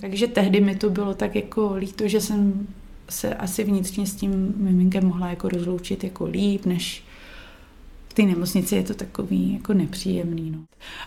Takže 0.00 0.26
tehdy 0.26 0.60
mi 0.60 0.76
to 0.76 0.90
bylo 0.90 1.14
tak 1.14 1.36
jako 1.36 1.74
líto, 1.74 2.08
že 2.08 2.20
jsem 2.20 2.66
se 3.08 3.34
asi 3.34 3.64
vnitřně 3.64 4.06
s 4.06 4.14
tím 4.14 4.54
miminkem 4.56 5.06
mohla 5.06 5.30
jako 5.30 5.48
rozloučit 5.48 6.04
jako 6.04 6.24
líp, 6.24 6.66
než 6.66 7.04
v 8.08 8.14
té 8.14 8.22
nemocnici 8.22 8.76
je 8.76 8.82
to 8.82 8.94
takový 8.94 9.52
jako 9.52 9.74
nepříjemný. 9.74 10.50
No. 10.50 10.58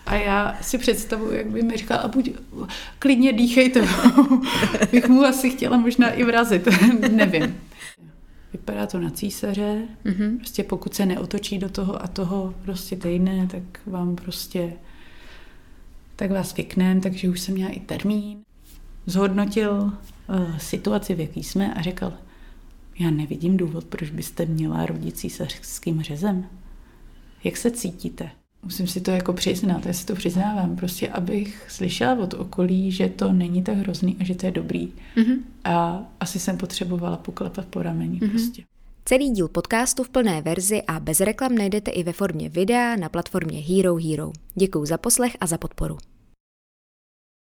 A 0.05 0.15
já 0.15 0.57
si 0.61 0.77
představuji, 0.77 1.37
jak 1.37 1.47
by 1.47 1.63
mi 1.63 1.77
říkal, 1.77 1.99
a 2.03 2.07
buď 2.07 2.31
klidně 2.99 3.33
dýchejte, 3.33 3.81
bych 4.91 5.09
mu 5.09 5.23
asi 5.23 5.49
chtěla 5.49 5.77
možná 5.77 6.11
i 6.11 6.23
vrazit, 6.23 6.67
nevím. 7.11 7.57
Vypadá 8.53 8.87
to 8.87 8.99
na 8.99 9.09
císaře, 9.09 9.81
mm-hmm. 10.05 10.37
prostě 10.37 10.63
pokud 10.63 10.93
se 10.93 11.05
neotočí 11.05 11.57
do 11.57 11.69
toho 11.69 12.03
a 12.03 12.07
toho 12.07 12.53
prostě 12.61 12.95
týdne, 12.95 13.47
tak 13.51 13.63
vám 13.85 14.15
prostě 14.15 14.73
tak 16.15 16.31
vás 16.31 16.55
vyknem, 16.55 17.01
takže 17.01 17.29
už 17.29 17.39
jsem 17.39 17.53
měla 17.53 17.71
i 17.71 17.79
termín. 17.79 18.43
Zhodnotil 19.05 19.71
uh, 19.71 20.57
situaci, 20.57 21.15
v 21.15 21.19
jaký 21.19 21.43
jsme 21.43 21.73
a 21.73 21.81
řekl, 21.81 22.13
já 22.99 23.11
nevidím 23.11 23.57
důvod, 23.57 23.83
proč 23.83 24.09
byste 24.09 24.45
měla 24.45 24.85
rodit 24.85 25.17
císařským 25.17 26.01
řezem. 26.01 26.45
Jak 27.43 27.57
se 27.57 27.71
cítíte? 27.71 28.29
Musím 28.63 28.87
si 28.87 29.01
to 29.01 29.11
jako 29.11 29.33
přiznat, 29.33 29.85
já 29.85 29.93
si 29.93 30.05
to 30.05 30.15
přiznávám, 30.15 30.75
prostě 30.75 31.09
abych 31.09 31.65
slyšela 31.69 32.19
od 32.19 32.33
okolí, 32.33 32.91
že 32.91 33.09
to 33.09 33.33
není 33.33 33.63
tak 33.63 33.77
hrozný 33.77 34.17
a 34.19 34.23
že 34.23 34.35
to 34.35 34.45
je 34.45 34.51
dobrý. 34.51 34.87
Mm-hmm. 35.15 35.37
A 35.63 36.03
asi 36.19 36.39
jsem 36.39 36.57
potřebovala 36.57 37.17
poklepat 37.17 37.65
po 37.65 37.81
rameni 37.81 38.19
mm-hmm. 38.19 38.29
prostě. 38.29 38.63
Celý 39.05 39.29
díl 39.29 39.47
podcastu 39.47 40.03
v 40.03 40.09
plné 40.09 40.41
verzi 40.41 40.81
a 40.81 40.99
bez 40.99 41.19
reklam 41.19 41.55
najdete 41.55 41.91
i 41.91 42.03
ve 42.03 42.13
formě 42.13 42.49
videa 42.49 42.95
na 42.95 43.09
platformě 43.09 43.59
Hero 43.59 43.95
Hero. 43.95 44.31
Děkuji 44.55 44.85
za 44.85 44.97
poslech 44.97 45.37
a 45.39 45.47
za 45.47 45.57
podporu. 45.57 45.97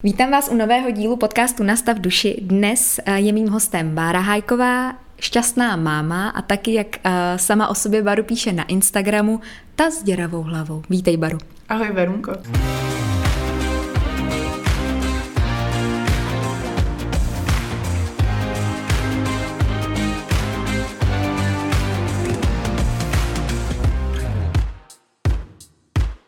Vítám 0.04 0.32
vás 0.32 0.50
u 0.50 0.56
nového 0.56 0.92
dílu 0.92 1.18
podcastu 1.18 1.64
Nastav 1.64 1.98
duši. 1.98 2.38
Dnes 2.42 3.00
eh, 3.06 3.20
je 3.20 3.34
mým 3.34 3.50
hostem 3.50 3.96
Bára 3.96 4.20
Hajková, 4.20 4.94
šťastná 5.20 5.76
máma 5.76 6.30
a 6.30 6.42
taky, 6.42 6.74
jak 6.74 6.88
eh, 7.04 7.38
sama 7.38 7.68
o 7.68 7.76
sobě 7.76 8.04
Baru 8.04 8.24
píše 8.24 8.54
na 8.54 8.64
Instagramu, 8.64 9.42
ta 9.76 9.92
s 9.92 10.04
děravou 10.04 10.42
hlavou. 10.42 10.84
Vítej, 10.90 11.18
Baru. 11.18 11.38
Ahoj, 11.70 11.90
Verunko. 11.94 12.32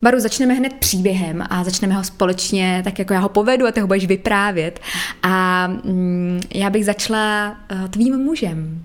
Baru, 0.02 0.20
začneme 0.20 0.54
hned 0.54 0.74
příběhem 0.74 1.44
a 1.50 1.64
začneme 1.64 1.96
ho 1.96 2.04
společně, 2.04 2.82
tak 2.84 3.00
jako 3.00 3.14
já 3.14 3.20
ho 3.20 3.30
povedu 3.30 3.68
a 3.68 3.72
ty 3.72 3.80
ho 3.80 3.88
budeš 3.88 4.06
vyprávět. 4.06 4.80
A 5.24 5.68
mm, 5.68 6.40
já 6.54 6.70
bych 6.70 6.86
začala 6.86 7.58
uh, 7.72 7.88
tvým 7.88 8.18
mužem. 8.18 8.84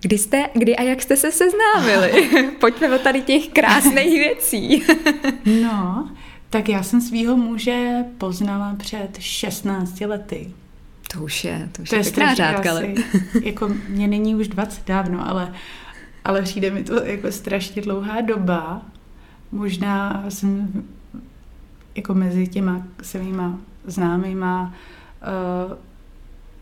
Kdy 0.00 0.18
jste, 0.18 0.44
kdy 0.54 0.76
a 0.76 0.82
jak 0.82 1.02
jste 1.02 1.16
se 1.16 1.32
seznámili? 1.32 2.30
Pojďme 2.60 2.96
o 2.96 2.98
tady 2.98 3.22
těch 3.22 3.48
krásných 3.48 4.18
věcí. 4.18 4.82
no, 5.62 6.10
tak 6.50 6.68
já 6.68 6.82
jsem 6.82 7.00
svého 7.00 7.36
muže 7.36 8.04
poznala 8.18 8.74
před 8.78 9.08
16 9.18 10.00
lety. 10.00 10.50
To 11.12 11.20
už 11.20 11.44
je, 11.44 11.68
to 11.72 11.82
už 11.82 11.88
to 11.88 11.94
je, 11.94 12.00
je 12.00 12.04
pěkná 12.04 12.34
řádka, 12.34 12.70
ale... 12.70 12.94
jako 13.42 13.70
mě 13.88 14.08
není 14.08 14.34
už 14.34 14.48
20 14.48 14.86
dávno, 14.86 15.28
ale, 15.28 15.52
ale 16.24 16.42
přijde 16.42 16.70
mi 16.70 16.84
to 16.84 17.04
jako 17.04 17.32
strašně 17.32 17.82
dlouhá 17.82 18.20
doba 18.20 18.82
možná 19.52 20.24
jsem 20.28 20.84
jako 21.94 22.14
mezi 22.14 22.46
těma 22.46 22.82
svýma 23.02 23.58
známýma 23.86 24.74
uh, 25.66 25.76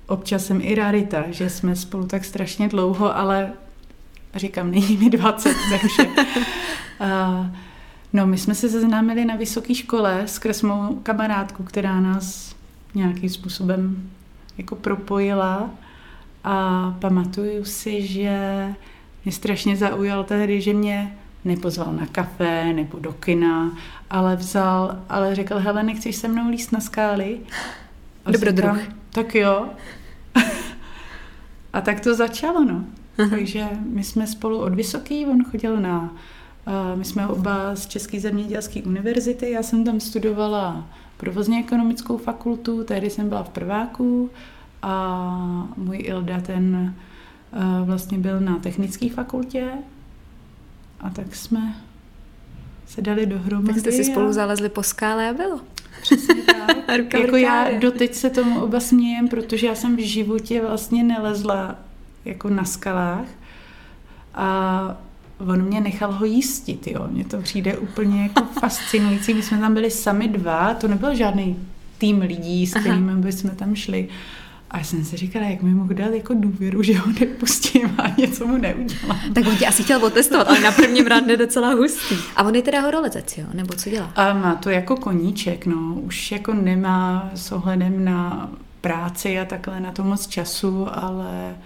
občas 0.07 0.45
jsem 0.45 0.61
i 0.61 0.75
rarita, 0.75 1.25
že 1.31 1.51
jsme 1.51 1.77
spolu 1.77 2.07
tak 2.07 2.25
strašně 2.25 2.69
dlouho, 2.69 3.17
ale 3.17 3.53
říkám, 4.35 4.71
není 4.71 4.97
mi 4.97 5.11
20, 5.11 5.57
takže 5.71 6.11
uh, 7.01 7.47
no, 8.13 8.27
my 8.27 8.39
jsme 8.39 8.55
se 8.55 8.69
seznámili 8.69 9.25
na 9.25 9.37
vysoké 9.37 9.75
škole 9.75 10.23
skrz 10.27 10.63
mou 10.63 11.01
kamarádku, 11.03 11.63
která 11.63 12.01
nás 12.01 12.57
nějakým 12.95 13.31
způsobem 13.31 14.11
jako 14.59 14.77
propojila. 14.77 15.71
A 16.45 16.97
pamatuju 17.01 17.65
si, 17.65 18.07
že 18.07 18.69
mě 19.25 19.33
strašně 19.33 19.77
zaujal 19.77 20.25
tehdy, 20.25 20.61
že 20.61 20.75
mě 20.75 21.19
nepozval 21.45 21.93
na 21.93 22.07
kafe 22.07 22.73
nebo 22.73 22.99
do 22.99 23.13
kina, 23.13 23.79
ale 24.11 24.37
vzal, 24.37 24.99
ale 25.09 25.35
řekl, 25.35 25.59
hele, 25.59 25.83
nechceš 25.83 26.17
se 26.17 26.29
mnou 26.29 26.51
líst 26.51 26.73
na 26.73 26.81
skály? 26.81 27.39
A 28.25 28.31
Dobrodruh. 28.31 28.81
Říkám, 28.81 28.95
tak 29.11 29.35
jo. 29.35 29.69
a 31.73 31.81
tak 31.81 32.01
to 32.01 32.15
začalo, 32.15 32.65
no. 32.65 32.85
Aha. 33.19 33.29
Takže 33.31 33.69
my 33.87 34.05
jsme 34.05 34.27
spolu 34.27 34.59
od 34.59 34.75
vysoký, 34.75 35.27
on 35.27 35.45
chodil 35.45 35.81
na, 35.81 36.01
uh, 36.03 36.99
my 36.99 37.05
jsme 37.05 37.27
oba 37.27 37.77
z 37.77 37.87
České 37.87 38.21
zemědělské 38.21 38.83
univerzity, 38.83 39.51
já 39.51 39.63
jsem 39.63 39.85
tam 39.85 40.01
studovala 40.01 40.87
provozně 41.17 41.61
ekonomickou 41.61 42.17
fakultu, 42.17 42.85
tehdy 42.85 43.11
jsem 43.11 43.29
byla 43.29 43.43
v 43.43 43.49
prváku 43.49 44.31
a 44.83 45.69
můj 45.77 45.99
Ilda 46.01 46.41
ten 46.41 46.95
uh, 47.53 47.87
vlastně 47.87 48.19
byl 48.19 48.41
na 48.41 48.59
technické 48.59 49.11
fakultě 49.11 49.69
a 51.05 51.11
tak 51.11 51.35
jsme 51.35 51.75
se 52.87 53.03
dali 53.03 53.27
dohromady. 53.27 53.73
Tak 53.73 53.79
jste 53.79 53.93
si 53.93 54.05
spolu 54.05 54.29
a... 54.29 54.33
zalezli 54.33 54.69
po 54.69 54.83
skále 54.83 55.31
a 55.31 55.35
bylo. 55.35 55.61
Přesně 56.03 56.35
tak. 56.35 56.77
Ruka 56.99 57.19
jako 57.19 57.37
já 57.37 57.79
doteď 57.79 58.15
se 58.15 58.31
tomu 58.31 58.61
oba 58.61 58.81
smějem, 58.81 59.29
protože 59.29 59.67
já 59.67 59.75
jsem 59.75 59.97
v 59.97 60.07
životě 60.07 60.63
vlastně 60.63 61.03
nelezla 61.03 61.77
jako 62.25 62.51
na 62.51 62.65
skalách 62.65 63.27
a 64.35 64.97
on 65.39 65.63
mě 65.63 65.81
nechal 65.81 66.13
ho 66.13 66.25
jístit, 66.25 66.87
jo. 66.87 67.09
Mně 67.11 67.25
to 67.25 67.43
přijde 67.43 67.79
úplně 67.79 68.23
jako 68.23 68.45
fascinující. 68.61 69.35
My 69.35 69.43
jsme 69.43 69.59
tam 69.59 69.75
byli 69.75 69.91
sami 69.91 70.29
dva, 70.29 70.75
to 70.75 70.89
nebyl 70.89 71.15
žádný 71.15 71.57
tým 71.99 72.21
lidí, 72.21 72.67
s 72.67 72.75
kterými 72.75 73.33
jsme 73.33 73.51
tam 73.51 73.75
šli. 73.75 74.09
A 74.75 74.79
já 74.79 74.85
jsem 74.85 75.05
si 75.05 75.17
říkala, 75.17 75.45
jak 75.47 75.63
mi 75.63 75.75
mohl 75.75 75.95
dát 75.95 76.15
jako 76.15 76.35
důvěru, 76.35 76.83
že 76.83 76.99
ho 76.99 77.07
nepustím 77.21 77.95
a 77.99 78.09
něco 78.21 78.47
mu 78.47 78.57
neudělám. 78.57 79.21
Tak 79.35 79.47
on 79.47 79.57
tě 79.57 79.67
asi 79.67 79.83
chtěl 79.83 80.05
otestovat, 80.05 80.49
ale 80.49 80.61
na 80.61 80.73
prvním 80.73 81.07
rande 81.07 81.37
docela 81.37 81.75
hustý. 81.75 82.17
A 82.37 82.43
on 82.43 82.55
je 82.55 82.63
teda 82.63 82.81
horolezec, 82.81 83.39
jo? 83.39 83.47
Nebo 83.55 83.75
co 83.75 83.91
dělá? 83.91 84.13
A 84.17 84.33
má 84.33 84.55
to 84.55 84.71
jako 84.71 84.97
koníček, 84.97 85.67
no. 85.67 85.95
Už 85.95 86.33
jako 86.33 86.55
nemá 86.55 87.31
s 87.35 87.53
ohledem 87.53 88.05
na 88.05 88.51
práci 88.81 89.39
a 89.39 89.45
takhle 89.45 89.81
na 89.81 89.93
to 89.93 90.05
moc 90.05 90.27
času, 90.27 90.87
ale 90.93 91.57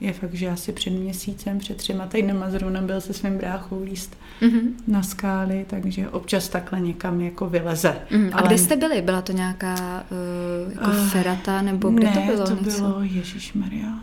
je 0.00 0.12
fakt, 0.12 0.34
že 0.34 0.48
asi 0.48 0.72
před 0.72 0.90
měsícem, 0.90 1.58
před 1.58 1.76
třema 1.76 2.06
týdnama 2.06 2.50
zrovna 2.50 2.82
byl 2.82 3.00
se 3.00 3.12
svým 3.12 3.38
bráchou 3.38 3.82
líst 3.82 4.16
mm-hmm. 4.40 4.70
na 4.86 5.02
skály, 5.02 5.66
takže 5.68 6.08
občas 6.08 6.48
takhle 6.48 6.80
někam 6.80 7.20
jako 7.20 7.46
vyleze. 7.46 7.96
Mm, 8.10 8.30
a 8.32 8.36
Ale... 8.36 8.46
kde 8.46 8.58
jste 8.58 8.76
byli? 8.76 9.02
Byla 9.02 9.22
to 9.22 9.32
nějaká 9.32 10.04
uh, 10.10 10.72
jako 10.72 10.90
uh, 10.90 11.08
ferata, 11.08 11.62
nebo 11.62 11.90
kde 11.90 12.10
ne, 12.10 12.12
to 12.12 12.20
bylo? 12.20 12.46
to 12.46 12.64
něco? 12.64 12.82
bylo 12.82 13.02
Ježíš 13.02 13.52
Maria. 13.52 13.98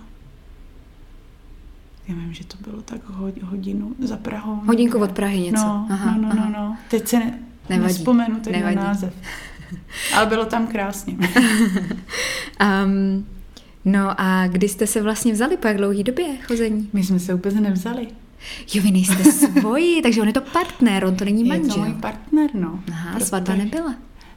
Já 2.08 2.16
vím, 2.16 2.34
že 2.34 2.44
to 2.46 2.58
bylo 2.70 2.82
tak 2.82 3.10
hodinu 3.44 3.96
za 4.00 4.18
Prahou. 4.18 4.56
Hodinku 4.56 4.98
od 4.98 5.12
Prahy 5.12 5.40
něco. 5.40 5.66
No, 5.66 5.88
aha, 5.90 6.16
no, 6.18 6.22
no, 6.22 6.30
aha. 6.32 6.50
no, 6.50 6.60
no. 6.60 6.78
Teď 6.90 7.08
se 7.08 7.20
ne, 7.20 7.40
Nevadí. 7.70 7.94
nespomenu 7.94 8.40
ten 8.40 8.76
název. 8.76 9.14
Ale 10.16 10.26
bylo 10.26 10.46
tam 10.46 10.68
krásně. 10.68 11.18
um, 12.86 13.26
No 13.86 14.22
a 14.22 14.48
kdy 14.48 14.70
jste 14.70 14.88
se 14.88 15.02
vlastně 15.02 15.34
vzali, 15.34 15.58
po 15.58 15.68
jak 15.68 15.78
dlouhý 15.78 16.04
době 16.04 16.26
chození? 16.48 16.90
My 16.94 17.04
jsme 17.04 17.20
se 17.20 17.34
vůbec 17.34 17.56
nevzali. 17.56 18.08
Jo, 18.74 18.84
vy 18.84 18.92
nejste 18.92 19.24
svoji, 19.32 20.02
takže 20.02 20.22
on 20.22 20.28
je 20.28 20.34
to 20.34 20.42
partner, 20.42 21.06
on 21.06 21.16
to 21.16 21.26
není 21.26 21.44
manžel. 21.44 21.68
Je 21.68 21.74
to 21.74 21.80
můj 21.80 21.94
partner, 21.94 22.50
no. 22.54 22.80
Aha, 22.92 23.14
Protože... 23.14 23.26
svatba 23.26 23.56
nebyla. 23.56 23.96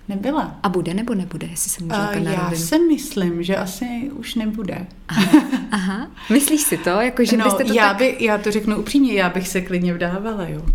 Nebyla. 0.08 0.58
A 0.62 0.68
bude 0.68 0.94
nebo 0.94 1.14
nebude, 1.14 1.46
jestli 1.46 1.70
se 1.70 1.84
může 1.84 2.20
uh, 2.20 2.32
Já 2.32 2.50
si 2.50 2.78
myslím, 2.78 3.42
že 3.42 3.56
asi 3.56 4.10
už 4.12 4.34
nebude. 4.34 4.86
Aha, 5.08 5.42
aha. 5.70 6.10
myslíš 6.30 6.60
si 6.60 6.76
to? 6.76 6.90
Jako, 6.90 7.24
že 7.24 7.36
no, 7.36 7.44
byste 7.44 7.64
to 7.64 7.72
já, 7.72 7.88
tak... 7.88 7.96
by, 7.96 8.16
já 8.20 8.38
to 8.38 8.50
řeknu 8.50 8.76
upřímně, 8.76 9.12
já 9.12 9.30
bych 9.30 9.48
se 9.48 9.60
klidně 9.60 9.94
vdávala, 9.94 10.48
jo. 10.48 10.66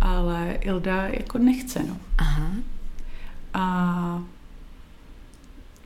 Ale 0.00 0.58
Ilda 0.60 1.06
jako 1.06 1.38
nechce, 1.38 1.82
no. 1.88 1.96
Aha. 2.18 2.50
A 3.54 4.22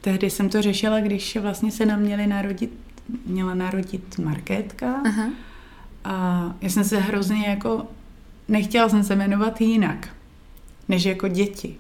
tehdy 0.09 0.31
jsem 0.31 0.49
to 0.49 0.63
řešila, 0.63 1.01
když 1.01 1.37
vlastně 1.37 1.71
se 1.73 1.87
nám 1.87 2.01
měli 2.01 2.27
narodit, 2.27 2.73
měla 3.27 3.55
narodit 3.55 4.19
Markétka. 4.19 5.01
Aha. 5.07 5.31
A 6.05 6.55
já 6.61 6.69
jsem 6.69 6.85
se 6.85 6.99
hrozně 6.99 7.47
jako, 7.47 7.87
nechtěla 8.49 8.89
jsem 8.89 9.05
se 9.05 9.17
jmenovat 9.17 9.61
jinak, 9.61 10.09
než 10.89 11.05
jako 11.05 11.29
děti. 11.29 11.77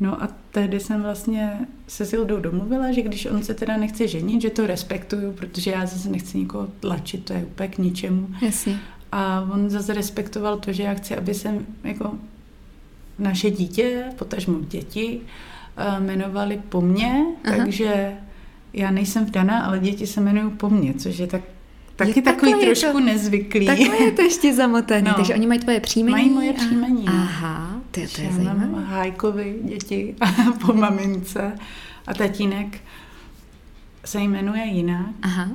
No 0.00 0.22
a 0.22 0.28
tehdy 0.50 0.80
jsem 0.80 1.02
vlastně 1.02 1.58
se 1.88 2.06
Sildou 2.06 2.40
domluvila, 2.40 2.92
že 2.92 3.02
když 3.02 3.26
on 3.26 3.42
se 3.42 3.54
teda 3.54 3.76
nechce 3.76 4.08
ženit, 4.08 4.42
že 4.42 4.50
to 4.50 4.66
respektuju, 4.66 5.32
protože 5.32 5.70
já 5.70 5.86
zase 5.86 6.08
nechci 6.08 6.38
nikoho 6.38 6.68
tlačit, 6.80 7.24
to 7.24 7.32
je 7.32 7.44
úplně 7.44 7.68
k 7.68 7.78
ničemu. 7.78 8.28
Jasně. 8.42 8.80
A 9.12 9.48
on 9.52 9.70
zase 9.70 9.94
respektoval 9.94 10.58
to, 10.58 10.72
že 10.72 10.82
já 10.82 10.94
chci, 10.94 11.16
aby 11.16 11.34
jsem 11.34 11.66
jako 11.84 12.14
naše 13.18 13.50
dítě, 13.50 14.04
potažmo 14.18 14.60
děti, 14.60 15.20
jmenovali 15.98 16.60
po 16.68 16.80
mně, 16.80 17.24
Aha. 17.44 17.56
takže 17.56 18.12
já 18.72 18.90
nejsem 18.90 19.24
vdaná, 19.24 19.60
ale 19.60 19.78
děti 19.78 20.06
se 20.06 20.20
jmenují 20.20 20.50
po 20.56 20.70
mně, 20.70 20.94
což 20.94 21.18
je 21.18 21.26
tak 21.26 21.40
Taky 21.96 22.12
Je 22.16 22.22
takový 22.22 22.54
trošku 22.54 22.92
to- 22.92 23.00
nezvyklý. 23.00 23.66
Takhle 23.66 23.96
je 23.96 24.12
to 24.12 24.22
ještě 24.22 24.54
zamotaný, 24.54 25.04
No. 25.08 25.14
takže 25.14 25.34
oni 25.34 25.46
mají 25.46 25.60
tvoje 25.60 25.80
příjmení. 25.80 26.12
Mají 26.12 26.30
moje 26.30 26.50
a- 26.50 26.54
příjmení, 26.56 27.04
no. 27.04 27.12
Aha, 27.12 27.76
to 27.90 28.00
je, 28.00 28.08
to 28.08 28.20
je 28.20 28.26
Já 28.26 28.32
zajímavé. 28.32 28.66
mám 28.66 28.84
Hájkovi 28.84 29.58
děti 29.62 30.14
po 30.66 30.72
mamince 30.72 31.52
a 32.06 32.14
tatínek 32.14 32.80
se 34.04 34.20
jmenuje 34.20 34.64
jinak. 34.64 35.06
Aha. 35.22 35.48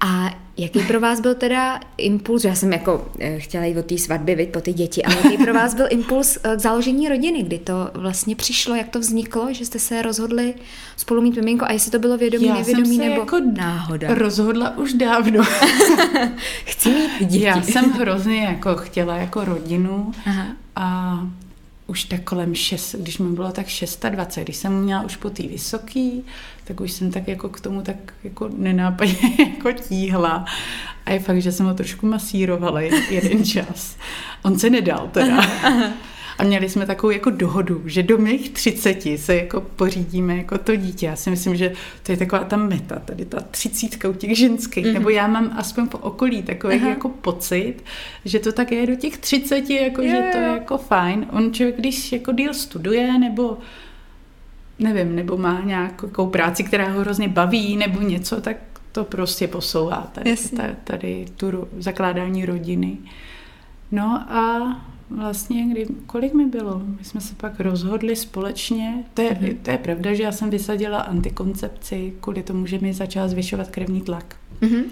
A 0.00 0.30
jaký 0.56 0.80
pro 0.80 1.00
vás 1.00 1.20
byl 1.20 1.34
teda 1.34 1.80
impuls, 1.96 2.44
já 2.44 2.54
jsem 2.54 2.72
jako 2.72 3.08
eh, 3.18 3.38
chtěla 3.38 3.64
jít 3.64 3.78
od 3.78 3.86
té 3.86 3.98
svatby, 3.98 4.34
viď, 4.34 4.50
po 4.50 4.60
ty 4.60 4.72
děti, 4.72 5.04
ale 5.04 5.16
jaký 5.24 5.44
pro 5.44 5.54
vás 5.54 5.74
byl 5.74 5.86
impuls 5.90 6.38
eh, 6.44 6.56
k 6.56 6.60
založení 6.60 7.08
rodiny, 7.08 7.42
kdy 7.42 7.58
to 7.58 7.90
vlastně 7.94 8.36
přišlo, 8.36 8.74
jak 8.74 8.88
to 8.88 9.00
vzniklo, 9.00 9.52
že 9.52 9.66
jste 9.66 9.78
se 9.78 10.02
rozhodli 10.02 10.54
spolu 10.96 11.22
mít 11.22 11.36
miminko 11.36 11.64
a 11.64 11.72
jestli 11.72 11.90
to 11.90 11.98
bylo 11.98 12.18
vědomí, 12.18 12.46
Já 12.46 12.54
nevědomí 12.54 12.86
jsem 12.86 12.96
se 12.96 13.08
nebo 13.08 13.20
jako 13.20 13.40
náhoda. 13.56 14.14
rozhodla 14.14 14.76
už 14.78 14.92
dávno. 14.92 15.44
Chci 16.64 16.88
mít 16.88 17.10
děti. 17.30 17.44
Já 17.44 17.62
jsem 17.62 17.90
hrozně 17.90 18.44
jako 18.44 18.76
chtěla 18.76 19.16
jako 19.16 19.44
rodinu 19.44 20.12
Aha. 20.26 20.46
a 20.76 21.18
už 21.86 22.04
tak 22.04 22.22
kolem 22.22 22.54
šest, 22.54 22.94
když 22.98 23.18
mi 23.18 23.32
bylo 23.32 23.52
tak 23.52 23.66
26, 24.10 24.44
když 24.44 24.56
jsem 24.56 24.82
měla 24.82 25.02
už 25.02 25.16
po 25.16 25.30
té 25.30 25.42
vysoký, 25.42 26.24
tak 26.64 26.80
už 26.80 26.92
jsem 26.92 27.10
tak 27.10 27.28
jako 27.28 27.48
k 27.48 27.60
tomu 27.60 27.82
tak 27.82 27.96
jako 28.24 28.50
nenápadně 28.56 29.36
jako 29.56 29.72
tíhla. 29.72 30.44
A 31.06 31.10
je 31.10 31.20
fakt, 31.20 31.42
že 31.42 31.52
jsem 31.52 31.66
ho 31.66 31.74
trošku 31.74 32.06
masírovala 32.06 32.80
jeden- 33.10 33.44
čas. 33.44 33.96
On 34.42 34.58
se 34.58 34.70
nedal 34.70 35.08
teda. 35.12 35.40
A 36.38 36.44
měli 36.44 36.68
jsme 36.68 36.86
takovou 36.86 37.10
jako 37.10 37.30
dohodu, 37.30 37.82
že 37.84 38.02
do 38.02 38.18
mých 38.18 38.50
30 38.50 39.02
se 39.16 39.36
jako 39.36 39.60
pořídíme 39.60 40.36
jako 40.36 40.58
to 40.58 40.76
dítě. 40.76 41.06
Já 41.06 41.16
si 41.16 41.30
myslím, 41.30 41.56
že 41.56 41.72
to 42.02 42.12
je 42.12 42.18
taková 42.18 42.44
ta 42.44 42.56
meta, 42.56 42.98
tady 42.98 43.24
ta 43.24 43.40
třicítka 43.40 44.08
u 44.08 44.12
těch 44.12 44.38
ženských, 44.38 44.86
mm-hmm. 44.86 44.92
nebo 44.92 45.10
já 45.10 45.26
mám 45.26 45.54
aspoň 45.56 45.88
po 45.88 45.98
okolí 45.98 46.42
takový 46.42 46.76
Aha. 46.76 46.88
jako 46.88 47.08
pocit, 47.08 47.74
že 48.24 48.38
to 48.38 48.52
tak 48.52 48.72
je 48.72 48.86
do 48.86 48.94
těch 48.94 49.18
30, 49.18 49.70
jako, 49.70 50.02
Jo, 50.02 50.08
že 50.10 50.28
to 50.32 50.38
je 50.38 50.44
jako 50.44 50.78
fajn. 50.78 51.26
On 51.30 51.52
člověk, 51.52 51.76
když 51.76 52.12
jako 52.12 52.32
díl 52.32 52.54
studuje, 52.54 53.18
nebo 53.18 53.58
nevím, 54.78 55.16
nebo 55.16 55.36
má 55.36 55.60
nějakou 55.60 56.26
práci, 56.26 56.64
která 56.64 56.92
ho 56.92 57.00
hrozně 57.00 57.28
baví, 57.28 57.76
nebo 57.76 58.00
něco, 58.00 58.40
tak 58.40 58.56
to 58.92 59.04
prostě 59.04 59.48
posouvá 59.48 60.10
tady, 60.12 60.36
tady, 60.56 60.74
tady 60.84 61.26
tu 61.36 61.50
ro- 61.50 61.68
zakládání 61.78 62.46
rodiny. 62.46 62.98
No 63.92 64.32
a 64.32 64.76
vlastně, 65.10 65.66
kdy, 65.66 65.86
kolik 66.06 66.34
mi 66.34 66.46
bylo? 66.46 66.82
My 66.98 67.04
jsme 67.04 67.20
se 67.20 67.34
pak 67.34 67.60
rozhodli 67.60 68.16
společně. 68.16 69.04
To 69.14 69.22
je, 69.22 69.30
mm-hmm. 69.30 69.56
to 69.62 69.70
je 69.70 69.78
pravda, 69.78 70.14
že 70.14 70.22
já 70.22 70.32
jsem 70.32 70.50
vysadila 70.50 70.98
antikoncepci 70.98 72.12
kvůli 72.20 72.42
tomu, 72.42 72.66
že 72.66 72.78
mi 72.78 72.94
začal 72.94 73.28
zvyšovat 73.28 73.70
krevní 73.70 74.00
tlak. 74.00 74.36
Mhm. 74.60 74.82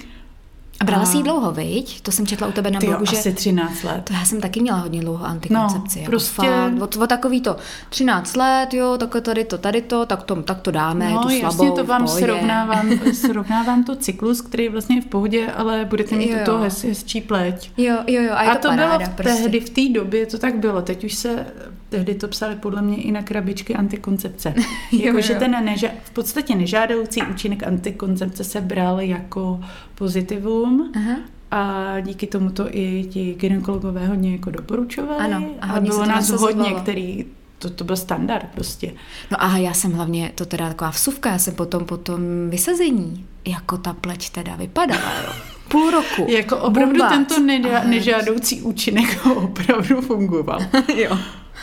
A 0.81 0.85
brala 0.85 1.03
A- 1.03 1.07
jsi 1.07 1.17
jí 1.17 1.23
dlouho, 1.23 1.53
viď? 1.53 2.01
To 2.01 2.13
jsem 2.13 2.27
četla 2.27 2.49
u 2.49 2.53
tebe 2.53 2.71
na 2.71 2.81
Ty 2.81 2.87
blogu, 2.87 3.05
že... 3.05 3.17
asi 3.19 3.33
13 3.33 3.83
let. 3.83 4.01
To 4.05 4.13
já 4.13 4.25
jsem 4.25 4.41
taky 4.41 4.61
měla 4.61 4.79
hodně 4.79 5.01
dlouho 5.01 5.25
antikoncepci. 5.27 5.99
No, 5.99 6.03
jako 6.03 6.11
prostě- 6.11 6.43
Fakt, 6.43 6.83
od, 6.83 6.97
od 6.97 7.07
takový 7.09 7.41
to 7.41 7.57
13 7.89 8.37
let, 8.37 8.75
jo, 8.75 8.97
tak 8.99 9.23
tady 9.23 9.45
to, 9.45 9.59
tady 9.59 9.83
to, 9.83 10.07
tak 10.07 10.23
to, 10.23 10.43
tak 10.43 10.61
to 10.61 10.71
dáme, 10.71 11.11
No, 11.11 11.23
tu 11.23 11.29
jasně 11.29 11.41
slabou, 11.57 11.77
to 11.77 11.85
vám 11.85 12.05
pohodě. 12.05 12.25
srovnávám, 12.25 12.91
srovnávám 13.13 13.85
to 13.85 13.97
cyklus, 13.97 14.41
který 14.41 14.65
je 14.65 14.71
vlastně 14.71 15.01
v 15.03 15.07
pohodě, 15.07 15.47
ale 15.53 15.85
budete 15.85 16.17
mít 16.17 16.31
jo. 16.47 16.59
hez, 16.59 16.85
hezčí 16.85 17.21
pleť. 17.21 17.71
Jo, 17.77 17.97
jo, 18.07 18.23
jo, 18.23 18.33
a 18.35 18.43
je 18.43 18.51
A 18.51 18.55
to, 18.55 18.61
to 18.63 18.69
paráda, 18.69 18.99
bylo 18.99 19.11
v 19.11 19.15
prostě. 19.15 19.35
tehdy, 19.43 19.61
v 19.61 19.71
té 19.71 19.89
době 20.01 20.27
to 20.27 20.39
tak 20.39 20.59
bylo. 20.59 20.83
Teď 20.83 21.05
už 21.05 21.15
se, 21.15 21.47
tehdy 21.89 22.15
to 22.15 22.29
psali 22.29 22.57
podle 22.57 22.83
mě 22.83 22.97
i 22.97 23.13
na 23.13 23.23
krabičky 23.23 23.75
antikoncepce. 23.75 24.55
Jakože 24.93 25.35
ten 25.35 25.65
neža, 25.65 25.89
v 26.05 26.11
podstatě 26.11 26.55
nežádoucí 26.55 27.23
účinek 27.23 27.63
antikoncepce 27.67 28.45
se 28.45 28.61
bral 28.61 29.01
jako 29.01 29.61
pozitivum 30.05 30.93
Aha. 30.97 31.17
a 31.51 32.01
díky 32.01 32.27
tomu 32.27 32.51
to 32.51 32.67
i 32.77 33.05
ti 33.11 33.35
gynekologové 33.35 34.07
hodně 34.07 34.33
jako 34.33 34.51
doporučovali. 34.51 35.25
Ano, 35.25 35.47
a 35.61 35.67
a, 35.67 35.73
hodně 35.73 35.91
se 35.91 35.97
bylo 35.97 36.07
nás 36.07 36.31
hodně, 36.31 36.71
který, 36.73 37.25
to, 37.59 37.71
to 37.71 37.85
byl 37.85 37.97
standard 37.97 38.47
prostě. 38.55 38.93
No 39.31 39.43
a 39.45 39.57
já 39.57 39.73
jsem 39.75 39.93
hlavně, 39.93 40.33
to 40.35 40.47
teda 40.47 40.69
taková 40.69 40.91
vsuvka, 40.91 41.31
já 41.31 41.39
jsem 41.39 41.55
potom 41.55 41.85
po 41.85 41.97
tom 41.97 42.21
vysazení, 42.51 43.25
jako 43.47 43.79
ta 43.79 43.93
pleť 43.93 44.31
teda 44.31 44.57
vypadala, 44.57 45.13
jo. 45.27 45.33
Půl 45.69 45.91
roku. 45.91 46.27
Jako 46.33 46.57
opravdu 46.57 46.99
Bomba. 46.99 47.09
tento 47.09 47.35
Ale- 47.35 47.85
nežádoucí 47.89 48.63
účinek 48.63 49.27
opravdu 49.37 50.01
fungoval. 50.01 50.61
jo. 50.97 51.19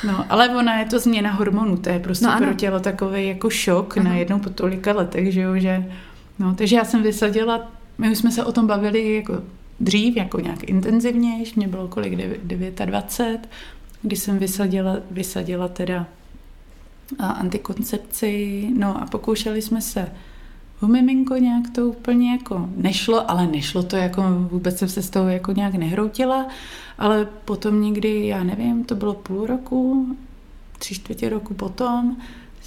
No, 0.07 0.25
ale 0.29 0.49
ona 0.49 0.79
je 0.79 0.85
to 0.85 0.99
změna 0.99 1.31
hormonů, 1.31 1.77
to 1.77 1.89
je 1.89 1.99
prostě 1.99 2.25
No 2.25 2.31
ano. 2.31 2.45
pro 2.45 2.55
tělo 2.55 2.79
takový 2.79 3.27
jako 3.27 3.49
šok 3.49 3.97
Aha. 3.97 4.09
na 4.09 4.15
jednou 4.15 4.39
po 4.39 4.49
tolika 4.49 4.93
letech, 4.93 5.33
že 5.33 5.41
jo, 5.41 5.57
že 5.57 5.85
no, 6.39 6.55
takže 6.55 6.75
já 6.75 6.85
jsem 6.85 7.03
vysadila, 7.03 7.71
my 7.97 8.11
už 8.11 8.17
jsme 8.17 8.31
se 8.31 8.45
o 8.45 8.51
tom 8.51 8.67
bavili 8.67 9.15
jako 9.15 9.33
dřív, 9.79 10.17
jako 10.17 10.39
nějak 10.39 10.63
intenzivnější, 10.63 11.53
mě 11.55 11.67
bylo 11.67 11.87
kolik, 11.87 12.13
devět- 12.43 12.85
29, 12.85 13.49
když 14.01 14.19
jsem 14.19 14.39
vysadila, 14.39 14.97
vysadila 15.11 15.67
teda 15.67 16.07
antikoncepci, 17.19 18.63
no 18.77 19.01
a 19.01 19.05
pokoušeli 19.05 19.61
jsme 19.61 19.81
se 19.81 20.11
o 20.81 20.87
miminko 20.87 21.35
nějak 21.35 21.63
to 21.75 21.87
úplně 21.87 22.31
jako 22.31 22.69
nešlo, 22.75 23.31
ale 23.31 23.47
nešlo 23.47 23.83
to 23.83 23.95
jako, 23.95 24.23
vůbec 24.51 24.77
jsem 24.77 24.89
se 24.89 25.01
z 25.01 25.09
toho 25.09 25.29
jako 25.29 25.51
nějak 25.51 25.73
nehroutila, 25.73 26.47
ale 26.97 27.27
potom 27.45 27.81
někdy, 27.81 28.27
já 28.27 28.43
nevím, 28.43 28.83
to 28.83 28.95
bylo 28.95 29.13
půl 29.13 29.45
roku, 29.45 30.07
tři 30.79 30.95
čtvrtě 30.95 31.29
roku 31.29 31.53
potom, 31.53 32.17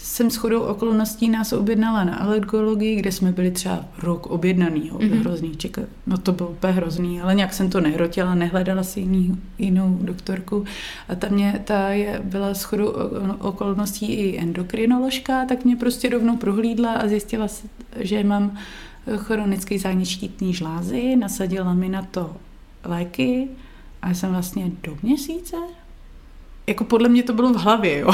jsem 0.03 0.31
shodou 0.31 0.61
okolností 0.61 1.29
nás 1.29 1.53
objednala 1.53 2.05
na 2.05 2.17
alergologii, 2.17 2.97
kde 2.97 3.13
jsme 3.13 3.33
byli 3.33 3.51
třeba 3.51 3.85
rok 4.03 4.27
objednaný, 4.27 4.91
mm-hmm. 4.91 5.11
Mhm. 5.11 5.21
hrozný, 5.21 5.57
čekat. 5.57 5.85
no 6.07 6.19
to 6.19 6.33
bylo 6.33 6.49
úplně 6.49 6.73
hrozný, 6.73 7.21
ale 7.21 7.35
nějak 7.35 7.53
jsem 7.53 7.71
to 7.71 7.81
nehrotila, 7.81 8.35
nehledala 8.35 8.83
si 8.83 9.01
jiný, 9.01 9.39
jinou 9.59 9.99
doktorku 10.01 10.65
a 11.09 11.15
ta 11.15 11.29
mě, 11.29 11.61
ta 11.65 11.89
je, 11.89 12.21
byla 12.25 12.55
shodou 12.55 12.93
okolností 13.39 14.07
i 14.13 14.39
endokrinoložka, 14.39 15.45
tak 15.45 15.65
mě 15.65 15.77
prostě 15.77 16.09
rovnou 16.09 16.37
prohlídla 16.37 16.93
a 16.93 17.09
zjistila, 17.09 17.47
že 17.97 18.25
mám 18.25 18.59
chronický 19.17 19.79
zánět 19.79 20.09
štítný 20.09 20.55
žlázy, 20.55 21.17
nasadila 21.17 21.75
mi 21.75 21.89
na 21.89 22.03
to 22.03 22.37
léky 22.85 23.49
a 24.03 24.11
jsem 24.11 24.31
vlastně 24.31 24.71
do 24.83 24.97
měsíce 25.03 25.57
jako 26.67 26.85
podle 26.85 27.09
mě 27.09 27.23
to 27.23 27.33
bylo 27.33 27.53
v 27.53 27.57
hlavě, 27.57 27.99
jo. 27.99 28.11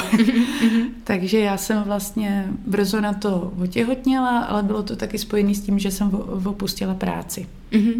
Takže 1.04 1.38
já 1.38 1.56
jsem 1.56 1.82
vlastně 1.82 2.46
brzo 2.66 3.00
na 3.00 3.12
to 3.12 3.52
otěhotněla, 3.62 4.38
ale 4.40 4.62
bylo 4.62 4.82
to 4.82 4.96
taky 4.96 5.19
spojené 5.19 5.54
s 5.54 5.60
tím, 5.60 5.78
že 5.78 5.90
jsem 5.90 6.10
opustila 6.44 6.94
práci. 6.94 7.47
Mhm. 7.73 7.92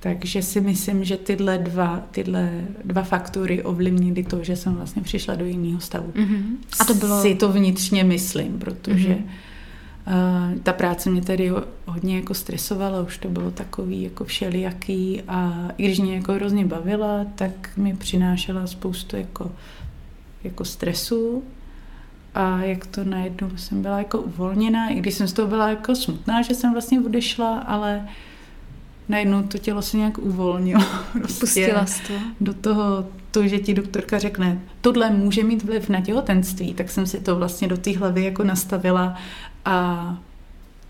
Takže 0.00 0.42
si 0.42 0.60
myslím, 0.60 1.04
že 1.04 1.16
tyhle 1.16 1.58
dva, 1.58 2.02
tyhle 2.10 2.50
dva 2.84 3.02
faktory 3.02 3.62
ovlivnily 3.62 4.24
to, 4.24 4.44
že 4.44 4.56
jsem 4.56 4.74
vlastně 4.74 5.02
přišla 5.02 5.34
do 5.34 5.44
jiného 5.44 5.80
stavu. 5.80 6.12
Mhm. 6.14 6.56
A 6.80 6.84
to 6.84 6.94
bylo... 6.94 7.22
Si 7.22 7.34
to 7.34 7.52
vnitřně 7.52 8.04
myslím, 8.04 8.58
protože 8.58 9.08
Mhm. 9.08 9.24
Uh, 10.06 10.58
ta 10.62 10.72
práce 10.72 11.10
mě 11.10 11.22
tady 11.22 11.48
ho- 11.48 11.64
hodně 11.86 12.16
jako 12.16 12.34
stresovala, 12.34 13.00
už 13.02 13.18
to 13.18 13.28
bylo 13.28 13.50
takový 13.50 14.02
jako 14.02 14.24
všelijaký 14.24 15.22
a 15.28 15.68
i 15.78 15.84
když 15.86 15.98
mě 15.98 16.14
jako 16.14 16.32
hrozně 16.32 16.66
bavila, 16.66 17.26
tak 17.34 17.70
mi 17.76 17.96
přinášela 17.96 18.66
spoustu 18.66 19.16
jako, 19.16 19.52
jako 20.44 20.64
stresu 20.64 21.42
a 22.34 22.58
jak 22.58 22.86
to 22.86 23.04
najednou 23.04 23.50
jsem 23.56 23.82
byla 23.82 23.98
jako 23.98 24.18
uvolněná, 24.18 24.88
i 24.88 24.94
když 24.94 25.14
jsem 25.14 25.28
z 25.28 25.32
toho 25.32 25.48
byla 25.48 25.68
jako 25.68 25.94
smutná, 25.96 26.42
že 26.42 26.54
jsem 26.54 26.72
vlastně 26.72 27.00
odešla, 27.00 27.58
ale 27.58 28.08
najednou 29.08 29.42
to 29.42 29.58
tělo 29.58 29.82
se 29.82 29.96
nějak 29.96 30.18
uvolnilo. 30.18 30.84
Prostě 31.12 31.40
Pustila 31.40 31.86
jsi 31.86 32.02
to. 32.06 32.12
do 32.40 32.54
toho, 32.54 33.06
to, 33.30 33.48
že 33.48 33.58
ti 33.58 33.74
doktorka 33.74 34.18
řekne, 34.18 34.60
tohle 34.80 35.10
může 35.10 35.44
mít 35.44 35.64
vliv 35.64 35.88
na 35.88 36.00
těhotenství, 36.00 36.74
tak 36.74 36.90
jsem 36.90 37.06
si 37.06 37.20
to 37.20 37.36
vlastně 37.36 37.68
do 37.68 37.76
té 37.76 37.98
hlavy 37.98 38.24
jako 38.24 38.44
nastavila 38.44 39.14
a, 39.64 40.18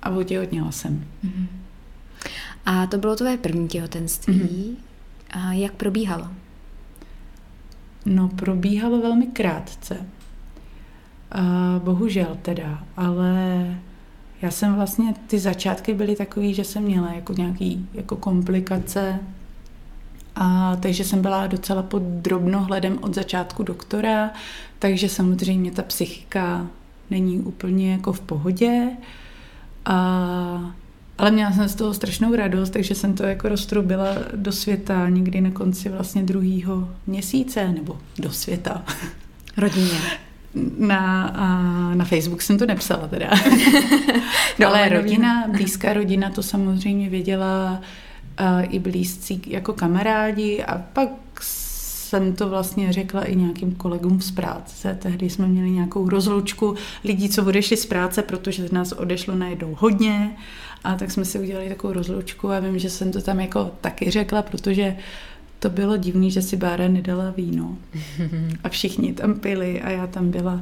a 0.03 0.11
otěhotněla 0.11 0.73
jsem. 0.73 1.05
Mhm. 1.23 1.49
A 2.67 2.87
to 2.87 2.99
bylo 2.99 3.17
tvoje 3.17 3.37
první 3.37 3.69
těhotenství. 3.69 4.35
Mhm. 4.35 4.77
A 5.31 5.53
jak 5.53 5.73
probíhalo? 5.73 6.29
No, 8.07 8.29
probíhalo 8.29 9.01
velmi 9.01 9.27
krátce. 9.27 9.97
A 11.33 11.43
bohužel 11.85 12.39
teda, 12.43 12.85
ale 12.97 13.67
já 14.43 14.51
jsem 14.51 14.75
vlastně, 14.75 15.15
ty 15.27 15.39
začátky 15.39 15.95
byly 15.95 16.17
takový, 16.17 16.55
že 16.55 16.65
jsem 16.65 16.83
měla 16.83 17.13
jako 17.13 17.33
nějaký 17.33 17.89
jako 17.95 18.17
komplikace 18.17 19.21
a 20.35 20.77
takže 20.77 21.05
jsem 21.05 21.23
byla 21.23 21.47
docela 21.47 21.83
pod 21.83 22.03
drobnohledem 22.03 22.99
od 23.03 23.15
začátku 23.15 23.63
doktora, 23.63 24.31
takže 24.79 25.09
samozřejmě 25.09 25.71
ta 25.71 25.83
psychika 25.83 26.67
není 27.13 27.41
úplně 27.41 27.93
jako 27.93 28.13
v 28.13 28.21
pohodě. 28.21 28.89
A, 29.85 30.75
ale 31.19 31.31
měla 31.31 31.53
jsem 31.53 31.69
z 31.69 31.75
toho 31.75 31.95
strašnou 31.95 32.35
radost, 32.35 32.71
takže 32.71 32.95
jsem 32.95 33.15
to 33.15 33.23
jako 33.23 33.49
roztrubila 33.49 34.07
do 34.35 34.53
světa 34.53 35.09
někdy 35.09 35.41
na 35.41 35.51
konci 35.51 35.89
vlastně 35.89 36.23
druhého 36.23 36.89
měsíce, 37.07 37.69
nebo 37.69 37.99
do 38.19 38.33
světa. 38.33 38.85
Rodině. 39.57 39.99
na, 40.79 41.33
na 41.95 42.05
Facebook 42.05 42.43
jsem 42.43 42.59
to 42.59 42.67
nepsala 42.67 43.09
teda. 43.09 43.31
no, 44.59 44.69
Ale 44.69 44.89
rodina, 44.89 45.49
blízká 45.49 45.93
rodina 45.93 46.31
to 46.31 46.43
samozřejmě 46.43 47.09
věděla 47.09 47.81
i 48.63 48.79
blízcí 48.79 49.43
jako 49.47 49.73
kamarádi 49.73 50.65
a 50.65 50.79
pak 50.93 51.09
jsem 52.13 52.33
to 52.33 52.49
vlastně 52.49 52.93
řekla 52.93 53.25
i 53.25 53.37
nějakým 53.37 53.75
kolegům 53.75 54.21
z 54.21 54.31
práce. 54.31 54.99
Tehdy 55.03 55.31
jsme 55.31 55.47
měli 55.47 55.71
nějakou 55.71 56.09
rozlučku 56.09 56.75
lidí, 57.05 57.29
co 57.29 57.45
odešli 57.45 57.77
z 57.77 57.87
práce, 57.87 58.23
protože 58.23 58.69
nás 58.73 58.93
odešlo 58.93 59.35
najednou 59.35 59.77
hodně 59.79 60.37
a 60.85 60.95
tak 60.95 61.11
jsme 61.11 61.25
si 61.25 61.39
udělali 61.39 61.69
takovou 61.69 61.93
rozlučku 61.93 62.51
a 62.51 62.61
vím, 62.61 62.79
že 62.79 62.91
jsem 62.91 63.13
to 63.13 63.23
tam 63.23 63.41
jako 63.41 63.71
taky 63.81 64.11
řekla, 64.11 64.43
protože 64.43 64.97
to 65.59 65.71
bylo 65.71 65.97
divný, 65.97 66.31
že 66.31 66.43
si 66.43 66.57
Bára 66.57 66.89
nedala 66.89 67.31
víno. 67.31 67.77
A 68.65 68.69
všichni 68.69 69.13
tam 69.13 69.35
pili 69.35 69.83
a 69.83 69.91
já 69.91 70.07
tam 70.07 70.31
byla 70.31 70.61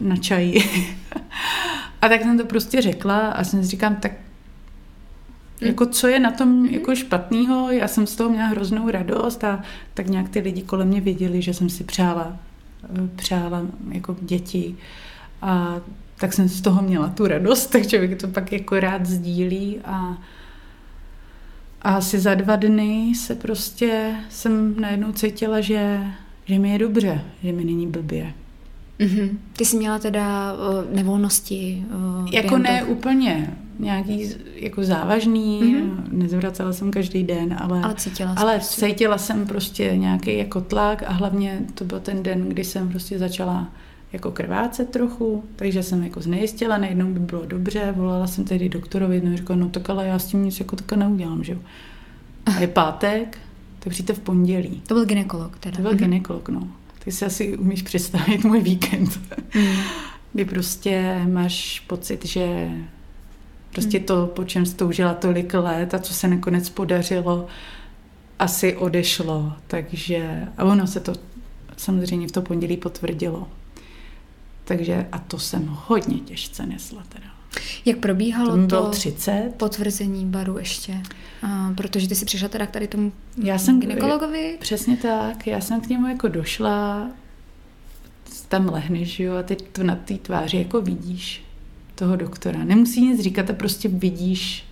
na 0.00 0.16
čaji. 0.16 0.62
a 2.02 2.08
tak 2.08 2.22
jsem 2.22 2.38
to 2.38 2.44
prostě 2.44 2.82
řekla 2.82 3.18
a 3.28 3.44
jsem 3.44 3.62
si 3.62 3.70
říkám, 3.70 3.96
tak 3.96 4.12
Hmm. 5.60 5.68
Jako 5.68 5.86
co 5.86 6.06
je 6.08 6.20
na 6.20 6.30
tom 6.30 6.66
jako 6.66 6.94
špatného, 6.94 7.72
já 7.72 7.88
jsem 7.88 8.06
z 8.06 8.16
toho 8.16 8.30
měla 8.30 8.46
hroznou 8.46 8.90
radost 8.90 9.44
a 9.44 9.62
tak 9.94 10.06
nějak 10.06 10.28
ty 10.28 10.40
lidi 10.40 10.62
kolem 10.62 10.88
mě 10.88 11.00
věděli, 11.00 11.42
že 11.42 11.54
jsem 11.54 11.70
si 11.70 11.84
přála, 11.84 12.36
eh, 12.84 13.08
přála 13.16 13.62
jako 13.90 14.16
děti 14.20 14.76
a 15.42 15.80
tak 16.18 16.32
jsem 16.32 16.48
z 16.48 16.60
toho 16.60 16.82
měla 16.82 17.08
tu 17.08 17.26
radost, 17.26 17.66
tak 17.72 17.86
člověk 17.86 18.20
to 18.20 18.28
pak 18.28 18.52
jako 18.52 18.80
rád 18.80 19.06
sdílí 19.06 19.78
a, 19.84 20.18
a 21.82 21.94
asi 21.94 22.18
za 22.18 22.34
dva 22.34 22.56
dny 22.56 23.12
se 23.16 23.34
prostě 23.34 24.14
jsem 24.28 24.80
najednou 24.80 25.12
cítila, 25.12 25.60
že, 25.60 26.00
že 26.44 26.58
mi 26.58 26.70
je 26.70 26.78
dobře, 26.78 27.24
že 27.42 27.52
mi 27.52 27.64
není 27.64 27.86
blbě. 27.86 28.32
Mm-hmm. 29.00 29.30
Ty 29.52 29.64
jsi 29.64 29.76
měla 29.76 29.98
teda 29.98 30.52
uh, 30.52 30.94
nevolnosti? 30.94 31.84
Uh, 32.22 32.34
jako 32.34 32.58
ne 32.58 32.80
toho? 32.80 32.92
úplně 32.92 33.56
nějaký 33.78 34.28
jako 34.54 34.84
závažný, 34.84 35.62
mm-hmm. 35.62 36.04
nezvracela 36.10 36.72
jsem 36.72 36.90
každý 36.90 37.22
den, 37.22 37.56
ale, 37.60 37.82
ale, 37.82 37.94
cítila, 37.94 38.34
ale 38.36 38.54
prostě. 38.54 38.86
cítila 38.86 39.18
jsem 39.18 39.46
prostě 39.46 39.96
nějaký 39.96 40.38
jako 40.38 40.60
tlak 40.60 41.02
a 41.06 41.12
hlavně 41.12 41.60
to 41.74 41.84
byl 41.84 42.00
ten 42.00 42.22
den, 42.22 42.48
kdy 42.48 42.64
jsem 42.64 42.88
prostě 42.88 43.18
začala 43.18 43.68
jako 44.12 44.30
krvácet 44.30 44.90
trochu, 44.90 45.44
takže 45.56 45.82
jsem 45.82 46.02
jako 46.02 46.20
znejistila, 46.20 46.78
najednou 46.78 47.12
by 47.12 47.20
bylo 47.20 47.46
dobře, 47.46 47.92
volala 47.96 48.26
jsem 48.26 48.44
tedy 48.44 48.68
doktorovi, 48.68 49.22
no 49.24 49.36
říkala, 49.36 49.58
no 49.58 49.68
tak 49.68 49.90
ale 49.90 50.06
já 50.06 50.18
s 50.18 50.26
tím 50.26 50.44
nic 50.44 50.60
jako 50.60 50.76
tak 50.76 50.92
neudělám, 50.92 51.44
že 51.44 51.52
jo. 51.52 51.58
A 52.46 52.60
je 52.60 52.68
pátek, 52.68 53.38
tak 53.78 53.92
přijďte 53.92 54.12
v 54.12 54.20
pondělí. 54.20 54.82
To 54.86 54.94
byl 54.94 55.04
ginekolog 55.04 55.58
teda. 55.58 55.76
To 55.76 55.82
byl 55.82 55.92
mm-hmm. 55.92 55.96
ginekolog, 55.96 56.48
no. 56.48 56.68
Ty 57.04 57.12
si 57.12 57.24
asi 57.24 57.58
umíš 57.58 57.82
představit 57.82 58.44
můj 58.44 58.60
víkend, 58.60 59.20
mm. 59.54 59.76
kdy 60.32 60.44
prostě 60.44 61.22
máš 61.32 61.80
pocit, 61.80 62.24
že 62.24 62.70
prostě 63.74 63.98
mm. 63.98 64.04
to, 64.04 64.26
po 64.26 64.44
čem 64.44 64.66
jsi 64.66 64.74
toužila 64.74 65.14
tolik 65.14 65.54
let 65.54 65.94
a 65.94 65.98
co 65.98 66.14
se 66.14 66.28
nakonec 66.28 66.70
podařilo, 66.70 67.46
asi 68.38 68.76
odešlo. 68.76 69.52
Takže, 69.66 70.48
a 70.58 70.64
ono 70.64 70.86
se 70.86 71.00
to 71.00 71.12
samozřejmě 71.76 72.28
v 72.28 72.32
to 72.32 72.42
pondělí 72.42 72.76
potvrdilo. 72.76 73.48
Takže 74.64 75.06
a 75.12 75.18
to 75.18 75.38
jsem 75.38 75.68
hodně 75.86 76.18
těžce 76.18 76.66
nesla 76.66 77.02
teda. 77.08 77.26
Jak 77.84 77.98
probíhalo 77.98 78.66
to, 78.66 78.82
to 78.82 78.90
30. 78.90 79.52
potvrzení 79.56 80.26
baru 80.26 80.58
ještě? 80.58 81.02
A, 81.42 81.72
protože 81.76 82.08
ty 82.08 82.14
si 82.14 82.24
přišla 82.24 82.48
teda 82.48 82.66
k 82.66 82.70
tady 82.70 82.88
tomu 82.88 83.12
já 83.42 83.58
jsem, 83.58 83.80
gynekologovi? 83.80 84.56
Přesně 84.60 84.96
tak. 84.96 85.46
Já 85.46 85.60
jsem 85.60 85.80
k 85.80 85.88
němu 85.88 86.08
jako 86.08 86.28
došla, 86.28 87.10
tam 88.48 88.68
lehneš, 88.68 89.20
jo, 89.20 89.36
a 89.36 89.42
teď 89.42 89.64
to 89.72 89.82
na 89.82 89.96
té 89.96 90.14
tváři 90.14 90.56
jako 90.56 90.80
vidíš 90.80 91.43
toho 91.94 92.16
doktora. 92.16 92.64
Nemusí 92.64 93.06
nic 93.06 93.20
říkat, 93.20 93.50
a 93.50 93.52
prostě 93.52 93.88
vidíš 93.88 94.64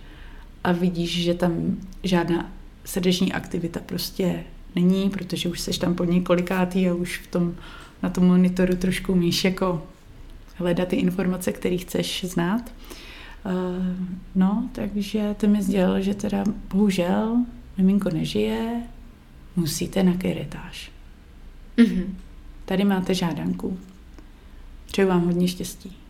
a 0.63 0.71
vidíš, 0.71 1.23
že 1.23 1.33
tam 1.33 1.77
žádná 2.03 2.51
srdeční 2.85 3.33
aktivita 3.33 3.79
prostě 3.85 4.43
není, 4.75 5.09
protože 5.09 5.49
už 5.49 5.59
seš 5.59 5.77
tam 5.77 5.95
po 5.95 6.03
několikátý 6.03 6.89
a 6.89 6.93
už 6.93 7.17
v 7.17 7.27
tom, 7.27 7.55
na 8.03 8.09
tom 8.09 8.25
monitoru 8.25 8.75
trošku 8.75 9.11
umíš 9.11 9.43
jako 9.43 9.87
hledat 10.55 10.87
ty 10.87 10.95
informace, 10.95 11.51
které 11.51 11.77
chceš 11.77 12.25
znát. 12.25 12.71
Uh, 13.45 13.51
no, 14.35 14.69
takže 14.71 15.35
to 15.37 15.47
mi 15.47 15.63
sdělil, 15.63 16.01
že 16.01 16.13
teda 16.13 16.43
bohužel 16.73 17.45
miminko 17.77 18.09
nežije, 18.09 18.83
musíte 19.55 20.03
na 20.03 20.13
keretáž. 20.13 20.91
Mm-hmm. 21.77 22.05
Tady 22.65 22.83
máte 22.83 23.13
žádanku. 23.13 23.77
Přeju 24.85 25.07
vám 25.07 25.25
hodně 25.25 25.47
štěstí. 25.47 26.02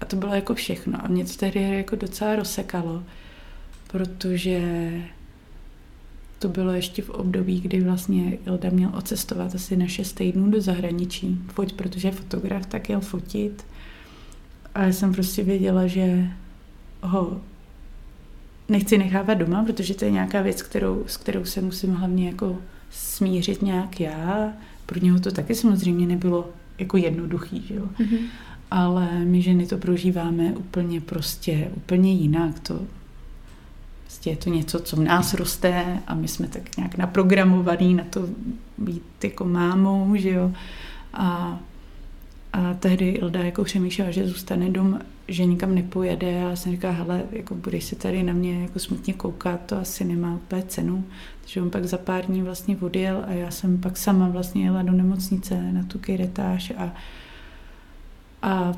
A 0.00 0.04
to 0.04 0.16
bylo 0.16 0.34
jako 0.34 0.54
všechno. 0.54 1.04
A 1.04 1.08
mě 1.08 1.24
to 1.24 1.32
tehdy 1.32 1.60
jako 1.60 1.96
docela 1.96 2.36
rozsekalo, 2.36 3.02
protože 3.86 4.90
to 6.38 6.48
bylo 6.48 6.72
ještě 6.72 7.02
v 7.02 7.10
období, 7.10 7.60
kdy 7.60 7.80
vlastně 7.80 8.38
Ilda 8.46 8.70
měl 8.70 8.90
ocestovat 8.94 9.54
asi 9.54 9.76
na 9.76 9.86
6 9.86 10.12
týdnů 10.12 10.50
do 10.50 10.60
zahraničí. 10.60 11.38
Foť, 11.46 11.72
protože 11.72 12.10
fotograf, 12.10 12.66
tak 12.66 12.88
jel 12.88 13.00
fotit. 13.00 13.66
A 14.74 14.82
já 14.82 14.92
jsem 14.92 15.12
prostě 15.12 15.42
věděla, 15.42 15.86
že 15.86 16.28
ho 17.02 17.40
nechci 18.68 18.98
nechávat 18.98 19.38
doma, 19.38 19.64
protože 19.64 19.94
to 19.94 20.04
je 20.04 20.10
nějaká 20.10 20.42
věc, 20.42 20.62
kterou, 20.62 21.04
s 21.06 21.16
kterou 21.16 21.44
se 21.44 21.60
musím 21.60 21.94
hlavně 21.94 22.26
jako 22.26 22.58
smířit 22.90 23.62
nějak 23.62 24.00
já. 24.00 24.52
Pro 24.86 25.00
něho 25.00 25.20
to 25.20 25.30
taky 25.30 25.54
samozřejmě 25.54 26.06
nebylo 26.06 26.50
jako 26.78 26.96
jednoduchý, 26.96 27.64
že 27.68 27.74
jo. 27.74 27.84
Mm-hmm. 27.98 28.18
Ale 28.70 29.24
my 29.24 29.42
ženy 29.42 29.66
to 29.66 29.78
prožíváme 29.78 30.52
úplně 30.52 31.00
prostě, 31.00 31.70
úplně 31.76 32.12
jinak. 32.12 32.60
To, 32.60 32.80
prostě 34.02 34.30
je 34.30 34.36
to 34.36 34.50
něco, 34.50 34.80
co 34.80 34.96
v 34.96 35.00
nás 35.00 35.34
roste 35.34 36.02
a 36.06 36.14
my 36.14 36.28
jsme 36.28 36.48
tak 36.48 36.76
nějak 36.76 36.96
naprogramovaný 36.96 37.94
na 37.94 38.04
to 38.10 38.28
být 38.78 39.24
jako 39.24 39.44
mámou, 39.44 40.16
že 40.16 40.30
jo. 40.30 40.52
A 41.12 41.58
a 42.52 42.74
tehdy 42.74 43.08
Ilda 43.08 43.40
jako 43.40 43.64
přemýšlela, 43.64 44.10
že 44.10 44.28
zůstane 44.28 44.70
dom, 44.70 45.00
že 45.28 45.44
nikam 45.44 45.74
nepojede 45.74 46.44
a 46.44 46.56
jsem 46.56 46.72
říkala, 46.72 46.94
hele, 46.94 47.22
jako 47.32 47.54
budeš 47.54 47.84
se 47.84 47.96
tady 47.96 48.22
na 48.22 48.32
mě 48.32 48.62
jako 48.62 48.78
smutně 48.78 49.14
koukat, 49.14 49.60
to 49.66 49.78
asi 49.78 50.04
nemá 50.04 50.34
úplně 50.34 50.62
cenu. 50.62 51.04
Takže 51.40 51.62
on 51.62 51.70
pak 51.70 51.84
za 51.84 51.98
pár 51.98 52.24
dní 52.24 52.42
vlastně 52.42 52.76
odjel 52.76 53.24
a 53.26 53.32
já 53.32 53.50
jsem 53.50 53.78
pak 53.78 53.96
sama 53.96 54.28
vlastně 54.28 54.64
jela 54.64 54.82
do 54.82 54.92
nemocnice 54.92 55.72
na 55.72 55.82
tu 55.82 55.98
kiretáž 55.98 56.72
a, 56.76 56.92
a 58.42 58.74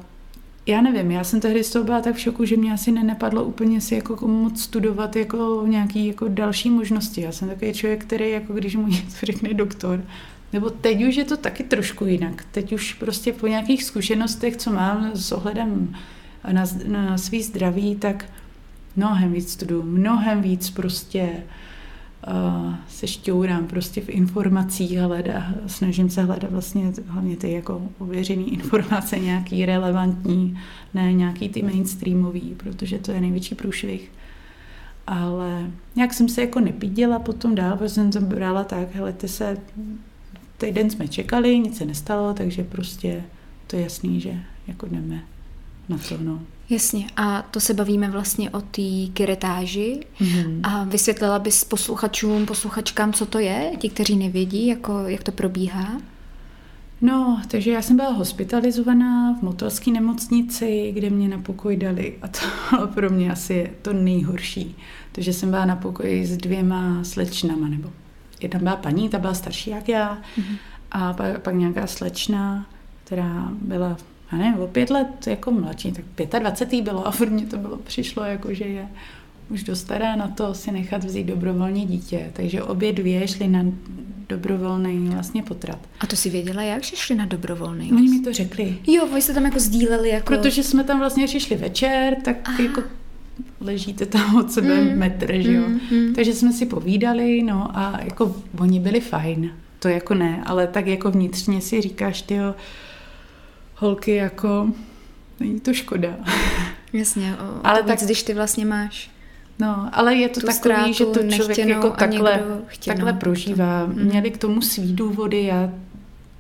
já 0.67 0.81
nevím, 0.81 1.11
já 1.11 1.25
jsem 1.25 1.41
tehdy 1.41 1.65
z 1.65 1.71
toho 1.71 1.85
byla 1.85 2.01
tak 2.01 2.15
v 2.15 2.21
šoku, 2.21 2.45
že 2.45 2.57
mě 2.57 2.73
asi 2.73 2.93
nenapadlo 2.93 3.45
úplně 3.45 3.81
si 3.81 3.95
jako 3.95 4.29
moc 4.29 4.63
studovat 4.63 5.17
jako 5.17 5.65
nějaký 5.67 6.07
jako 6.07 6.29
další 6.29 6.71
možnosti. 6.71 7.21
Já 7.21 7.33
jsem 7.33 7.49
takový 7.49 7.73
člověk, 7.73 8.05
který 8.05 8.31
jako 8.31 8.53
když 8.53 8.77
mu 8.77 8.87
něco 8.87 9.27
řekne 9.27 9.55
doktor, 9.55 10.05
nebo 10.53 10.71
teď 10.71 11.05
už 11.05 11.17
je 11.17 11.25
to 11.25 11.37
taky 11.37 11.63
trošku 11.63 12.07
jinak. 12.07 12.45
Teď 12.51 12.73
už 12.73 12.95
prostě 12.95 13.33
po 13.33 13.47
nějakých 13.47 13.85
zkušenostech, 13.85 14.57
co 14.57 14.73
mám 14.73 15.11
s 15.15 15.33
ohledem 15.33 15.97
na, 16.53 16.65
na 16.87 17.19
svý 17.19 17.43
zdraví, 17.43 17.97
tak 17.97 18.25
mnohem 18.97 19.33
víc 19.33 19.53
studuju, 19.53 19.83
mnohem 19.83 20.43
víc 20.43 20.71
prostě 20.71 21.23
uh, 21.23 21.41
se 22.89 23.07
šťourám 23.07 23.67
prostě 23.67 24.01
v 24.01 24.09
informacích 24.09 24.99
hleda, 24.99 25.55
snažím 25.67 26.11
se 26.11 26.23
hledat 26.23 26.51
vlastně 26.51 26.93
hlavně 27.07 27.37
ty 27.37 27.53
jako 27.53 27.83
ověřené 27.99 28.43
informace, 28.43 29.19
nějaký 29.19 29.67
relevantní, 29.67 30.59
ne 30.95 31.13
nějaký 31.13 31.49
ty 31.49 31.63
mainstreamový, 31.63 32.55
protože 32.57 32.99
to 32.99 33.13
je 33.13 33.21
největší 33.21 33.55
průšvih. 33.55 34.13
Ale 35.07 35.71
nějak 35.97 36.15
jsem 36.15 36.29
se 36.29 36.41
jako 36.41 36.61
nepíděla 36.61 37.19
potom 37.19 37.55
dál, 37.55 37.77
protože 37.77 37.89
jsem 37.89 38.11
to 38.11 38.21
brala 38.21 38.65
tak, 38.65 38.95
hele, 38.95 39.13
ty 39.13 39.29
se 39.29 39.57
týden 40.59 40.91
jsme 40.91 41.09
čekali, 41.09 41.59
nic 41.59 41.77
se 41.77 41.85
nestalo, 41.85 42.35
takže 42.35 42.65
prostě 42.65 43.25
to 43.67 43.77
je 43.77 43.83
jasný, 43.83 44.21
že 44.21 44.43
jako 44.67 44.87
jdeme 44.87 45.21
na 45.89 45.99
to, 45.99 46.19
no. 46.21 46.41
Jasně, 46.71 47.07
a 47.17 47.43
to 47.43 47.61
se 47.61 47.75
bavíme 47.75 48.11
vlastně 48.11 48.51
o 48.51 48.61
té 48.61 49.13
kiretáži 49.13 50.01
mm-hmm. 50.21 50.61
a 50.63 50.85
vysvětlila 50.85 51.39
bys 51.39 51.65
posluchačům, 51.65 52.47
posluchačkám, 52.47 53.13
co 53.13 53.27
to 53.27 53.39
je, 53.39 53.73
ti, 53.79 53.89
kteří 53.89 54.17
nevědí, 54.17 54.67
jako, 54.67 54.99
jak 55.07 55.23
to 55.23 55.33
probíhá? 55.33 56.01
No, 57.01 57.43
takže 57.49 57.71
já 57.71 57.83
jsem 57.83 57.97
byla 57.97 58.11
hospitalizovaná 58.11 59.35
v 59.39 59.43
motelské 59.43 59.91
nemocnici, 59.91 60.93
kde 60.95 61.11
mě 61.11 61.29
na 61.29 61.39
pokoj 61.39 61.77
dali 61.77 62.19
a 62.23 62.29
to 62.29 62.39
bylo 62.71 62.87
pro 62.95 63.11
mě 63.11 63.33
asi 63.33 63.73
to 63.83 63.93
nejhorší. 63.93 64.77
Takže 65.13 65.33
jsem 65.33 65.51
byla 65.51 65.65
na 65.65 65.77
pokoji 65.77 66.27
s 66.27 66.37
dvěma 66.37 67.05
slečnama, 67.05 67.69
nebo 67.69 67.93
jedna 68.41 68.59
byla 68.59 68.77
paní, 68.77 69.09
ta 69.09 69.19
byla 69.19 69.35
starší 69.35 69.71
jak 69.71 69.89
já, 69.89 70.19
mm-hmm. 70.39 70.57
a 70.91 71.13
pak, 71.13 71.43
pak 71.43 71.55
nějaká 71.55 71.87
slečna, 71.87 72.67
která 73.05 73.49
byla, 73.61 73.97
já 74.33 74.39
nevím, 74.39 74.61
o 74.61 74.67
pět 74.67 74.91
let 74.91 75.27
jako 75.27 75.51
mladší, 75.51 75.93
tak 75.93 76.43
25. 76.43 76.85
bylo 76.85 77.07
a 77.07 77.11
furt 77.11 77.31
mě 77.31 77.47
to 77.47 77.57
bylo, 77.57 77.77
přišlo 77.77 78.25
jako, 78.25 78.55
že 78.55 78.65
je 78.65 78.89
už 79.51 79.63
dost 79.63 79.81
stará 79.81 80.17
na 80.17 80.29
to 80.29 80.55
si 80.55 80.73
nechat 80.73 81.05
vzít 81.05 81.27
dobrovolně 81.27 81.87
dítě. 81.87 82.31
Takže 82.33 82.63
obě 82.63 82.93
dvě 82.93 83.29
šly 83.29 83.49
na 83.49 83.65
dobrovolný 84.29 85.09
vlastně 85.09 85.43
potrat. 85.43 85.79
A 86.01 86.07
to 86.07 86.17
si 86.17 86.31
věděla, 86.31 86.63
jak 86.63 86.83
že 86.85 86.97
šli 86.97 87.15
na 87.15 87.27
dobrovolný? 87.27 87.93
Oni 87.93 88.09
mi 88.09 88.21
to 88.21 88.33
řekli. 88.33 88.79
Jo, 88.87 89.07
vy 89.15 89.23
jste 89.23 89.35
tam 89.35 89.45
jako 89.45 89.61
sdíleli 89.61 90.09
jako... 90.09 90.27
Protože 90.27 90.63
jsme 90.63 90.85
tam 90.85 90.99
vlastně 90.99 91.27
přišli 91.27 91.57
večer, 91.57 92.17
tak 92.25 92.37
Aha. 92.45 92.63
jako 92.63 92.83
ležíte 93.61 94.07
tam 94.07 94.37
od 94.37 94.53
sebe 94.53 94.81
mm, 94.81 94.99
metr, 94.99 95.33
že 95.41 95.53
jo. 95.53 95.63
Mm, 95.69 95.81
mm. 95.91 96.15
Takže 96.15 96.35
jsme 96.35 96.53
si 96.53 96.67
povídali, 96.67 97.43
no 97.43 97.79
a 97.79 98.01
jako 98.05 98.37
oni 98.59 98.81
byli 98.81 99.01
fajn. 99.01 99.51
To 99.79 99.89
jako 99.89 100.15
ne, 100.15 100.43
ale 100.47 100.67
tak 100.67 100.87
jako 100.87 101.11
vnitřně 101.11 101.61
si 101.61 101.81
říkáš, 101.81 102.23
ty 102.23 102.39
holky 103.81 104.15
jako, 104.15 104.69
není 105.41 105.61
to 105.61 105.75
škoda. 105.75 106.17
Jasně, 106.93 107.37
o, 107.37 107.67
ale 107.67 107.83
tak, 107.83 107.99
když 108.01 108.23
ty 108.23 108.35
vlastně 108.35 108.67
máš 108.67 109.11
No, 109.61 109.91
ale 109.93 110.15
je 110.17 110.29
to 110.29 110.41
takový, 110.41 110.95
že 110.95 111.07
to 111.07 111.29
člověk 111.29 111.59
jako 111.59 111.91
takhle, 111.91 112.43
takhle 112.85 113.13
prožívá. 113.13 113.87
Mm. 113.87 114.05
Měli 114.05 114.31
k 114.31 114.39
tomu 114.39 114.63
svý 114.63 114.93
důvody, 114.93 115.43
já, 115.45 115.73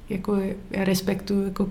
jako, 0.08 0.36
já 0.70 0.84
respektuju 0.84 1.44
jako 1.44 1.68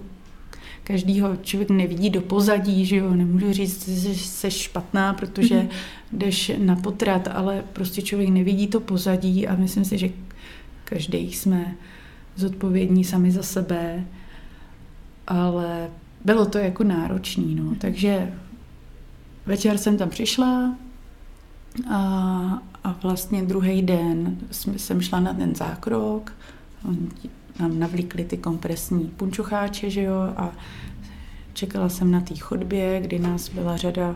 každýho 0.84 1.36
člověk 1.42 1.70
nevidí 1.70 2.10
do 2.10 2.22
pozadí, 2.22 2.86
že 2.86 2.96
jo, 2.96 3.10
nemůžu 3.10 3.54
říct, 3.54 3.90
že 3.90 4.10
jsi 4.16 4.52
špatná, 4.52 5.14
protože 5.14 5.56
mm. 5.56 5.70
jdeš 6.12 6.52
na 6.58 6.76
potrat, 6.76 7.28
ale 7.32 7.64
prostě 7.74 8.02
člověk 8.02 8.30
nevidí 8.30 8.68
to 8.68 8.80
pozadí 8.80 9.48
a 9.48 9.56
myslím 9.56 9.86
si, 9.86 9.98
že 9.98 10.10
každý 10.84 11.34
jsme 11.34 11.76
zodpovědní 12.36 13.04
sami 13.04 13.32
za 13.32 13.44
sebe, 13.44 14.06
ale 15.29 15.89
bylo 16.25 16.45
to 16.45 16.57
jako 16.57 16.83
náročný, 16.83 17.55
no, 17.55 17.75
takže 17.75 18.33
večer 19.45 19.77
jsem 19.77 19.98
tam 19.98 20.09
přišla, 20.09 20.75
a, 21.91 22.00
a 22.83 22.95
vlastně 23.03 23.43
druhý 23.43 23.81
den 23.81 24.38
jsem 24.77 25.01
šla 25.01 25.19
na 25.19 25.33
ten 25.33 25.55
zákrok, 25.55 26.33
nám 27.59 27.79
navlíkli 27.79 28.24
ty 28.24 28.38
kompresní 28.38 29.05
punčucháče, 29.17 29.89
že 29.89 30.01
jo, 30.01 30.33
a 30.38 30.51
čekala 31.53 31.89
jsem 31.89 32.12
na 32.12 32.21
té 32.21 32.36
chodbě, 32.36 33.01
kdy 33.01 33.19
nás 33.19 33.50
byla 33.50 33.77
řada 33.77 34.15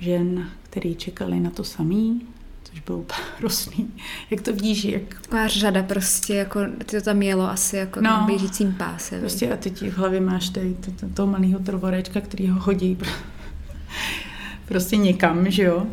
žen, 0.00 0.48
který 0.62 0.94
čekali 0.94 1.40
na 1.40 1.50
to 1.50 1.64
samý, 1.64 2.22
což 2.70 2.80
bylo 2.80 3.04
hrozný. 3.38 3.90
Jak 4.30 4.40
to 4.40 4.52
vidíš, 4.52 4.84
jak... 4.84 5.02
Taková 5.22 5.48
řada 5.48 5.82
prostě, 5.82 6.34
jako 6.34 6.60
ty 6.78 6.96
to 6.96 7.00
tam 7.04 7.22
jelo 7.22 7.50
asi 7.50 7.76
jako 7.76 8.00
no, 8.00 8.22
běžícím 8.26 8.74
páse. 8.78 9.20
Prostě 9.20 9.52
a 9.52 9.56
teď 9.56 9.82
v 9.82 9.96
hlavě 9.96 10.20
máš 10.20 10.48
tady 10.48 10.74
to, 10.74 10.90
to, 10.90 11.08
toho 11.14 11.26
malého 11.26 11.58
trovorečka, 11.58 12.20
který 12.20 12.48
ho 12.48 12.60
hodí 12.60 12.98
prostě 14.68 14.96
někam, 14.96 15.50
že 15.50 15.62
jo. 15.62 15.86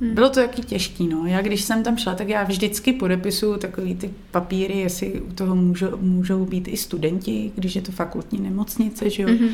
Hmm. 0.00 0.14
Bylo 0.14 0.30
to 0.30 0.40
jaký 0.40 0.62
těžký, 0.62 1.08
no. 1.08 1.26
Já 1.26 1.42
když 1.42 1.62
jsem 1.62 1.82
tam 1.82 1.96
šla, 1.96 2.14
tak 2.14 2.28
já 2.28 2.44
vždycky 2.44 2.92
podepisuju 2.92 3.56
takový 3.56 3.94
ty 3.94 4.10
papíry, 4.30 4.78
jestli 4.78 5.20
u 5.20 5.32
toho 5.32 5.56
můžou, 5.56 5.96
můžou 6.00 6.44
být 6.44 6.68
i 6.68 6.76
studenti, 6.76 7.52
když 7.54 7.76
je 7.76 7.82
to 7.82 7.92
fakultní 7.92 8.40
nemocnice, 8.40 9.10
že 9.10 9.22
jo. 9.22 9.28
Hmm. 9.28 9.48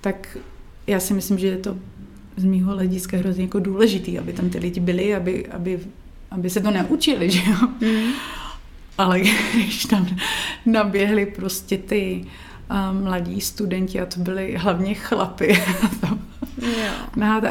Tak 0.00 0.38
já 0.86 1.00
si 1.00 1.14
myslím, 1.14 1.38
že 1.38 1.46
je 1.46 1.56
to 1.56 1.76
z 2.36 2.44
mýho 2.44 2.72
hlediska 2.72 3.16
hrozně 3.16 3.44
jako 3.44 3.58
důležitý, 3.58 4.18
aby 4.18 4.32
tam 4.32 4.50
ty 4.50 4.58
lidi 4.58 4.80
byli, 4.80 5.14
aby, 5.14 5.46
aby, 5.46 5.80
aby 6.30 6.50
se 6.50 6.60
to 6.60 6.70
naučili, 6.70 7.30
že 7.30 7.50
jo. 7.50 7.56
Hmm. 7.80 8.12
Ale 8.98 9.20
když 9.54 9.84
tam 9.84 10.06
naběhli 10.66 11.26
prostě 11.26 11.78
ty 11.78 12.24
uh, 12.70 13.02
mladí 13.02 13.40
studenti 13.40 14.00
a 14.00 14.06
to 14.06 14.20
byly 14.20 14.56
hlavně 14.56 14.94
chlapy, 14.94 15.58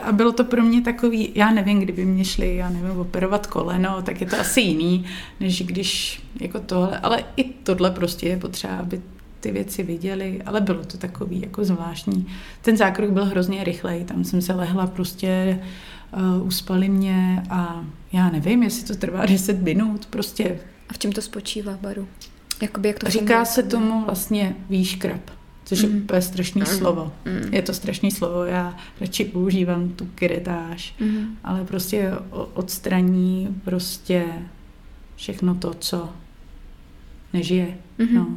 A 0.03 0.11
bylo 0.11 0.31
to 0.31 0.43
pro 0.43 0.63
mě 0.63 0.81
takový, 0.81 1.31
já 1.35 1.51
nevím, 1.51 1.79
kdyby 1.79 2.05
mě 2.05 2.25
šli, 2.25 2.55
já 2.55 2.69
nevím, 2.69 2.99
operovat 2.99 3.47
koleno, 3.47 4.01
tak 4.01 4.21
je 4.21 4.27
to 4.27 4.39
asi 4.39 4.61
jiný, 4.61 5.05
než 5.39 5.61
když 5.61 6.21
jako 6.39 6.59
tohle, 6.59 6.99
ale 6.99 7.23
i 7.35 7.43
tohle 7.43 7.91
prostě 7.91 8.27
je 8.27 8.37
potřeba, 8.37 8.77
aby 8.77 9.01
ty 9.39 9.51
věci 9.51 9.83
viděli, 9.83 10.41
ale 10.45 10.61
bylo 10.61 10.83
to 10.83 10.97
takový 10.97 11.41
jako 11.41 11.65
zvláštní. 11.65 12.27
Ten 12.61 12.77
zákrok 12.77 13.09
byl 13.09 13.25
hrozně 13.25 13.63
rychlej, 13.63 14.03
tam 14.03 14.23
jsem 14.23 14.41
se 14.41 14.53
lehla 14.53 14.87
prostě, 14.87 15.59
uh, 16.37 16.47
uspali 16.47 16.89
mě 16.89 17.43
a 17.49 17.85
já 18.13 18.29
nevím, 18.29 18.63
jestli 18.63 18.87
to 18.87 18.95
trvá 18.95 19.25
10 19.25 19.61
minut, 19.61 20.05
prostě. 20.05 20.59
A 20.89 20.93
v 20.93 20.97
čem 20.97 21.11
to 21.11 21.21
spočívá, 21.21 21.77
Baru? 21.81 22.07
Jakoby 22.61 22.87
jak 22.87 22.99
to 22.99 23.09
Říká 23.09 23.45
se 23.45 23.63
tomu 23.63 24.05
vlastně 24.05 24.55
výškrab 24.69 25.21
což 25.69 25.83
mm. 25.83 25.89
je 25.89 26.01
úplně 26.01 26.21
strašný 26.21 26.61
mm. 26.61 26.67
slovo. 26.67 27.13
Mm. 27.25 27.53
Je 27.53 27.61
to 27.61 27.73
strašný 27.73 28.11
slovo, 28.11 28.43
já 28.43 28.77
radši 29.01 29.25
používám 29.25 29.89
tu 29.89 30.05
kiretáž, 30.05 30.95
mm. 30.99 31.37
ale 31.43 31.65
prostě 31.65 32.11
odstraní 32.53 33.61
prostě 33.63 34.25
všechno 35.15 35.55
to, 35.55 35.73
co 35.73 36.09
nežije. 37.33 37.77
Mm. 37.97 38.15
No. 38.15 38.27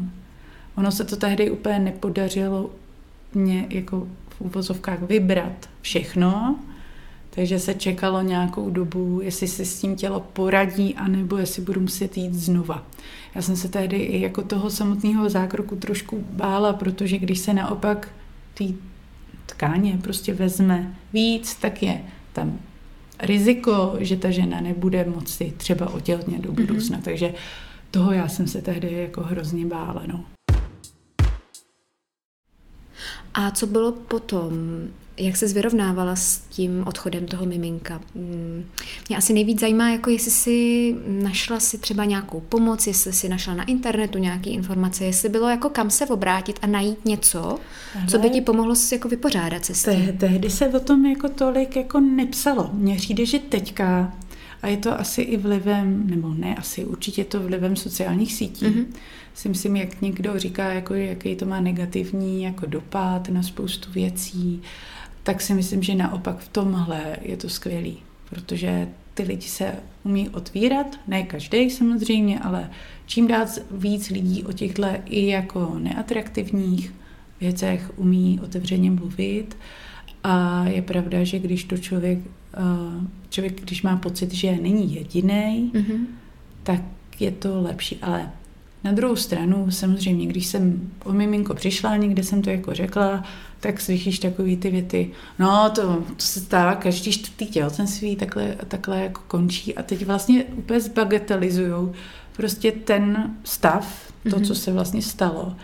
Ono 0.76 0.92
se 0.92 1.04
to 1.04 1.16
tehdy 1.16 1.50
úplně 1.50 1.78
nepodařilo 1.78 2.70
mě 3.34 3.66
jako 3.70 4.08
v 4.28 4.40
úvozovkách 4.40 5.02
vybrat 5.02 5.68
všechno, 5.80 6.58
takže 7.30 7.58
se 7.58 7.74
čekalo 7.74 8.22
nějakou 8.22 8.70
dobu, 8.70 9.20
jestli 9.22 9.48
se 9.48 9.64
s 9.64 9.80
tím 9.80 9.96
tělo 9.96 10.20
poradí, 10.20 10.94
anebo 10.94 11.36
jestli 11.36 11.62
budu 11.62 11.80
muset 11.80 12.16
jít 12.16 12.34
znova. 12.34 12.86
Já 13.34 13.42
jsem 13.42 13.56
se 13.56 13.68
tehdy 13.68 13.96
i 13.96 14.20
jako 14.20 14.42
toho 14.42 14.70
samotného 14.70 15.28
zákroku 15.28 15.76
trošku 15.76 16.24
bála, 16.30 16.72
protože 16.72 17.18
když 17.18 17.38
se 17.38 17.54
naopak 17.54 18.08
ty 18.54 18.74
tkáně 19.46 19.98
prostě 20.02 20.34
vezme 20.34 20.94
víc, 21.12 21.54
tak 21.54 21.82
je 21.82 22.00
tam 22.32 22.58
riziko, 23.20 23.96
že 23.98 24.16
ta 24.16 24.30
žena 24.30 24.60
nebude 24.60 25.04
moci 25.04 25.52
třeba 25.56 25.90
otěhotnět 25.94 26.40
do 26.40 26.52
mhm. 26.52 26.66
budoucna. 26.66 26.98
Mm-hmm. 26.98 27.02
Takže 27.02 27.34
toho 27.90 28.12
já 28.12 28.28
jsem 28.28 28.46
se 28.46 28.62
tehdy 28.62 28.92
jako 28.92 29.22
hrozně 29.22 29.66
bála. 29.66 30.02
No. 30.06 30.24
A 33.34 33.50
co 33.50 33.66
bylo 33.66 33.92
potom? 33.92 34.52
Jak 35.16 35.36
se 35.36 35.46
vyrovnávala 35.46 36.16
s 36.16 36.38
tím 36.38 36.84
odchodem 36.86 37.26
toho 37.26 37.46
miminka? 37.46 38.00
Mm, 38.14 38.64
mě 39.08 39.16
asi 39.16 39.32
nejvíc 39.32 39.60
zajímá, 39.60 39.90
jako 39.90 40.10
jestli 40.10 40.30
si 40.30 40.96
našla 41.06 41.60
si 41.60 41.78
třeba 41.78 42.04
nějakou 42.04 42.40
pomoc, 42.40 42.86
jestli 42.86 43.12
si 43.12 43.28
našla 43.28 43.54
na 43.54 43.64
internetu 43.64 44.18
nějaké 44.18 44.50
informace, 44.50 45.04
jestli 45.04 45.28
bylo 45.28 45.48
jako 45.48 45.68
kam 45.68 45.90
se 45.90 46.06
obrátit 46.06 46.58
a 46.62 46.66
najít 46.66 47.04
něco, 47.04 47.58
Ale 47.94 48.06
co 48.06 48.18
by 48.18 48.30
ti 48.30 48.40
pomohlo 48.40 48.74
si 48.74 48.94
jako 48.94 49.08
vypořádat 49.08 49.64
se 49.64 49.74
s 49.74 49.84
tím. 49.84 50.06
Te, 50.06 50.12
tehdy 50.12 50.50
se 50.50 50.68
o 50.68 50.80
tom 50.80 51.06
jako 51.06 51.28
tolik 51.28 51.76
jako 51.76 52.00
nepsalo. 52.00 52.70
Mně 52.72 52.96
přijde, 52.96 53.26
že 53.26 53.38
teďka, 53.38 54.12
a 54.62 54.68
je 54.68 54.76
to 54.76 55.00
asi 55.00 55.22
i 55.22 55.36
vlivem, 55.36 56.06
nebo 56.06 56.34
ne 56.34 56.54
asi, 56.54 56.84
určitě 56.84 57.24
to 57.24 57.40
vlivem 57.40 57.76
sociálních 57.76 58.32
sítí, 58.32 58.66
mm-hmm 58.66 58.86
si 59.34 59.48
myslím, 59.48 59.76
jak 59.76 60.00
někdo 60.02 60.38
říká, 60.38 60.72
jako, 60.72 60.94
jaký 60.94 61.36
to 61.36 61.46
má 61.46 61.60
negativní 61.60 62.42
jako 62.42 62.66
dopad 62.66 63.28
na 63.28 63.42
spoustu 63.42 63.92
věcí, 63.92 64.62
tak 65.22 65.40
si 65.40 65.54
myslím, 65.54 65.82
že 65.82 65.94
naopak 65.94 66.38
v 66.38 66.48
tomhle 66.48 67.16
je 67.22 67.36
to 67.36 67.48
skvělý, 67.48 67.98
protože 68.30 68.88
ty 69.14 69.22
lidi 69.22 69.48
se 69.48 69.72
umí 70.04 70.28
otvírat, 70.28 70.86
ne 71.06 71.22
každý 71.22 71.70
samozřejmě, 71.70 72.40
ale 72.40 72.70
čím 73.06 73.26
dál 73.26 73.46
víc 73.70 74.10
lidí 74.10 74.44
o 74.44 74.52
těchto 74.52 74.86
i 75.04 75.26
jako 75.26 75.76
neatraktivních 75.78 76.94
věcech 77.40 77.92
umí 77.96 78.40
otevřeně 78.42 78.90
mluvit. 78.90 79.56
A 80.24 80.64
je 80.64 80.82
pravda, 80.82 81.24
že 81.24 81.38
když 81.38 81.64
to 81.64 81.78
člověk, 81.78 82.18
člověk 83.30 83.60
když 83.60 83.82
má 83.82 83.96
pocit, 83.96 84.34
že 84.34 84.56
není 84.62 84.94
jediný, 84.94 85.72
mm-hmm. 85.74 86.06
tak 86.62 86.80
je 87.20 87.30
to 87.30 87.62
lepší. 87.62 87.98
Ale 88.02 88.30
na 88.84 88.92
druhou 88.92 89.16
stranu, 89.16 89.70
samozřejmě, 89.70 90.26
když 90.26 90.46
jsem 90.46 90.90
o 91.04 91.12
miminko 91.12 91.54
přišla, 91.54 91.96
někde 91.96 92.22
jsem 92.22 92.42
to 92.42 92.50
jako 92.50 92.74
řekla, 92.74 93.24
tak 93.60 93.80
slyšíš 93.80 94.18
takový 94.18 94.56
ty 94.56 94.70
věty, 94.70 95.10
no 95.38 95.70
to, 95.70 96.04
to 96.16 96.22
se 96.24 96.40
stává 96.40 96.74
každý 96.74 97.12
čtvrtý 97.12 97.46
těhotenství, 97.46 98.16
takhle, 98.16 98.56
takhle 98.68 99.00
jako 99.02 99.20
končí 99.28 99.74
a 99.74 99.82
teď 99.82 100.06
vlastně 100.06 100.44
úplně 100.44 100.80
zbagatelizují 100.80 101.88
prostě 102.36 102.72
ten 102.72 103.36
stav, 103.44 104.12
to, 104.22 104.28
mm-hmm. 104.28 104.46
co 104.46 104.54
se 104.54 104.72
vlastně 104.72 105.02
stalo 105.02 105.56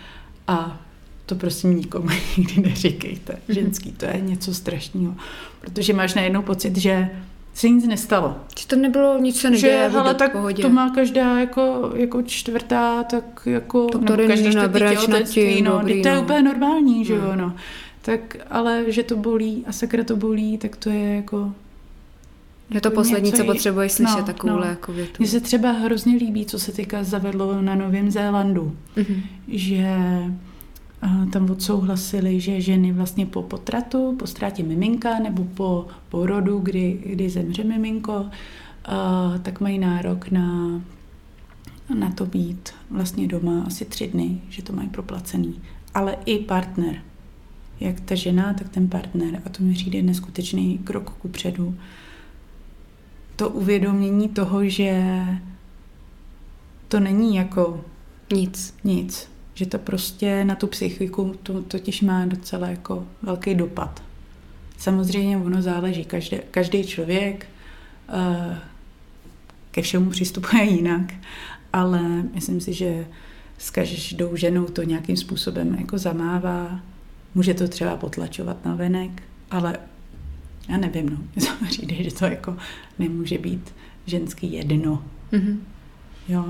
a 0.48 0.80
to 1.28 1.34
prosím 1.34 1.76
nikomu 1.76 2.08
nikdy 2.36 2.62
neříkejte. 2.62 3.38
Ženský, 3.48 3.92
to 3.92 4.04
je 4.04 4.20
něco 4.20 4.54
strašného. 4.54 5.14
Protože 5.60 5.92
máš 5.92 6.14
najednou 6.14 6.42
pocit, 6.42 6.76
že 6.76 7.10
se 7.54 7.68
nic 7.68 7.86
nestalo. 7.86 8.36
Že 8.58 8.66
to 8.66 8.76
nebylo, 8.76 9.18
nic 9.18 9.40
se 9.40 9.50
neděje, 9.50 9.88
že, 9.90 9.96
hele, 9.96 10.14
tak 10.14 10.32
pohodě. 10.32 10.62
to 10.62 10.68
má 10.68 10.90
každá 10.90 11.40
jako, 11.40 11.92
jako 11.94 12.22
čtvrtá, 12.22 13.02
tak 13.02 13.42
jako, 13.46 13.86
to 13.86 13.98
nebo 13.98 14.16
každý 14.26 14.50
čtvrtý 14.50 15.10
na 15.10 15.22
tím, 15.22 15.64
no, 15.64 15.78
dobrý, 15.78 16.02
to 16.02 16.08
je 16.08 16.14
no. 16.14 16.22
úplně 16.22 16.42
normální, 16.42 17.04
že 17.04 17.18
no. 17.18 17.24
jo, 17.24 17.36
no. 17.36 17.56
Tak, 18.02 18.36
ale 18.50 18.84
že 18.88 19.02
to 19.02 19.16
bolí 19.16 19.64
a 19.66 19.72
sakra 19.72 20.04
to 20.04 20.16
bolí, 20.16 20.58
tak 20.58 20.76
to 20.76 20.90
je 20.90 21.14
jako 21.14 21.52
je 22.70 22.80
to 22.80 22.90
poslední, 22.90 23.32
co 23.32 23.44
potřebuješ 23.44 23.92
slyšet, 23.92 24.18
no, 24.18 24.24
takovouhle 24.24 24.66
no. 24.66 24.70
jako 24.70 24.92
větu. 24.92 25.12
Mně 25.18 25.28
se 25.28 25.40
třeba 25.40 25.70
hrozně 25.70 26.16
líbí, 26.16 26.46
co 26.46 26.58
se 26.58 26.72
týká 26.72 27.04
zavedlo 27.04 27.62
na 27.62 27.74
Novém 27.74 28.10
Zélandu, 28.10 28.76
mm-hmm. 28.96 29.22
že 29.48 29.96
tam 31.32 31.50
odsouhlasili, 31.50 32.40
že 32.40 32.60
ženy 32.60 32.92
vlastně 32.92 33.26
po 33.26 33.42
potratu, 33.42 34.16
po 34.18 34.26
ztrátě 34.26 34.62
miminka 34.62 35.18
nebo 35.18 35.44
po 35.44 35.86
porodu, 36.08 36.58
kdy, 36.58 37.02
kdy 37.06 37.30
zemře 37.30 37.64
miminko, 37.64 38.26
tak 39.42 39.60
mají 39.60 39.78
nárok 39.78 40.30
na, 40.30 40.80
na 41.94 42.10
to 42.10 42.26
být 42.26 42.70
vlastně 42.90 43.28
doma 43.28 43.62
asi 43.66 43.84
tři 43.84 44.08
dny, 44.08 44.40
že 44.48 44.62
to 44.62 44.72
mají 44.72 44.88
proplacený. 44.88 45.60
Ale 45.94 46.16
i 46.24 46.38
partner, 46.38 47.02
jak 47.80 48.00
ta 48.00 48.14
žena, 48.14 48.54
tak 48.54 48.68
ten 48.68 48.88
partner. 48.88 49.42
A 49.44 49.48
to 49.48 49.62
mi 49.62 49.74
přijde 49.74 50.02
neskutečný 50.02 50.78
krok 50.78 51.10
ku 51.10 51.28
předu. 51.28 51.74
To 53.36 53.48
uvědomění 53.48 54.28
toho, 54.28 54.68
že 54.68 55.04
to 56.88 57.00
není 57.00 57.36
jako 57.36 57.84
nic. 58.32 58.74
Nic 58.84 59.37
že 59.58 59.66
to 59.66 59.78
prostě 59.78 60.44
na 60.44 60.54
tu 60.54 60.66
psychiku 60.66 61.34
to 61.42 61.62
totiž 61.62 62.02
má 62.02 62.26
docela 62.26 62.68
jako 62.68 63.06
velký 63.22 63.54
dopad. 63.54 64.02
Samozřejmě 64.76 65.36
ono 65.36 65.62
záleží, 65.62 66.04
každý, 66.04 66.38
každý 66.50 66.84
člověk 66.86 67.46
uh, 68.08 68.56
ke 69.70 69.82
všemu 69.82 70.10
přistupuje 70.10 70.64
jinak, 70.64 71.14
ale 71.72 72.02
myslím 72.34 72.60
si, 72.60 72.72
že 72.72 73.06
s 73.58 73.70
každou 73.70 74.36
ženou 74.36 74.64
to 74.64 74.82
nějakým 74.82 75.16
způsobem 75.16 75.76
jako 75.80 75.98
zamává, 75.98 76.80
může 77.34 77.54
to 77.54 77.68
třeba 77.68 77.96
potlačovat 77.96 78.64
na 78.64 78.74
venek, 78.74 79.22
ale 79.50 79.78
já 80.68 80.76
nevím, 80.76 81.08
no, 81.08 81.16
mě 81.36 81.46
to 81.46 81.64
přijde, 81.66 81.94
že 81.94 82.14
to 82.14 82.24
jako 82.24 82.56
nemůže 82.98 83.38
být 83.38 83.74
ženský 84.06 84.52
jedno. 84.52 85.04
Mm-hmm. 85.32 85.56
Jo, 86.28 86.44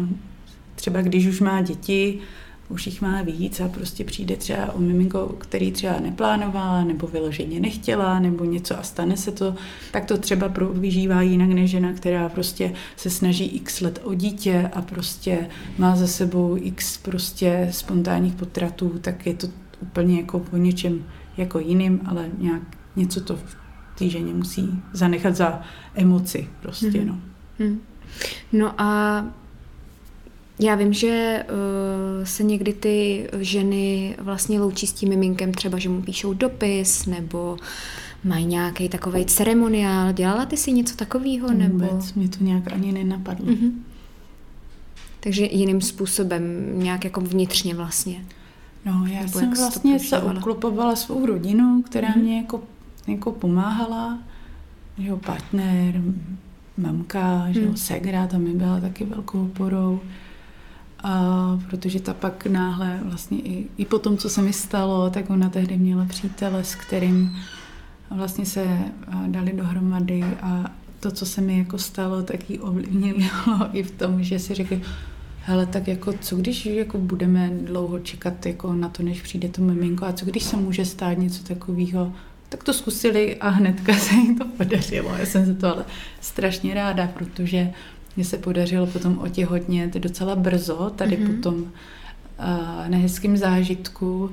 třeba 0.74 1.02
když 1.02 1.26
už 1.26 1.40
má 1.40 1.62
děti, 1.62 2.20
už 2.68 2.86
jich 2.86 3.02
má 3.02 3.22
víc 3.22 3.60
a 3.60 3.68
prostě 3.68 4.04
přijde 4.04 4.36
třeba 4.36 4.72
o 4.72 4.80
miminko, 4.80 5.36
který 5.38 5.72
třeba 5.72 6.00
neplánovala, 6.00 6.84
nebo 6.84 7.06
vyloženě 7.06 7.60
nechtěla, 7.60 8.18
nebo 8.18 8.44
něco 8.44 8.78
a 8.78 8.82
stane 8.82 9.16
se 9.16 9.32
to, 9.32 9.54
tak 9.92 10.04
to 10.04 10.18
třeba 10.18 10.52
vyžívá 10.72 11.22
jinak 11.22 11.48
než 11.48 11.70
žena, 11.70 11.92
která 11.92 12.28
prostě 12.28 12.72
se 12.96 13.10
snaží 13.10 13.44
x 13.44 13.80
let 13.80 14.00
o 14.04 14.14
dítě 14.14 14.70
a 14.74 14.82
prostě 14.82 15.48
má 15.78 15.96
za 15.96 16.06
sebou 16.06 16.56
x 16.60 16.98
prostě 16.98 17.68
spontánních 17.70 18.34
potratů, 18.34 18.98
tak 19.00 19.26
je 19.26 19.34
to 19.34 19.46
úplně 19.80 20.20
jako 20.20 20.44
o 20.52 20.56
něčem 20.56 21.04
jako 21.36 21.58
jiným, 21.58 22.00
ale 22.06 22.28
nějak 22.38 22.62
něco 22.96 23.20
to 23.20 23.36
v 23.36 23.56
té 23.98 24.08
ženě 24.08 24.34
musí 24.34 24.82
zanechat 24.92 25.36
za 25.36 25.62
emoci 25.94 26.48
prostě, 26.62 26.86
mm-hmm. 26.86 27.06
no. 27.06 27.20
Mm. 27.58 27.80
No 28.52 28.80
a 28.80 29.24
já 30.60 30.74
vím, 30.74 30.92
že 30.92 31.44
uh, 31.48 32.24
se 32.24 32.42
někdy 32.42 32.72
ty 32.72 33.28
ženy 33.40 34.16
vlastně 34.18 34.60
loučí 34.60 34.86
s 34.86 34.92
tím 34.92 35.08
miminkem, 35.08 35.52
třeba, 35.52 35.78
že 35.78 35.88
mu 35.88 36.02
píšou 36.02 36.34
dopis, 36.34 37.06
nebo 37.06 37.56
mají 38.24 38.46
nějaký 38.46 38.88
takový 38.88 39.24
ceremoniál. 39.24 40.12
Dělala 40.12 40.46
ty 40.46 40.56
si 40.56 40.72
něco 40.72 40.96
takového? 40.96 41.52
Nebo... 41.52 41.86
Vůbec, 41.86 42.14
mě 42.14 42.28
to 42.28 42.44
nějak 42.44 42.72
ani 42.72 42.92
nenapadlo. 42.92 43.46
Mm-hmm. 43.46 43.72
Takže 45.20 45.44
jiným 45.44 45.80
způsobem, 45.80 46.42
nějak 46.72 47.04
jako 47.04 47.20
vnitřně 47.20 47.74
vlastně. 47.74 48.24
No, 48.86 49.06
já 49.06 49.20
nebo 49.20 49.38
jsem 49.38 49.54
vlastně 49.54 49.98
se 49.98 50.18
obklopovala 50.18 50.96
svou 50.96 51.26
rodinu, 51.26 51.82
která 51.82 52.08
mm-hmm. 52.08 52.22
mě 52.22 52.36
jako, 52.36 52.62
jako 53.06 53.32
pomáhala. 53.32 54.18
Jeho 54.98 55.16
partner, 55.16 56.02
mamka, 56.76 57.46
že 57.50 57.60
mm. 57.60 57.76
segra, 57.76 58.26
tam 58.26 58.42
mi 58.42 58.54
byla 58.54 58.80
taky 58.80 59.04
velkou 59.04 59.44
oporou. 59.44 60.00
A 61.02 61.60
protože 61.70 62.00
ta 62.00 62.14
pak 62.14 62.46
náhle 62.46 63.00
vlastně 63.02 63.38
i, 63.38 63.66
i 63.78 63.84
po 63.84 63.98
tom, 63.98 64.16
co 64.16 64.28
se 64.28 64.42
mi 64.42 64.52
stalo, 64.52 65.10
tak 65.10 65.30
ona 65.30 65.48
tehdy 65.48 65.76
měla 65.76 66.04
přítele, 66.04 66.64
s 66.64 66.74
kterým 66.74 67.36
vlastně 68.10 68.46
se 68.46 68.78
dali 69.26 69.52
dohromady 69.52 70.24
a 70.42 70.64
to, 71.00 71.10
co 71.10 71.26
se 71.26 71.40
mi 71.40 71.58
jako 71.58 71.78
stalo, 71.78 72.22
tak 72.22 72.50
ji 72.50 72.58
ovlivnilo 72.58 73.30
i 73.72 73.82
v 73.82 73.90
tom, 73.90 74.22
že 74.22 74.38
si 74.38 74.54
řekli, 74.54 74.82
hele, 75.42 75.66
tak 75.66 75.88
jako 75.88 76.12
co 76.12 76.36
když 76.36 76.66
jako 76.66 76.98
budeme 76.98 77.50
dlouho 77.64 77.98
čekat 77.98 78.46
jako 78.46 78.72
na 78.72 78.88
to, 78.88 79.02
než 79.02 79.22
přijde 79.22 79.48
to 79.48 79.62
miminko 79.62 80.04
a 80.04 80.12
co 80.12 80.26
když 80.26 80.42
se 80.42 80.56
může 80.56 80.84
stát 80.84 81.18
něco 81.18 81.44
takového, 81.44 82.12
tak 82.48 82.64
to 82.64 82.72
zkusili 82.72 83.36
a 83.36 83.48
hnedka 83.48 83.94
se 83.94 84.14
jim 84.14 84.38
to 84.38 84.44
podařilo. 84.44 85.16
Já 85.18 85.26
jsem 85.26 85.46
za 85.46 85.54
to 85.54 85.74
ale 85.74 85.84
strašně 86.20 86.74
ráda, 86.74 87.06
protože 87.06 87.70
mně 88.18 88.24
se 88.24 88.38
podařilo 88.38 88.86
potom 88.86 89.18
otěhotnět 89.18 89.94
docela 89.94 90.36
brzo, 90.36 90.92
tady 90.96 91.16
mm-hmm. 91.16 91.36
po 91.36 91.42
tom 91.42 91.54
uh, 91.60 91.68
nehezkým 92.88 93.36
zážitku 93.36 94.30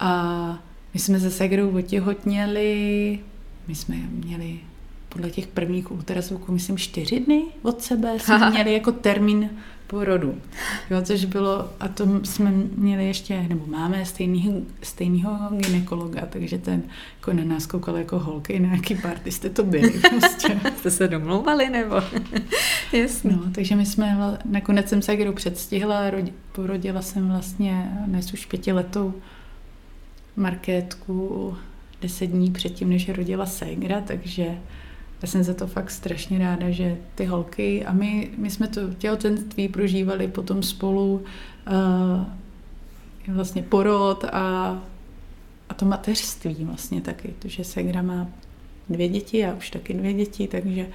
a 0.00 0.58
my 0.94 1.00
jsme 1.00 1.20
se 1.20 1.30
Segrou 1.30 1.78
otěhotněli, 1.78 3.18
my 3.68 3.74
jsme 3.74 3.96
měli 3.96 4.58
podle 5.08 5.30
těch 5.30 5.46
prvních 5.46 5.90
ultrazvuků, 5.90 6.52
myslím, 6.52 6.78
čtyři 6.78 7.20
dny 7.20 7.42
od 7.62 7.82
sebe 7.82 8.18
jsme 8.18 8.50
měli 8.50 8.72
jako 8.72 8.92
termín 8.92 9.50
porodu. 9.86 10.34
Jo, 10.90 11.02
což 11.02 11.24
bylo, 11.24 11.70
a 11.80 11.88
to 11.88 12.20
jsme 12.24 12.50
měli 12.76 13.06
ještě, 13.06 13.42
nebo 13.48 13.66
máme 13.66 14.06
stejný, 14.06 14.66
stejného 14.82 15.56
ginekologa, 15.56 16.26
takže 16.26 16.58
ten 16.58 16.82
jako 17.16 17.32
na 17.32 17.44
nás 17.44 17.66
koukal 17.66 17.96
jako 17.96 18.18
holky, 18.18 18.60
na 18.60 18.72
jaký 18.72 18.94
party 18.94 19.30
jste 19.30 19.50
to 19.50 19.64
byli. 19.64 19.90
Prostě. 20.20 20.60
jste 20.76 20.90
se 20.90 21.08
domlouvali, 21.08 21.70
nebo? 21.70 21.96
Jasně. 22.92 23.32
No, 23.32 23.42
takže 23.54 23.76
my 23.76 23.86
jsme, 23.86 24.38
nakonec 24.44 24.88
jsem 24.88 25.02
se 25.02 25.16
kdo 25.16 25.32
předstihla, 25.32 26.10
rodi, 26.10 26.32
porodila 26.52 27.02
jsem 27.02 27.28
vlastně 27.28 27.92
dnes 28.06 28.32
už 28.32 28.46
pětiletou 28.46 29.14
markétku 30.36 31.56
deset 32.02 32.26
dní 32.26 32.50
předtím, 32.50 32.88
než 32.90 33.08
rodila 33.08 33.46
Segra, 33.46 34.00
takže 34.00 34.58
já 35.26 35.30
jsem 35.30 35.42
za 35.42 35.54
to 35.54 35.66
fakt 35.66 35.90
strašně 35.90 36.38
ráda, 36.38 36.70
že 36.70 36.96
ty 37.14 37.24
holky 37.24 37.84
a 37.84 37.92
my, 37.92 38.30
my 38.36 38.50
jsme 38.50 38.68
to 38.68 38.80
těhotenství 38.98 39.68
prožívali 39.68 40.28
potom 40.28 40.62
spolu 40.62 41.24
uh, 43.28 43.34
vlastně 43.34 43.62
porod 43.62 44.24
a, 44.24 44.78
a 45.68 45.74
to 45.74 45.86
mateřství 45.86 46.56
vlastně 46.60 47.00
taky, 47.00 47.34
protože 47.38 47.64
Segra 47.64 48.02
má 48.02 48.28
dvě 48.88 49.08
děti, 49.08 49.38
já 49.38 49.54
už 49.54 49.70
taky 49.70 49.94
dvě 49.94 50.12
děti, 50.12 50.48
takže 50.48 50.88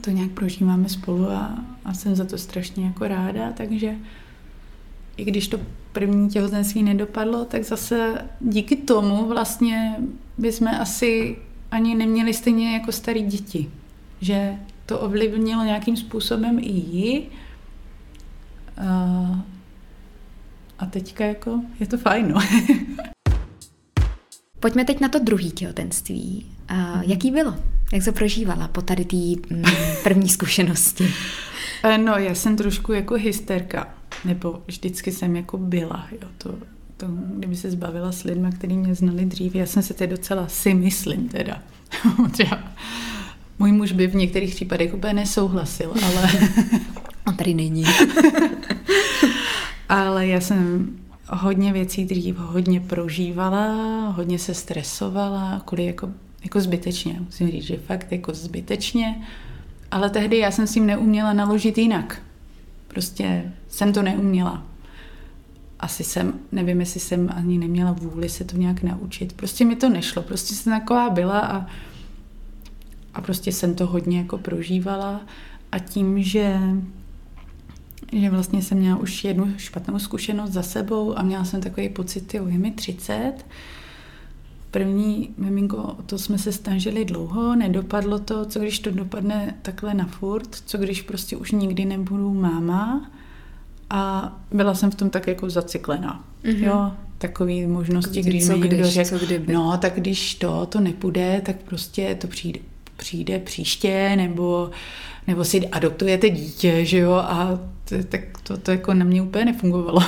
to 0.00 0.10
nějak 0.10 0.30
prožíváme 0.30 0.88
spolu 0.88 1.30
a, 1.30 1.64
a 1.84 1.94
jsem 1.94 2.16
za 2.16 2.24
to 2.24 2.38
strašně 2.38 2.86
jako 2.86 3.08
ráda, 3.08 3.52
takže 3.52 3.94
i 5.16 5.24
když 5.24 5.48
to 5.48 5.60
první 5.92 6.28
těhotenství 6.28 6.82
nedopadlo, 6.82 7.44
tak 7.44 7.64
zase 7.64 8.24
díky 8.40 8.76
tomu 8.76 9.28
vlastně 9.28 9.96
bychom 10.38 10.68
asi 10.68 11.36
ani 11.70 11.94
neměli 11.94 12.34
stejně 12.34 12.72
jako 12.72 12.92
starý 12.92 13.22
děti. 13.22 13.70
Že 14.20 14.58
to 14.86 15.00
ovlivnilo 15.00 15.64
nějakým 15.64 15.96
způsobem 15.96 16.58
i 16.58 16.68
ji. 16.68 17.28
A, 18.76 19.44
a 20.78 20.86
teďka 20.86 21.24
jako 21.24 21.60
je 21.80 21.86
to 21.86 21.98
fajn, 21.98 22.28
no. 22.28 22.40
Pojďme 24.60 24.84
teď 24.84 25.00
na 25.00 25.08
to 25.08 25.18
druhý 25.18 25.50
těhotenství. 25.50 26.46
A 26.68 26.74
mhm. 26.74 27.02
jaký 27.02 27.30
bylo? 27.30 27.54
Jak 27.92 28.04
to 28.04 28.12
prožívala 28.12 28.68
po 28.68 28.82
tady 28.82 29.04
té 29.04 29.16
mm, 29.16 29.64
první 30.02 30.28
zkušenosti? 30.28 31.14
E, 31.82 31.98
no, 31.98 32.12
já 32.12 32.34
jsem 32.34 32.56
trošku 32.56 32.92
jako 32.92 33.14
hysterka, 33.14 33.94
nebo 34.24 34.62
vždycky 34.66 35.12
jsem 35.12 35.36
jako 35.36 35.58
byla. 35.58 36.08
Jo, 36.12 36.28
to, 36.38 36.58
to, 36.96 37.06
kdyby 37.10 37.56
se 37.56 37.70
zbavila 37.70 38.12
s 38.12 38.24
lidmi, 38.24 38.48
kteří 38.52 38.76
mě 38.76 38.94
znali 38.94 39.24
dřív, 39.24 39.54
já 39.54 39.66
jsem 39.66 39.82
se 39.82 39.94
teď 39.94 40.10
docela 40.10 40.48
si 40.48 40.74
myslím 40.74 41.28
teda. 41.28 41.62
Třeba 42.32 42.58
můj 43.58 43.72
muž 43.72 43.92
by 43.92 44.06
v 44.06 44.14
některých 44.14 44.54
případech 44.54 44.94
úplně 44.94 45.14
nesouhlasil, 45.14 45.94
ale... 46.04 46.30
On 47.26 47.36
tady 47.36 47.54
není. 47.54 47.84
ale 49.88 50.26
já 50.26 50.40
jsem 50.40 50.90
hodně 51.28 51.72
věcí 51.72 52.04
dřív 52.04 52.36
hodně 52.36 52.80
prožívala, 52.80 53.74
hodně 54.10 54.38
se 54.38 54.54
stresovala, 54.54 55.62
kvůli 55.64 55.84
jako, 55.84 56.08
jako 56.44 56.60
zbytečně. 56.60 57.20
Musím 57.20 57.50
říct, 57.50 57.64
že 57.64 57.76
fakt 57.76 58.12
jako 58.12 58.34
zbytečně. 58.34 59.26
Ale 59.90 60.10
tehdy 60.10 60.38
já 60.38 60.50
jsem 60.50 60.66
s 60.66 60.72
tím 60.72 60.86
neuměla 60.86 61.32
naložit 61.32 61.78
jinak. 61.78 62.22
Prostě 62.88 63.52
jsem 63.68 63.92
to 63.92 64.02
neuměla 64.02 64.66
asi 65.80 66.04
jsem, 66.04 66.32
nevím, 66.52 66.80
jestli 66.80 67.00
jsem 67.00 67.30
ani 67.34 67.58
neměla 67.58 67.92
vůli 67.92 68.28
se 68.28 68.44
to 68.44 68.56
nějak 68.56 68.82
naučit. 68.82 69.32
Prostě 69.32 69.64
mi 69.64 69.76
to 69.76 69.88
nešlo, 69.88 70.22
prostě 70.22 70.54
jsem 70.54 70.80
taková 70.80 71.10
byla 71.10 71.40
a, 71.40 71.66
a 73.14 73.20
prostě 73.20 73.52
jsem 73.52 73.74
to 73.74 73.86
hodně 73.86 74.18
jako 74.18 74.38
prožívala. 74.38 75.20
A 75.72 75.78
tím, 75.78 76.22
že 76.22 76.60
že 78.12 78.30
vlastně 78.30 78.62
jsem 78.62 78.78
měla 78.78 78.96
už 78.96 79.24
jednu 79.24 79.52
špatnou 79.56 79.98
zkušenost 79.98 80.50
za 80.50 80.62
sebou 80.62 81.18
a 81.18 81.22
měla 81.22 81.44
jsem 81.44 81.60
takový 81.60 81.88
pocit, 81.88 82.34
jo, 82.34 82.46
je 82.48 82.58
mi 82.58 82.70
30, 82.70 83.32
první 84.70 85.34
miminko, 85.36 85.96
to 86.06 86.18
jsme 86.18 86.38
se 86.38 86.52
snažili 86.52 87.04
dlouho, 87.04 87.56
nedopadlo 87.56 88.18
to, 88.18 88.44
co 88.44 88.60
když 88.60 88.78
to 88.78 88.90
dopadne 88.90 89.54
takhle 89.62 89.94
na 89.94 90.06
furt, 90.06 90.54
co 90.66 90.78
když 90.78 91.02
prostě 91.02 91.36
už 91.36 91.52
nikdy 91.52 91.84
nebudu 91.84 92.34
máma, 92.34 93.10
a 93.90 94.32
byla 94.52 94.74
jsem 94.74 94.90
v 94.90 94.94
tom 94.94 95.10
tak 95.10 95.26
jako 95.26 95.50
zaciklená. 95.50 96.24
Mm-hmm. 96.44 96.64
Jo, 96.66 96.92
takový 97.18 97.66
možnosti, 97.66 98.20
Kdy- 98.20 98.30
když 98.30 98.48
mi 98.48 98.58
někdo 98.58 98.76
když, 98.76 98.88
řekl, 98.88 99.18
no 99.52 99.78
tak 99.78 99.94
když 99.94 100.34
to, 100.34 100.66
to 100.66 100.80
nepůjde, 100.80 101.42
tak 101.44 101.56
prostě 101.56 102.14
to 102.14 102.26
přijde, 102.26 102.60
přijde 102.96 103.38
příště, 103.38 104.12
nebo, 104.16 104.70
nebo 105.26 105.44
si 105.44 105.68
adoptujete 105.68 106.30
dítě, 106.30 106.84
že 106.84 106.98
jo, 106.98 107.12
a 107.12 107.60
to, 107.88 107.94
tak 108.08 108.20
to, 108.42 108.56
to 108.56 108.70
jako 108.70 108.94
na 108.94 109.04
mě 109.04 109.22
úplně 109.22 109.44
nefungovalo. 109.44 110.02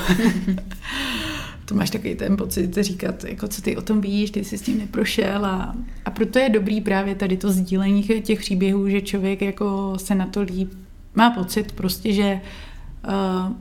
to 1.65 1.75
máš 1.75 1.91
takový 1.91 2.15
ten 2.15 2.37
pocit 2.37 2.75
říkat, 2.75 3.25
jako 3.25 3.49
co 3.49 3.63
ty 3.63 3.77
o 3.77 3.83
tom 3.83 4.01
víš, 4.01 4.31
ty 4.31 4.45
jsi 4.45 4.59
s 4.59 4.63
tím 4.63 4.79
neprošel 4.79 5.47
a, 5.47 5.75
a 6.05 6.11
proto 6.11 6.39
je 6.39 6.49
dobrý 6.49 6.81
právě 6.81 7.15
tady 7.15 7.37
to 7.37 7.53
sdílení 7.53 8.03
těch 8.03 8.39
příběhů, 8.39 8.89
že 8.89 9.01
člověk 9.01 9.43
jako 9.43 9.95
se 9.97 10.15
na 10.15 10.27
to 10.27 10.43
líp, 10.43 10.73
má 11.15 11.31
pocit 11.31 11.73
prostě, 11.73 12.13
že 12.13 12.41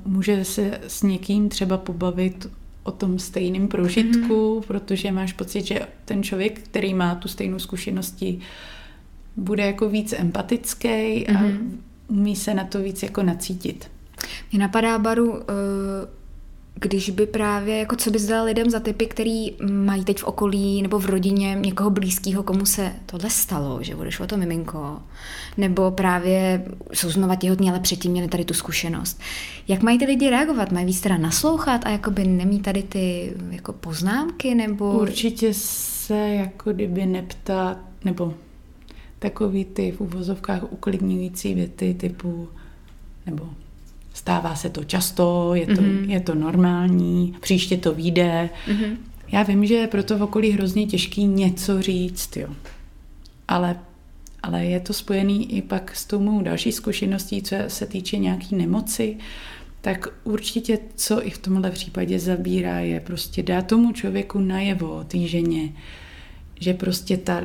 může 0.06 0.46
se 0.46 0.80
s 0.88 1.04
někým 1.04 1.50
třeba 1.50 1.78
pobavit 1.78 2.48
o 2.84 2.92
tom 2.92 3.20
stejném 3.20 3.68
prožitku, 3.68 4.60
mm-hmm. 4.60 4.68
protože 4.68 5.12
máš 5.12 5.34
pocit, 5.34 5.66
že 5.66 5.80
ten 6.06 6.24
člověk, 6.24 6.60
který 6.60 6.94
má 6.94 7.16
tu 7.16 7.28
stejnou 7.28 7.60
zkušenosti, 7.60 8.40
bude 9.36 9.66
jako 9.66 9.90
víc 9.90 10.14
empatický 10.14 11.28
a 11.28 11.34
mm-hmm. 11.34 11.70
umí 12.08 12.36
se 12.36 12.54
na 12.54 12.64
to 12.64 12.80
víc 12.80 13.04
jako 13.04 13.24
nacítit. 13.24 13.92
Mě 14.52 14.60
napadá, 14.60 15.00
Baru, 15.00 15.32
uh, 15.32 15.40
když 16.80 17.10
by 17.10 17.26
právě, 17.26 17.78
jako 17.78 17.96
co 17.96 18.12
bys 18.12 18.26
dal 18.26 18.46
lidem 18.46 18.70
za 18.70 18.80
typy, 18.80 19.06
který 19.06 19.52
mají 19.72 20.04
teď 20.04 20.20
v 20.20 20.24
okolí 20.24 20.82
nebo 20.82 21.00
v 21.00 21.06
rodině 21.06 21.58
někoho 21.62 21.90
blízkého, 21.90 22.44
komu 22.44 22.66
se 22.66 22.94
tohle 23.06 23.30
stalo, 23.30 23.84
že 23.84 23.96
odešlo 23.96 24.28
to 24.28 24.38
miminko, 24.38 25.00
nebo 25.58 25.92
právě 25.92 26.66
jsou 26.94 27.10
znova 27.10 27.36
těhotní, 27.36 27.70
ale 27.70 27.80
předtím 27.80 28.12
měli 28.12 28.28
tady 28.28 28.46
tu 28.46 28.54
zkušenost. 28.54 29.20
Jak 29.68 29.82
mají 29.82 30.00
ty 30.00 30.06
lidi 30.06 30.30
reagovat? 30.30 30.72
Mají 30.72 30.86
víc 30.86 31.02
teda 31.02 31.18
naslouchat 31.18 31.86
a 31.86 31.90
jakoby 31.90 32.28
nemí 32.28 32.60
tady 32.60 32.84
ty 32.84 33.34
jako 33.50 33.74
poznámky, 33.74 34.56
nebo... 34.56 35.00
Určitě 35.00 35.54
se 35.54 36.18
jako 36.18 36.74
kdyby 36.74 37.06
neptát, 37.06 37.78
nebo 38.06 38.34
takový 39.20 39.66
ty 39.66 39.92
v 39.92 40.02
uvozovkách 40.02 40.72
uklidňující 40.72 41.54
věty 41.54 41.94
typu, 41.94 42.48
nebo 43.26 43.50
stává 44.18 44.56
se 44.56 44.70
to 44.70 44.84
často, 44.84 45.56
je 45.56 45.66
to, 45.66 45.74
mm-hmm. 45.74 46.10
je 46.10 46.20
to 46.20 46.36
normální, 46.36 47.36
příště 47.42 47.78
to 47.78 47.94
vyjde. 47.94 48.50
Mm-hmm. 48.68 48.98
Já 49.32 49.44
vím, 49.44 49.66
že 49.66 49.74
je 49.74 49.88
proto 49.88 50.18
v 50.18 50.24
okolí 50.24 50.52
hrozně 50.52 50.86
těžký 50.86 51.26
něco 51.26 51.82
říct, 51.82 52.38
jo. 52.38 52.48
Ale, 53.48 53.80
ale 54.44 54.66
je 54.66 54.80
to 54.80 54.94
spojený 54.94 55.58
i 55.58 55.62
pak 55.62 55.96
s 55.96 56.06
tou 56.06 56.20
mou 56.20 56.42
další 56.42 56.72
zkušeností, 56.72 57.42
co 57.42 57.56
se 57.68 57.86
týče 57.86 58.18
nějaký 58.18 58.56
nemoci, 58.56 59.18
tak 59.82 60.08
určitě, 60.24 60.80
co 60.96 61.28
i 61.28 61.30
v 61.30 61.38
tomhle 61.38 61.72
případě 61.72 62.20
zabírá, 62.20 62.80
je 62.80 63.00
prostě 63.00 63.44
dát 63.44 63.68
tomu 63.68 63.92
člověku 63.92 64.40
najevo, 64.40 65.04
té 65.08 65.18
ženě, 65.18 65.74
že 66.60 66.74
prostě 66.74 67.18
ta 67.18 67.42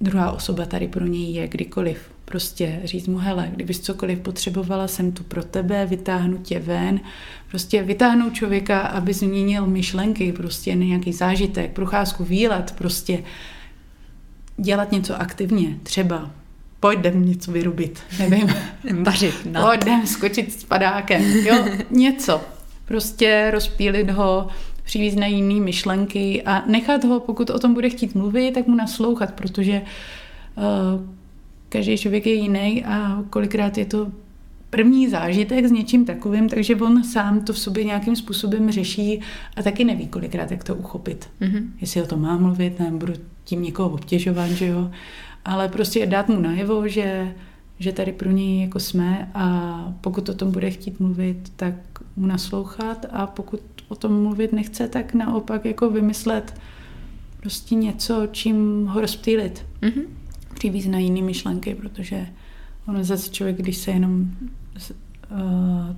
druhá 0.00 0.32
osoba 0.32 0.66
tady 0.66 0.88
pro 0.88 1.06
něj 1.06 1.32
je 1.32 1.48
kdykoliv. 1.48 2.13
Prostě 2.24 2.80
říct 2.84 3.06
mu, 3.06 3.18
hele, 3.18 3.50
kdybys 3.54 3.80
cokoliv 3.80 4.18
potřebovala, 4.18 4.88
jsem 4.88 5.12
tu 5.12 5.24
pro 5.24 5.44
tebe, 5.44 5.86
vytáhnu 5.86 6.38
tě 6.38 6.58
ven. 6.58 7.00
Prostě 7.48 7.82
vytáhnout 7.82 8.34
člověka, 8.34 8.80
aby 8.80 9.12
změnil 9.12 9.66
myšlenky, 9.66 10.32
prostě 10.32 10.74
nějaký 10.74 11.12
zážitek, 11.12 11.72
procházku, 11.72 12.24
výlet, 12.24 12.74
prostě 12.78 13.22
dělat 14.56 14.92
něco 14.92 15.20
aktivně, 15.20 15.78
třeba 15.82 16.30
pojď 16.80 16.98
jdem 16.98 17.26
něco 17.26 17.52
vyrubit, 17.52 18.02
nevím. 18.18 18.54
Vařit, 19.02 19.34
no. 19.50 19.66
Pojď 19.66 19.82
jdem 19.82 20.06
skočit 20.06 20.52
s 20.52 20.64
padákem, 20.64 21.22
jo, 21.22 21.64
něco. 21.90 22.40
Prostě 22.84 23.50
rozpílit 23.50 24.10
ho, 24.10 24.48
přivést 24.82 25.16
na 25.16 25.26
jiný 25.26 25.60
myšlenky 25.60 26.42
a 26.42 26.62
nechat 26.66 27.04
ho, 27.04 27.20
pokud 27.20 27.50
o 27.50 27.58
tom 27.58 27.74
bude 27.74 27.90
chtít 27.90 28.14
mluvit, 28.14 28.52
tak 28.52 28.66
mu 28.66 28.74
naslouchat, 28.74 29.34
protože 29.34 29.82
uh, 30.56 31.00
každý 31.74 31.98
člověk 31.98 32.26
je 32.26 32.34
jiný 32.34 32.84
a 32.84 33.24
kolikrát 33.30 33.78
je 33.78 33.84
to 33.84 34.12
první 34.70 35.08
zážitek 35.08 35.66
s 35.66 35.70
něčím 35.70 36.04
takovým, 36.04 36.48
takže 36.48 36.76
on 36.76 37.04
sám 37.04 37.40
to 37.40 37.52
v 37.52 37.58
sobě 37.58 37.84
nějakým 37.84 38.16
způsobem 38.16 38.70
řeší 38.70 39.20
a 39.56 39.62
taky 39.62 39.84
neví 39.84 40.06
kolikrát, 40.06 40.50
jak 40.50 40.64
to 40.64 40.74
uchopit. 40.74 41.28
Mm-hmm. 41.40 41.66
Jestli 41.80 42.02
o 42.02 42.06
tom 42.06 42.22
má 42.22 42.36
mluvit, 42.36 42.78
nebo 42.78 42.98
budu 42.98 43.12
tím 43.44 43.62
někoho 43.62 43.90
obtěžovat, 43.90 44.50
že 44.50 44.66
jo. 44.66 44.90
Ale 45.44 45.68
prostě 45.68 46.06
dát 46.06 46.28
mu 46.28 46.40
najevo, 46.40 46.88
že, 46.88 47.34
že 47.78 47.92
tady 47.92 48.12
pro 48.12 48.30
něj 48.30 48.60
jako 48.60 48.80
jsme 48.80 49.30
a 49.34 49.46
pokud 50.00 50.28
o 50.28 50.34
tom 50.34 50.50
bude 50.50 50.70
chtít 50.70 51.00
mluvit, 51.00 51.52
tak 51.56 51.74
mu 52.16 52.26
naslouchat 52.26 53.06
a 53.10 53.26
pokud 53.26 53.60
o 53.88 53.94
tom 53.94 54.22
mluvit 54.22 54.52
nechce, 54.52 54.88
tak 54.88 55.14
naopak 55.14 55.64
jako 55.64 55.90
vymyslet 55.90 56.54
prostě 57.40 57.74
něco, 57.74 58.28
čím 58.32 58.86
ho 58.86 59.00
rozptýlit. 59.00 59.66
Mm-hmm 59.82 60.23
přivíz 60.54 60.86
na 60.86 60.98
jiné 60.98 61.22
myšlenky, 61.22 61.74
protože 61.74 62.26
ono 62.88 63.04
zase 63.04 63.30
člověk, 63.30 63.56
když 63.56 63.76
se 63.76 63.90
jenom 63.90 64.20
uh, 64.20 65.38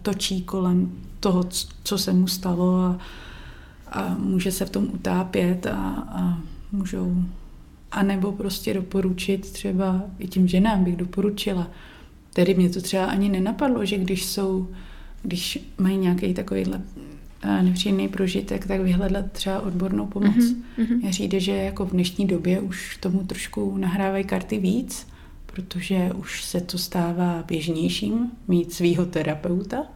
točí 0.02 0.42
kolem 0.42 0.92
toho, 1.20 1.44
co 1.84 1.98
se 1.98 2.12
mu 2.12 2.28
stalo 2.28 2.76
a, 2.76 2.98
a 3.92 4.14
může 4.18 4.52
se 4.52 4.64
v 4.64 4.70
tom 4.70 4.88
utápět 4.92 5.66
a, 5.66 5.78
a 6.08 6.38
můžou 6.72 7.24
a 7.90 8.02
nebo 8.02 8.32
prostě 8.32 8.74
doporučit 8.74 9.52
třeba 9.52 10.02
i 10.18 10.28
tím 10.28 10.48
ženám 10.48 10.84
bych 10.84 10.96
doporučila. 10.96 11.66
Tedy 12.32 12.54
mě 12.54 12.70
to 12.70 12.80
třeba 12.80 13.04
ani 13.04 13.28
nenapadlo, 13.28 13.84
že 13.84 13.98
když 13.98 14.26
jsou, 14.26 14.68
když 15.22 15.58
mají 15.78 15.96
nějaký 15.96 16.34
takovýhle 16.34 16.80
nepříjemný 17.46 18.08
prožitek, 18.08 18.66
tak 18.66 18.80
vyhledat 18.80 19.32
třeba 19.32 19.60
odbornou 19.60 20.06
pomoc. 20.06 20.36
Mm-hmm. 20.36 20.98
Mně 21.00 21.10
přijde, 21.10 21.40
že 21.40 21.52
jako 21.52 21.86
v 21.86 21.90
dnešní 21.90 22.26
době 22.26 22.60
už 22.60 22.96
tomu 22.96 23.24
trošku 23.24 23.76
nahrávají 23.76 24.24
karty 24.24 24.58
víc, 24.58 25.06
protože 25.46 26.10
už 26.16 26.44
se 26.44 26.60
to 26.60 26.78
stává 26.78 27.44
běžnějším 27.46 28.30
mít 28.48 28.72
svýho 28.72 29.06
terapeuta 29.06 29.86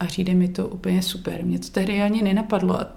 a 0.00 0.06
přijde 0.06 0.34
mi 0.34 0.48
to 0.48 0.68
úplně 0.68 1.02
super. 1.02 1.44
Mě 1.44 1.58
to 1.58 1.68
tehdy 1.68 2.02
ani 2.02 2.22
nenapadlo 2.22 2.80
a 2.80 2.92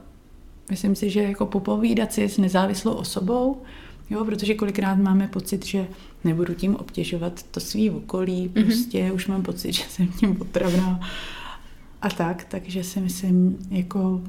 myslím 0.70 0.96
si, 0.96 1.10
že 1.10 1.22
jako 1.24 1.46
popovídat 1.46 2.14
si 2.14 2.30
s 2.30 2.38
nezávislou 2.38 2.94
osobou, 2.94 3.62
jo, 4.10 4.26
protože 4.26 4.56
kolikrát 4.56 4.96
máme 4.96 5.28
pocit, 5.28 5.66
že 5.66 5.88
nebudu 6.24 6.54
tím 6.54 6.76
obtěžovat 6.76 7.44
to 7.44 7.60
svý 7.60 7.90
okolí, 7.90 8.52
mhm. 8.56 8.66
prostě 8.66 9.04
mm-hmm. 9.04 9.14
už 9.14 9.28
mám 9.28 9.44
pocit, 9.44 9.74
že 9.74 9.84
jsem 9.90 10.08
tím 10.08 10.42
otravná 10.42 11.00
a 12.02 12.10
tak, 12.10 12.44
takže 12.44 12.84
si 12.84 13.00
myslím, 13.00 13.58
jako 13.70 14.22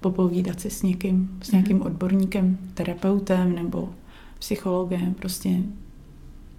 popovídat 0.00 0.60
si 0.60 0.70
s 0.70 0.82
někým, 0.82 1.38
s 1.42 1.50
mhm. 1.50 1.58
nějakým 1.58 1.82
odborníkem, 1.82 2.58
terapeutem 2.74 3.54
nebo 3.54 3.94
psychologem, 4.38 5.14
prostě 5.14 5.50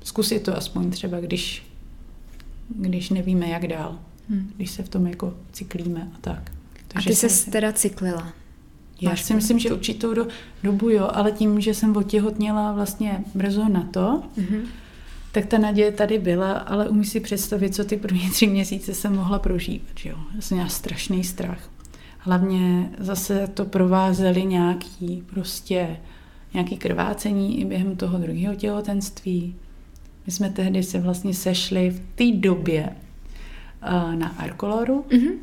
zkusit 0.03 0.43
to 0.43 0.57
aspoň 0.57 0.91
třeba, 0.91 1.19
když, 1.19 1.63
když 2.69 3.09
nevíme, 3.09 3.49
jak 3.49 3.67
dál, 3.67 3.99
mm. 4.29 4.51
když 4.55 4.71
se 4.71 4.83
v 4.83 4.89
tom 4.89 5.07
jako 5.07 5.33
cyklíme 5.51 6.11
a 6.15 6.17
tak. 6.21 6.51
Takže 6.87 7.09
a 7.09 7.11
ty 7.13 7.15
se 7.15 7.51
teda 7.51 7.73
cyklila? 7.73 8.33
Já 9.01 9.09
Máš 9.09 9.23
si 9.23 9.33
myslím, 9.33 9.59
že 9.59 9.73
určitou 9.73 10.13
do, 10.13 10.27
dobu 10.63 10.89
jo, 10.89 11.09
ale 11.13 11.31
tím, 11.31 11.61
že 11.61 11.73
jsem 11.73 11.97
otěhotněla 11.97 12.71
vlastně 12.71 13.23
brzo 13.35 13.69
na 13.69 13.83
to, 13.83 14.23
mm-hmm 14.37 14.61
tak 15.33 15.45
ta 15.45 15.57
naděje 15.57 15.91
tady 15.91 16.19
byla, 16.19 16.51
ale 16.51 16.89
umí 16.89 17.05
si 17.05 17.19
představit, 17.19 17.75
co 17.75 17.83
ty 17.83 17.97
první 17.97 18.29
tři 18.29 18.47
měsíce 18.47 18.93
jsem 18.93 19.15
mohla 19.15 19.39
prožívat. 19.39 19.97
Že 19.99 20.09
jo? 20.09 20.17
Já 20.35 20.41
jsem 20.41 20.57
měla 20.57 20.69
strašný 20.69 21.23
strach. 21.23 21.69
Hlavně 22.19 22.89
zase 22.97 23.47
to 23.47 23.65
provázely 23.65 24.45
nějaký 24.45 25.23
prostě 25.33 25.97
nějaký 26.53 26.77
krvácení 26.77 27.61
i 27.61 27.65
během 27.65 27.95
toho 27.95 28.17
druhého 28.17 28.55
těhotenství. 28.55 29.55
My 30.25 30.31
jsme 30.31 30.49
tehdy 30.49 30.83
se 30.83 30.99
vlastně 30.99 31.33
sešli 31.33 31.89
v 31.89 32.01
té 32.15 32.31
době 32.31 32.89
uh, 32.89 34.15
na 34.15 34.27
Arkoloru. 34.27 35.05
Mm-hmm. 35.09 35.33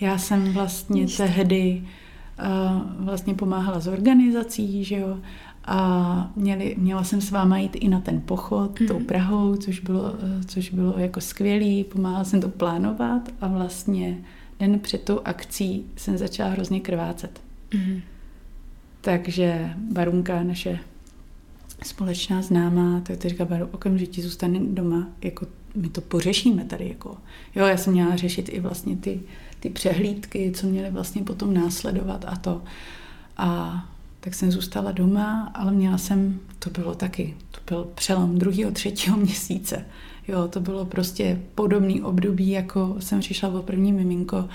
Já 0.00 0.18
jsem 0.18 0.52
vlastně 0.52 1.00
Ještě. 1.00 1.22
tehdy 1.22 1.82
uh, 2.38 3.04
vlastně 3.04 3.34
pomáhala 3.34 3.80
s 3.80 3.86
organizací, 3.86 4.84
že 4.84 4.96
jo, 4.96 5.18
a 5.66 6.30
měli, 6.36 6.74
měla 6.78 7.04
jsem 7.04 7.20
s 7.20 7.30
váma 7.30 7.58
jít 7.58 7.76
i 7.80 7.88
na 7.88 8.00
ten 8.00 8.20
pochod 8.20 8.80
mm-hmm. 8.80 8.88
tou 8.88 9.00
Prahou, 9.00 9.56
což 9.56 9.80
bylo, 9.80 10.14
což 10.46 10.70
bylo 10.70 10.98
jako 10.98 11.20
skvělý. 11.20 11.84
Pomáhala 11.84 12.24
jsem 12.24 12.40
to 12.40 12.48
plánovat 12.48 13.28
a 13.40 13.48
vlastně 13.48 14.18
den 14.58 14.78
před 14.78 15.02
tou 15.02 15.20
akcí 15.24 15.86
jsem 15.96 16.18
začala 16.18 16.50
hrozně 16.50 16.80
krvácet. 16.80 17.40
Mm-hmm. 17.70 18.00
Takže 19.00 19.74
Barunka, 19.92 20.42
naše 20.42 20.78
společná 21.82 22.42
známá, 22.42 23.00
tak 23.00 23.16
to 23.16 23.28
říká, 23.28 23.44
Baru, 23.44 23.68
okamžitě 23.72 24.22
zůstane 24.22 24.60
doma, 24.60 25.08
jako 25.22 25.46
my 25.74 25.88
to 25.88 26.00
pořešíme 26.00 26.64
tady. 26.64 26.88
Jako. 26.88 27.16
Jo, 27.54 27.66
já 27.66 27.76
jsem 27.76 27.92
měla 27.92 28.16
řešit 28.16 28.48
i 28.52 28.60
vlastně 28.60 28.96
ty, 28.96 29.20
ty 29.60 29.70
přehlídky, 29.70 30.52
co 30.54 30.66
měly 30.66 30.90
vlastně 30.90 31.22
potom 31.22 31.54
následovat 31.54 32.24
a 32.28 32.36
to. 32.36 32.62
A 33.36 33.88
tak 34.24 34.34
jsem 34.34 34.52
zůstala 34.52 34.92
doma, 34.92 35.50
ale 35.54 35.72
měla 35.72 35.98
jsem, 35.98 36.40
to 36.58 36.70
bylo 36.70 36.94
taky, 36.94 37.34
to 37.50 37.60
byl 37.74 37.90
přelom 37.94 38.38
druhého, 38.38 38.70
třetího 38.70 39.16
měsíce. 39.16 39.86
Jo, 40.28 40.48
to 40.48 40.60
bylo 40.60 40.84
prostě 40.84 41.40
podobný 41.54 42.02
období, 42.02 42.50
jako 42.50 42.96
jsem 42.98 43.20
přišla 43.20 43.48
o 43.48 43.62
první 43.62 43.92
miminko. 43.92 44.48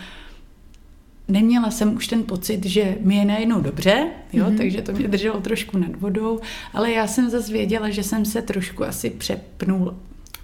neměla 1.27 1.71
jsem 1.71 1.95
už 1.95 2.07
ten 2.07 2.23
pocit, 2.23 2.65
že 2.65 2.97
mi 3.01 3.15
je 3.15 3.25
najednou 3.25 3.61
dobře, 3.61 4.07
jo, 4.33 4.45
mm-hmm. 4.45 4.57
takže 4.57 4.81
to 4.81 4.91
mě 4.91 5.07
drželo 5.07 5.41
trošku 5.41 5.77
nad 5.77 5.95
vodou, 5.95 6.39
ale 6.73 6.91
já 6.91 7.07
jsem 7.07 7.29
zase 7.29 7.53
věděla, 7.53 7.89
že 7.89 8.03
jsem 8.03 8.25
se 8.25 8.41
trošku 8.41 8.85
asi 8.85 9.09
přepnul, 9.09 9.97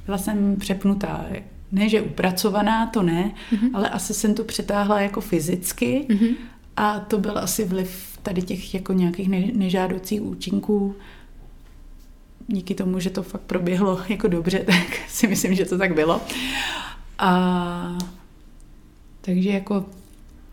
byla 0.05 0.17
jsem 0.17 0.55
přepnutá, 0.55 1.25
ne, 1.71 1.89
že 1.89 2.01
upracovaná, 2.01 2.85
to 2.85 3.03
ne, 3.03 3.31
mm-hmm. 3.51 3.69
ale 3.73 3.89
asi 3.89 4.13
jsem 4.13 4.33
to 4.33 4.43
přetáhla 4.43 4.99
jako 5.01 5.21
fyzicky 5.21 6.05
mm-hmm. 6.09 6.35
a 6.75 6.99
to 6.99 7.17
byl 7.17 7.37
asi 7.37 7.65
vliv 7.65 8.14
tady 8.25 8.41
těch 8.41 8.73
jako 8.73 8.93
nějakých 8.93 9.29
ne, 9.29 9.43
nežádoucích 9.53 10.21
účinků. 10.21 10.95
Díky 12.47 12.75
tomu, 12.75 12.99
že 12.99 13.09
to 13.09 13.23
fakt 13.23 13.41
proběhlo 13.41 13.99
jako 14.09 14.27
dobře, 14.27 14.59
tak 14.59 14.97
si 15.07 15.27
myslím, 15.27 15.55
že 15.55 15.65
to 15.65 15.77
tak 15.77 15.93
bylo. 15.93 16.21
A 17.19 17.97
takže 19.21 19.49
jako 19.49 19.85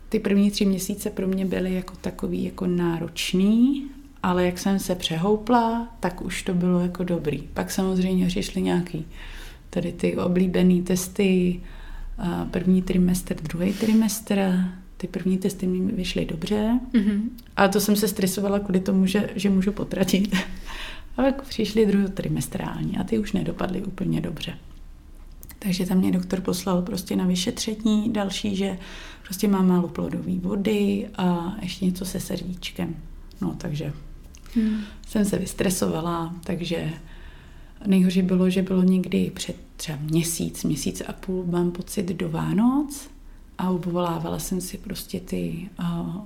ty 0.09 0.19
první 0.19 0.51
tři 0.51 0.65
měsíce 0.65 1.09
pro 1.09 1.27
mě 1.27 1.45
byly 1.45 1.73
jako 1.73 1.93
takový 2.01 2.43
jako 2.43 2.67
náročný, 2.67 3.87
ale 4.23 4.45
jak 4.45 4.59
jsem 4.59 4.79
se 4.79 4.95
přehoupla, 4.95 5.87
tak 5.99 6.21
už 6.21 6.43
to 6.43 6.53
bylo 6.53 6.79
jako 6.79 7.03
dobrý. 7.03 7.41
Pak 7.53 7.71
samozřejmě 7.71 8.27
přišly 8.27 8.61
nějaký 8.61 9.05
tady 9.69 9.91
ty 9.91 10.17
oblíbené 10.17 10.81
testy, 10.81 11.61
první 12.51 12.81
trimestr, 12.81 13.35
druhý 13.41 13.73
trimestr, 13.73 14.65
ty 14.97 15.07
první 15.07 15.37
testy 15.37 15.67
mi 15.67 15.91
vyšly 15.91 16.25
dobře, 16.25 16.79
mm-hmm. 16.93 17.21
a 17.55 17.67
to 17.67 17.79
jsem 17.79 17.95
se 17.95 18.07
stresovala 18.07 18.59
kvůli 18.59 18.79
tomu, 18.79 19.05
že, 19.05 19.29
že 19.35 19.49
můžu 19.49 19.71
potratit. 19.71 20.35
A 21.17 21.21
pak 21.21 21.41
přišly 21.41 21.87
trimestrální 22.13 22.97
a 22.97 23.03
ty 23.03 23.19
už 23.19 23.33
nedopadly 23.33 23.83
úplně 23.83 24.21
dobře. 24.21 24.57
Takže 25.59 25.85
tam 25.85 25.97
mě 25.97 26.11
doktor 26.11 26.41
poslal 26.41 26.81
prostě 26.81 27.15
na 27.15 27.25
vyšetření 27.25 28.13
další, 28.13 28.55
že 28.55 28.77
prostě 29.23 29.47
mám 29.47 29.67
málo 29.67 29.87
plodové 29.87 30.39
vody 30.39 31.09
a 31.15 31.55
ještě 31.61 31.85
něco 31.85 32.05
se 32.05 32.19
srdíčkem. 32.19 32.95
No 33.41 33.55
takže 33.57 33.93
hmm. 34.55 34.81
jsem 35.07 35.25
se 35.25 35.37
vystresovala, 35.37 36.35
takže 36.43 36.93
nejhorší 37.85 38.21
bylo, 38.21 38.49
že 38.49 38.61
bylo 38.61 38.83
někdy 38.83 39.31
před 39.33 39.55
třeba 39.77 39.97
měsíc, 40.01 40.63
měsíc 40.63 41.01
a 41.07 41.13
půl, 41.13 41.45
mám 41.45 41.71
pocit 41.71 42.05
do 42.05 42.29
Vánoc 42.29 43.09
a 43.57 43.69
obvolávala 43.69 44.39
jsem 44.39 44.61
si 44.61 44.77
prostě 44.77 45.19
ty 45.19 45.69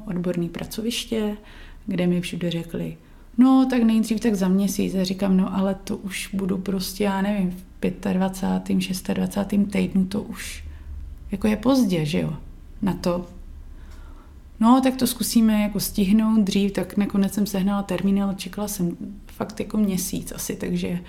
odborné 0.07 0.49
pracoviště, 0.49 1.37
kde 1.85 2.07
mi 2.07 2.21
všude 2.21 2.51
řekli, 2.51 2.97
no 3.37 3.67
tak 3.69 3.83
nejdřív 3.83 4.19
tak 4.19 4.35
za 4.35 4.47
měsíc. 4.47 4.95
A 4.95 5.03
říkám, 5.03 5.37
no 5.37 5.57
ale 5.57 5.75
to 5.83 5.97
už 5.97 6.29
budu 6.33 6.57
prostě, 6.57 7.03
já 7.03 7.21
nevím, 7.21 7.51
v 7.51 8.13
25. 8.13 9.13
26. 9.13 9.71
týdnu 9.71 10.05
to 10.05 10.21
už 10.21 10.63
jako 11.31 11.47
je 11.47 11.55
pozdě, 11.55 12.05
že 12.05 12.19
jo, 12.19 12.33
na 12.81 12.93
to. 12.93 13.25
No, 14.59 14.81
tak 14.83 14.95
to 14.95 15.07
zkusíme 15.07 15.61
jako 15.61 15.79
stihnout 15.79 16.41
dřív, 16.41 16.71
tak 16.71 16.97
nakonec 16.97 17.33
jsem 17.33 17.45
sehnala 17.45 17.83
termín, 17.83 18.23
ale 18.23 18.35
čekala 18.35 18.67
jsem 18.67 18.97
fakt 19.27 19.59
jako 19.59 19.77
měsíc 19.77 20.31
asi, 20.31 20.55
takže, 20.55 20.99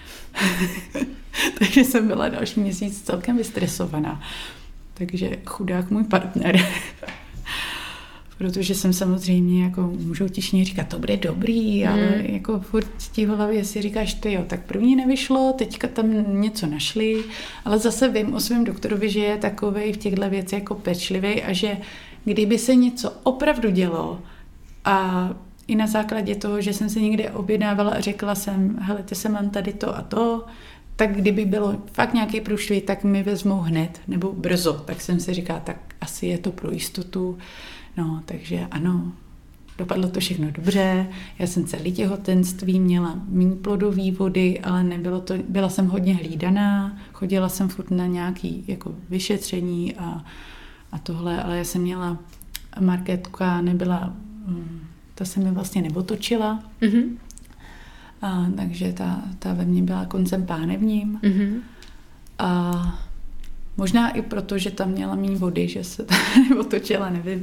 takže 1.59 1.85
jsem 1.85 2.09
byla 2.09 2.28
další 2.28 2.61
měsíc 2.61 3.02
celkem 3.02 3.37
vystresovaná. 3.37 4.20
Takže 4.99 5.31
chudák 5.47 5.91
můj 5.91 6.05
partner 6.05 6.61
protože 8.39 8.75
jsem 8.75 8.93
samozřejmě, 8.93 9.65
jako 9.65 9.83
můžou 9.83 10.29
tišně 10.29 10.65
říkat, 10.65 10.89
to 10.89 10.99
bude 10.99 11.17
dobrý, 11.17 11.85
mm. 11.85 11.93
ale 11.93 12.23
jako 12.23 12.61
furt 12.61 12.89
ti 13.13 13.27
hlavě 13.27 13.65
si 13.65 13.83
říkáš, 13.83 14.15
ty 14.15 14.33
jo, 14.33 14.45
tak 14.47 14.61
první 14.61 14.97
nevyšlo, 14.97 15.55
teďka 15.59 15.89
tam 15.89 16.41
něco 16.41 16.67
našli, 16.67 17.25
ale 17.65 17.79
zase 17.79 18.09
vím 18.09 18.35
o 18.35 18.41
svém 18.41 18.65
doktorovi, 18.65 19.11
že 19.11 19.21
je 19.21 19.37
takový 19.37 19.93
v 19.93 19.97
těchto 19.97 20.31
věcech 20.31 20.59
jako 20.59 20.75
pečlivý 20.75 21.43
a 21.43 21.53
že 21.53 21.77
kdyby 22.25 22.59
se 22.59 22.75
něco 22.75 23.13
opravdu 23.23 23.71
dělo 23.71 24.21
a 24.85 25.31
i 25.67 25.77
na 25.77 25.87
základě 25.87 26.35
toho, 26.35 26.61
že 26.61 26.73
jsem 26.73 26.91
se 26.91 27.01
někde 27.01 27.31
objednávala 27.31 27.91
a 27.91 28.01
řekla 28.01 28.35
jsem, 28.35 28.79
hele, 28.81 29.03
ty 29.03 29.15
se 29.15 29.29
mám 29.29 29.51
tady 29.51 29.73
to 29.73 29.97
a 29.97 30.03
to, 30.03 30.45
tak 30.99 31.17
kdyby 31.17 31.45
bylo 31.45 31.83
fakt 31.93 32.15
nějaký 32.15 32.41
průšvih, 32.41 32.83
tak 32.83 33.05
mi 33.05 33.23
vezmou 33.23 33.61
hned 33.61 34.01
nebo 34.09 34.33
brzo. 34.33 34.73
Tak 34.73 35.01
jsem 35.01 35.21
si 35.21 35.35
říká, 35.35 35.61
tak 35.61 35.77
asi 36.01 36.27
je 36.27 36.39
to 36.39 36.53
pro 36.53 36.71
jistotu. 36.71 37.39
No, 37.97 38.23
takže 38.25 38.67
ano, 38.71 39.13
dopadlo 39.79 40.09
to 40.09 40.21
všechno 40.21 40.51
dobře. 40.51 41.07
Já 41.39 41.47
jsem 41.47 41.67
celý 41.67 41.93
těhotenství 41.93 42.81
měla 42.81 43.21
méně 43.29 43.57
plodový 43.57 44.11
vody, 44.11 44.61
ale 44.61 44.85
nebylo 44.85 45.21
to, 45.21 45.35
byla 45.49 45.69
jsem 45.69 45.87
hodně 45.87 46.15
hlídaná, 46.15 46.99
chodila 47.13 47.49
jsem 47.49 47.69
furt 47.69 47.91
na 47.91 48.07
nějaký 48.07 48.65
jako 48.67 48.95
vyšetření 49.09 49.95
a, 49.95 50.25
a 50.93 50.99
tohle, 50.99 51.43
ale 51.43 51.59
já 51.59 51.65
jsem 51.65 51.83
měla 51.83 52.19
marketka, 52.81 53.61
nebyla, 53.61 54.13
mm, 54.47 54.81
ta 55.15 55.25
se 55.25 55.41
mi 55.41 55.51
vlastně 55.51 55.83
neotočila, 55.83 56.63
mm-hmm. 56.83 57.17
A, 58.22 58.46
takže 58.57 58.92
ta, 58.92 59.22
ta 59.38 59.52
ve 59.52 59.64
mně 59.64 59.83
byla 59.83 60.04
koncem 60.04 60.46
pánevním. 60.46 61.18
Mm-hmm. 61.22 61.61
A 62.38 62.72
možná 63.76 64.11
i 64.11 64.22
proto, 64.22 64.59
že 64.59 64.70
tam 64.70 64.90
měla 64.90 65.14
méně 65.14 65.37
vody, 65.37 65.68
že 65.68 65.85
se 65.85 66.02
ta 66.04 66.14
neotočila, 66.50 67.11
nevím 67.11 67.42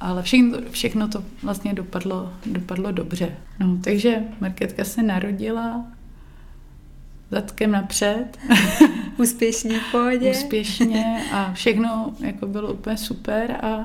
ale 0.00 0.22
všechno, 0.22 0.58
všechno 0.70 1.08
to 1.08 1.24
vlastně 1.42 1.74
dopadlo, 1.74 2.32
dopadlo 2.46 2.92
dobře. 2.92 3.36
No, 3.60 3.78
takže 3.84 4.22
Marketka 4.40 4.84
se 4.84 5.02
narodila 5.02 5.84
zadkem 7.30 7.70
napřed. 7.70 8.38
Úspěšně 9.16 9.80
v 9.80 9.90
pohodě. 9.90 10.30
Úspěšně 10.30 11.24
a 11.32 11.52
všechno 11.52 12.14
jako 12.20 12.46
bylo 12.46 12.72
úplně 12.72 12.96
super 12.96 13.64
a 13.64 13.84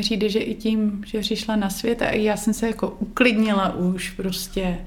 přijde, 0.00 0.28
že 0.28 0.38
i 0.38 0.54
tím, 0.54 1.04
že 1.06 1.20
přišla 1.20 1.56
na 1.56 1.70
svět 1.70 2.02
a 2.02 2.10
já 2.10 2.36
jsem 2.36 2.54
se 2.54 2.66
jako 2.66 2.90
uklidnila 2.90 3.74
už 3.74 4.10
prostě 4.10 4.78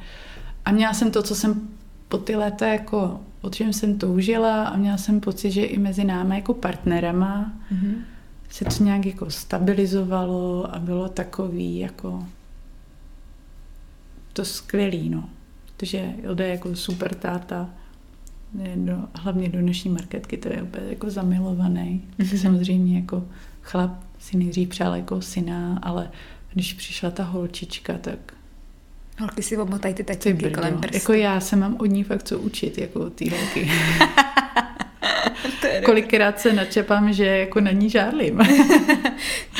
a 0.65 0.71
měla 0.71 0.93
jsem 0.93 1.11
to, 1.11 1.23
co 1.23 1.35
jsem 1.35 1.69
po 2.07 2.17
ty 2.17 2.35
léta 2.35 2.67
jako, 2.67 3.19
o 3.41 3.49
čem 3.49 3.73
jsem 3.73 3.97
toužila 3.97 4.63
a 4.63 4.77
měla 4.77 4.97
jsem 4.97 5.19
pocit, 5.19 5.51
že 5.51 5.63
i 5.63 5.79
mezi 5.79 6.03
námi 6.03 6.35
jako 6.35 6.53
partnerama 6.53 7.53
mm-hmm 7.73 7.95
se 8.49 8.65
to 8.65 8.83
nějak 8.83 9.05
jako 9.05 9.31
stabilizovalo 9.31 10.75
a 10.75 10.79
bylo 10.79 11.09
takový 11.09 11.79
jako 11.79 12.25
to 14.33 14.45
skvělý, 14.45 15.09
no. 15.09 15.29
Protože 15.65 16.13
Ilda 16.23 16.45
je 16.45 16.51
jako 16.51 16.75
super 16.75 17.15
táta, 17.15 17.69
do, 18.75 19.07
hlavně 19.13 19.49
do 19.49 19.61
naší 19.61 19.89
marketky, 19.89 20.37
to 20.37 20.49
je 20.49 20.63
úplně 20.63 20.85
jako 20.89 21.09
zamilovaný. 21.09 22.03
Mm-hmm. 22.19 22.41
Samozřejmě 22.41 22.95
jako 22.95 23.25
chlap 23.67 23.91
si 24.19 24.37
nejdřív 24.37 24.69
přál 24.69 24.95
jako 24.95 25.21
syna, 25.21 25.79
ale 25.81 26.11
když 26.53 26.73
přišla 26.73 27.11
ta 27.11 27.23
holčička, 27.23 27.97
tak 27.97 28.19
Holky 29.19 29.43
si 29.43 29.57
omotají 29.57 29.93
ty 29.93 30.03
tačinky 30.03 30.51
kolem 30.51 30.79
prstů. 30.79 30.97
Jako 30.97 31.13
já 31.13 31.39
se 31.39 31.55
mám 31.55 31.75
od 31.79 31.85
ní 31.85 32.03
fakt 32.03 32.23
co 32.23 32.39
učit, 32.39 32.77
jako 32.77 33.09
té 33.09 33.25
holky. 33.29 33.71
Kolikrát 35.85 36.39
se 36.39 36.53
načepám, 36.53 37.13
že 37.13 37.25
jako 37.25 37.59
na 37.59 37.71
ní 37.71 37.89
žárlím. 37.89 38.37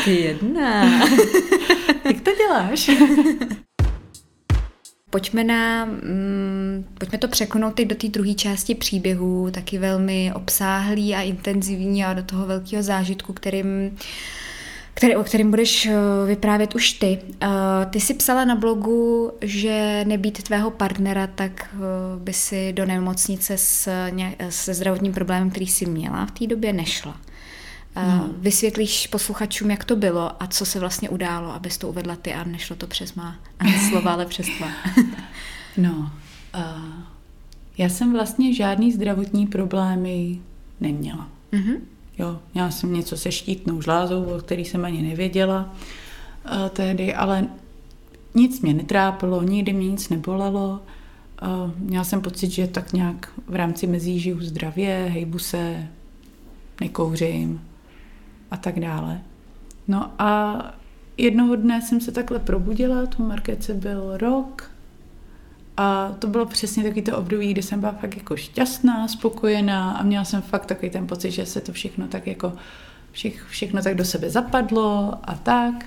Ty 0.04 0.16
jedna. 0.16 0.84
Jak 2.06 2.22
to 2.22 2.32
děláš? 2.36 2.90
Pojďme 5.10 5.44
na, 5.44 5.86
mm, 5.86 6.86
pojďme 7.00 7.18
to 7.18 7.28
překonout 7.28 7.76
teď 7.76 7.88
do 7.88 7.96
té 7.96 8.08
druhé 8.08 8.34
části 8.34 8.76
příběhu, 8.76 9.52
taky 9.52 9.78
velmi 9.78 10.32
obsáhlý 10.36 11.16
a 11.16 11.22
intenzivní 11.22 12.06
a 12.06 12.14
do 12.14 12.24
toho 12.24 12.46
velkého 12.46 12.84
zážitku, 12.84 13.34
kterým 13.34 13.98
který, 14.98 15.16
o 15.16 15.24
kterém 15.24 15.50
budeš 15.50 15.86
eh, 15.86 15.94
vyprávět 16.26 16.76
už 16.76 16.92
ty. 16.92 17.20
Uh, 17.44 17.50
ty 17.90 18.00
jsi 18.00 18.14
psala 18.14 18.46
na 18.46 18.56
blogu, 18.56 19.32
že 19.42 20.06
nebýt 20.08 20.44
tvého 20.44 20.72
partnera, 20.72 21.28
tak 21.28 21.70
uh, 21.74 22.22
by 22.22 22.34
si 22.34 22.74
do 22.74 22.86
nemocnice 22.86 23.58
s, 23.58 23.90
se 24.50 24.74
zdravotním 24.74 25.14
problémem, 25.14 25.50
který 25.50 25.68
jsi 25.68 25.86
měla 25.86 26.26
v 26.26 26.32
té 26.32 26.48
době, 26.48 26.74
nešla. 26.74 27.18
Uh, 27.98 28.18
no. 28.18 28.30
Vysvětlíš 28.38 29.08
posluchačům, 29.08 29.72
jak 29.72 29.84
to 29.84 29.96
bylo 29.96 30.44
a 30.44 30.48
co 30.48 30.66
se 30.66 30.80
vlastně 30.80 31.10
událo, 31.10 31.54
abys 31.54 31.78
to 31.78 31.90
uvedla 31.90 32.16
ty 32.16 32.34
a 32.34 32.44
nešlo 32.44 32.76
to 32.76 32.88
přes 32.88 33.14
má 33.14 33.36
slova, 33.90 34.12
ale 34.14 34.26
přes 34.26 34.48
tvá. 34.58 34.68
no, 35.78 36.12
uh, 36.56 36.94
já 37.78 37.90
jsem 37.90 38.14
vlastně 38.14 38.54
žádný 38.54 38.92
zdravotní 38.92 39.48
problémy 39.48 40.40
neměla. 40.80 41.30
Mm-hmm. 41.52 41.78
Jo, 42.20 42.40
měla 42.54 42.72
jsem 42.72 42.94
něco 42.94 43.18
se 43.18 43.32
štítnou 43.32 43.82
žlázou, 43.82 44.24
o 44.24 44.40
který 44.40 44.66
jsem 44.66 44.86
ani 44.86 45.02
nevěděla 45.02 45.76
uh, 46.46 46.70
tehdy, 46.70 47.14
ale 47.14 47.48
nic 48.36 48.62
mě 48.62 48.74
netrápilo, 48.74 49.44
nikdy 49.44 49.74
mě 49.74 49.90
nic 49.90 50.10
nebolelo. 50.10 50.82
Uh, 51.42 51.72
měla 51.78 52.04
jsem 52.04 52.22
pocit, 52.22 52.52
že 52.52 52.68
tak 52.68 52.94
nějak 52.94 53.32
v 53.48 53.56
rámci 53.56 53.88
mezí 53.88 54.20
žiju 54.20 54.42
zdravě, 54.42 55.10
hejbu 55.14 55.40
se, 55.40 55.88
nekouřím 56.82 57.67
a 58.52 58.58
tak 58.58 58.80
dále. 58.80 59.22
No 59.88 60.12
a 60.20 60.62
jednoho 61.18 61.56
dne 61.56 61.82
jsem 61.82 62.02
se 62.02 62.12
takhle 62.12 62.40
probudila, 62.40 63.06
tu 63.06 63.24
markece 63.24 63.74
byl 63.74 64.18
rok 64.18 64.72
a 65.78 66.12
to 66.20 66.28
bylo 66.28 66.46
přesně 66.46 66.84
takový 66.84 67.02
to 67.02 67.18
období, 67.18 67.52
kdy 67.52 67.62
jsem 67.62 67.80
byla 67.80 67.92
fakt 67.92 68.18
jako 68.18 68.36
šťastná, 68.36 69.08
spokojená 69.08 69.92
a 69.92 70.04
měla 70.04 70.26
jsem 70.26 70.42
fakt 70.42 70.66
takový 70.66 70.90
ten 70.90 71.08
pocit, 71.08 71.32
že 71.32 71.46
se 71.46 71.62
to 71.62 71.74
všechno 71.74 72.08
tak 72.08 72.28
jako 72.28 72.54
všech, 73.12 73.46
všechno 73.50 73.82
tak 73.82 73.96
do 73.96 74.06
sebe 74.06 74.30
zapadlo 74.30 75.14
a 75.24 75.36
tak. 75.36 75.86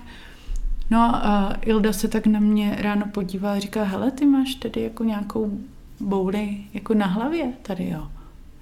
No 0.90 1.00
a 1.26 1.56
Ilda 1.60 1.92
se 1.92 2.08
tak 2.08 2.26
na 2.26 2.40
mě 2.40 2.76
ráno 2.80 3.06
podívala 3.06 3.54
a 3.54 3.58
říká, 3.58 3.84
hele, 3.84 4.10
ty 4.10 4.26
máš 4.26 4.54
tady 4.54 4.82
jako 4.82 5.04
nějakou 5.04 5.58
bouli 6.00 6.56
jako 6.74 6.94
na 6.94 7.06
hlavě 7.06 7.52
tady, 7.62 7.88
jo. 7.88 8.08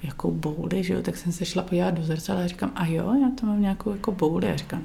Jakou 0.03 0.31
bouli, 0.31 0.83
že 0.85 0.95
jo, 0.95 1.03
tak 1.03 1.17
jsem 1.17 1.33
se 1.33 1.45
šla 1.45 1.63
podívat 1.63 1.91
do 1.91 2.03
zrcadla 2.03 2.45
a 2.45 2.47
říkám, 2.47 2.73
a 2.75 2.87
jo, 2.87 3.15
já 3.23 3.31
to 3.41 3.47
mám 3.47 3.63
nějakou 3.63 3.91
jako 3.91 4.13
bouli 4.13 4.51
a 4.51 4.57
říkám, 4.57 4.83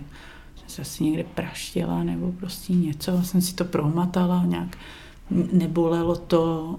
jsem 0.55 0.69
se 0.69 0.81
asi 0.81 1.03
někde 1.03 1.23
praštila 1.23 2.03
nebo 2.03 2.31
prostě 2.31 2.73
něco, 2.73 3.23
jsem 3.23 3.41
si 3.41 3.55
to 3.55 3.65
prohmatala, 3.65 4.45
nějak 4.45 4.77
nebolelo 5.51 6.15
to, 6.15 6.75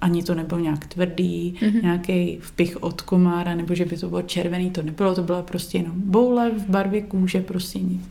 ani 0.00 0.22
to 0.22 0.34
nebylo 0.34 0.60
nějak 0.60 0.86
tvrdý, 0.86 1.54
mm-hmm. 1.60 1.82
nějaký 1.82 2.38
vpich 2.40 2.82
od 2.82 3.02
komára, 3.02 3.54
nebo 3.54 3.74
že 3.74 3.84
by 3.84 3.96
to 3.96 4.08
bylo 4.08 4.22
červený, 4.22 4.70
to 4.70 4.82
nebylo, 4.82 5.14
to 5.14 5.22
byla 5.22 5.42
prostě 5.42 5.78
jenom 5.78 5.94
boule 5.96 6.50
v 6.50 6.70
barvě 6.70 7.02
kůže, 7.02 7.40
prostě 7.40 7.78
nic. 7.78 8.02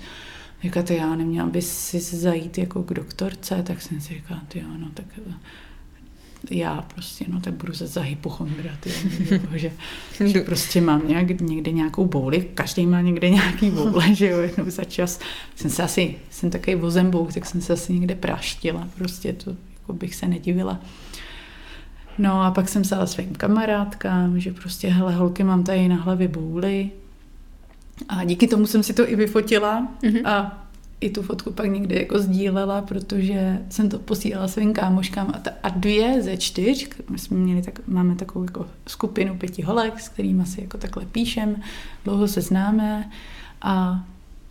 Říkáte, 0.64 0.96
já 0.96 1.16
neměla 1.16 1.50
by 1.50 1.62
si 1.62 2.00
zajít 2.00 2.58
jako 2.58 2.84
k 2.84 2.94
doktorce, 2.94 3.64
tak 3.64 3.82
jsem 3.82 4.02
si 4.02 4.14
říkala, 4.14 4.42
ty 4.48 4.60
jo, 4.60 4.68
no 4.78 4.88
tak 4.94 5.06
já 6.50 6.82
prostě, 6.82 7.26
no 7.28 7.42
tak 7.42 7.54
budu 7.54 7.74
se 7.74 7.88
za 7.88 8.02
hypochondra, 8.02 8.72
ty, 8.80 8.92
že, 9.56 9.72
že 10.26 10.42
prostě 10.42 10.82
mám 10.82 11.08
nějak, 11.08 11.42
někde 11.42 11.72
nějakou 11.72 12.06
bouli, 12.06 12.48
každý 12.54 12.86
má 12.86 13.02
někde 13.02 13.30
nějaký 13.30 13.70
boule, 13.70 14.16
že 14.16 14.30
jo, 14.30 14.40
jednou 14.40 14.70
za 14.70 14.84
čas. 14.84 15.20
Jsem 15.56 15.72
se 15.72 15.84
asi, 15.84 16.16
jsem 16.30 16.50
takový 16.50 16.76
vozembouk, 16.76 17.34
tak 17.34 17.46
jsem 17.46 17.62
se 17.62 17.74
asi 17.74 17.94
někde 17.94 18.16
praštila, 18.16 18.88
prostě 18.98 19.34
to 19.34 19.56
jako 19.82 19.94
bych 19.94 20.16
se 20.16 20.28
nedivila. 20.28 20.80
No 22.18 22.42
a 22.42 22.52
pak 22.52 22.70
jsem 22.70 22.82
psala 22.82 23.08
svým 23.08 23.36
kamarádkám, 23.36 24.40
že 24.40 24.54
prostě, 24.54 24.88
hele, 24.88 25.16
holky, 25.16 25.44
mám 25.44 25.64
tady 25.64 25.88
na 25.88 25.96
hlavě 25.96 26.28
bouly. 26.28 26.90
A 28.10 28.24
díky 28.24 28.48
tomu 28.48 28.68
jsem 28.68 28.84
si 28.84 28.94
to 28.94 29.10
i 29.10 29.16
vyfotila 29.16 29.88
mm-hmm. 30.04 30.28
a 30.28 30.68
i 31.02 31.10
tu 31.10 31.22
fotku 31.22 31.52
pak 31.52 31.66
někde 31.66 31.96
jako 31.96 32.20
sdílela, 32.20 32.82
protože 32.82 33.60
jsem 33.70 33.90
to 33.90 34.00
posílala 34.00 34.48
svým 34.48 34.74
kámoškám 34.74 35.32
a, 35.36 35.40
ta, 35.40 35.52
a 35.64 35.70
dvě 35.70 36.22
ze 36.22 36.38
čtyř, 36.38 36.90
my 37.10 37.20
jsme 37.20 37.38
měli 37.38 37.62
tak, 37.62 37.88
máme 37.88 38.16
takovou 38.16 38.46
jako 38.46 38.66
skupinu 38.88 39.38
pěti 39.38 39.62
holek, 39.62 40.00
s 40.00 40.10
kterými 40.10 40.46
si 40.46 40.62
jako 40.62 40.78
takhle 40.78 41.06
píšem, 41.06 41.56
dlouho 42.06 42.28
se 42.28 42.42
známe 42.42 43.10
a 43.62 44.04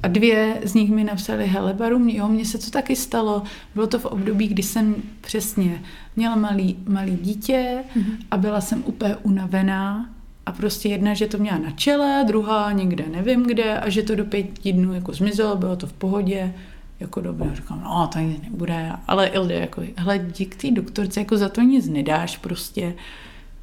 a 0.03 0.09
dvě 0.09 0.61
z 0.65 0.75
nich 0.75 0.91
mi 0.91 1.05
napsali, 1.05 1.47
hele 1.47 1.75
Baru, 1.75 2.09
jo, 2.09 2.29
mně 2.29 2.45
se 2.45 2.59
to 2.59 2.71
taky 2.71 2.97
stalo. 2.97 3.43
Bylo 3.75 3.87
to 3.87 3.99
v 3.99 4.05
období, 4.05 4.49
kdy 4.49 4.63
jsem 4.63 4.95
přesně 5.21 5.83
měla 6.17 6.37
malý, 6.37 6.79
malý 6.89 7.17
dítě 7.17 7.85
mm-hmm. 7.97 8.17
a 8.31 8.37
byla 8.37 8.61
jsem 8.61 8.83
úplně 8.87 9.17
unavená 9.17 10.11
a 10.51 10.53
prostě 10.53 10.89
jedna, 10.89 11.15
že 11.15 11.27
to 11.27 11.39
měla 11.39 11.59
na 11.59 11.71
čele, 11.71 12.25
druhá 12.27 12.73
někde 12.73 13.05
nevím 13.09 13.43
kde 13.43 13.79
a 13.79 13.89
že 13.89 14.03
to 14.03 14.15
do 14.15 14.25
pěti 14.25 14.73
dnů 14.73 14.95
jako 14.95 15.13
zmizelo, 15.13 15.57
bylo 15.57 15.77
to 15.77 15.87
v 15.87 15.93
pohodě, 15.93 16.55
jako 17.01 17.21
dobře, 17.21 17.51
říkám, 17.55 17.81
no 17.85 18.11
to 18.13 18.19
nic 18.19 18.43
nebude, 18.43 18.93
ale 19.07 19.27
Ilde, 19.27 19.55
jako, 19.55 19.83
hele, 19.97 20.19
dík 20.19 20.57
té 20.57 20.71
doktorce, 20.71 21.21
jako 21.21 21.37
za 21.37 21.49
to 21.49 21.61
nic 21.61 21.89
nedáš, 21.89 22.37
prostě 22.37 22.95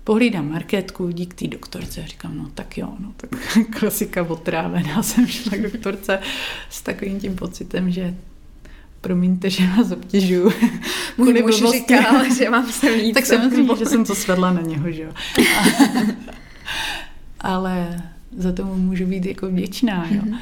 pohlídám 0.03 0.51
marketku, 0.51 1.09
dík 1.09 1.33
té 1.33 1.47
doktorce, 1.47 2.03
říkám, 2.07 2.37
no 2.37 2.49
tak 2.53 2.77
jo, 2.77 2.93
no 2.99 3.13
tak 3.17 3.29
klasika 3.79 4.23
otrávená, 4.23 5.03
jsem 5.03 5.27
šla 5.27 5.57
k 5.57 5.61
doktorce 5.61 6.19
s 6.69 6.81
takovým 6.81 7.19
tím 7.19 7.35
pocitem, 7.35 7.91
že 7.91 8.15
promiňte, 9.01 9.49
že 9.49 9.67
vás 9.67 9.91
obtěžuju. 9.91 10.51
Můj 11.17 11.41
muž 11.41 11.63
říkal, 11.71 12.33
že 12.37 12.49
mám 12.49 12.71
se 12.71 12.95
víc. 12.95 13.13
tak 13.13 13.43
myslím, 13.43 13.69
že 13.79 13.85
jsem 13.85 14.05
to 14.05 14.15
svedla 14.15 14.53
na 14.53 14.61
něho, 14.61 14.91
že 14.91 15.03
jo. 15.03 15.11
Ale 17.39 18.01
za 18.37 18.51
to 18.51 18.65
můžu 18.65 19.05
být 19.05 19.25
jako 19.25 19.47
vděčná, 19.47 20.05
jo. 20.11 20.21
Mm-hmm. 20.21 20.37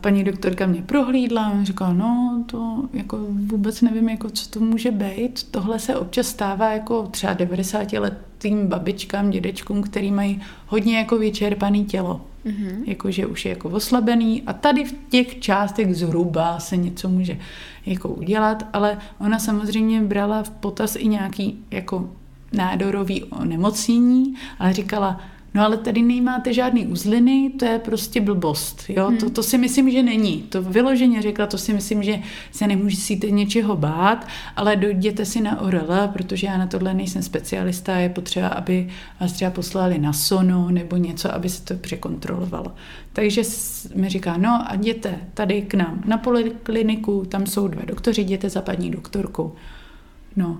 Paní 0.00 0.24
doktorka 0.24 0.66
mě 0.66 0.82
prohlídla 0.82 1.44
a 1.44 1.64
říkala, 1.64 1.92
no 1.92 2.44
to 2.46 2.84
jako 2.92 3.18
vůbec 3.28 3.82
nevím, 3.82 4.08
jako 4.08 4.30
co 4.30 4.50
to 4.50 4.60
může 4.60 4.90
být. 4.90 5.50
Tohle 5.50 5.78
se 5.78 5.96
občas 5.96 6.26
stává 6.26 6.72
jako 6.72 7.02
třeba 7.06 7.32
90 7.32 7.92
letým 7.92 8.66
babičkám, 8.66 9.30
dědečkům, 9.30 9.82
který 9.82 10.12
mají 10.12 10.40
hodně 10.66 10.98
jako 10.98 11.18
vyčerpaný 11.18 11.84
tělo. 11.84 12.20
Mm-hmm. 12.46 12.82
Jakože 12.84 13.26
už 13.26 13.44
je 13.44 13.48
jako 13.50 13.68
oslabený 13.68 14.42
a 14.46 14.52
tady 14.52 14.84
v 14.84 14.94
těch 15.08 15.40
částech 15.40 15.94
zhruba 15.94 16.60
se 16.60 16.76
něco 16.76 17.08
může 17.08 17.38
jako 17.86 18.08
udělat, 18.08 18.66
ale 18.72 18.98
ona 19.18 19.38
samozřejmě 19.38 20.02
brala 20.02 20.42
v 20.42 20.50
potaz 20.50 20.96
i 20.96 21.08
nějaký 21.08 21.64
jako 21.70 22.10
nádorový 22.52 23.24
onemocnění, 23.24 24.34
ale 24.58 24.72
říkala, 24.72 25.20
No 25.56 25.64
ale 25.64 25.76
tady 25.76 26.02
nemáte 26.02 26.52
žádný 26.52 26.86
uzliny, 26.86 27.52
to 27.58 27.64
je 27.64 27.78
prostě 27.78 28.20
blbost. 28.20 28.84
Jo? 28.88 29.06
Hmm. 29.06 29.18
To, 29.18 29.30
to 29.30 29.42
si 29.42 29.58
myslím, 29.58 29.90
že 29.90 30.02
není. 30.02 30.42
To 30.42 30.62
vyloženě 30.62 31.22
řekla, 31.22 31.46
to 31.46 31.58
si 31.58 31.72
myslím, 31.72 32.02
že 32.02 32.18
se 32.52 32.66
nemusíte 32.66 33.30
něčeho 33.30 33.76
bát, 33.76 34.26
ale 34.56 34.76
dojděte 34.76 35.24
si 35.24 35.40
na 35.40 35.60
ORL, 35.60 36.08
protože 36.12 36.46
já 36.46 36.58
na 36.58 36.66
tohle 36.66 36.94
nejsem 36.94 37.22
specialista, 37.22 37.96
je 37.96 38.08
potřeba, 38.08 38.48
aby 38.48 38.88
vás 39.20 39.32
třeba 39.32 39.50
poslali 39.50 39.98
na 39.98 40.12
sono 40.12 40.70
nebo 40.70 40.96
něco, 40.96 41.34
aby 41.34 41.48
se 41.48 41.64
to 41.64 41.74
překontrolovalo. 41.74 42.72
Takže 43.12 43.42
mi 43.94 44.08
říká, 44.08 44.36
no 44.36 44.64
a 44.70 44.74
jděte 44.74 45.18
tady 45.34 45.62
k 45.62 45.74
nám 45.74 46.02
na 46.06 46.18
polikliniku, 46.18 47.24
tam 47.28 47.46
jsou 47.46 47.68
dva 47.68 47.84
doktoři, 47.84 48.20
jděte 48.20 48.50
za 48.50 48.62
paní 48.62 48.90
doktorkou. 48.90 49.54
No, 50.36 50.58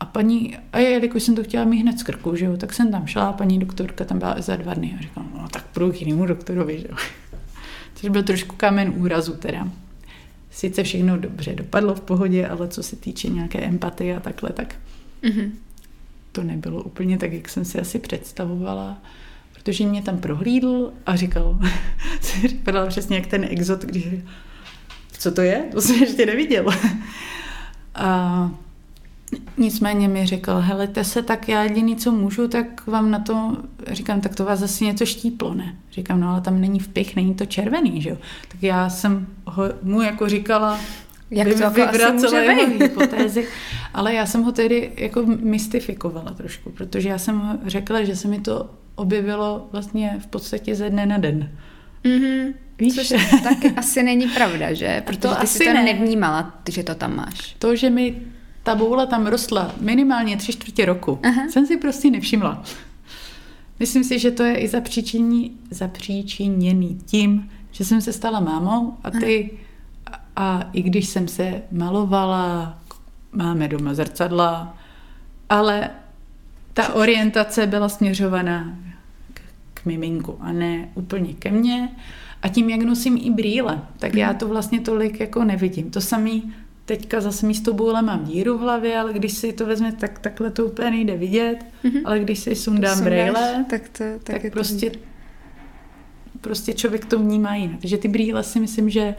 a 0.00 0.04
paní, 0.04 0.56
a 0.72 0.78
jelikož 0.78 1.22
jsem 1.22 1.34
to 1.34 1.44
chtěla 1.44 1.64
mít 1.64 1.80
hned 1.80 1.98
z 1.98 2.02
krku, 2.02 2.36
že 2.36 2.44
jo, 2.44 2.56
tak 2.56 2.72
jsem 2.72 2.90
tam 2.90 3.06
šla, 3.06 3.32
paní 3.32 3.58
doktorka 3.58 4.04
tam 4.04 4.18
byla 4.18 4.36
za 4.38 4.56
dva 4.56 4.74
dny 4.74 4.94
a 4.98 5.02
říkala, 5.02 5.26
no 5.34 5.48
tak 5.48 5.64
půjdu 5.64 5.92
k 5.92 6.00
jinému 6.00 6.26
doktorovi, 6.26 6.78
že 6.78 6.86
jo. 6.90 6.96
Což 7.94 8.10
byl 8.10 8.22
trošku 8.22 8.56
kámen 8.56 8.92
úrazu 8.96 9.32
teda. 9.32 9.68
Sice 10.50 10.82
všechno 10.82 11.18
dobře 11.18 11.54
dopadlo 11.54 11.94
v 11.94 12.00
pohodě, 12.00 12.46
ale 12.46 12.68
co 12.68 12.82
se 12.82 12.96
týče 12.96 13.28
nějaké 13.28 13.58
empatie 13.58 14.16
a 14.16 14.20
takhle, 14.20 14.50
tak 14.50 14.74
mm-hmm. 15.22 15.50
to 16.32 16.42
nebylo 16.42 16.82
úplně 16.82 17.18
tak, 17.18 17.32
jak 17.32 17.48
jsem 17.48 17.64
si 17.64 17.80
asi 17.80 17.98
představovala, 17.98 19.02
protože 19.52 19.86
mě 19.86 20.02
tam 20.02 20.18
prohlídl 20.18 20.92
a 21.06 21.16
říkal, 21.16 21.58
vypadal 22.42 22.86
přesně 22.86 23.16
jak 23.16 23.26
ten 23.26 23.46
exot, 23.50 23.82
když 23.82 24.06
co 25.18 25.30
to 25.30 25.40
je? 25.40 25.64
To 25.72 25.80
jsem 25.80 25.96
ještě 25.96 26.26
neviděl. 26.26 26.66
A 27.94 28.50
Nicméně 29.56 30.08
mi 30.08 30.26
řekl, 30.26 30.54
helejte 30.60 31.04
se, 31.04 31.22
tak 31.22 31.48
já 31.48 31.62
jediný, 31.62 31.96
co 31.96 32.12
můžu, 32.12 32.48
tak 32.48 32.86
vám 32.86 33.10
na 33.10 33.18
to, 33.18 33.56
říkám, 33.90 34.20
tak 34.20 34.34
to 34.34 34.44
vás 34.44 34.58
zase 34.58 34.84
něco 34.84 35.06
štíplo, 35.06 35.54
ne? 35.54 35.76
Říkám, 35.92 36.20
no 36.20 36.28
ale 36.28 36.40
tam 36.40 36.60
není 36.60 36.78
vpich, 36.78 37.16
není 37.16 37.34
to 37.34 37.46
červený, 37.46 38.02
že 38.02 38.10
jo? 38.10 38.16
Tak 38.48 38.62
já 38.62 38.90
jsem 38.90 39.26
ho, 39.46 39.64
mu 39.82 40.02
jako 40.02 40.28
říkala, 40.28 40.80
jak 41.30 41.48
to 41.48 41.62
jako 41.62 41.74
vyvracela 41.74 42.38
jeho 42.38 42.78
hypotézy, 42.78 43.48
ale 43.94 44.14
já 44.14 44.26
jsem 44.26 44.42
ho 44.42 44.52
tedy 44.52 44.92
jako 44.96 45.22
mystifikovala 45.26 46.32
trošku, 46.32 46.70
protože 46.70 47.08
já 47.08 47.18
jsem 47.18 47.60
řekla, 47.66 48.04
že 48.04 48.16
se 48.16 48.28
mi 48.28 48.40
to 48.40 48.70
objevilo 48.94 49.68
vlastně 49.72 50.16
v 50.20 50.26
podstatě 50.26 50.74
ze 50.74 50.90
dne 50.90 51.06
na 51.06 51.18
den. 51.18 51.50
Mm-hmm. 52.04 52.54
Víš? 52.78 52.94
Což 52.94 53.08
tak 53.42 53.58
asi 53.76 54.02
není 54.02 54.28
pravda, 54.28 54.72
že? 54.72 55.02
Protože 55.06 55.18
to 55.18 55.34
ty 55.34 55.46
jsi 55.46 55.64
to 55.64 55.72
ne. 55.72 55.82
nevnímala, 55.82 56.54
že 56.70 56.82
to 56.82 56.94
tam 56.94 57.16
máš. 57.16 57.56
To, 57.58 57.76
že 57.76 57.90
mi 57.90 58.22
ta 58.64 58.74
boule 58.74 59.06
tam 59.06 59.26
rostla 59.26 59.74
minimálně 59.80 60.36
tři 60.36 60.52
čtvrtě 60.52 60.84
roku. 60.84 61.18
Aha. 61.22 61.48
Jsem 61.50 61.66
si 61.66 61.76
prostě 61.76 62.10
nevšimla. 62.10 62.62
Myslím 63.80 64.04
si, 64.04 64.18
že 64.18 64.30
to 64.30 64.42
je 64.42 64.56
i 64.56 64.68
zapříčiněný, 64.68 65.52
zapříčiněný 65.70 66.98
tím, 67.06 67.50
že 67.70 67.84
jsem 67.84 68.00
se 68.00 68.12
stala 68.12 68.40
mámou 68.40 68.96
a 69.04 69.10
ty 69.10 69.50
a, 70.06 70.20
a 70.36 70.70
i 70.72 70.82
když 70.82 71.08
jsem 71.08 71.28
se 71.28 71.62
malovala, 71.72 72.78
máme 73.32 73.68
doma 73.68 73.94
zrcadla, 73.94 74.78
ale 75.48 75.90
ta 76.72 76.94
orientace 76.94 77.66
byla 77.66 77.88
směřovaná 77.88 78.78
k, 79.34 79.40
k 79.74 79.84
miminku 79.84 80.36
a 80.40 80.52
ne 80.52 80.88
úplně 80.94 81.34
ke 81.34 81.50
mně. 81.50 81.88
A 82.42 82.48
tím, 82.48 82.70
jak 82.70 82.80
nosím 82.80 83.18
i 83.22 83.30
brýle, 83.30 83.80
tak 83.98 84.14
já 84.14 84.28
mhm. 84.28 84.38
to 84.38 84.48
vlastně 84.48 84.80
tolik 84.80 85.20
jako 85.20 85.44
nevidím. 85.44 85.90
To 85.90 86.00
samý 86.00 86.54
teďka 86.84 87.20
zase 87.20 87.46
místo 87.46 87.72
boule 87.72 88.02
mám 88.02 88.24
díru 88.24 88.58
v 88.58 88.60
hlavě, 88.60 88.98
ale 88.98 89.12
když 89.12 89.32
si 89.32 89.52
to 89.52 89.66
vezme, 89.66 89.92
tak 89.92 90.18
takhle 90.18 90.50
to 90.50 90.66
úplně 90.66 90.90
nejde 90.90 91.16
vidět, 91.16 91.56
mm-hmm. 91.84 92.00
ale 92.04 92.20
když 92.20 92.38
si 92.38 92.54
sundám 92.54 93.04
brýle, 93.04 93.64
tak, 93.70 93.88
to, 93.88 94.04
tak, 94.22 94.42
tak 94.42 94.52
prostě, 94.52 94.90
to 94.90 94.98
prostě 96.40 96.72
člověk 96.72 97.04
to 97.04 97.18
vnímá 97.18 97.54
jinak. 97.54 97.80
Takže 97.80 97.98
ty 97.98 98.08
brýle 98.08 98.42
si 98.42 98.60
myslím, 98.60 98.90
že 98.90 99.14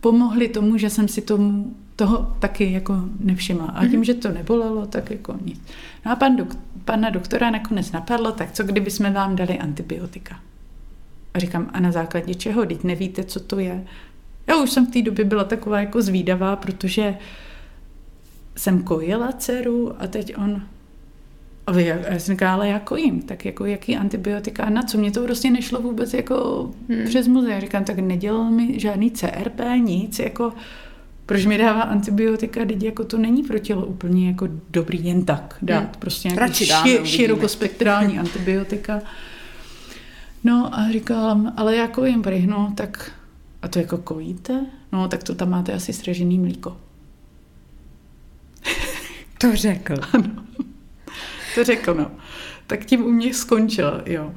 pomohly 0.00 0.48
tomu, 0.48 0.78
že 0.78 0.90
jsem 0.90 1.08
si 1.08 1.22
tomu 1.22 1.76
toho 1.96 2.36
taky 2.38 2.72
jako 2.72 2.94
nevšimla. 3.20 3.66
A 3.66 3.86
tím, 3.86 4.00
mm-hmm. 4.00 4.04
že 4.04 4.14
to 4.14 4.28
nebolelo, 4.28 4.86
tak 4.86 5.10
jako 5.10 5.36
nic. 5.44 5.60
No 6.06 6.12
a 6.12 6.16
pan 6.16 6.36
dok- 6.36 6.56
pana 6.84 7.10
doktora 7.10 7.50
nakonec 7.50 7.92
napadlo, 7.92 8.32
tak 8.32 8.52
co 8.52 8.64
kdyby 8.64 8.90
jsme 8.90 9.10
vám 9.10 9.36
dali 9.36 9.58
antibiotika? 9.58 10.40
A 11.34 11.38
říkám, 11.38 11.70
a 11.72 11.80
na 11.80 11.92
základě 11.92 12.34
čeho? 12.34 12.66
Teď 12.66 12.84
nevíte, 12.84 13.24
co 13.24 13.40
to 13.40 13.58
je. 13.58 13.84
Já 14.46 14.56
už 14.56 14.70
jsem 14.70 14.86
v 14.86 14.90
té 14.90 15.02
době 15.02 15.24
byla 15.24 15.44
taková 15.44 15.80
jako 15.80 16.02
zvídavá, 16.02 16.56
protože 16.56 17.18
jsem 18.56 18.82
kojila 18.82 19.32
dceru 19.32 20.02
a 20.02 20.06
teď 20.06 20.36
on 20.36 20.62
a 21.66 21.78
já 21.78 22.18
jsem 22.18 22.34
říkala, 22.34 22.52
ale 22.52 22.68
jako 22.68 22.96
jim, 22.96 23.22
tak 23.22 23.44
jako 23.44 23.64
jaký 23.64 23.96
antibiotika 23.96 24.64
a 24.64 24.70
na 24.70 24.82
co? 24.82 24.98
Mě 24.98 25.10
to 25.10 25.22
prostě 25.22 25.50
nešlo 25.50 25.80
vůbec 25.80 26.14
jako 26.14 26.70
hmm. 26.88 27.04
přes 27.04 27.28
muze. 27.28 27.52
Já 27.52 27.60
říkám, 27.60 27.84
tak 27.84 27.98
nedělal 27.98 28.50
mi 28.50 28.80
žádný 28.80 29.10
CRP, 29.10 29.60
nic, 29.84 30.18
jako 30.18 30.52
proč 31.26 31.46
mi 31.46 31.58
dává 31.58 31.82
antibiotika, 31.82 32.64
teď 32.64 32.82
jako 32.82 33.04
to 33.04 33.18
není 33.18 33.42
pro 33.42 33.58
tělo 33.58 33.86
úplně 33.86 34.28
jako 34.28 34.48
dobrý 34.70 35.04
jen 35.04 35.24
tak 35.24 35.54
dát. 35.62 35.78
Hmm. 35.78 35.90
Prostě 35.98 36.28
nějaký 36.28 36.66
ši, 36.66 37.00
širokospektrální 37.04 38.18
antibiotika. 38.18 39.00
No 40.44 40.74
a 40.74 40.90
říkala, 40.92 41.52
ale 41.56 41.76
jako 41.76 42.04
jim 42.04 42.22
prý, 42.22 42.46
no 42.46 42.72
tak 42.76 43.10
a 43.66 43.68
to 43.68 43.78
jako 43.78 43.98
kojíte? 43.98 44.66
No 44.92 45.08
tak 45.08 45.22
to 45.22 45.34
tam 45.34 45.50
máte 45.50 45.72
asi 45.72 45.92
sražený 45.92 46.38
mlíko. 46.38 46.76
To 49.38 49.56
řekl. 49.56 49.94
Ano. 50.12 50.44
To 51.54 51.64
řekl, 51.64 51.94
no. 51.94 52.10
Tak 52.66 52.84
tím 52.84 53.04
u 53.04 53.10
mě 53.10 53.34
skončil, 53.34 54.02
jo. 54.06 54.34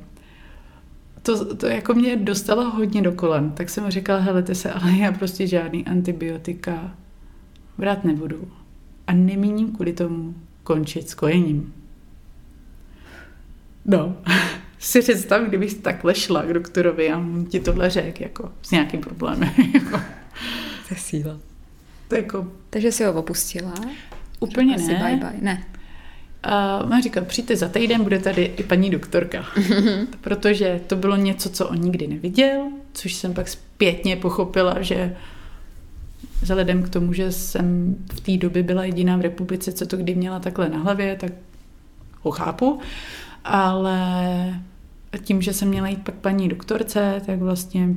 To, 1.21 1.55
to 1.55 1.67
jako 1.67 1.93
mě 1.93 2.15
dostalo 2.15 2.69
hodně 2.69 3.01
do 3.01 3.11
kolen. 3.11 3.51
Tak 3.51 3.69
jsem 3.69 3.91
říkala, 3.91 4.19
helete 4.19 4.55
se, 4.55 4.71
ale 4.71 4.91
já 4.91 5.11
prostě 5.11 5.47
žádný 5.47 5.86
antibiotika 5.86 6.95
brát 7.77 8.03
nebudu. 8.03 8.51
A 9.07 9.13
nemíním 9.13 9.71
kvůli 9.71 9.93
tomu 9.93 10.36
končit 10.63 11.09
s 11.09 11.13
kojením. 11.13 11.73
No, 13.86 14.17
si 14.80 15.01
představ, 15.01 15.43
kdybych 15.47 15.73
takhle 15.73 16.15
šla 16.15 16.43
k 16.43 16.53
doktorovi 16.53 17.11
a 17.11 17.17
on 17.17 17.45
ti 17.45 17.59
tohle 17.59 17.89
řekl, 17.89 18.23
jako 18.23 18.51
s 18.61 18.71
nějakým 18.71 19.01
problémem. 19.01 19.51
Jako. 19.73 20.01
To 20.88 20.95
je 20.95 20.97
síla. 20.97 21.39
To 22.07 22.15
jako... 22.15 22.47
Takže 22.69 22.91
si 22.91 23.03
ho 23.03 23.13
opustila? 23.13 23.73
Úplně 24.39 24.75
Asi 24.75 24.93
ne. 24.93 24.99
bye 24.99 25.17
bye. 25.17 25.41
Ne. 25.41 25.63
A 26.43 26.86
má 26.86 27.01
říkal, 27.01 27.25
přijďte 27.25 27.55
za 27.55 27.67
týden, 27.67 28.03
bude 28.03 28.19
tady 28.19 28.53
i 28.57 28.63
paní 28.63 28.89
doktorka. 28.89 29.45
Protože 30.21 30.82
to 30.88 30.95
bylo 30.95 31.15
něco, 31.15 31.49
co 31.49 31.67
on 31.67 31.82
nikdy 31.82 32.07
neviděl, 32.07 32.71
což 32.93 33.13
jsem 33.13 33.34
pak 33.34 33.47
zpětně 33.47 34.15
pochopila, 34.15 34.82
že 34.82 35.15
vzhledem 36.41 36.84
k 36.84 36.89
tomu, 36.89 37.13
že 37.13 37.32
jsem 37.32 37.95
v 38.13 38.19
té 38.19 38.38
době 38.38 38.63
byla 38.63 38.84
jediná 38.84 39.17
v 39.17 39.21
republice, 39.21 39.71
co 39.71 39.86
to 39.86 39.97
kdy 39.97 40.15
měla 40.15 40.39
takhle 40.39 40.69
na 40.69 40.77
hlavě, 40.77 41.15
tak 41.15 41.32
ho 42.21 42.32
chápu. 42.32 42.80
Ale 43.44 44.60
tím, 45.24 45.42
že 45.42 45.54
jsem 45.54 45.68
měla 45.68 45.88
jít 45.88 46.04
pak 46.04 46.16
paní 46.16 46.50
doktorce, 46.50 47.22
tak 47.26 47.40
vlastně 47.40 47.90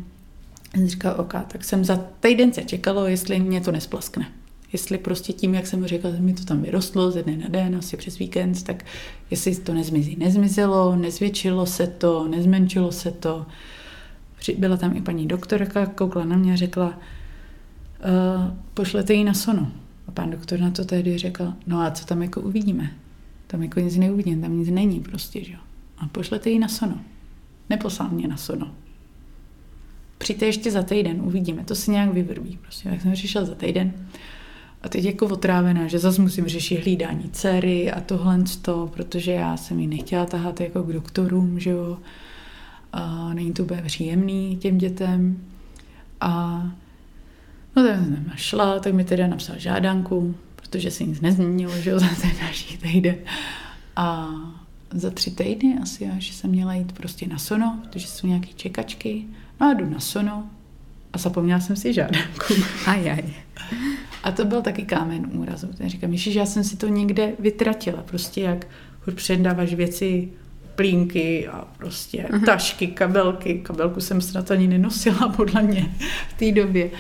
jsem 0.75 0.89
říkala, 0.89 1.19
OK, 1.19 1.33
tak 1.49 1.65
jsem 1.65 1.85
za 1.85 1.97
týden 2.21 2.53
se 2.53 2.63
čekalo, 2.63 3.07
jestli 3.07 3.41
mě 3.41 3.61
to 3.61 3.73
nesplaskne 3.73 4.27
jestli 4.73 4.99
prostě 4.99 5.33
tím, 5.33 5.55
jak 5.55 5.67
jsem 5.67 5.87
řekla, 5.87 6.11
mi 6.19 6.35
to 6.35 6.45
tam 6.45 6.63
vyrostlo 6.63 7.11
ze 7.11 7.23
dne 7.23 7.37
na 7.37 7.49
den, 7.49 7.77
asi 7.77 7.97
přes 7.97 8.19
víkend, 8.19 8.63
tak 8.63 8.85
jestli 9.31 9.57
to 9.57 9.75
nezmizí. 9.75 10.17
Nezmizelo, 10.17 10.97
nezvětšilo 10.97 11.67
se 11.67 11.87
to, 11.87 12.29
nezmenšilo 12.29 12.93
se 12.93 13.11
to. 13.11 13.47
Byla 14.59 14.77
tam 14.77 14.97
i 14.97 15.03
paní 15.03 15.27
doktorka, 15.27 15.87
koukla 15.87 16.25
na 16.25 16.37
mě 16.37 16.53
a 16.53 16.57
řekla, 16.57 16.87
uh, 16.87 16.95
pošlete 18.75 19.15
ji 19.15 19.25
na 19.25 19.35
sono. 19.35 19.73
A 20.09 20.11
pán 20.11 20.31
doktor 20.31 20.61
na 20.61 20.71
to 20.71 20.85
tehdy 20.85 21.19
řekl, 21.19 21.53
no 21.67 21.81
a 21.81 21.91
co 21.91 22.05
tam 22.05 22.23
jako 22.23 22.41
uvidíme? 22.41 22.91
Tam 23.53 23.63
jako 23.63 23.81
nic 23.81 23.97
neuvidím, 23.97 24.41
tam 24.41 24.59
nic 24.59 24.69
není 24.71 25.01
prostě, 25.01 25.45
že 25.45 25.53
jo. 25.53 25.59
A 25.99 26.09
pošlete 26.09 26.51
ji 26.51 26.59
na 26.59 26.69
sono. 26.69 27.01
Neposlal 27.71 28.09
mě 28.09 28.29
na 28.29 28.37
sono. 28.37 28.75
Přijďte 30.19 30.47
ještě 30.47 30.71
za 30.71 30.83
týden, 30.83 31.21
uvidíme, 31.23 31.65
to 31.65 31.75
se 31.75 31.91
nějak 31.91 32.13
vyvrbí. 32.13 32.59
Prostě. 32.63 32.89
Tak 32.89 33.01
jsem 33.01 33.13
přišel 33.13 33.47
za 33.47 33.55
týden. 33.55 33.93
A 34.83 34.89
teď 34.89 35.05
jako 35.05 35.27
otrávená, 35.27 35.89
že 35.89 35.99
zase 35.99 36.23
musím 36.23 36.49
řešit 36.49 36.83
hlídání 36.83 37.31
dcery 37.31 37.93
a 37.93 38.01
tohle 38.01 38.45
to, 38.63 38.91
protože 38.95 39.33
já 39.33 39.57
jsem 39.57 39.81
ji 39.81 39.87
nechtěla 39.87 40.27
tahat 40.27 40.61
jako 40.61 40.83
k 40.83 40.93
doktorům, 40.93 41.61
že 41.61 41.71
jo. 41.71 41.99
A 42.93 43.35
není 43.35 43.53
to 43.53 43.63
úplně 43.63 43.83
příjemný 43.83 44.57
těm 44.57 44.79
dětem. 44.79 45.45
A 46.21 46.63
no 47.77 47.83
tak 47.83 47.97
jsem 47.97 48.33
šla, 48.37 48.79
tak 48.79 48.95
mi 48.95 49.05
teda 49.05 49.27
napsal 49.27 49.59
žádanku, 49.59 50.35
protože 50.73 50.91
se 50.91 51.05
nic 51.05 51.21
nezměnilo, 51.21 51.73
že 51.77 51.91
jo, 51.91 51.99
za 52.01 52.09
ten 52.21 52.31
další 52.41 52.79
týden. 52.79 53.17
A 53.97 54.29
za 54.91 55.11
tři 55.11 55.31
týdny 55.31 55.79
asi 55.83 56.07
až 56.07 56.31
jsem 56.31 56.51
měla 56.51 56.75
jít 56.75 56.93
prostě 56.93 57.27
na 57.27 57.39
sono, 57.39 57.81
protože 57.83 58.07
jsou 58.07 58.27
nějaké 58.27 58.49
čekačky. 58.57 59.25
No 59.61 59.67
a 59.71 59.75
jdu 59.75 59.91
na 59.91 60.01
sono 60.01 60.51
a 61.13 61.19
zapomněla 61.19 61.61
jsem 61.61 61.77
si 61.77 61.93
žádanku. 61.93 62.55
Ajaj. 62.87 63.25
A 64.23 64.33
to 64.33 64.45
byl 64.45 64.63
taky 64.63 64.83
kámen 64.83 65.31
úrazu. 65.33 65.67
Ten 65.67 65.89
říkám, 65.89 66.17
že 66.17 66.39
já 66.39 66.47
jsem 66.47 66.65
si 66.65 66.77
to 66.77 66.89
někde 66.89 67.33
vytratila. 67.39 68.03
Prostě 68.03 68.41
jak 68.41 68.67
předáváš 69.15 69.75
věci, 69.75 70.29
plínky 70.75 71.49
a 71.49 71.65
prostě 71.79 72.27
uh-huh. 72.31 72.45
tašky, 72.45 72.87
kabelky. 72.87 73.55
Kabelku 73.55 74.01
jsem 74.01 74.21
snad 74.21 74.51
ani 74.51 74.69
nenosila 74.69 75.29
podle 75.37 75.63
mě 75.63 75.95
v 76.29 76.33
té 76.39 76.53
době. 76.53 76.91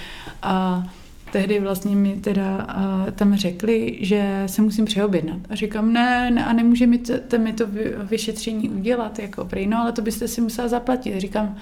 A 0.42 0.84
tehdy 1.32 1.60
vlastně 1.60 1.96
mi 1.96 2.16
teda 2.16 2.56
a, 2.56 3.06
tam 3.10 3.36
řekli, 3.36 3.98
že 4.00 4.42
se 4.46 4.62
musím 4.62 4.84
přeobjednat. 4.84 5.38
A 5.50 5.54
říkám, 5.54 5.92
ne, 5.92 6.30
ne 6.30 6.44
a 6.44 6.52
nemůže 6.52 6.86
mi 6.86 6.98
to, 6.98 7.38
mi 7.38 7.52
to 7.52 7.64
vyšetření 8.02 8.68
udělat, 8.70 9.18
jako 9.18 9.44
prý, 9.44 9.66
no 9.66 9.78
ale 9.78 9.92
to 9.92 10.02
byste 10.02 10.28
si 10.28 10.40
musela 10.40 10.68
zaplatit. 10.68 11.20
Říkám, 11.20 11.56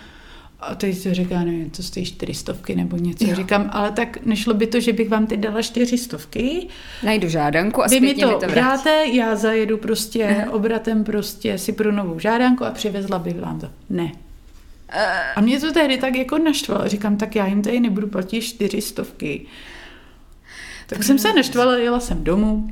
a 0.61 0.75
teď 0.75 0.99
se 0.99 1.15
říká, 1.15 1.39
nevím, 1.39 1.71
to 1.71 1.83
stojí 1.83 2.07
čtyřistovky 2.07 2.75
nebo 2.75 2.97
něco. 2.97 3.27
Jo. 3.27 3.35
Říkám, 3.35 3.71
ale 3.73 3.93
tak 3.93 4.27
nešlo 4.27 4.55
by 4.55 4.67
to, 4.67 4.81
že 4.81 4.93
bych 4.93 5.09
vám 5.09 5.27
teď 5.27 5.41
dala 5.41 5.63
čtyřistovky. 5.63 6.67
Najdu 7.03 7.29
žádanku 7.29 7.83
a 7.83 7.87
Vy 7.87 8.01
mi 8.01 8.15
to, 8.15 8.29
mi 8.29 8.35
to 8.35 8.55
dáte, 8.55 9.05
já 9.13 9.37
zajedu 9.37 9.77
prostě 9.77 10.47
obratem 10.51 11.05
prostě 11.05 11.59
si 11.59 11.73
pro 11.73 11.93
novou 11.93 12.19
žádanku 12.19 12.65
a 12.65 12.71
přivezla 12.71 13.19
bych 13.19 13.41
vám 13.41 13.61
to. 13.61 13.69
Ne. 13.91 14.13
A 15.37 15.41
mě 15.41 15.61
to 15.61 15.73
tehdy 15.73 15.97
tak 15.97 16.15
jako 16.15 16.39
naštvalo. 16.39 16.89
Říkám, 16.89 17.17
tak 17.17 17.37
já 17.37 17.47
jim 17.47 17.63
tady 17.63 17.81
nebudu 17.81 18.07
platit 18.07 18.41
čtyřistovky. 18.41 19.47
Tak 20.87 20.99
to 20.99 21.05
jsem 21.05 21.19
se 21.19 21.33
naštvala, 21.33 21.77
jela 21.77 22.01
jsem 22.01 22.25
domů 22.25 22.71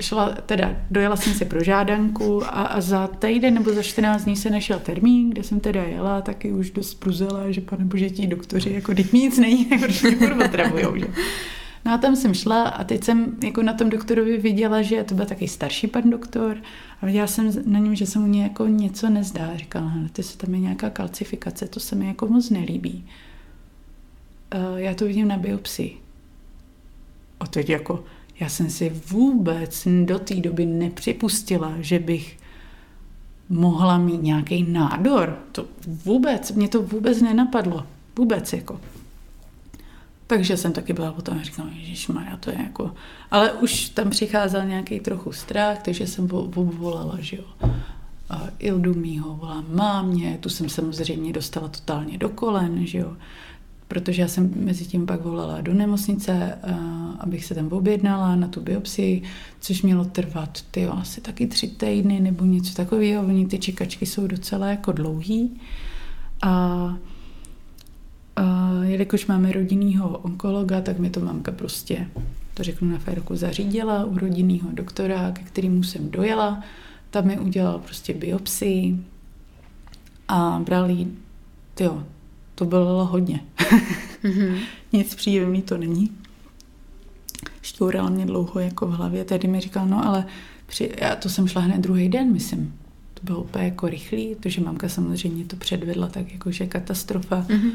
šla, 0.00 0.28
teda 0.46 0.76
dojela 0.90 1.16
jsem 1.16 1.34
si 1.34 1.44
pro 1.44 1.64
žádanku 1.64 2.44
a, 2.44 2.48
a 2.48 2.80
za 2.80 3.06
týden 3.06 3.54
nebo 3.54 3.72
za 3.72 3.82
14 3.82 4.24
dní 4.24 4.36
se 4.36 4.50
našel 4.50 4.78
termín, 4.78 5.30
kde 5.30 5.42
jsem 5.42 5.60
teda 5.60 5.82
jela, 5.82 6.20
taky 6.20 6.52
už 6.52 6.70
dost 6.70 6.94
pruzela, 6.94 7.50
že 7.50 7.60
pane 7.60 7.84
bože, 7.84 8.10
ti 8.10 8.26
doktoři, 8.26 8.72
jako 8.72 8.94
teď 8.94 9.12
nic 9.12 9.38
není, 9.38 9.64
protože 9.80 10.10
mě 10.10 10.44
otravujou, 10.44 10.96
že? 10.96 11.06
No 11.84 11.92
a 11.92 11.98
tam 11.98 12.16
jsem 12.16 12.34
šla 12.34 12.62
a 12.62 12.84
teď 12.84 13.04
jsem 13.04 13.36
jako 13.44 13.62
na 13.62 13.72
tom 13.72 13.90
doktorovi 13.90 14.38
viděla, 14.38 14.82
že 14.82 15.04
to 15.04 15.14
byl 15.14 15.26
taky 15.26 15.48
starší 15.48 15.86
pan 15.86 16.10
doktor 16.10 16.56
a 17.00 17.06
viděla 17.06 17.26
jsem 17.26 17.50
na 17.66 17.78
něm, 17.78 17.94
že 17.94 18.06
se 18.06 18.18
mu 18.18 18.34
jako 18.34 18.66
něco 18.66 19.10
nezdá. 19.10 19.56
Říkala, 19.56 19.92
ty 20.12 20.22
se 20.22 20.38
tam 20.38 20.54
je 20.54 20.60
nějaká 20.60 20.90
kalcifikace, 20.90 21.68
to 21.68 21.80
se 21.80 21.96
mi 21.96 22.06
jako 22.06 22.26
moc 22.26 22.50
nelíbí. 22.50 23.06
Uh, 24.54 24.78
já 24.78 24.94
to 24.94 25.04
vidím 25.04 25.28
na 25.28 25.36
biopsii. 25.36 25.96
A 27.40 27.46
teď 27.46 27.68
jako, 27.68 28.04
já 28.40 28.48
jsem 28.48 28.70
si 28.70 28.92
vůbec 29.10 29.88
do 30.04 30.18
té 30.18 30.34
doby 30.34 30.66
nepřipustila, 30.66 31.74
že 31.80 31.98
bych 31.98 32.38
mohla 33.48 33.98
mít 33.98 34.22
nějaký 34.22 34.62
nádor. 34.62 35.38
To 35.52 35.66
vůbec, 35.86 36.52
mě 36.52 36.68
to 36.68 36.82
vůbec 36.82 37.22
nenapadlo. 37.22 37.86
Vůbec 38.16 38.52
jako. 38.52 38.80
Takže 40.32 40.56
jsem 40.56 40.72
taky 40.72 40.92
byla 40.92 41.12
potom 41.12 41.38
a 41.38 41.42
říkala, 41.42 41.68
Maria, 42.12 42.36
to 42.36 42.50
je 42.50 42.56
jako... 42.62 42.94
Ale 43.30 43.52
už 43.52 43.88
tam 43.88 44.10
přicházel 44.10 44.64
nějaký 44.64 45.00
trochu 45.00 45.32
strach, 45.32 45.78
takže 45.82 46.06
jsem 46.06 46.26
volala, 46.26 47.16
že 47.20 47.36
jo. 47.36 47.70
Ildu 48.58 48.94
mýho 48.94 49.34
volám 49.34 49.64
mámě, 49.74 50.38
tu 50.40 50.48
jsem 50.48 50.68
samozřejmě 50.68 51.32
dostala 51.32 51.68
totálně 51.68 52.18
do 52.18 52.28
kolen, 52.28 52.86
že 52.86 52.98
jo 52.98 53.16
protože 53.88 54.22
já 54.22 54.28
jsem 54.28 54.52
mezi 54.56 54.84
tím 54.84 55.06
pak 55.06 55.22
volala 55.22 55.60
do 55.60 55.74
nemocnice, 55.74 56.58
abych 57.20 57.44
se 57.44 57.54
tam 57.54 57.68
objednala 57.68 58.36
na 58.36 58.48
tu 58.48 58.60
biopsii, 58.60 59.22
což 59.60 59.82
mělo 59.82 60.04
trvat 60.04 60.58
ty 60.70 60.86
asi 60.86 61.20
taky 61.20 61.46
tři 61.46 61.68
týdny 61.68 62.20
nebo 62.20 62.44
něco 62.44 62.74
takového. 62.74 63.24
Oni 63.24 63.46
ty 63.46 63.58
čekačky 63.58 64.06
jsou 64.06 64.26
docela 64.26 64.66
jako 64.66 64.92
dlouhý. 64.92 65.60
A, 66.42 66.96
a 68.36 68.70
jelikož 68.82 69.26
máme 69.26 69.52
rodinného 69.52 70.18
onkologa, 70.18 70.80
tak 70.80 70.98
mi 70.98 71.10
to 71.10 71.20
mamka 71.20 71.52
prostě, 71.52 72.08
to 72.54 72.62
řeknu 72.62 72.90
na 72.90 72.98
féroku, 72.98 73.36
zařídila 73.36 74.04
u 74.04 74.18
rodinného 74.18 74.68
doktora, 74.72 75.30
ke 75.30 75.42
kterému 75.42 75.82
jsem 75.82 76.10
dojela. 76.10 76.62
Tam 77.10 77.26
mi 77.26 77.38
udělal 77.38 77.78
prostě 77.78 78.14
biopsii 78.14 79.04
a 80.28 80.62
brali, 80.64 81.06
tyjo, 81.74 82.04
to 82.54 82.64
bylo 82.64 83.04
hodně. 83.06 83.40
Mm-hmm. 84.22 84.58
Nic 84.92 85.14
příjemný 85.14 85.62
to 85.62 85.78
není. 85.78 86.10
Šťourala 87.62 88.10
mě 88.10 88.26
dlouho 88.26 88.60
jako 88.60 88.86
v 88.86 88.92
hlavě, 88.92 89.24
tedy 89.24 89.48
mi 89.48 89.60
říkal, 89.60 89.86
no 89.86 90.06
ale 90.06 90.24
při, 90.66 90.90
já 91.00 91.16
to 91.16 91.28
jsem 91.28 91.48
šla 91.48 91.60
hned 91.60 91.78
druhý 91.78 92.08
den, 92.08 92.32
myslím. 92.32 92.74
To 93.14 93.20
bylo 93.22 93.42
úplně 93.42 93.64
jako 93.64 93.88
rychlý, 93.88 94.34
protože 94.34 94.60
mamka 94.60 94.88
samozřejmě 94.88 95.44
to 95.44 95.56
předvedla 95.56 96.08
tak 96.08 96.32
jako, 96.32 96.50
že 96.50 96.66
katastrofa. 96.66 97.46
Mm-hmm. 97.48 97.72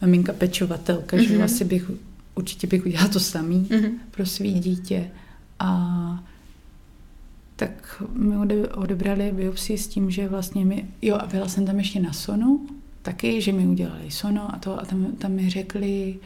Maminka 0.00 0.32
pečovatelka, 0.32 1.16
mm-hmm. 1.16 1.28
že 1.28 1.42
asi 1.42 1.64
bych, 1.64 1.90
určitě 2.34 2.66
bych 2.66 2.86
udělala 2.86 3.08
to 3.08 3.20
samý 3.20 3.66
mm-hmm. 3.70 3.90
pro 4.10 4.26
svý 4.26 4.52
dítě. 4.52 5.10
A 5.58 6.24
tak 7.56 8.02
mi 8.12 8.36
odebrali 8.74 9.32
biopsii 9.32 9.78
s 9.78 9.88
tím, 9.88 10.10
že 10.10 10.28
vlastně 10.28 10.64
mi, 10.64 10.88
jo 11.02 11.16
a 11.16 11.26
byla 11.26 11.48
jsem 11.48 11.66
tam 11.66 11.78
ještě 11.78 12.00
na 12.00 12.12
sonu, 12.12 12.66
taky, 13.02 13.40
že 13.40 13.52
mi 13.52 13.66
udělali 13.66 14.10
sono 14.10 14.54
a 14.54 14.58
to 14.58 14.80
a 14.80 14.84
tam, 14.84 15.06
tam 15.18 15.32
mi 15.32 15.50
řekli, 15.50 16.18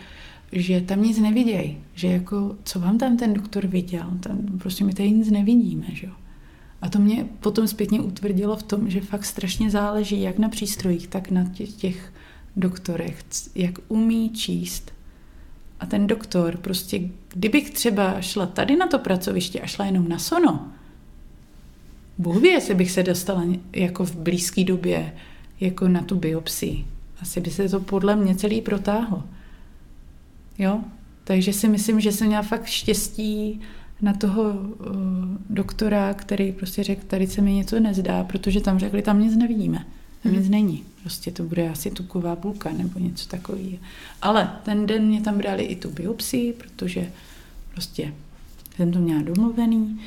že 0.53 0.81
tam 0.81 1.03
nic 1.03 1.19
nevidějí, 1.19 1.79
že 1.95 2.09
jako, 2.09 2.57
co 2.65 2.81
vám 2.81 2.99
tam 2.99 3.17
ten 3.17 3.35
doktor 3.35 3.67
viděl, 3.67 4.11
tam 4.21 4.39
prostě 4.59 4.85
my 4.85 4.95
tady 4.95 5.11
nic 5.11 5.31
nevidíme, 5.31 5.87
že 5.93 6.07
jo. 6.07 6.13
A 6.83 6.89
to 6.89 6.99
mě 6.99 7.27
potom 7.41 7.69
zpětně 7.69 8.01
utvrdilo 8.01 8.57
v 8.57 8.63
tom, 8.63 8.91
že 8.91 9.01
fakt 9.01 9.25
strašně 9.25 9.71
záleží 9.71 10.23
jak 10.23 10.39
na 10.39 10.49
přístrojích, 10.49 11.09
tak 11.09 11.31
na 11.31 11.45
těch, 11.45 11.73
těch 11.73 12.13
doktorech, 12.57 13.23
jak 13.55 13.79
umí 13.89 14.31
číst. 14.31 14.93
A 15.81 15.87
ten 15.87 16.07
doktor 16.07 16.57
prostě, 16.57 17.01
kdybych 17.33 17.71
třeba 17.71 18.21
šla 18.21 18.47
tady 18.47 18.77
na 18.77 18.87
to 18.87 18.99
pracoviště 18.99 19.61
a 19.61 19.67
šla 19.67 19.85
jenom 19.85 20.09
na 20.09 20.19
sono, 20.19 20.73
Bůh 22.19 22.43
ví, 22.43 22.49
jestli 22.49 22.75
bych 22.75 22.91
se 22.91 23.03
dostala 23.03 23.45
jako 23.73 24.05
v 24.05 24.17
blízké 24.17 24.65
době 24.65 25.13
jako 25.61 25.89
na 25.89 26.03
tu 26.03 26.17
biopsii. 26.17 26.85
Asi 27.21 27.41
by 27.41 27.51
se 27.51 27.69
to 27.69 27.81
podle 27.81 28.17
mě 28.17 28.35
celý 28.35 28.61
protáhlo. 28.61 29.23
Jo? 30.59 30.81
Takže 31.25 31.53
si 31.53 31.69
myslím, 31.69 32.01
že 32.01 32.13
jsem 32.13 32.27
měla 32.27 32.43
fakt 32.43 32.67
štěstí 32.67 33.61
na 34.03 34.13
toho 34.13 34.43
uh, 34.43 34.87
doktora, 35.51 36.15
který 36.15 36.53
prostě 36.53 36.83
řekl, 36.83 37.03
tady 37.07 37.27
se 37.27 37.41
mi 37.41 37.55
něco 37.55 37.81
nezdá, 37.81 38.25
protože 38.25 38.61
tam 38.61 38.79
řekli, 38.79 39.03
tam 39.03 39.21
nic 39.21 39.37
nevidíme. 39.37 39.87
Tam 40.23 40.33
nic 40.33 40.49
není. 40.49 40.85
Prostě 41.03 41.31
to 41.31 41.43
bude 41.43 41.71
asi 41.71 41.91
tuková 41.91 42.37
bulka 42.37 42.73
nebo 42.73 42.99
něco 42.99 43.29
takového. 43.29 43.79
Ale 44.23 44.53
ten 44.65 44.87
den 44.87 45.07
mě 45.07 45.21
tam 45.21 45.39
brali 45.39 45.63
i 45.63 45.77
tu 45.77 45.91
biopsii, 45.91 46.53
protože 46.53 47.13
prostě 47.73 48.15
jsem 48.77 48.93
to 48.93 48.99
měla 48.99 49.23
domluvený. 49.23 50.01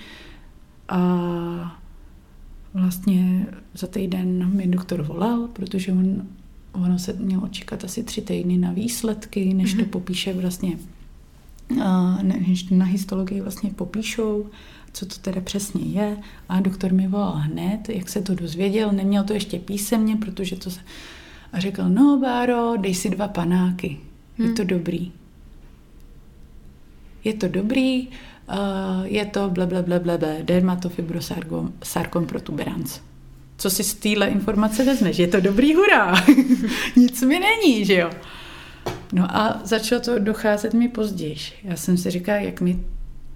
A 0.89 1.79
vlastně 2.73 3.47
za 3.73 3.87
týden 3.87 4.55
mi 4.55 4.67
doktor 4.67 5.01
volal, 5.01 5.47
protože 5.47 5.91
on, 5.91 6.27
ono 6.71 6.99
se 6.99 7.13
mělo 7.13 7.47
čekat 7.47 7.83
asi 7.83 8.03
tři 8.03 8.21
týdny 8.21 8.57
na 8.57 8.71
výsledky, 8.71 9.53
než 9.53 9.73
mm-hmm. 9.73 9.77
to 9.77 9.81
mhm. 9.81 9.91
popíše 9.91 10.33
vlastně, 10.33 10.77
než 12.21 12.69
na 12.69 12.85
histologii 12.85 13.41
vlastně 13.41 13.69
popíšou, 13.69 14.49
co 14.93 15.05
to 15.05 15.15
teda 15.21 15.41
přesně 15.41 15.81
je. 15.81 16.17
A 16.49 16.59
doktor 16.59 16.93
mi 16.93 17.07
volal 17.07 17.31
hned, 17.31 17.89
jak 17.89 18.09
se 18.09 18.21
to 18.21 18.35
dozvěděl, 18.35 18.91
neměl 18.91 19.23
to 19.23 19.33
ještě 19.33 19.59
písemně, 19.59 20.15
protože 20.15 20.55
to 20.55 20.71
se... 20.71 20.79
A 21.53 21.59
řekl, 21.59 21.89
no 21.89 22.19
Báro, 22.21 22.77
dej 22.77 22.95
si 22.95 23.09
dva 23.09 23.27
panáky, 23.27 23.97
je 24.37 24.49
to 24.49 24.61
hmm. 24.61 24.67
dobrý. 24.67 25.11
Je 27.23 27.33
to 27.33 27.47
dobrý, 27.47 28.07
Uh, 28.45 29.05
je 29.05 29.25
to 29.25 29.49
ble, 29.49 29.65
ble, 29.65 29.81
ble, 29.81 29.99
ble, 29.99 30.17
ble 30.17 30.37
dermatofibrosarkom 30.43 32.25
protuberans. 32.25 33.01
Co 33.57 33.69
si 33.69 33.83
z 33.83 33.93
téhle 33.93 34.27
informace 34.27 34.83
vezmeš? 34.83 35.19
Je 35.19 35.27
to 35.27 35.39
dobrý 35.39 35.75
hurá. 35.75 36.13
Nic 36.95 37.21
mi 37.21 37.39
není, 37.39 37.85
že 37.85 37.93
jo? 37.93 38.09
No 39.15 39.37
a 39.37 39.61
začalo 39.63 40.01
to 40.01 40.19
docházet 40.19 40.73
mi 40.73 40.89
později. 40.89 41.35
Já 41.63 41.75
jsem 41.75 41.97
si 41.97 42.11
říkala, 42.11 42.37
jak 42.37 42.61
mi 42.61 42.79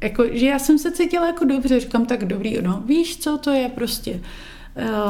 jako, 0.03 0.23
že 0.32 0.45
já 0.45 0.59
jsem 0.59 0.80
se 0.80 0.91
cítila 0.91 1.27
jako 1.27 1.45
dobře, 1.45 1.80
říkám 1.80 2.05
tak 2.05 2.25
dobrý, 2.25 2.61
no 2.61 2.84
víš 2.86 3.17
co, 3.17 3.38
to 3.38 3.51
je 3.51 3.69
prostě, 3.69 4.21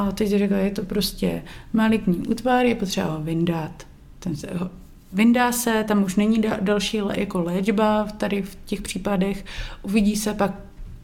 uh, 0.03 0.09
teď 0.11 0.29
říká, 0.29 0.57
je 0.57 0.71
to 0.71 0.83
prostě 0.83 1.43
maligní 1.73 2.17
útvar, 2.27 2.65
je 2.65 2.75
potřeba 2.75 3.07
ho 3.07 3.23
vyndat. 3.23 3.87
Ten 4.19 4.35
se 4.35 4.47
ho 4.57 4.69
vyndá 5.13 5.51
se, 5.51 5.85
tam 5.87 6.03
už 6.03 6.15
není 6.15 6.41
da, 6.41 6.57
další 6.61 7.01
jako 7.13 7.41
léčba 7.41 8.07
tady 8.17 8.41
v 8.41 8.57
těch 8.65 8.81
případech, 8.81 9.45
uvidí 9.81 10.15
se 10.15 10.33
pak 10.33 10.51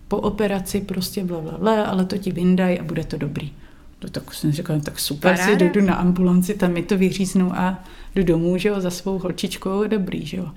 po 0.07 0.17
operaci 0.17 0.81
prostě 0.81 1.23
bla, 1.23 1.41
bla, 1.41 1.57
bla 1.57 1.83
ale 1.83 2.05
to 2.05 2.17
ti 2.17 2.31
vyndají 2.31 2.79
a 2.79 2.83
bude 2.83 3.03
to 3.03 3.17
dobrý. 3.17 3.51
No, 4.03 4.09
tak 4.09 4.33
jsem 4.33 4.51
říkala, 4.51 4.79
tak 4.79 4.99
super, 4.99 5.35
Paráda. 5.35 5.59
si 5.59 5.69
jdu 5.69 5.81
na 5.81 5.95
ambulanci, 5.95 6.53
tam 6.53 6.71
mi 6.71 6.83
to 6.83 6.97
vyříznou 6.97 7.51
a 7.53 7.83
jdu 8.15 8.23
domů, 8.23 8.57
že 8.57 8.69
jo, 8.69 8.81
za 8.81 8.89
svou 8.89 9.19
holčičkou, 9.19 9.87
dobrý, 9.87 10.25
že 10.25 10.37
jo. 10.37 10.51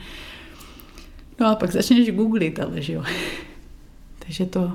No 1.41 1.47
a 1.47 1.55
pak 1.55 1.72
začneš 1.72 2.11
googlit, 2.11 2.61
ale 2.61 2.82
že 2.82 2.93
jo. 2.93 3.05
Takže 4.18 4.47
to, 4.47 4.72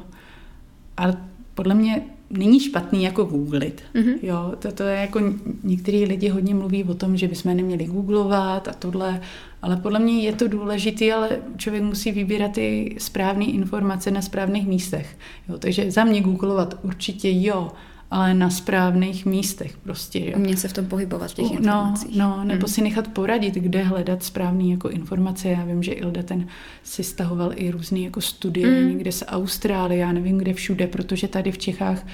ale 0.97 1.17
podle 1.53 1.75
mě 1.75 2.01
není 2.29 2.59
špatný 2.59 3.03
jako 3.03 3.23
googlit. 3.23 3.81
Mm-hmm. 3.95 4.15
Jo, 4.21 4.53
to, 4.59 4.71
to 4.71 4.83
je 4.83 4.95
jako 4.95 5.19
některý 5.63 6.05
lidi 6.05 6.27
hodně 6.29 6.55
mluví 6.55 6.83
o 6.83 6.93
tom, 6.93 7.17
že 7.17 7.27
bychom 7.27 7.57
neměli 7.57 7.85
googlovat 7.85 8.67
a 8.67 8.73
tohle, 8.73 9.21
ale 9.61 9.77
podle 9.77 9.99
mě 9.99 10.23
je 10.23 10.33
to 10.33 10.47
důležité, 10.47 11.13
ale 11.13 11.29
člověk 11.57 11.83
musí 11.83 12.11
vybírat 12.11 12.51
ty 12.51 12.95
správné 12.99 13.45
informace 13.45 14.11
na 14.11 14.21
správných 14.21 14.67
místech. 14.67 15.17
Jo, 15.49 15.57
takže 15.57 15.91
za 15.91 16.03
mě 16.03 16.21
googlovat 16.21 16.79
určitě 16.83 17.29
jo, 17.31 17.71
ale 18.13 18.33
na 18.33 18.49
správných 18.49 19.25
místech 19.25 19.77
prostě. 19.77 20.19
Jo. 20.19 20.31
Umět 20.35 20.59
se 20.59 20.67
v 20.67 20.73
tom 20.73 20.85
pohybovat 20.85 21.31
v 21.31 21.33
těch 21.33 21.45
no, 21.45 21.57
informacích. 21.57 22.17
No, 22.17 22.37
no 22.37 22.43
nebo 22.43 22.59
hmm. 22.59 22.73
si 22.73 22.81
nechat 22.81 23.07
poradit, 23.07 23.53
kde 23.53 23.83
hledat 23.83 24.23
správné 24.23 24.63
jako 24.63 24.89
informace. 24.89 25.49
Já 25.49 25.65
vím, 25.65 25.83
že 25.83 25.91
Ilda 25.91 26.23
ten 26.23 26.47
si 26.83 27.03
stahoval 27.03 27.51
i 27.55 27.71
různé 27.71 27.99
jako 27.99 28.21
studie, 28.21 28.67
hmm. 28.67 28.89
někde 28.89 29.11
z 29.11 29.23
Austrálie, 29.27 29.99
já 29.99 30.11
nevím, 30.11 30.37
kde 30.37 30.53
všude, 30.53 30.87
protože 30.87 31.27
tady 31.27 31.51
v 31.51 31.57
Čechách 31.57 32.05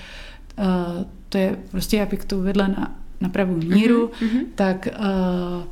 uh, 0.60 0.66
to 1.30 1.38
je 1.38 1.58
prostě, 1.72 2.02
abych 2.02 2.26
to 2.26 2.38
uvedla 2.38 2.68
na, 2.68 2.96
na 3.22 3.30
pravou 3.30 3.56
míru, 3.56 4.12
hmm. 4.20 4.42
tak 4.56 4.88
uh, 5.00 5.64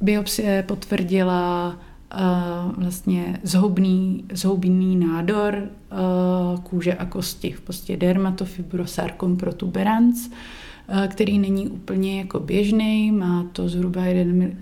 biopsie 0.00 0.62
potvrdila 0.62 1.78
vlastně 2.76 3.40
zhoubný, 3.42 4.24
zhoubný 4.32 4.96
nádor 4.96 5.68
kůže 6.62 6.94
a 6.94 7.04
kosti, 7.04 7.52
v 7.52 7.60
podstatě 7.60 7.96
dermatofibrosarkom 7.96 9.36
protuberans, 9.36 10.30
který 11.08 11.38
není 11.38 11.68
úplně 11.68 12.18
jako 12.18 12.40
běžný, 12.40 13.12
má 13.12 13.46
to 13.52 13.68
zhruba 13.68 14.04
jeden, 14.04 14.56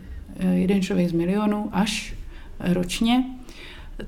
jeden 0.53 0.82
člověk 0.82 1.09
z 1.09 1.12
milionu 1.12 1.68
až 1.72 2.14
ročně. 2.61 3.24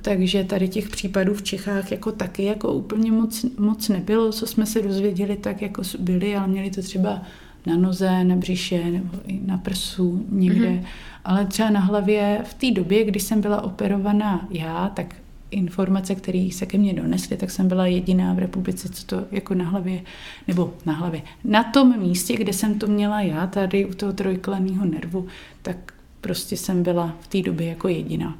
Takže 0.02 0.44
tady 0.44 0.68
těch 0.68 0.88
případů 0.88 1.34
v 1.34 1.42
Čechách 1.42 1.92
jako 1.92 2.12
taky 2.12 2.44
jako 2.44 2.72
úplně 2.72 3.12
moc, 3.12 3.46
moc 3.58 3.88
nebylo, 3.88 4.32
co 4.32 4.46
jsme 4.46 4.66
se 4.66 4.82
dozvěděli, 4.82 5.36
tak 5.36 5.62
jako 5.62 5.82
byly, 5.98 6.36
ale 6.36 6.48
měli 6.48 6.70
to 6.70 6.82
třeba 6.82 7.22
na 7.66 7.76
noze, 7.76 8.24
na 8.24 8.36
břiše 8.36 8.90
nebo 8.90 9.18
i 9.26 9.40
na 9.46 9.58
prsu 9.58 10.26
někde. 10.28 10.70
Mm-hmm. 10.70 10.84
Ale 11.24 11.46
třeba 11.46 11.70
na 11.70 11.80
hlavě 11.80 12.40
v 12.44 12.54
té 12.54 12.70
době, 12.70 13.04
kdy 13.04 13.20
jsem 13.20 13.40
byla 13.40 13.62
operovaná 13.62 14.46
já, 14.50 14.88
tak 14.88 15.14
informace, 15.50 16.14
které 16.14 16.48
se 16.52 16.66
ke 16.66 16.78
mně 16.78 16.94
donesly, 16.94 17.36
tak 17.36 17.50
jsem 17.50 17.68
byla 17.68 17.86
jediná 17.86 18.34
v 18.34 18.38
republice, 18.38 18.88
co 18.88 19.06
to 19.06 19.24
jako 19.30 19.54
na 19.54 19.64
hlavě, 19.64 20.02
nebo 20.48 20.74
na 20.86 20.92
hlavě, 20.92 21.22
na 21.44 21.64
tom 21.64 22.00
místě, 22.00 22.36
kde 22.36 22.52
jsem 22.52 22.78
to 22.78 22.86
měla 22.86 23.20
já, 23.20 23.46
tady 23.46 23.86
u 23.86 23.94
toho 23.94 24.12
trojklaného 24.12 24.84
nervu, 24.84 25.26
tak 25.62 25.92
prostě 26.20 26.56
jsem 26.56 26.82
byla 26.82 27.16
v 27.20 27.26
té 27.26 27.42
době 27.42 27.66
jako 27.66 27.88
jediná. 27.88 28.38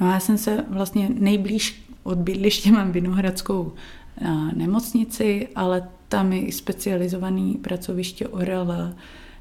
No 0.00 0.08
a 0.08 0.12
já 0.12 0.20
jsem 0.20 0.38
se 0.38 0.64
vlastně 0.68 1.08
nejblíž 1.18 1.82
od 2.02 2.18
bydliště 2.18 2.72
mám 2.72 2.92
Vinohradskou 2.92 3.72
nemocnici, 4.54 5.48
ale 5.54 5.88
tam 6.08 6.32
je 6.32 6.52
specializovaný 6.52 7.54
pracoviště 7.54 8.28
ORL, 8.28 8.94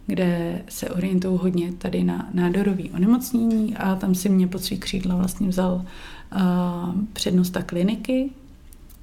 kde 0.07 0.61
se 0.69 0.89
orientují 0.89 1.39
hodně 1.41 1.73
tady 1.73 2.03
na 2.03 2.30
nádorový 2.34 2.91
onemocnění 2.91 3.78
a 3.78 3.95
tam 3.95 4.15
si 4.15 4.30
mě 4.30 4.47
pod 4.47 4.63
svý 4.63 4.78
křídla 4.78 5.15
vlastně 5.15 5.47
vzal 5.47 5.86
uh, 6.36 6.41
přednosta 7.13 7.61
kliniky, 7.61 8.30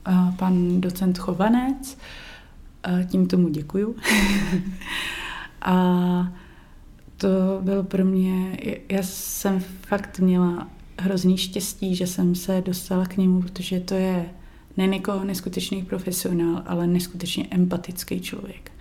uh, 0.09 0.35
pan 0.37 0.81
docent 0.81 1.19
Chovanec, 1.19 1.99
uh, 2.89 3.05
tím 3.05 3.27
tomu 3.27 3.49
děkuju. 3.49 3.97
a 5.63 6.33
to 7.17 7.29
bylo 7.61 7.83
pro 7.83 8.05
mě, 8.05 8.59
já 8.89 9.03
jsem 9.03 9.61
fakt 9.61 10.19
měla 10.19 10.69
hrozný 10.99 11.39
štěstí, 11.39 11.97
že 11.97 12.07
jsem 12.07 12.35
se 12.35 12.63
dostala 12.67 13.07
k 13.07 13.17
němu, 13.17 13.43
protože 13.43 13.81
to 13.81 13.95
je 13.95 14.29
ne 14.77 14.97
jako 14.97 15.25
neskutečný 15.25 15.83
profesionál, 15.83 16.63
ale 16.67 16.87
neskutečně 16.87 17.47
empatický 17.51 18.21
člověk. 18.21 18.73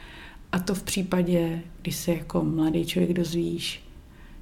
A 0.51 0.59
to 0.59 0.75
v 0.75 0.83
případě, 0.83 1.61
kdy 1.81 1.91
se 1.91 2.11
jako 2.11 2.43
mladý 2.43 2.85
člověk 2.85 3.13
dozvíš, 3.13 3.83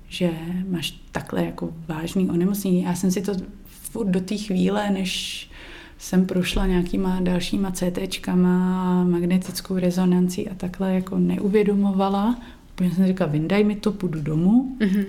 že 0.07 0.31
máš 0.69 1.01
takhle 1.11 1.45
jako 1.45 1.73
vážný 1.87 2.29
onemocnění. 2.29 2.83
Já 2.83 2.95
jsem 2.95 3.11
si 3.11 3.21
to 3.21 3.33
furt 3.65 4.07
do 4.07 4.21
té 4.21 4.37
chvíle, 4.37 4.89
než 4.89 5.49
jsem 5.97 6.25
prošla 6.25 6.67
nějakýma 6.67 7.19
dalšíma 7.19 7.71
CTčkama, 7.71 9.03
magnetickou 9.03 9.77
rezonancí 9.77 10.49
a 10.49 10.55
takhle 10.55 10.93
jako 10.93 11.17
neuvědomovala. 11.17 12.39
Úplně 12.71 12.91
jsem 12.91 13.07
říkala, 13.07 13.31
vyndaj 13.31 13.63
mi 13.63 13.75
to, 13.75 13.91
půjdu 13.91 14.21
domů. 14.21 14.77
Mm-hmm. 14.79 15.05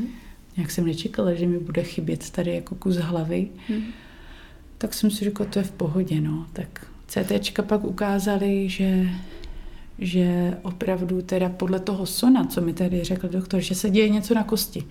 Jak 0.57 0.71
jsem 0.71 0.87
nečekala, 0.87 1.35
že 1.35 1.47
mi 1.47 1.59
bude 1.59 1.83
chybět 1.83 2.31
tady 2.31 2.55
jako 2.55 2.75
kus 2.75 2.97
hlavy. 2.97 3.49
Mm-hmm 3.69 3.83
tak 4.81 4.95
jsem 4.95 5.11
si 5.11 5.25
říkala, 5.25 5.51
to 5.51 5.59
je 5.59 5.65
v 5.65 5.71
pohodě, 5.71 6.21
no. 6.21 6.47
Tak 6.53 6.87
CTčka 7.07 7.63
pak 7.63 7.85
ukázali, 7.85 8.69
že, 8.69 9.09
že 9.99 10.59
opravdu 10.63 11.23
teda 11.23 11.49
podle 11.49 11.81
toho 11.81 12.07
sona, 12.07 12.45
co 12.45 12.61
mi 12.61 12.73
tady 12.73 13.05
řekl 13.05 13.29
doktor, 13.29 13.61
že 13.61 13.75
se 13.75 13.91
děje 13.91 14.09
něco 14.09 14.35
na 14.35 14.45
kosti. 14.45 14.85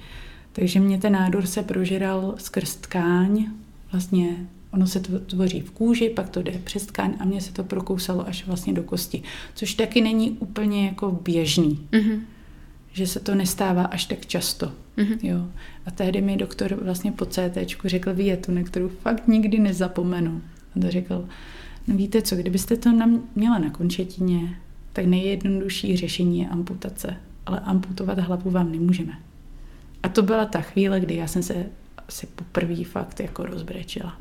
Takže 0.52 0.80
mě 0.80 0.98
ten 0.98 1.14
nádor 1.14 1.46
se 1.46 1.64
prožíral 1.64 2.36
skrz 2.38 2.76
tkáň, 2.76 3.46
vlastně 3.92 4.48
Ono 4.72 4.88
se 4.88 5.00
tvoří 5.00 5.62
v 5.62 5.72
kůži, 5.72 6.10
pak 6.10 6.30
to 6.30 6.42
jde 6.42 6.52
přes 6.64 6.86
tkáň 6.86 7.14
a 7.20 7.26
mně 7.26 7.42
se 7.42 7.54
to 7.54 7.64
prokousalo 7.64 8.28
až 8.28 8.48
vlastně 8.48 8.74
do 8.74 8.84
kosti, 8.84 9.24
což 9.56 9.74
taky 9.74 10.02
není 10.02 10.32
úplně 10.32 10.86
jako 10.86 11.12
běžný. 11.12 11.88
Mm-hmm. 11.92 12.20
Že 12.94 13.08
se 13.08 13.20
to 13.20 13.36
nestává 13.36 13.84
až 13.84 14.06
tak 14.06 14.26
často. 14.26 14.72
Mm-hmm. 15.00 15.18
Jo. 15.22 15.48
A 15.86 15.92
tehdy 15.92 16.22
mi 16.22 16.38
doktor 16.38 16.76
vlastně 16.84 17.12
po 17.12 17.26
CT 17.26 17.58
řekl 17.86 18.14
větu, 18.14 18.52
na 18.52 18.64
kterou 18.64 18.90
fakt 18.90 19.28
nikdy 19.28 19.60
nezapomenu. 19.60 20.42
A 20.76 20.80
to 20.80 20.92
řekl, 20.92 21.28
no 21.88 21.96
víte 21.96 22.22
co, 22.22 22.36
kdybyste 22.36 22.78
to 22.78 22.92
nam 22.92 23.24
měla 23.36 23.60
na 23.60 23.70
končetině, 23.70 24.56
tak 24.94 25.06
nejjednodušší 25.06 25.98
řešení 25.98 26.40
je 26.40 26.48
amputace. 26.48 27.16
Ale 27.46 27.60
amputovat 27.60 28.20
hlavu 28.20 28.52
vám 28.52 28.72
nemůžeme. 28.72 29.14
A 30.04 30.10
to 30.10 30.22
byla 30.22 30.46
ta 30.46 30.62
chvíle, 30.62 31.00
kdy 31.00 31.16
já 31.16 31.28
jsem 31.28 31.44
se 31.44 31.66
asi 32.08 32.28
poprvé 32.28 32.84
fakt 32.84 33.20
jako 33.20 33.46
rozbrečila. 33.46 34.18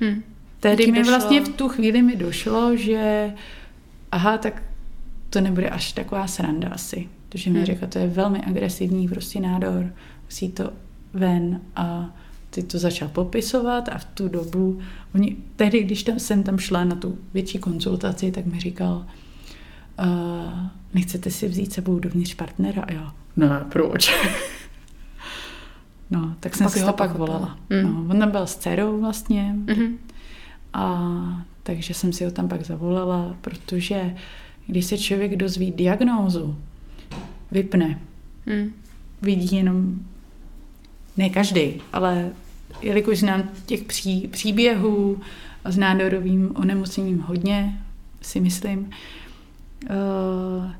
Hmm. 0.00 0.22
Tehdy 0.60 0.92
mi 0.92 1.02
vlastně 1.02 1.40
v 1.40 1.48
tu 1.48 1.68
chvíli 1.68 2.02
mi 2.02 2.16
došlo, 2.16 2.76
že 2.76 3.32
aha, 4.12 4.38
tak 4.38 4.62
to 5.30 5.40
nebude 5.40 5.70
až 5.70 5.92
taková 5.92 6.26
sranda 6.26 6.68
asi. 6.68 7.08
Protože 7.28 7.50
mi 7.50 7.56
hmm. 7.56 7.66
řekla, 7.66 7.88
to 7.88 7.98
je 7.98 8.06
velmi 8.06 8.42
agresivní 8.42 9.08
prostě 9.08 9.40
nádor, 9.40 9.92
musí 10.26 10.52
to 10.52 10.72
ven 11.14 11.60
a 11.76 12.14
ty 12.50 12.62
to 12.62 12.78
začal 12.78 13.08
popisovat 13.08 13.88
a 13.88 13.98
v 13.98 14.04
tu 14.04 14.28
dobu, 14.28 14.80
oni, 15.14 15.36
tehdy, 15.56 15.82
když 15.82 16.02
tam, 16.02 16.18
jsem 16.18 16.42
tam 16.42 16.58
šla 16.58 16.84
na 16.84 16.96
tu 16.96 17.18
větší 17.34 17.58
konzultaci, 17.58 18.32
tak 18.32 18.46
mi 18.46 18.60
říkal, 18.60 19.06
uh, 19.98 20.66
nechcete 20.94 21.30
si 21.30 21.48
vzít 21.48 21.72
sebou 21.72 21.98
dovnitř 21.98 22.34
partnera? 22.34 22.82
A 22.82 22.92
já, 22.92 23.14
ne, 23.36 23.64
proč? 23.72 24.14
No, 26.10 26.34
tak 26.40 26.54
jsem 26.56 26.64
pak 26.64 26.74
si 26.74 26.80
ho 26.80 26.92
pak 26.92 27.16
volala. 27.16 27.58
Mm. 27.70 27.82
No, 27.82 28.06
on 28.10 28.18
tam 28.18 28.30
byl 28.30 28.46
s 28.46 28.56
dcerou 28.56 29.00
vlastně. 29.00 29.54
Mm-hmm. 29.64 29.96
A 30.72 31.44
takže 31.62 31.94
jsem 31.94 32.12
si 32.12 32.24
ho 32.24 32.30
tam 32.30 32.48
pak 32.48 32.64
zavolala, 32.64 33.36
protože 33.40 34.14
když 34.66 34.84
se 34.84 34.98
člověk 34.98 35.36
dozví 35.36 35.72
diagnózu, 35.72 36.56
vypne. 37.50 38.00
Mm. 38.46 38.72
Vidí 39.22 39.56
jenom, 39.56 39.98
ne 41.16 41.30
každý, 41.30 41.82
ale 41.92 42.30
jelikož 42.82 43.18
znám 43.18 43.50
těch 43.66 43.84
pří, 43.84 44.28
příběhů 44.28 45.20
s 45.64 45.76
nádorovým 45.76 46.52
onemocněním 46.56 47.20
hodně, 47.20 47.82
si 48.22 48.40
myslím, 48.40 48.90
uh, 49.90 50.70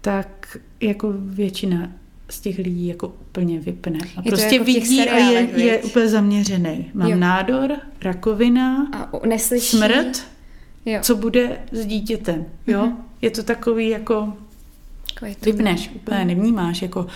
tak 0.00 0.56
jako 0.80 1.12
většina 1.16 1.92
z 2.28 2.40
těch 2.40 2.58
lidí 2.58 2.86
jako 2.86 3.08
úplně 3.08 3.60
vypne. 3.60 3.98
A 4.16 4.22
je 4.24 4.30
prostě 4.30 4.54
jako 4.54 4.64
vidí 4.64 5.00
a 5.00 5.16
je, 5.16 5.48
je 5.54 5.78
úplně 5.78 6.08
zaměřený. 6.08 6.90
Mám 6.94 7.10
jo. 7.10 7.16
nádor, 7.16 7.76
rakovina, 8.02 8.88
a 8.92 9.26
neslyší. 9.26 9.76
smrt, 9.76 10.26
jo. 10.86 10.98
co 11.02 11.16
bude 11.16 11.58
s 11.72 11.86
dítětem. 11.86 12.44
Jo? 12.66 12.86
Mm-hmm. 12.86 12.96
Je 13.22 13.30
to 13.30 13.42
takový 13.42 13.88
jako 13.88 14.32
vypneš, 15.42 15.90
úplně 15.94 16.24
nevnímáš, 16.24 16.82
jako 16.82 17.06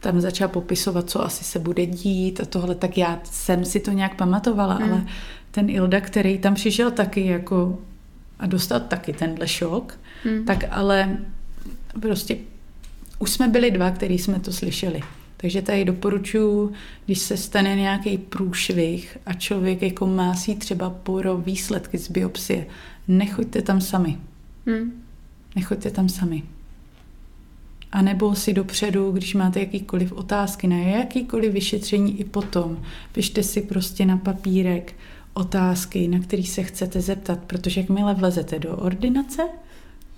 tam 0.00 0.20
začal 0.20 0.48
popisovat, 0.48 1.10
co 1.10 1.24
asi 1.24 1.44
se 1.44 1.58
bude 1.58 1.86
dít 1.86 2.40
a 2.40 2.44
tohle, 2.44 2.74
tak 2.74 2.98
já 2.98 3.20
jsem 3.24 3.64
si 3.64 3.80
to 3.80 3.90
nějak 3.90 4.16
pamatovala, 4.16 4.78
mm. 4.78 4.82
ale 4.82 5.06
ten 5.50 5.70
Ilda, 5.70 6.00
který 6.00 6.38
tam 6.38 6.54
přišel 6.54 6.90
taky 6.90 7.26
jako 7.26 7.78
a 8.38 8.46
dostal 8.46 8.80
taky 8.80 9.12
tenhle 9.12 9.48
šok, 9.48 9.98
mm. 10.24 10.44
tak 10.44 10.64
ale 10.70 11.16
prostě 12.00 12.36
už 13.18 13.30
jsme 13.30 13.48
byli 13.48 13.70
dva, 13.70 13.90
který 13.90 14.18
jsme 14.18 14.40
to 14.40 14.52
slyšeli. 14.52 15.00
Takže 15.36 15.62
tady 15.62 15.84
doporučuji, 15.84 16.72
když 17.06 17.18
se 17.18 17.36
stane 17.36 17.76
nějaký 17.76 18.18
průšvih 18.18 19.18
a 19.26 19.32
člověk 19.32 19.82
jako 19.82 20.06
má 20.06 20.34
si 20.34 20.56
třeba 20.56 20.90
poro 20.90 21.36
výsledky 21.36 21.98
z 21.98 22.10
biopsie, 22.10 22.66
nechoďte 23.08 23.62
tam 23.62 23.80
sami. 23.80 24.18
Hmm. 24.66 24.92
Nechoďte 25.56 25.90
tam 25.90 26.08
sami. 26.08 26.42
A 27.92 28.02
nebo 28.02 28.34
si 28.34 28.52
dopředu, 28.52 29.12
když 29.12 29.34
máte 29.34 29.60
jakýkoliv 29.60 30.12
otázky 30.12 30.66
na 30.66 30.76
jakýkoliv 30.76 31.52
vyšetření 31.52 32.20
i 32.20 32.24
potom, 32.24 32.82
pište 33.12 33.42
si 33.42 33.62
prostě 33.62 34.06
na 34.06 34.16
papírek 34.16 34.94
otázky, 35.34 36.08
na 36.08 36.18
který 36.18 36.46
se 36.46 36.62
chcete 36.62 37.00
zeptat, 37.00 37.38
protože 37.46 37.80
jakmile 37.80 38.14
vlezete 38.14 38.58
do 38.58 38.76
ordinace, 38.76 39.42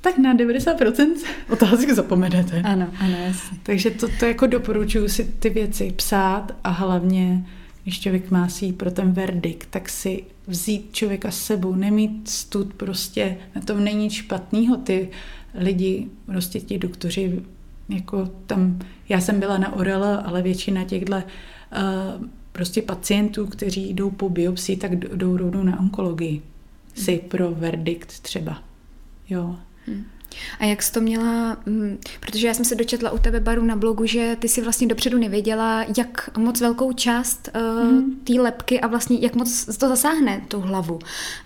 tak 0.01 0.19
na 0.19 0.37
90% 0.37 1.07
otázek 1.51 1.91
zapomenete. 1.91 2.63
Ano, 2.65 2.87
ano, 3.01 3.17
jasně. 3.27 3.59
Takže 3.63 3.91
to, 3.91 4.09
to 4.19 4.25
jako 4.25 4.47
doporučuji 4.47 5.09
si 5.09 5.25
ty 5.25 5.51
věci 5.51 5.93
psát 5.97 6.57
a 6.65 6.71
hlavně, 6.71 7.47
když 7.83 8.01
člověk 8.01 8.31
má 8.31 8.49
si 8.49 8.73
pro 8.73 8.91
ten 8.91 9.13
verdikt, 9.13 9.69
tak 9.71 9.89
si 9.89 10.25
vzít 10.47 10.89
člověka 10.93 11.31
s 11.31 11.43
sebou, 11.43 11.75
nemít 11.75 12.29
stud 12.29 12.75
prostě, 12.75 13.37
na 13.55 13.61
tom 13.63 13.85
není 13.85 14.05
nic 14.05 14.13
špatného, 14.13 14.77
ty 14.77 15.09
lidi, 15.55 16.07
prostě 16.27 16.61
ti 16.61 16.79
doktoři, 16.79 17.43
jako 17.89 18.31
tam, 18.47 18.79
já 19.09 19.21
jsem 19.21 19.41
byla 19.41 19.59
na 19.59 19.73
Orela, 19.73 20.17
ale 20.17 20.43
většina 20.43 20.85
těchto 20.85 21.13
uh, 21.17 21.23
prostě 22.53 22.83
pacientů, 22.83 23.47
kteří 23.47 23.95
jdou 23.95 24.11
po 24.11 24.29
biopsii, 24.29 24.77
tak 24.77 24.97
jdou 24.97 25.37
rovnou 25.37 25.63
na 25.63 25.81
onkologii. 25.81 26.43
Si 26.95 27.19
pro 27.19 27.51
verdikt 27.51 28.21
třeba. 28.21 28.63
Jo, 29.29 29.57
a 30.61 30.65
jak 30.65 30.83
jsi 30.83 30.93
to 30.93 31.01
měla, 31.01 31.57
mm, 31.67 31.99
protože 32.21 32.47
já 32.47 32.55
jsem 32.55 32.65
se 32.65 32.75
dočetla 32.75 33.11
u 33.11 33.19
tebe 33.19 33.41
baru 33.41 33.65
na 33.65 33.77
blogu, 33.77 34.07
že 34.07 34.37
ty 34.39 34.49
si 34.49 34.63
vlastně 34.63 34.87
dopředu 34.87 35.19
nevěděla, 35.19 35.85
jak 35.99 36.37
moc 36.39 36.61
velkou 36.61 36.93
část 36.93 37.49
uh, 37.55 38.03
té 38.25 38.33
lepky 38.33 38.81
a 38.81 38.87
vlastně 38.87 39.19
jak 39.21 39.35
moc 39.35 39.77
to 39.79 39.89
zasáhne 39.89 40.43
tu 40.49 40.61
hlavu. 40.61 40.99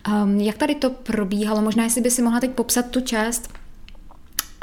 Um, 0.09 0.40
jak 0.40 0.59
tady 0.59 0.74
to 0.74 0.90
probíhalo? 0.90 1.62
Možná, 1.62 1.84
jestli 1.84 2.01
by 2.01 2.11
si 2.11 2.22
mohla 2.22 2.40
teď 2.40 2.51
popsat 2.51 2.90
tu 2.90 3.01
část 3.01 3.53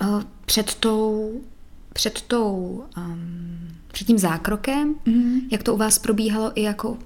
uh, 0.01 0.21
před 0.45 0.75
tou, 0.75 1.31
před 1.93 2.21
tou 2.21 2.83
um, 2.97 3.69
před 3.91 4.05
tím 4.05 4.17
zákrokem, 4.17 4.95
mm. 5.05 5.39
jak 5.51 5.63
to 5.63 5.73
u 5.73 5.77
vás 5.77 5.99
probíhalo 5.99 6.51
i 6.55 6.61
jako 6.61 6.97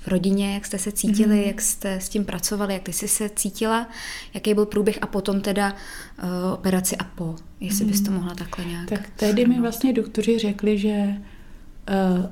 v 0.00 0.08
rodině, 0.08 0.54
jak 0.54 0.66
jste 0.66 0.78
se 0.78 0.92
cítili, 0.92 1.36
mm. 1.36 1.42
jak 1.42 1.60
jste 1.60 1.94
s 1.94 2.08
tím 2.08 2.24
pracovali, 2.24 2.74
jak 2.74 2.82
ty 2.82 2.92
jsi 2.92 3.08
se 3.08 3.28
cítila, 3.28 3.88
jaký 4.34 4.54
byl 4.54 4.66
průběh 4.66 4.98
a 5.02 5.06
potom 5.06 5.40
teda 5.40 5.72
uh, 5.72 6.52
operaci 6.52 6.96
a 6.96 7.04
po, 7.04 7.36
jestli 7.60 7.84
mm. 7.84 7.90
bys 7.90 8.00
to 8.00 8.10
mohla 8.10 8.34
takhle 8.34 8.64
nějak 8.64 8.88
Tak 8.88 9.10
tehdy 9.16 9.46
mi 9.46 9.60
vlastně 9.60 9.92
doktoři 9.92 10.38
řekli, 10.38 10.78
že 10.78 10.96
uh, 10.98 12.26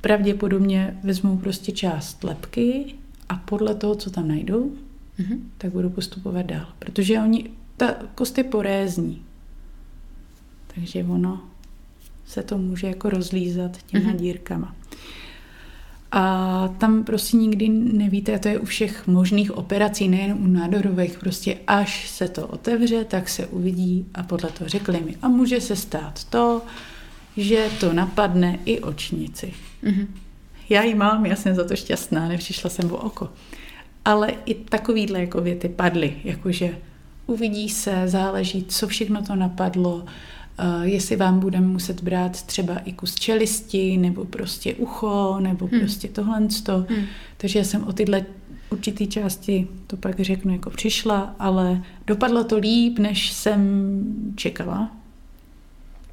pravděpodobně 0.00 0.98
vezmou 1.02 1.36
prostě 1.36 1.72
část 1.72 2.24
lepky 2.24 2.94
a 3.28 3.36
podle 3.36 3.74
toho, 3.74 3.94
co 3.94 4.10
tam 4.10 4.28
najdou, 4.28 4.72
mm. 5.18 5.50
tak 5.58 5.70
budou 5.70 5.90
postupovat 5.90 6.46
dál. 6.46 6.66
Protože 6.78 7.20
oni, 7.20 7.50
ta 7.76 7.94
kost 8.14 8.38
je 8.38 8.44
porézní. 8.44 9.22
Takže 10.74 11.04
ono 11.04 11.42
se 12.26 12.42
to 12.42 12.58
může 12.58 12.86
jako 12.86 13.10
rozlízat 13.10 13.82
těma 13.82 14.10
mm-hmm. 14.10 14.16
dírkama. 14.16 14.74
A 16.12 16.68
tam 16.78 17.04
prostě 17.04 17.36
nikdy 17.36 17.68
nevíte, 17.68 18.34
a 18.34 18.38
to 18.38 18.48
je 18.48 18.58
u 18.58 18.64
všech 18.64 19.06
možných 19.06 19.56
operací, 19.56 20.08
nejen 20.08 20.36
u 20.40 20.46
nádorových, 20.46 21.18
prostě 21.18 21.58
až 21.66 22.08
se 22.08 22.28
to 22.28 22.46
otevře, 22.46 23.04
tak 23.04 23.28
se 23.28 23.46
uvidí 23.46 24.06
a 24.14 24.22
podle 24.22 24.50
toho 24.50 24.68
řekli 24.68 25.00
mi. 25.00 25.16
A 25.22 25.28
může 25.28 25.60
se 25.60 25.76
stát 25.76 26.24
to, 26.24 26.62
že 27.36 27.68
to 27.80 27.92
napadne 27.92 28.58
i 28.64 28.80
očnici. 28.80 29.52
Mm-hmm. 29.84 30.06
Já 30.68 30.82
ji 30.82 30.94
mám, 30.94 31.26
já 31.26 31.36
jsem 31.36 31.54
za 31.54 31.64
to 31.64 31.76
šťastná, 31.76 32.28
nepřišla 32.28 32.70
jsem 32.70 32.92
o 32.92 32.96
oko. 32.96 33.28
Ale 34.04 34.34
i 34.46 34.54
takovýhle 34.54 35.20
jako 35.20 35.40
věty 35.40 35.68
padly, 35.68 36.16
jakože 36.24 36.78
uvidí 37.26 37.68
se, 37.68 38.02
záleží, 38.06 38.64
co 38.64 38.86
všechno 38.86 39.22
to 39.22 39.36
napadlo, 39.36 39.94
Uh, 39.94 40.10
jestli 40.82 41.16
vám 41.16 41.40
budeme 41.40 41.66
muset 41.66 42.02
brát 42.02 42.42
třeba 42.42 42.78
i 42.78 42.92
kus 42.92 43.14
čelisti, 43.14 43.96
nebo 43.96 44.24
prostě 44.24 44.74
ucho, 44.74 45.36
nebo 45.40 45.66
hmm. 45.66 45.80
prostě 45.80 46.08
tohle. 46.08 46.38
Hmm. 46.38 47.06
Takže 47.36 47.58
já 47.58 47.64
jsem 47.64 47.84
o 47.84 47.92
tyhle 47.92 48.26
určitý 48.70 49.06
části, 49.06 49.68
to 49.86 49.96
pak 49.96 50.20
řeknu, 50.20 50.52
jako 50.52 50.70
přišla, 50.70 51.34
ale 51.38 51.82
dopadlo 52.06 52.44
to 52.44 52.58
líp, 52.58 52.98
než 52.98 53.32
jsem 53.32 53.60
čekala. 54.36 54.90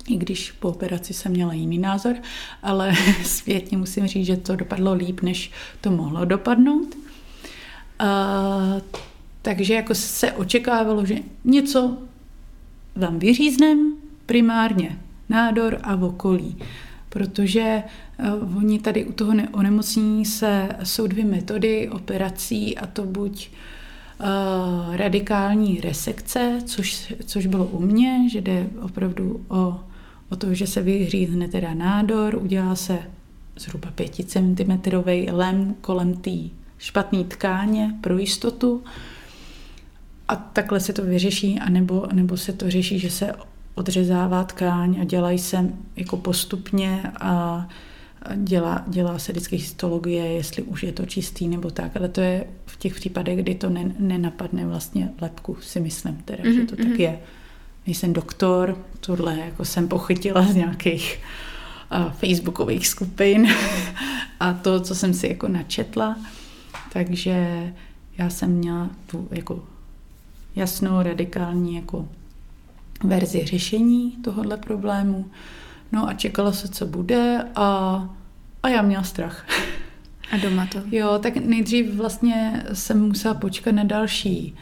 I 0.08 0.16
když 0.16 0.52
po 0.52 0.70
operaci 0.70 1.14
jsem 1.14 1.32
měla 1.32 1.54
jiný 1.54 1.78
názor, 1.78 2.16
ale 2.64 2.94
světně 3.24 3.78
musím 3.78 4.08
říct, 4.08 4.26
že 4.26 4.38
to 4.38 4.56
dopadlo 4.56 4.94
líp, 4.94 5.22
než 5.22 5.52
to 5.82 5.92
mohlo 5.92 6.26
dopadnout. 6.26 6.96
Uh, 8.02 8.82
takže 9.42 9.74
jako 9.74 9.96
se 9.96 10.32
očekávalo, 10.32 11.06
že 11.06 11.16
něco 11.44 11.98
vám 12.96 13.20
vyříznem, 13.20 13.94
primárně 14.32 14.98
nádor 15.30 15.80
a 15.84 15.96
okolí. 15.96 16.58
Protože 17.10 17.84
uh, 18.44 18.58
oni 18.58 18.80
tady 18.80 19.06
u 19.06 19.12
toho 19.12 19.34
onemocnění 19.52 20.26
se 20.26 20.70
jsou 20.84 21.08
dvě 21.08 21.26
metody 21.26 21.90
operací 21.90 22.78
a 22.78 22.88
to 22.88 23.06
buď 23.06 23.50
uh, 23.50 24.96
radikální 24.96 25.82
resekce, 25.82 26.60
což, 26.66 27.14
což 27.26 27.46
bylo 27.46 27.66
u 27.66 27.82
mě, 27.82 28.30
že 28.30 28.42
jde 28.42 28.70
opravdu 28.82 29.46
o, 29.48 29.80
o 30.30 30.36
to, 30.36 30.54
že 30.54 30.68
se 30.68 30.82
vyhřízne 30.82 31.48
teda 31.48 31.74
nádor, 31.74 32.36
udělá 32.36 32.76
se 32.76 33.00
zhruba 33.56 33.92
5 33.92 34.16
cm 34.16 34.80
lem 35.32 35.76
kolem 35.82 36.14
té 36.14 36.38
špatný 36.78 37.26
tkáně 37.26 37.96
pro 38.02 38.18
jistotu 38.18 38.84
a 40.28 40.36
takhle 40.36 40.80
se 40.80 40.94
to 40.94 41.04
vyřeší, 41.04 41.60
anebo, 41.60 42.08
nebo 42.14 42.38
se 42.38 42.54
to 42.54 42.70
řeší, 42.70 43.00
že 43.00 43.10
se 43.10 43.34
odřezává 43.76 44.44
tkáň 44.44 44.98
a 45.02 45.04
dělají 45.04 45.40
se 45.40 45.70
jako 45.96 46.18
postupně 46.18 47.04
a 47.20 47.68
dělá, 48.36 48.84
dělá 48.88 49.20
se 49.20 49.32
vždycky 49.32 49.56
histologie, 49.56 50.26
jestli 50.26 50.64
už 50.64 50.84
je 50.84 50.92
to 50.92 51.06
čistý 51.06 51.48
nebo 51.48 51.72
tak, 51.72 51.98
ale 51.98 52.10
to 52.10 52.22
je 52.22 52.46
v 52.66 52.78
těch 52.78 52.96
případech, 52.96 53.40
kdy 53.40 53.56
to 53.56 53.70
ne, 53.70 53.96
nenapadne 54.00 54.66
vlastně 54.66 55.10
lepku, 55.22 55.58
si 55.62 55.80
myslím 55.80 56.16
teda, 56.26 56.44
mm-hmm. 56.44 56.56
že 56.56 56.66
to 56.66 56.76
tak 56.76 56.86
mhm. 56.86 56.96
je. 56.96 57.20
Nejsem 57.88 58.14
doktor, 58.14 58.78
tohle 59.00 59.38
jako 59.38 59.66
jsem 59.66 59.88
pochytila 59.88 60.42
z 60.42 60.56
nějakých 60.56 61.20
uh, 61.92 62.12
facebookových 62.12 62.88
skupin 62.88 63.48
a 64.40 64.54
to, 64.54 64.80
co 64.80 64.96
jsem 64.96 65.14
si 65.14 65.28
jako 65.28 65.48
načetla, 65.48 66.16
takže 66.94 67.74
já 68.18 68.30
jsem 68.30 68.52
měla 68.52 68.90
tu 69.06 69.28
jako 69.32 69.64
jasnou, 70.56 71.02
radikální 71.02 71.76
jako 71.76 72.08
verzi 73.04 73.46
řešení 73.46 74.12
tohohle 74.12 74.58
problému. 74.58 75.26
No 75.92 76.10
a 76.10 76.14
čekala 76.14 76.52
se, 76.52 76.68
co 76.68 76.86
bude 76.86 77.46
a, 77.56 78.10
a 78.64 78.70
já 78.70 78.82
měla 78.82 79.04
strach. 79.04 79.46
A 80.32 80.38
doma 80.38 80.66
to? 80.72 80.82
Jo, 80.92 81.20
tak 81.20 81.36
nejdřív 81.38 81.94
vlastně 81.96 82.64
jsem 82.74 83.08
musela 83.08 83.34
počkat 83.34 83.72
na 83.72 83.84
další. 83.84 84.56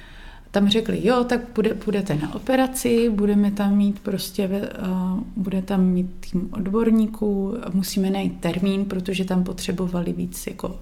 Tam 0.52 0.70
řekli, 0.70 1.08
jo, 1.08 1.24
tak 1.24 1.42
bude, 1.56 1.74
budete 1.86 2.16
na 2.16 2.36
operaci, 2.36 3.10
budeme 3.10 3.52
tam 3.52 3.78
mít 3.78 4.00
prostě, 4.00 4.48
uh, 4.48 5.24
bude 5.36 5.62
tam 5.62 5.86
mít 5.86 6.10
tým 6.32 6.50
odborníků, 6.52 7.58
musíme 7.74 8.10
najít 8.10 8.40
termín, 8.40 8.86
protože 8.86 9.26
tam 9.26 9.44
potřebovali 9.44 10.14
víc 10.14 10.48
jako 10.48 10.80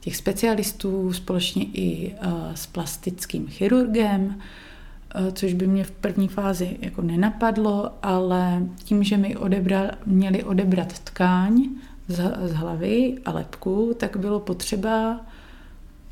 těch 0.00 0.16
specialistů, 0.16 1.12
společně 1.12 1.64
i 1.64 2.14
uh, 2.14 2.32
s 2.54 2.66
plastickým 2.66 3.46
chirurgem. 3.46 4.34
Eh, 4.38 4.42
což 5.32 5.52
by 5.52 5.66
mě 5.66 5.84
v 5.84 5.90
první 5.90 6.28
fázi 6.28 6.76
jako 6.80 7.02
nenapadlo, 7.02 7.90
ale 8.02 8.62
tím, 8.84 9.04
že 9.04 9.16
mi 9.16 9.36
odebra, 9.36 9.90
měli 10.06 10.44
odebrat 10.44 10.98
tkáň 10.98 11.68
z, 12.08 12.32
z 12.42 12.52
hlavy 12.52 13.18
a 13.24 13.32
lepku, 13.32 13.94
tak 13.96 14.16
bylo 14.16 14.40
potřeba 14.40 15.20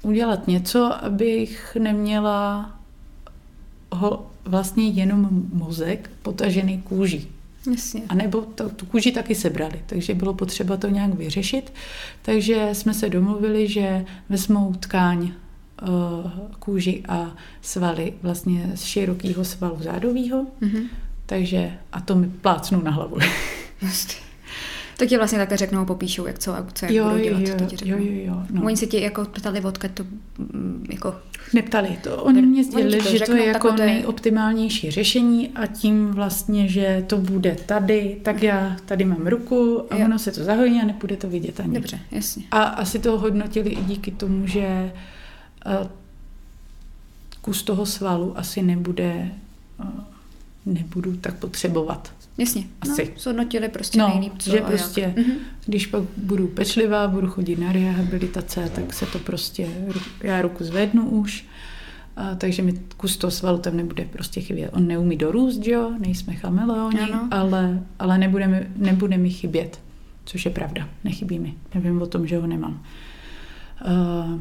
udělat 0.02 0.48
něco, 0.48 1.04
abych 1.04 1.76
neměla 1.80 2.70
ho 3.92 4.26
vlastně 4.44 4.88
jenom 4.88 5.42
mozek 5.52 6.10
potažený 6.22 6.82
kůží. 6.82 7.28
Jasně. 7.70 8.02
A 8.08 8.14
nebo 8.14 8.40
to, 8.40 8.68
tu 8.68 8.86
kůži 8.86 9.12
taky 9.12 9.34
sebrali, 9.34 9.82
takže 9.86 10.14
bylo 10.14 10.34
potřeba 10.34 10.76
to 10.76 10.88
nějak 10.88 11.14
vyřešit. 11.14 11.72
Takže 12.22 12.68
jsme 12.72 12.94
se 12.94 13.08
domluvili, 13.08 13.68
že 13.68 14.04
vezmou 14.28 14.72
tkáň 14.72 15.32
Eh, 15.32 15.45
kůži 16.58 17.02
a 17.08 17.36
svaly 17.62 18.14
vlastně 18.22 18.72
z 18.74 18.84
širokého 18.84 19.44
svalu 19.44 19.76
zádového. 19.80 20.46
Mm-hmm. 20.62 20.86
Takže 21.26 21.72
a 21.92 22.00
to 22.00 22.14
mi 22.14 22.28
plácnou 22.28 22.82
na 22.82 22.90
hlavu. 22.90 23.18
To 24.98 25.06
ti 25.06 25.16
vlastně 25.16 25.38
takhle 25.38 25.56
řeknou, 25.56 25.84
popíšou, 25.84 26.26
jak 26.26 26.38
co, 26.38 26.54
co 26.72 26.84
jak 26.84 26.94
jo, 26.94 27.04
budou 27.04 27.24
dělat. 27.24 27.40
Jo, 27.40 27.54
to 27.58 27.64
ti 27.64 27.88
jo, 27.88 27.96
jo, 27.98 28.12
jo, 28.24 28.42
no. 28.50 28.62
Oni 28.64 28.76
se 28.76 28.86
ti 28.86 29.00
jako 29.00 29.24
ptali, 29.24 29.60
odkud 29.60 29.90
to 29.90 30.04
mm, 30.38 30.86
jako... 30.90 31.14
Neptali 31.54 31.98
to. 32.02 32.16
Oni 32.16 32.42
mě 32.42 32.64
sdělili, 32.64 33.00
že 33.02 33.18
řeknou, 33.18 33.36
to 33.36 33.42
je 33.42 33.46
jako 33.46 33.72
to 33.72 33.82
je... 33.82 33.86
nejoptimálnější 33.86 34.90
řešení 34.90 35.48
a 35.48 35.66
tím 35.66 36.06
vlastně, 36.06 36.68
že 36.68 37.04
to 37.06 37.16
bude 37.16 37.56
tady, 37.66 38.16
tak 38.22 38.42
já 38.42 38.76
tady 38.84 39.04
mám 39.04 39.26
ruku 39.26 39.82
a 39.90 39.96
jo. 39.96 40.04
ono 40.04 40.18
se 40.18 40.32
to 40.32 40.44
zahojí 40.44 40.80
a 40.80 40.84
nepůjde 40.84 41.16
to 41.16 41.28
vidět 41.28 41.60
ani. 41.60 41.74
Dobře, 41.74 42.00
jasně. 42.10 42.44
A 42.50 42.62
asi 42.62 42.98
to 42.98 43.18
hodnotili 43.18 43.70
i 43.70 43.84
díky 43.84 44.10
tomu, 44.10 44.46
že 44.46 44.92
kus 47.40 47.62
toho 47.62 47.86
svalu 47.86 48.38
asi 48.38 48.62
nebude, 48.62 49.30
nebudu 50.66 51.16
tak 51.16 51.34
potřebovat. 51.34 52.12
Jasně, 52.38 52.64
asi. 52.80 53.04
No, 53.04 53.20
zhodnotili 53.20 53.68
prostě 53.68 53.98
no, 53.98 54.08
nejlíp, 54.08 54.32
co 54.38 54.50
že 54.50 54.60
prostě, 54.60 55.00
jak. 55.00 55.16
Mhm. 55.16 55.36
když 55.66 55.86
pak 55.86 56.02
budu 56.16 56.48
pečlivá, 56.48 57.08
budu 57.08 57.26
chodit 57.26 57.56
na 57.56 57.72
rehabilitace, 57.72 58.70
tak 58.74 58.94
se 58.94 59.06
to 59.06 59.18
prostě, 59.18 59.68
já 60.22 60.42
ruku 60.42 60.64
zvednu 60.64 61.08
už, 61.08 61.44
a, 62.16 62.34
takže 62.34 62.62
mi 62.62 62.80
kus 62.96 63.16
toho 63.16 63.30
svalu 63.30 63.58
tam 63.58 63.76
nebude 63.76 64.04
prostě 64.04 64.40
chybět. 64.40 64.70
On 64.72 64.86
neumí 64.86 65.16
dorůst, 65.16 65.66
jo, 65.66 65.92
nejsme 65.98 66.34
chameleoni, 66.34 67.00
ale, 67.30 67.82
ale 67.98 68.18
nebude, 68.18 68.46
mi, 68.46 68.66
nebude 68.76 69.18
mi 69.18 69.30
chybět, 69.30 69.80
což 70.24 70.44
je 70.44 70.50
pravda, 70.50 70.88
nechybí 71.04 71.38
mi. 71.38 71.54
Nevím 71.74 72.02
o 72.02 72.06
tom, 72.06 72.26
že 72.26 72.38
ho 72.38 72.46
nemám. 72.46 72.82
Uh, 73.86 74.40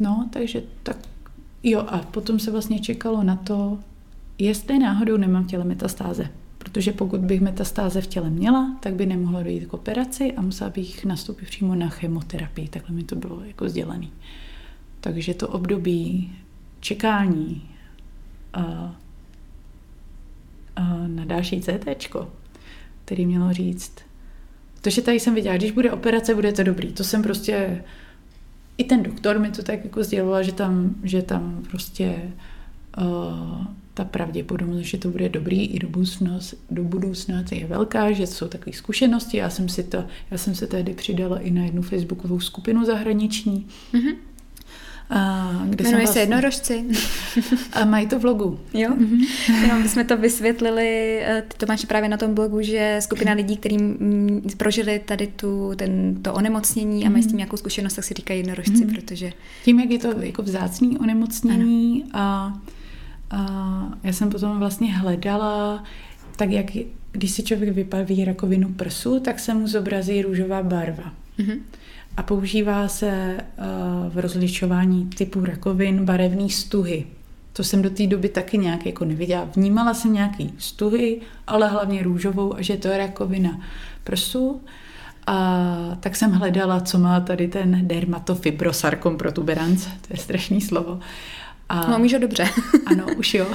No, 0.00 0.28
takže 0.32 0.62
tak 0.82 0.96
jo 1.62 1.80
a 1.80 1.98
potom 1.98 2.38
se 2.38 2.50
vlastně 2.50 2.80
čekalo 2.80 3.22
na 3.22 3.36
to, 3.36 3.78
jestli 4.38 4.78
náhodou 4.78 5.16
nemám 5.16 5.46
těle 5.46 5.64
metastáze. 5.64 6.30
Protože 6.58 6.92
pokud 6.92 7.20
bych 7.20 7.40
metastáze 7.40 8.00
v 8.00 8.06
těle 8.06 8.30
měla, 8.30 8.76
tak 8.80 8.94
by 8.94 9.06
nemohlo 9.06 9.42
dojít 9.42 9.66
k 9.66 9.74
operaci 9.74 10.32
a 10.32 10.42
musela 10.42 10.70
bych 10.70 11.04
nastoupit 11.04 11.48
přímo 11.48 11.74
na 11.74 11.88
chemoterapii. 11.88 12.68
Takhle 12.68 12.96
mi 12.96 13.04
to 13.04 13.16
bylo 13.16 13.44
jako 13.44 13.68
sdělené. 13.68 14.06
Takže 15.00 15.34
to 15.34 15.48
období 15.48 16.32
čekání 16.80 17.68
a, 18.52 18.96
a 20.76 21.06
na 21.06 21.24
další 21.24 21.60
CT, 21.60 22.08
který 23.04 23.26
mělo 23.26 23.52
říct, 23.52 23.92
to, 24.80 24.90
že 24.90 25.02
tady 25.02 25.20
jsem 25.20 25.34
viděla, 25.34 25.56
když 25.56 25.70
bude 25.70 25.92
operace, 25.92 26.34
bude 26.34 26.52
to 26.52 26.62
dobrý. 26.62 26.92
To 26.92 27.04
jsem 27.04 27.22
prostě 27.22 27.84
i 28.78 28.84
ten 28.84 29.02
doktor 29.02 29.38
mi 29.38 29.50
to 29.50 29.62
tak 29.62 29.84
jako 29.84 30.04
sděloval, 30.04 30.42
že 30.42 30.52
tam, 30.52 30.94
že 31.02 31.22
tam 31.22 31.62
prostě 31.70 32.32
uh, 32.98 33.66
ta 33.94 34.04
pravděpodobnost, 34.04 34.86
že 34.86 34.98
to 34.98 35.08
bude 35.08 35.28
dobrý 35.28 35.66
i 35.66 35.78
do 35.78 35.88
budoucna, 35.88 36.38
do 36.70 36.84
budoucna 36.84 37.44
je 37.50 37.66
velká, 37.66 38.12
že 38.12 38.26
jsou 38.26 38.48
takové 38.48 38.76
zkušenosti. 38.76 39.36
Já 39.36 39.50
jsem 39.50 39.68
si 39.68 39.82
to, 39.82 40.04
já 40.30 40.38
jsem 40.38 40.54
se 40.54 40.66
tehdy 40.66 40.94
přidala 40.94 41.38
i 41.38 41.50
na 41.50 41.64
jednu 41.64 41.82
facebookovou 41.82 42.40
skupinu 42.40 42.84
zahraniční, 42.84 43.66
mm-hmm. 43.92 44.16
A, 45.10 45.52
kde 45.64 45.84
Jmenuje 45.84 46.02
vlastně, 46.02 46.12
se 46.12 46.20
jednorožci. 46.20 46.84
A 47.72 47.84
mají 47.84 48.06
to 48.06 48.18
v 48.18 48.22
blogu. 48.22 48.60
Jo? 48.74 48.90
Mm-hmm. 48.90 49.68
jo, 49.68 49.74
my 49.82 49.88
jsme 49.88 50.04
to 50.04 50.16
vysvětlili, 50.16 51.18
eh, 51.22 51.42
ty 51.48 51.56
to 51.56 51.66
máš 51.66 51.84
právě 51.84 52.08
na 52.08 52.16
tom 52.16 52.34
blogu, 52.34 52.62
že 52.62 52.96
skupina 53.00 53.32
lidí, 53.32 53.56
kteří 53.56 53.78
prožili 54.56 54.98
tady 54.98 55.26
tu, 55.26 55.72
ten, 55.76 56.22
to 56.22 56.34
onemocnění 56.34 57.06
a 57.06 57.10
mají 57.10 57.22
s 57.22 57.26
tím 57.26 57.32
mhm. 57.32 57.38
nějakou 57.38 57.56
zkušenost, 57.56 57.94
tak 57.94 58.04
si 58.04 58.14
říkají 58.14 58.40
jednorožci, 58.40 58.72
mm-hmm. 58.72 58.94
protože... 58.94 59.32
Tím, 59.64 59.80
jak 59.80 59.90
je 59.90 59.98
to 59.98 60.20
jako 60.20 60.42
vzácný 60.42 60.98
onemocnění 60.98 62.04
a, 62.12 62.52
a 63.30 63.92
já 64.02 64.12
jsem 64.12 64.30
potom 64.30 64.58
vlastně 64.58 64.94
hledala, 64.94 65.84
tak 66.36 66.50
jak 66.50 66.66
když 67.12 67.30
si 67.30 67.42
člověk 67.42 67.74
vypaví 67.74 68.24
rakovinu 68.24 68.68
prsu, 68.68 69.20
tak 69.20 69.38
se 69.38 69.54
mu 69.54 69.68
zobrazí 69.68 70.22
růžová 70.22 70.62
barva. 70.62 71.12
Mm-hmm 71.38 71.58
a 72.16 72.22
používá 72.22 72.88
se 72.88 73.06
eh, 73.08 73.42
v 74.08 74.18
rozlišování 74.18 75.06
typu 75.06 75.44
rakovin 75.44 76.04
barevný 76.04 76.50
stuhy. 76.50 77.06
To 77.52 77.64
jsem 77.64 77.82
do 77.82 77.90
té 77.90 78.06
doby 78.06 78.28
taky 78.28 78.58
nějak 78.58 78.86
jako 78.86 79.04
neviděla. 79.04 79.48
Vnímala 79.56 79.94
jsem 79.94 80.12
nějaký 80.12 80.54
stuhy, 80.58 81.20
ale 81.46 81.68
hlavně 81.68 82.02
růžovou 82.02 82.56
a 82.56 82.62
že 82.62 82.76
to 82.76 82.88
je 82.88 82.98
rakovina 82.98 83.60
prsu. 84.04 84.60
A 85.26 85.96
tak 86.00 86.16
jsem 86.16 86.32
hledala, 86.32 86.80
co 86.80 86.98
má 86.98 87.20
tady 87.20 87.48
ten 87.48 87.88
dermatofibrosarkom 87.88 89.16
protuberans, 89.16 89.86
to 89.86 90.06
je 90.10 90.16
strašný 90.16 90.60
slovo. 90.60 91.00
A, 91.68 91.90
no, 91.90 91.98
mížo 91.98 92.18
dobře. 92.18 92.48
ano, 92.86 93.06
už 93.16 93.34
jo. 93.34 93.46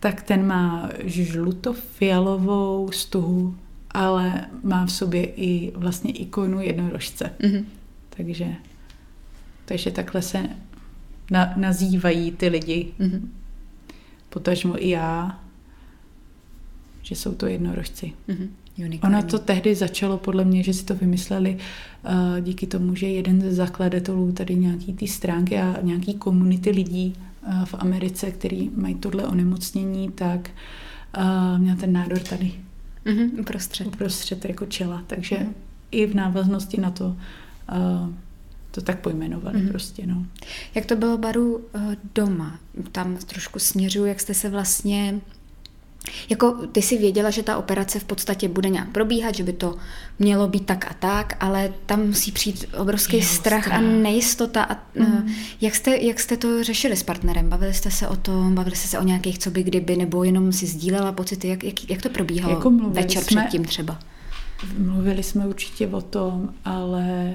tak 0.00 0.22
ten 0.22 0.46
má 0.46 0.90
žlutofialovou 1.04 2.90
stuhu 2.92 3.54
ale 3.96 4.44
má 4.62 4.86
v 4.86 4.92
sobě 4.92 5.24
i 5.24 5.72
vlastně 5.76 6.12
ikonu 6.12 6.60
jednorožce. 6.60 7.30
Mm-hmm. 7.40 7.64
Takže, 8.10 8.54
takže 9.64 9.90
takhle 9.90 10.22
se 10.22 10.48
na, 11.30 11.54
nazývají 11.56 12.30
ty 12.30 12.48
lidi. 12.48 12.92
Mm-hmm. 13.00 13.20
Potažmo 14.28 14.84
i 14.84 14.88
já, 14.88 15.40
že 17.02 17.14
jsou 17.14 17.34
to 17.34 17.46
jednorožci. 17.46 18.12
Mm-hmm. 18.28 18.98
Ono 19.02 19.22
to 19.22 19.38
tehdy 19.38 19.74
začalo 19.74 20.18
podle 20.18 20.44
mě, 20.44 20.62
že 20.62 20.74
si 20.74 20.84
to 20.84 20.94
vymysleli 20.94 21.56
uh, 21.56 22.40
díky 22.40 22.66
tomu, 22.66 22.94
že 22.94 23.06
jeden 23.06 23.40
ze 23.40 23.52
zakladatelů 23.52 24.32
tady 24.32 24.54
nějaký 24.54 24.92
ty 24.92 25.08
stránky 25.08 25.58
a 25.58 25.80
nějaký 25.82 26.14
komunity 26.14 26.70
lidí 26.70 27.14
uh, 27.46 27.64
v 27.64 27.74
Americe, 27.74 28.30
který 28.30 28.70
mají 28.76 28.94
tohle 28.94 29.26
onemocnění, 29.26 30.08
tak 30.08 30.50
uh, 31.18 31.58
měl 31.58 31.76
ten 31.76 31.92
nádor 31.92 32.18
tady. 32.18 32.65
Mm-hmm, 33.06 33.40
uprostřed. 33.40 33.86
Uprostřed 33.86 34.44
jako 34.44 34.66
čela. 34.66 35.02
Takže 35.06 35.36
mm. 35.38 35.54
i 35.90 36.06
v 36.06 36.14
návaznosti 36.14 36.80
na 36.80 36.90
to 36.90 37.06
uh, 37.06 38.10
to 38.70 38.82
tak 38.82 39.00
pojmenovali 39.00 39.62
mm. 39.62 39.68
prostě. 39.68 40.06
No. 40.06 40.26
Jak 40.74 40.86
to 40.86 40.96
bylo 40.96 41.18
baru 41.18 41.56
uh, 41.56 41.94
doma? 42.14 42.58
Tam 42.92 43.16
trošku 43.16 43.58
směřuju, 43.58 44.04
jak 44.04 44.20
jste 44.20 44.34
se 44.34 44.48
vlastně 44.48 45.20
Jako 46.28 46.52
ty 46.72 46.82
si 46.82 46.98
věděla, 46.98 47.30
že 47.30 47.42
ta 47.42 47.56
operace 47.56 47.98
v 47.98 48.04
podstatě 48.04 48.48
bude 48.48 48.68
nějak 48.68 48.88
probíhat, 48.88 49.34
že 49.34 49.42
by 49.44 49.52
to 49.52 49.76
mělo 50.18 50.48
být 50.48 50.66
tak 50.66 50.90
a 50.90 50.94
tak, 50.94 51.36
ale 51.40 51.72
tam 51.86 52.06
musí 52.06 52.32
přijít 52.32 52.64
obrovský 52.78 53.16
Jo, 53.16 53.22
strach, 53.22 53.62
strach. 53.64 53.78
a 53.78 53.80
nejistota. 53.80 54.62
A, 54.62 54.76
mm. 54.94 55.32
jak, 55.60 55.74
jste, 55.74 55.96
jak 55.96 56.20
jste 56.20 56.36
to 56.36 56.64
řešili 56.64 56.96
s 56.96 57.02
partnerem? 57.02 57.48
Bavili 57.48 57.74
jste 57.74 57.90
se 57.90 58.08
o 58.08 58.16
tom, 58.16 58.54
bavili 58.54 58.76
jste 58.76 58.88
se 58.88 58.98
o 58.98 59.02
nějakých 59.02 59.38
co 59.38 59.50
by 59.50 59.62
kdyby, 59.62 59.96
nebo 59.96 60.24
jenom 60.24 60.52
si 60.52 60.66
sdílela 60.66 61.12
pocity? 61.12 61.48
Jak, 61.48 61.64
jak, 61.64 61.90
jak 61.90 62.02
to 62.02 62.08
probíhalo 62.08 62.54
Jako 62.54 62.70
večer 62.70 63.22
jsme- 63.24 63.40
předtím 63.42 63.64
třeba? 63.64 63.98
Mluvili 64.78 65.22
jsme 65.22 65.46
určitě 65.46 65.86
o 65.88 66.00
tom, 66.00 66.48
ale 66.64 67.34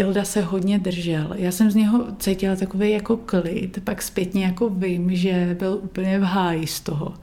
Ilda 0.00 0.24
se 0.24 0.40
hodně 0.40 0.78
držel. 0.78 1.30
Já 1.34 1.52
jsem 1.52 1.70
z 1.70 1.74
něho 1.74 2.06
cítila 2.18 2.56
takový 2.56 2.90
jako 2.90 3.16
klid, 3.16 3.80
pak 3.84 4.02
zpětně 4.02 4.44
jako 4.44 4.68
vím, 4.68 5.16
že 5.16 5.56
byl 5.58 5.80
úplně 5.82 6.18
v 6.18 6.22
háji 6.22 6.66
z 6.66 6.80
toho. 6.80 7.14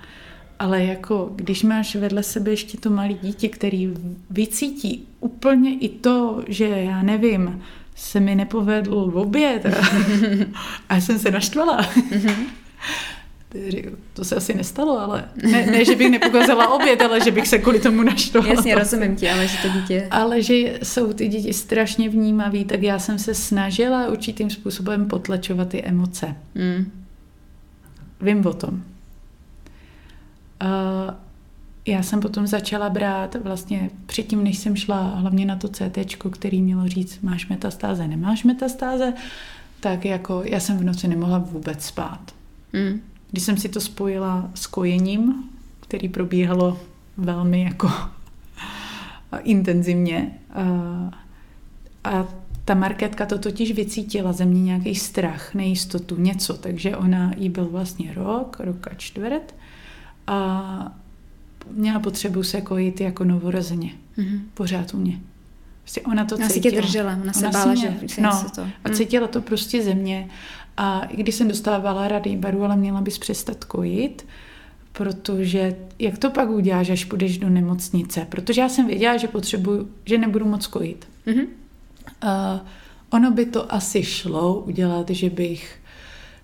Ale 0.60 0.84
jako, 0.84 1.32
když 1.36 1.64
máš 1.64 1.96
vedle 1.96 2.24
sebe 2.24 2.52
ještě 2.52 2.78
to 2.78 2.90
malé 2.90 3.14
dítě, 3.14 3.50
který 3.50 3.94
vycítí 4.30 5.08
úplně 5.20 5.78
i 5.78 5.90
to, 5.90 6.44
že 6.48 6.68
já 6.68 7.04
nevím, 7.04 7.62
se 7.96 8.20
mi 8.20 8.36
nepovedl 8.36 9.12
v 9.12 9.18
oběd 9.18 9.66
a, 9.66 9.70
a 10.90 10.96
já 10.96 11.02
jsem 11.02 11.20
se 11.20 11.32
naštvala. 11.32 11.90
To 14.14 14.26
se 14.26 14.36
asi 14.36 14.54
nestalo, 14.54 15.00
ale 15.00 15.30
ne, 15.52 15.66
ne 15.66 15.86
že 15.86 15.96
bych 15.96 16.12
nepokazila 16.12 16.74
oběd, 16.74 17.02
ale 17.02 17.22
že 17.22 17.32
bych 17.32 17.48
se 17.48 17.58
kvůli 17.58 17.80
tomu 17.80 18.04
naštvala. 18.04 18.48
Jasně, 18.48 18.76
rozumím 18.76 19.16
ti, 19.16 19.30
ale 19.30 19.48
že 19.48 19.58
to 19.62 19.70
dítě... 19.70 20.08
ale 20.12 20.42
že 20.42 20.80
jsou 20.84 21.14
ty 21.14 21.28
děti 21.28 21.54
strašně 21.54 22.10
vnímaví, 22.10 22.66
tak 22.66 22.84
já 22.84 23.00
jsem 23.00 23.20
se 23.20 23.34
snažila 23.34 24.08
určitým 24.08 24.50
způsobem 24.50 25.08
potlačovat 25.08 25.70
ty 25.70 25.84
emoce. 25.84 26.36
Mm. 26.56 26.92
Vím 28.22 28.46
o 28.46 28.54
tom. 28.54 28.84
Uh, 30.64 31.16
já 31.88 32.04
jsem 32.04 32.20
potom 32.20 32.48
začala 32.48 32.90
brát 32.90 33.36
vlastně 33.44 33.90
předtím, 34.06 34.44
než 34.44 34.58
jsem 34.58 34.76
šla 34.76 35.02
hlavně 35.04 35.46
na 35.46 35.56
to 35.56 35.68
CT, 35.68 36.16
který 36.32 36.62
mělo 36.62 36.88
říct, 36.88 37.20
máš 37.22 37.48
metastáze, 37.48 38.08
nemáš 38.08 38.44
metastáze, 38.44 39.14
tak 39.80 40.06
jako 40.06 40.42
já 40.46 40.60
jsem 40.60 40.78
v 40.78 40.84
noci 40.84 41.08
nemohla 41.08 41.38
vůbec 41.38 41.86
spát. 41.86 42.32
Mm. 42.74 43.02
Když 43.38 43.46
jsem 43.46 43.58
si 43.58 43.70
to 43.70 43.82
spojila 43.82 44.50
s 44.54 44.68
kojením, 44.68 45.44
který 45.80 46.10
probíhalo 46.10 46.80
velmi 47.18 47.62
jako 47.64 47.92
intenzivně, 49.44 50.32
a, 50.54 50.62
a 52.04 52.26
ta 52.66 52.74
marketka 52.74 53.26
to 53.26 53.38
totiž 53.40 53.72
vycítila 53.72 54.34
ze 54.34 54.46
mě 54.46 54.62
nějaký 54.62 54.96
strach, 54.96 55.54
nejistotu, 55.54 56.16
něco, 56.22 56.54
takže 56.54 56.98
ona 56.98 57.32
jí 57.38 57.50
byl 57.50 57.66
vlastně 57.70 58.14
rok, 58.14 58.58
rok 58.60 58.88
a 58.88 58.94
čtvrt 58.94 59.56
a 60.28 60.92
měla 61.72 62.00
potřebu 62.00 62.44
se 62.44 62.62
kojit 62.62 63.02
jako 63.02 63.24
novorozeně. 63.24 63.92
Mm. 64.18 64.42
Pořád 64.54 64.94
u 64.94 64.98
mě. 64.98 65.20
Prostě 65.82 66.02
ona 66.02 66.26
to 66.26 66.36
Ona 66.36 66.48
si 66.48 66.54
cítila. 66.54 66.72
tě 66.76 66.82
držela, 66.82 67.18
ona 67.22 67.34
se 67.34 67.40
Ona 67.40 67.52
si 67.52 67.58
bála, 67.58 67.74
mě- 67.74 67.98
že 68.02 68.10
se 68.10 68.22
no, 68.22 68.30
něco 68.30 68.50
to... 68.56 68.62
a 68.62 68.90
Mm. 68.90 68.96
cítila 68.96 69.28
to 69.28 69.42
prostě 69.42 69.84
ze 69.84 69.94
mě. 69.96 70.28
A 70.78 71.02
i 71.02 71.18
když 71.18 71.36
jsem 71.36 71.48
dostávala 71.48 72.08
rady 72.08 72.36
baru, 72.36 72.64
ale 72.64 72.78
měla 72.78 73.02
bys 73.02 73.18
přestat 73.18 73.66
kojit, 73.66 74.26
protože 74.92 75.76
jak 76.00 76.18
to 76.18 76.30
pak 76.30 76.50
uděláš, 76.50 76.90
až 76.90 77.06
půjdeš 77.06 77.38
do 77.38 77.50
nemocnice? 77.50 78.28
Protože 78.30 78.62
já 78.62 78.70
jsem 78.70 78.88
věděla, 78.88 79.18
že 79.18 79.28
potřebuju, 79.28 79.90
že 80.06 80.18
nebudu 80.18 80.46
moc 80.46 80.68
kojit. 80.68 81.08
Mhm. 81.26 81.46
Uh, 82.24 82.60
ono 83.10 83.32
by 83.32 83.46
to 83.46 83.74
asi 83.74 84.04
šlo 84.04 84.60
udělat, 84.60 85.10
že 85.10 85.30
bych, 85.30 85.80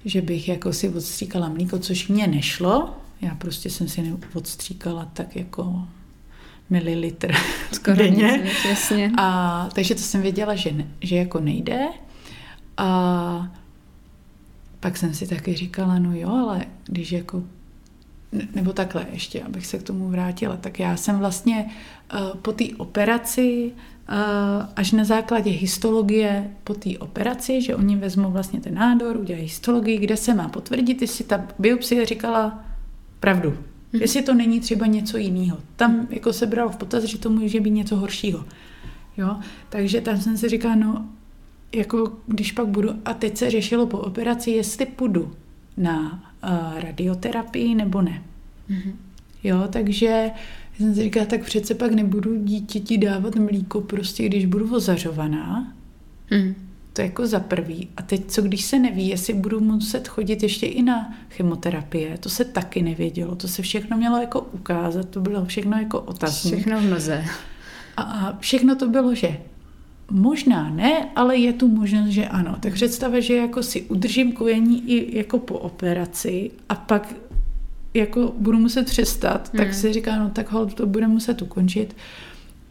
že 0.06 0.22
bych 0.22 0.48
jako 0.48 0.74
si 0.74 0.90
odstříkala 0.90 1.50
mlíko, 1.50 1.80
což 1.80 2.08
mě 2.08 2.28
nešlo. 2.28 2.96
Já 3.22 3.36
prostě 3.36 3.70
jsem 3.70 3.88
si 3.88 4.14
odstříkala 4.34 5.10
tak 5.14 5.36
jako 5.36 5.88
mililitr 6.70 7.32
Skoro 7.72 7.98
denně. 7.98 8.24
nic, 8.24 8.44
nic, 8.44 8.66
jasně. 8.70 9.12
A, 9.18 9.70
takže 9.74 9.96
to 9.96 10.02
jsem 10.02 10.22
věděla, 10.22 10.56
že, 10.56 10.72
ne, 10.72 10.88
že 11.02 11.16
jako 11.16 11.40
nejde. 11.40 11.86
A 12.78 13.52
pak 14.84 14.98
jsem 14.98 15.14
si 15.14 15.28
taky 15.28 15.54
říkala, 15.54 16.00
no 16.00 16.16
jo, 16.16 16.30
ale 16.30 16.66
když 16.86 17.12
jako, 17.12 17.44
ne- 18.32 18.48
nebo 18.56 18.74
takhle 18.74 19.06
ještě, 19.12 19.42
abych 19.42 19.66
se 19.66 19.78
k 19.78 19.84
tomu 19.84 20.10
vrátila, 20.10 20.58
tak 20.58 20.80
já 20.80 20.98
jsem 20.98 21.20
vlastně 21.20 21.66
uh, 22.14 22.38
po 22.38 22.52
té 22.52 22.66
operaci, 22.78 23.72
uh, 24.10 24.16
až 24.76 24.92
na 24.92 25.04
základě 25.04 25.52
histologie 25.52 26.52
po 26.64 26.74
té 26.74 26.90
operaci, 27.00 27.62
že 27.62 27.76
oni 27.76 27.96
vezmou 27.96 28.32
vlastně 28.32 28.60
ten 28.60 28.74
nádor, 28.74 29.18
udělají 29.18 29.44
histologii, 29.44 29.98
kde 29.98 30.18
se 30.18 30.34
má 30.34 30.50
potvrdit, 30.50 31.02
jestli 31.02 31.26
ta 31.26 31.46
biopsie 31.60 32.06
říkala 32.06 32.64
pravdu. 33.20 33.50
Mhm. 33.50 34.02
Jestli 34.02 34.22
to 34.22 34.34
není 34.34 34.60
třeba 34.60 34.86
něco 34.86 35.18
jiného. 35.18 35.58
Tam 35.76 36.08
jako 36.10 36.34
se 36.34 36.46
bralo 36.46 36.70
v 36.70 36.78
potaz, 36.78 37.04
že 37.04 37.18
to 37.18 37.30
může 37.30 37.60
být 37.60 37.72
něco 37.72 37.96
horšího. 37.96 38.46
Jo? 39.18 39.36
Takže 39.70 40.02
tam 40.02 40.18
jsem 40.18 40.38
si 40.38 40.50
říkala, 40.50 40.76
no, 40.76 41.06
jako 41.76 42.12
když 42.28 42.52
pak 42.52 42.68
budu, 42.68 42.90
a 43.06 43.14
teď 43.14 43.38
se 43.38 43.50
řešilo 43.50 43.86
po 43.88 43.98
operaci, 43.98 44.52
jestli 44.52 44.86
půjdu 44.86 45.32
na 45.78 46.24
uh, 46.44 46.80
radioterapii 46.80 47.76
nebo 47.76 48.02
ne. 48.02 48.22
Mhm. 48.70 48.94
Jo, 49.44 49.64
takže 49.70 50.32
jsem 50.78 50.96
si 50.96 51.04
říkala, 51.04 51.26
tak 51.26 51.44
přece 51.46 51.74
pak 51.76 51.92
nebudu 51.92 52.44
dítěti 52.44 52.98
dávat 52.98 53.36
mlíko, 53.36 53.82
prostě 53.82 54.26
když 54.26 54.46
budu 54.46 54.76
ozařovaná, 54.76 55.74
Mm. 56.32 56.56
to 56.94 57.02
je 57.02 57.06
jako 57.06 57.28
za 57.28 57.40
prvý. 57.40 57.90
A 57.98 58.02
teď 58.02 58.22
co, 58.28 58.42
když 58.42 58.66
se 58.66 58.80
neví, 58.80 59.08
jestli 59.08 59.34
budu 59.34 59.60
muset 59.60 60.08
chodit 60.08 60.44
ještě 60.44 60.66
i 60.66 60.82
na 60.82 61.14
chemoterapie, 61.30 62.18
to 62.18 62.30
se 62.30 62.46
taky 62.46 62.82
nevědělo, 62.82 63.36
to 63.36 63.48
se 63.48 63.62
všechno 63.62 63.98
mělo 63.98 64.22
jako 64.22 64.42
ukázat, 64.42 65.10
to 65.10 65.22
bylo 65.22 65.46
všechno 65.46 65.78
jako 65.80 66.02
otazník. 66.02 66.54
Všechno 66.54 66.82
v 66.82 66.84
noze. 66.90 67.26
A, 67.98 68.02
a 68.02 68.38
všechno 68.40 68.76
to 68.76 68.88
bylo, 68.90 69.16
že 69.16 69.38
možná 70.12 70.70
ne, 70.70 71.10
ale 71.16 71.38
je 71.38 71.54
tu 71.54 71.68
možnost, 71.68 72.08
že 72.10 72.28
ano. 72.28 72.58
Tak 72.60 72.74
představa, 72.74 73.20
že 73.20 73.36
jako 73.36 73.64
si 73.64 73.82
udržím 73.82 74.32
kojení 74.32 74.84
i 74.92 75.18
jako 75.18 75.40
po 75.40 75.60
operaci 75.60 76.52
a 76.70 76.76
pak 76.76 77.16
jako 77.94 78.34
budu 78.38 78.60
muset 78.60 78.86
přestat, 78.86 79.52
tak 79.52 79.68
Hmm. 79.68 79.74
si 79.74 79.94
říká, 79.94 80.20
no 80.20 80.30
tak 80.30 80.52
hold, 80.52 80.74
to 80.74 80.86
bude 80.86 81.08
muset 81.08 81.42
ukončit. 81.42 81.96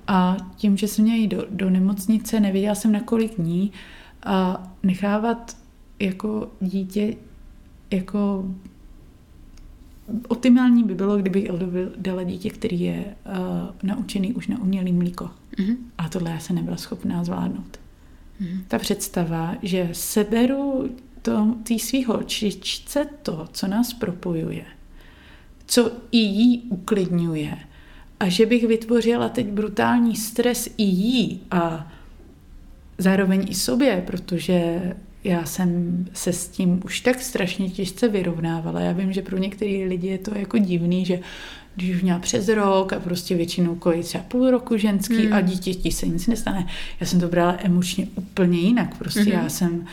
A 0.07 0.37
tím, 0.57 0.77
že 0.77 0.89
jsem 0.89 1.05
měla 1.05 1.19
jít 1.19 1.29
do, 1.29 1.47
do 1.51 1.71
nemocnice, 1.71 2.41
nevěděla 2.41 2.75
jsem 2.75 2.93
na 2.93 3.01
kolik 3.01 3.37
dní, 3.37 3.73
a 4.23 4.63
nechávat 4.83 5.57
jako 5.99 6.51
dítě 6.61 7.17
jako 7.91 8.45
optimální 10.29 10.85
by 10.85 10.95
bylo, 10.95 11.17
kdybych 11.17 11.49
Eldovi 11.49 11.89
dala 11.99 12.23
dítě, 12.23 12.51
který 12.51 12.81
je 12.81 13.05
uh, 13.27 13.35
naučený 13.83 14.33
už 14.33 14.49
na 14.49 14.63
umělý 14.63 14.93
mlíko. 14.93 15.31
Mhm. 15.59 15.77
A 15.99 16.09
tohle 16.09 16.31
já 16.31 16.39
se 16.39 16.53
nebyla 16.53 16.77
schopná 16.77 17.25
zvládnout. 17.25 17.81
Mhm. 18.41 18.65
Ta 18.69 18.79
představa, 18.79 19.57
že 19.63 19.89
seberu 19.93 20.91
to, 21.23 21.57
tý 21.63 21.79
svýho 21.79 22.23
čičce 22.23 23.07
to, 23.23 23.49
co 23.53 23.67
nás 23.67 23.93
propojuje, 23.93 24.65
co 25.67 25.93
i 26.13 26.19
jí 26.19 26.63
uklidňuje, 26.69 27.59
a 28.21 28.29
že 28.29 28.47
bych 28.47 28.67
vytvořila 28.67 29.29
teď 29.29 29.47
brutální 29.47 30.17
stres 30.17 30.69
i 30.77 30.83
jí 30.83 31.41
a 31.51 31.93
zároveň 32.99 33.47
i 33.51 33.55
sobě, 33.55 34.05
protože 34.07 34.81
já 35.25 35.45
jsem 35.45 36.05
se 36.13 36.33
s 36.33 36.49
tím 36.49 36.81
už 36.85 37.01
tak 37.01 37.21
strašně 37.21 37.71
těžce 37.71 38.09
vyrovnávala. 38.09 38.81
Já 38.81 38.93
vím, 38.93 39.13
že 39.13 39.23
pro 39.23 39.39
některé 39.39 39.85
lidi 39.89 40.09
je 40.09 40.19
to 40.19 40.39
jako 40.39 40.59
divný, 40.59 41.05
že 41.05 41.21
když 41.75 41.97
už 41.97 42.03
měla 42.03 42.19
přes 42.19 42.49
rok 42.49 42.93
a 42.93 43.01
prostě 43.01 43.35
většinou 43.35 43.75
kojí 43.75 44.03
třeba 44.03 44.25
půl 44.25 44.51
roku 44.51 44.77
ženský 44.77 45.15
Hmm. 45.15 45.25
hmm. 45.25 45.33
a 45.35 45.41
dítěti 45.41 45.93
se 45.93 46.09
nic 46.09 46.27
nestane. 46.27 46.67
Já 47.01 47.07
jsem 47.07 47.21
to 47.21 47.29
brala 47.29 47.57
emočně 47.59 48.07
úplně 48.15 48.59
jinak. 48.59 48.99
Prostě 48.99 49.21
Mhm. 49.21 49.31
já 49.33 49.49
jsem, 49.49 49.87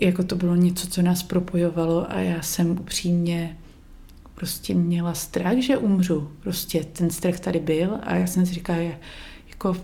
jako 0.00 0.24
to 0.24 0.36
bylo 0.36 0.54
něco, 0.54 0.86
co 0.86 1.02
nás 1.02 1.22
propojovalo 1.22 2.10
a 2.12 2.18
já 2.20 2.42
jsem 2.42 2.70
upřímně 2.70 3.56
prostě 4.34 4.74
měla 4.74 5.14
strach, 5.14 5.56
že 5.58 5.76
umřu. 5.76 6.30
Prostě 6.40 6.84
ten 6.84 7.10
strach 7.10 7.40
tady 7.40 7.58
byl 7.60 7.98
a 8.02 8.14
já 8.14 8.26
jsem 8.26 8.46
si 8.46 8.54
říkala, 8.54 8.78
jako 9.48 9.76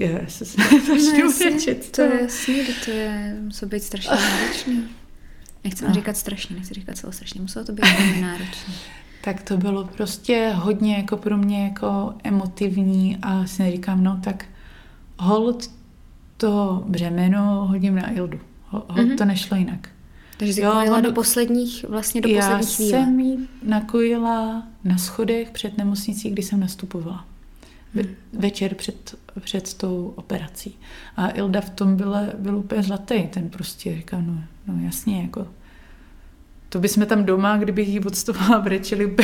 je, 0.00 0.24
se 0.28 0.44
začnu 0.44 1.24
No, 1.24 1.32
řečit. 1.32 1.90
to 1.90 2.02
je 2.02 2.22
jasný, 2.22 2.54
to 2.84 2.90
je, 2.90 3.36
muselo 3.42 3.68
být 3.68 3.82
strašně 3.82 4.10
náročný. 4.10 4.84
Nechci 5.64 5.84
No. 5.84 5.94
říkat 5.94 6.16
strašně, 6.16 6.56
nechci 6.56 6.74
říkat 6.74 6.96
celostrašně, 6.96 7.40
muselo 7.40 7.64
to 7.64 7.72
být 7.72 7.84
velmi 7.98 8.20
náročné. 8.22 8.74
Tak 9.24 9.42
to 9.42 9.56
bylo 9.56 9.84
prostě 9.84 10.52
hodně 10.56 10.96
jako 10.96 11.16
pro 11.16 11.36
mě 11.36 11.64
jako 11.64 12.14
emotivní 12.24 13.18
a 13.22 13.46
si 13.46 13.70
říkám, 13.72 14.04
no 14.04 14.20
tak 14.24 14.44
hold 15.18 15.70
to 16.36 16.84
břemeno 16.86 17.66
hodím 17.66 17.94
na 17.94 18.12
Ildu. 18.12 18.40
Ho- 18.68 18.84
Hold 18.88 19.08
Mhm. 19.08 19.16
to 19.16 19.24
nešlo 19.24 19.56
jinak. 19.56 19.88
Takže 20.36 20.54
jsi 20.54 20.60
Jo, 20.60 20.72
kojila 20.72 21.00
do 21.00 21.12
posledních, 21.12 21.84
vlastně 21.88 22.20
do 22.20 22.28
Já 22.28 22.56
poslední 22.58 22.66
chvíle. 22.76 23.04
jsem 23.04 23.20
jí 23.20 23.48
nakojila 23.62 24.62
na 24.84 24.98
schodech 24.98 25.50
před 25.50 25.78
nemocnicí, 25.78 26.30
kdy 26.30 26.42
jsem 26.42 26.60
nastupovala. 26.60 27.24
Ve, 27.94 28.02
večer 28.32 28.74
před, 28.74 29.14
před 29.40 29.74
tou 29.74 30.12
operací. 30.16 30.78
A 31.16 31.30
Ilda 31.30 31.60
v 31.60 31.70
tom 31.70 31.96
byla, 31.96 32.22
byl 32.38 32.56
úplně 32.56 32.82
zlatý. 32.82 33.22
Ten 33.22 33.50
prostě 33.50 33.96
říkal, 33.96 34.22
no, 34.22 34.42
no 34.66 34.84
jasně, 34.84 35.22
jako 35.22 35.46
to 36.70 36.80
bychom 36.80 37.06
tam 37.06 37.24
doma, 37.24 37.56
kdybych 37.56 37.88
jí 37.88 38.00
odstoupila, 38.00 38.60
brečeli 38.64 39.16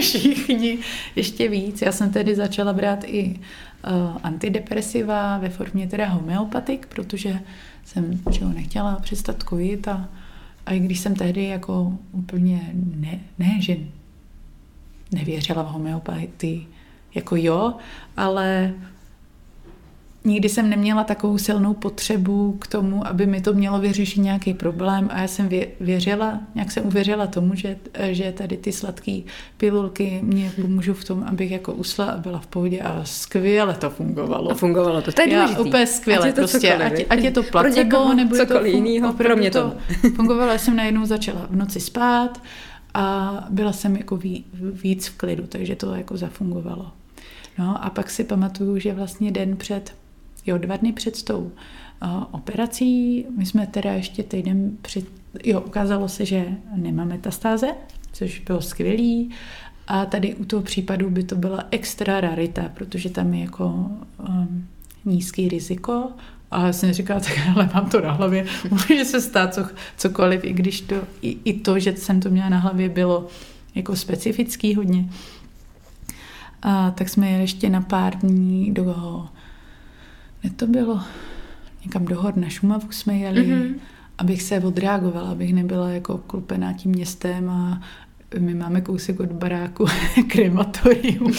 všichni 0.00 0.78
ještě 1.16 1.48
víc. 1.48 1.82
Já 1.82 1.92
jsem 1.92 2.10
tedy 2.10 2.34
začala 2.34 2.72
brát 2.72 3.04
i 3.04 3.34
uh, 3.34 4.16
antidepresiva 4.22 5.38
ve 5.38 5.48
formě 5.48 5.86
teda 5.88 6.08
homeopatik, 6.08 6.86
protože 6.86 7.40
jsem 7.84 8.20
že 8.30 8.44
nechtěla 8.44 8.96
přestat 9.00 9.42
kojit 9.42 9.88
a, 9.88 10.08
a 10.66 10.72
i 10.72 10.80
když 10.80 11.00
jsem 11.00 11.14
tehdy 11.14 11.44
jako 11.44 11.98
úplně 12.12 12.70
ne, 12.74 13.20
ne 13.38 13.56
že 13.60 13.76
nevěřila 15.12 15.62
v 15.62 15.66
homeopatii, 15.66 16.66
jako 17.14 17.36
jo, 17.36 17.74
ale 18.16 18.74
nikdy 20.24 20.48
jsem 20.48 20.70
neměla 20.70 21.04
takovou 21.04 21.38
silnou 21.38 21.74
potřebu 21.74 22.56
k 22.60 22.66
tomu, 22.66 23.06
aby 23.06 23.26
mi 23.26 23.40
to 23.40 23.52
mělo 23.52 23.78
vyřešit 23.78 24.20
nějaký 24.20 24.54
problém 24.54 25.08
a 25.12 25.20
já 25.20 25.28
jsem 25.28 25.48
věřila, 25.80 26.40
nějak 26.54 26.70
jsem 26.70 26.86
uvěřila 26.86 27.26
tomu, 27.26 27.54
že, 27.54 27.76
že 28.10 28.32
tady 28.32 28.56
ty 28.56 28.72
sladké 28.72 29.20
pilulky 29.56 30.20
mě 30.22 30.52
pomůžou 30.60 30.94
v 30.94 31.04
tom, 31.04 31.24
abych 31.28 31.50
jako 31.50 31.72
usla 31.72 32.04
a 32.04 32.16
byla 32.16 32.38
v 32.38 32.46
pohodě 32.46 32.80
a 32.80 33.04
skvěle 33.04 33.74
to 33.74 33.90
fungovalo. 33.90 34.50
A 34.50 34.54
fungovalo 34.54 35.02
to, 35.02 35.12
to 35.12 35.22
je 35.22 35.32
Já 35.32 35.58
úplně 35.58 35.86
skvěle, 35.86 36.20
ať 36.22 36.26
je 36.26 36.32
to 36.32 36.40
prostě, 36.40 36.72
cokoliv, 36.72 36.92
ať, 36.92 37.06
ať 37.10 37.18
je 37.18 37.30
to 37.30 37.42
placebo, 37.42 38.14
nebo 38.14 38.36
je 38.36 38.46
to 38.46 38.58
fun, 38.58 38.66
jinýho, 38.66 39.12
pro 39.12 39.36
mě 39.36 39.50
to, 39.50 39.60
to 40.02 40.10
fungovalo. 40.16 40.52
Já 40.52 40.58
jsem 40.58 40.76
najednou 40.76 41.06
začala 41.06 41.46
v 41.50 41.56
noci 41.56 41.80
spát 41.80 42.42
a 42.94 43.34
byla 43.50 43.72
jsem 43.72 43.96
jako 43.96 44.18
víc 44.82 45.06
v 45.06 45.16
klidu, 45.16 45.46
takže 45.46 45.76
to 45.76 45.94
jako 45.94 46.16
zafungovalo. 46.16 46.92
No 47.60 47.84
a 47.84 47.90
pak 47.90 48.10
si 48.10 48.24
pamatuju, 48.24 48.78
že 48.78 48.94
vlastně 48.94 49.30
den 49.30 49.56
před 49.56 49.94
Jo, 50.46 50.58
dva 50.58 50.76
dny 50.76 50.92
před 50.92 51.22
tou 51.22 51.40
uh, 51.40 52.24
operací, 52.30 53.24
my 53.36 53.46
jsme 53.46 53.66
teda 53.66 53.92
ještě 53.92 54.22
týden 54.22 54.76
před, 54.82 55.04
jo, 55.44 55.60
ukázalo 55.60 56.08
se, 56.08 56.24
že 56.24 56.46
nemá 56.76 57.04
metastáze, 57.04 57.68
což 58.12 58.38
bylo 58.38 58.60
skvělý. 58.60 59.30
A 59.86 60.06
tady 60.06 60.34
u 60.34 60.44
toho 60.44 60.62
případu 60.62 61.10
by 61.10 61.22
to 61.22 61.36
byla 61.36 61.64
extra 61.70 62.20
rarita, 62.20 62.70
protože 62.74 63.10
tam 63.10 63.34
je 63.34 63.40
jako 63.40 63.66
um, 64.28 64.66
nízký 65.04 65.48
riziko. 65.48 66.08
A 66.50 66.66
já 66.66 66.72
jsem 66.72 66.92
říkala, 66.92 67.20
tak 67.20 67.38
ale 67.56 67.70
mám 67.74 67.90
to 67.90 68.00
na 68.00 68.12
hlavě, 68.12 68.46
může 68.70 69.04
se 69.04 69.20
stát 69.20 69.54
co, 69.54 69.66
cokoliv, 69.96 70.44
i 70.44 70.52
když 70.52 70.80
to, 70.80 70.96
i, 71.22 71.36
i 71.44 71.52
to, 71.52 71.78
že 71.78 71.96
jsem 71.96 72.20
to 72.20 72.30
měla 72.30 72.48
na 72.48 72.58
hlavě, 72.58 72.88
bylo 72.88 73.26
jako 73.74 73.96
specifický 73.96 74.74
hodně. 74.74 75.08
A 76.62 76.90
tak 76.90 77.08
jsme 77.08 77.30
jeli 77.30 77.42
ještě 77.42 77.70
na 77.70 77.80
pár 77.80 78.18
dní 78.18 78.74
do 78.74 78.84
kde 80.40 80.50
to 80.50 80.66
bylo? 80.66 81.00
Někam 81.84 82.04
do 82.04 82.22
hor 82.22 82.36
na 82.36 82.48
Šumavu 82.48 82.92
jsme 82.92 83.18
jeli, 83.18 83.46
mm-hmm. 83.46 83.74
abych 84.18 84.42
se 84.42 84.60
odreagovala, 84.60 85.30
abych 85.30 85.54
nebyla 85.54 85.90
jako 85.90 86.18
klupená 86.18 86.72
tím 86.72 86.90
městem 86.90 87.50
a 87.50 87.82
my 88.38 88.54
máme 88.54 88.80
kousek 88.80 89.20
od 89.20 89.32
baráku 89.32 89.86
krematorium. 90.28 91.32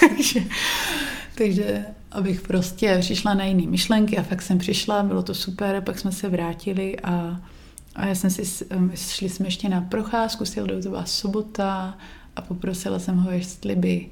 takže, 0.00 0.40
takže 1.34 1.84
abych 2.12 2.40
prostě 2.40 2.98
přišla 3.00 3.34
na 3.34 3.44
jiné 3.44 3.66
myšlenky 3.66 4.18
a 4.18 4.22
fakt 4.22 4.42
jsem 4.42 4.58
přišla, 4.58 5.02
bylo 5.02 5.22
to 5.22 5.34
super, 5.34 5.80
pak 5.80 5.98
jsme 5.98 6.12
se 6.12 6.28
vrátili 6.28 7.00
a, 7.00 7.40
a 7.94 8.06
já 8.06 8.14
jsem 8.14 8.30
si, 8.30 8.66
šli 8.94 9.28
jsme 9.28 9.46
ještě 9.46 9.68
na 9.68 9.80
procházku, 9.80 10.44
to 10.44 10.88
byla 10.90 11.04
sobota 11.04 11.98
a 12.40 12.42
poprosila 12.42 12.98
jsem 12.98 13.16
ho, 13.16 13.30
jestli 13.30 13.76
by 13.76 14.06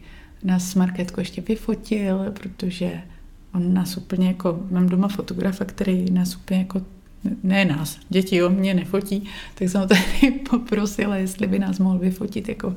nás 0.44 0.74
Markétko 0.74 1.20
ještě 1.20 1.40
vyfotil, 1.40 2.18
protože 2.40 3.02
on 3.54 3.74
nás 3.74 3.96
úplně 3.96 4.28
jako, 4.28 4.60
mám 4.70 4.88
doma 4.88 5.08
fotografa, 5.08 5.64
který 5.64 6.10
nás 6.10 6.36
úplně 6.36 6.60
jako, 6.60 6.82
ne 7.42 7.64
nás, 7.64 7.98
děti 8.08 8.42
o 8.42 8.50
mě 8.50 8.74
nefotí, 8.74 9.24
tak 9.54 9.68
jsem 9.68 9.80
ho 9.80 9.86
tady 9.86 10.30
poprosila, 10.50 11.16
jestli 11.16 11.46
by 11.46 11.58
nás 11.58 11.78
mohl 11.78 11.98
vyfotit 11.98 12.48
jako 12.48 12.74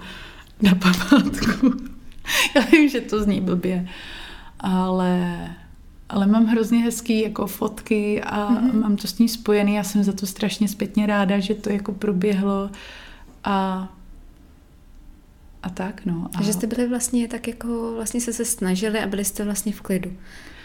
na 0.61 0.75
památku. 0.75 1.73
Já 2.55 2.61
vím, 2.61 2.89
že 2.89 3.01
to 3.01 3.23
zní 3.23 3.41
blbě, 3.41 3.87
ale, 4.59 5.47
ale 6.09 6.27
mám 6.27 6.45
hrozně 6.45 6.79
hezký 6.79 7.21
jako 7.21 7.47
fotky 7.47 8.23
a 8.23 8.49
mm-hmm. 8.49 8.81
mám 8.81 8.95
to 8.95 9.07
s 9.07 9.19
ním 9.19 9.29
spojený. 9.29 9.75
Já 9.75 9.83
jsem 9.83 10.03
za 10.03 10.13
to 10.13 10.25
strašně 10.25 10.67
zpětně 10.67 11.05
ráda, 11.05 11.39
že 11.39 11.55
to 11.55 11.69
jako 11.69 11.91
proběhlo 11.91 12.69
a 13.43 13.87
a 15.63 15.69
tak, 15.69 16.05
no. 16.05 16.29
A... 16.35 16.43
Že 16.43 16.53
jste 16.53 16.67
byli 16.67 16.87
vlastně 16.87 17.27
tak 17.27 17.47
jako, 17.47 17.93
vlastně 17.95 18.21
se 18.21 18.33
se 18.33 18.45
snažili 18.45 18.99
a 18.99 19.07
byli 19.07 19.25
jste 19.25 19.43
vlastně 19.43 19.73
v 19.73 19.81
klidu. 19.81 20.11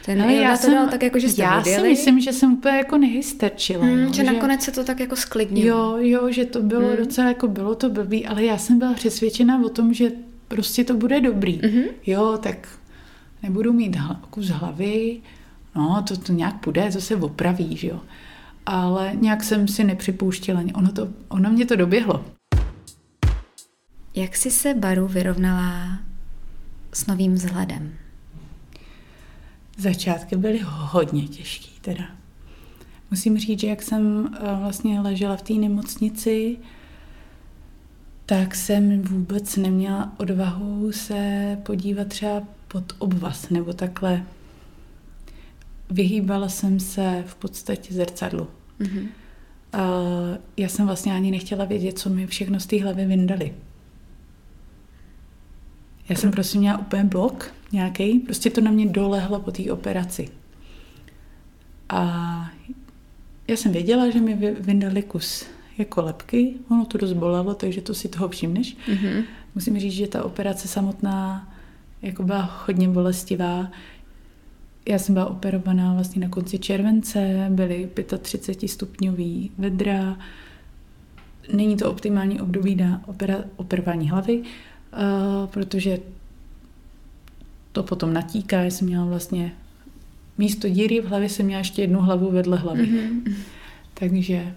Ten 0.05 0.23
Ale 0.23 0.35
já 0.35 0.57
to 0.57 0.63
jsem, 0.63 0.89
tak 0.89 1.03
jako, 1.03 1.19
že 1.19 1.29
jste 1.29 1.43
já 1.43 1.65
si 1.65 1.81
myslím, 1.81 2.21
že 2.21 2.33
jsem 2.33 2.53
úplně 2.53 2.77
jako 2.77 2.99
nehysterčila. 2.99 3.85
Hmm, 3.85 4.03
no, 4.03 4.09
že, 4.09 4.15
že 4.15 4.33
nakonec 4.33 4.63
se 4.63 4.73
to 4.73 4.85
tak 4.85 5.01
jako 5.01 5.17
sklidnilo. 5.17 5.69
Jo, 5.79 5.97
jo, 6.01 6.33
že 6.33 6.45
to 6.45 6.63
bylo 6.63 6.89
hmm. 6.89 6.97
docela 6.97 7.29
jako 7.29 7.49
bylo 7.49 7.75
to 7.75 7.91
blbý, 7.91 8.27
ale 8.27 8.45
já 8.45 8.59
jsem 8.59 8.79
byla 8.79 8.95
přesvědčena 8.95 9.63
o 9.65 9.69
tom, 9.69 9.95
že 9.95 10.13
prostě 10.49 10.85
to 10.85 10.95
bude 10.95 11.21
dobrý. 11.21 11.61
Hmm. 11.65 11.85
Jo, 12.07 12.39
tak 12.43 12.69
nebudu 13.43 13.73
mít 13.73 13.97
hla, 13.97 14.21
kus 14.31 14.49
hlavy, 14.49 15.21
no 15.77 16.05
to, 16.09 16.17
to 16.17 16.33
nějak 16.33 16.61
půjde, 16.61 16.91
to 16.93 17.01
se 17.01 17.17
opraví, 17.17 17.77
že 17.77 17.89
jo. 17.89 18.01
Ale 18.67 19.13
nějak 19.15 19.45
jsem 19.45 19.69
si 19.69 19.85
nepřipouštila, 19.85 20.63
ono, 20.75 20.93
to, 20.93 21.09
ono 21.29 21.51
mě 21.51 21.67
to 21.67 21.77
doběhlo. 21.77 22.25
Jak 24.17 24.37
jsi 24.37 24.51
se 24.51 24.75
Baru 24.75 25.09
vyrovnala 25.09 25.99
s 26.93 27.07
novým 27.07 27.35
vzhledem? 27.35 27.95
Začátky 29.79 30.37
byly 30.37 30.61
hodně 30.65 31.29
těžký 31.29 31.81
teda. 31.81 32.05
Musím 33.11 33.39
říct, 33.39 33.61
že 33.61 33.67
jak 33.67 33.83
jsem 33.83 34.35
eh, 34.35 34.39
vlastně 34.61 35.01
ležela 35.01 35.37
v 35.37 35.43
té 35.43 35.53
nemocnici, 35.53 36.57
tak 38.27 38.55
jsem 38.55 39.03
vůbec 39.03 39.57
neměla 39.57 40.13
odvahu 40.17 40.93
se 40.93 41.59
podívat 41.63 42.09
třeba 42.09 42.43
pod 42.69 42.93
obvaz 42.99 43.49
nebo 43.49 43.73
takhle. 43.73 44.23
Vyhýbala 45.91 46.49
jsem 46.49 46.81
se 46.81 47.25
v 47.27 47.35
podstatě 47.35 47.95
zrcadlu. 47.95 48.49
Mm-hmm. 48.81 49.07
A 49.73 49.79
já 50.57 50.69
jsem 50.69 50.87
vlastně 50.87 51.15
ani 51.15 51.31
nechtěla 51.31 51.65
vědět, 51.65 51.99
co 51.99 52.11
mi 52.11 52.27
všechno 52.27 52.61
z 52.61 52.67
té 52.67 52.83
hlavy 52.83 53.07
vyndali. 53.07 53.55
Já 56.09 56.17
jsem 56.17 56.31
prostě 56.31 56.59
měla 56.59 56.79
úplně 56.79 57.05
blok 57.05 57.51
nějaký, 57.73 58.19
prostě 58.19 58.51
to 58.51 58.61
na 58.61 58.71
mě 58.71 58.87
dolehlo 58.87 59.41
po 59.41 59.51
té 59.51 59.73
operaci. 59.73 60.29
A 61.89 62.51
já 63.49 63.57
jsem 63.57 63.73
věděla, 63.73 64.11
že 64.11 64.21
mi 64.21 64.35
vyndali 64.61 65.03
kus 65.03 65.47
jako 65.79 66.03
lepky, 66.03 66.55
ono 66.71 66.85
to 66.85 66.99
dost 66.99 67.13
bolelo, 67.13 67.55
takže 67.55 67.81
to 67.81 67.95
si 67.95 68.09
toho 68.09 68.29
všimneš. 68.29 68.77
Mm-hmm. 68.89 69.25
Musím 69.55 69.79
říct, 69.79 69.93
že 69.93 70.07
ta 70.07 70.25
operace 70.25 70.69
samotná 70.69 71.53
jako 72.03 72.23
byla 72.23 72.63
hodně 72.67 72.89
bolestivá. 72.89 73.71
Já 74.89 74.99
jsem 74.99 75.15
byla 75.15 75.27
operovaná 75.27 75.95
vlastně 75.95 76.21
na 76.21 76.29
konci 76.29 76.59
července, 76.59 77.47
byly 77.51 77.91
35 78.19 78.69
stupňový 78.69 79.51
vedra. 79.59 80.19
Není 81.53 81.77
to 81.77 81.91
optimální 81.91 82.41
období 82.41 82.75
na 82.75 83.03
opera, 83.07 83.45
operování 83.57 84.11
hlavy, 84.11 84.43
protože 85.47 85.99
to 87.73 87.83
potom 87.83 88.13
natíká. 88.13 88.61
Já 88.61 88.71
jsem 88.71 88.87
měla 88.87 89.05
vlastně 89.05 89.53
místo 90.39 90.69
díry 90.69 91.01
v 91.01 91.09
hlavě 91.09 91.29
jsem 91.29 91.47
měla 91.47 91.59
ještě 91.59 91.83
jednu 91.83 92.01
hlavu 92.01 92.31
vedle 92.31 92.57
hlavy. 92.57 92.87
Mm-hmm. 92.87 93.35
Takže 93.95 94.55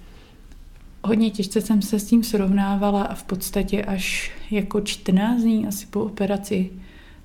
hodně 1.03 1.31
těžce 1.31 1.61
jsem 1.61 1.81
se 1.81 1.99
s 1.99 2.05
tím 2.05 2.23
srovnávala 2.23 3.03
a 3.03 3.15
v 3.15 3.23
podstatě 3.23 3.85
až 3.85 4.31
jako 4.51 4.81
14 4.81 5.41
dní 5.41 5.67
asi 5.67 5.85
po 5.85 6.01
operaci, 6.01 6.69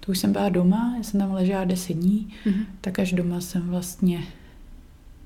to 0.01 0.13
už 0.13 0.19
jsem 0.19 0.33
byla 0.33 0.49
doma, 0.49 0.95
já 0.97 1.03
jsem 1.03 1.21
tam 1.21 1.33
ležela 1.33 1.65
10 1.65 1.93
dní, 1.93 2.29
mm-hmm. 2.47 2.65
tak 2.81 2.99
až 2.99 3.13
doma 3.13 3.41
jsem 3.41 3.63
vlastně 3.63 4.25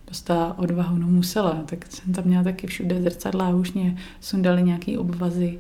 dostala 0.09 0.59
odvahu, 0.59 0.99
no 0.99 1.07
musela, 1.07 1.63
tak 1.67 1.87
jsem 1.93 2.13
tam 2.13 2.25
měla 2.25 2.45
taky 2.45 2.67
všude 2.67 3.03
zrcadla, 3.03 3.49
už 3.49 3.73
mě 3.73 3.99
sundali 4.21 4.63
nějaký 4.63 4.99
obvazy, 4.99 5.59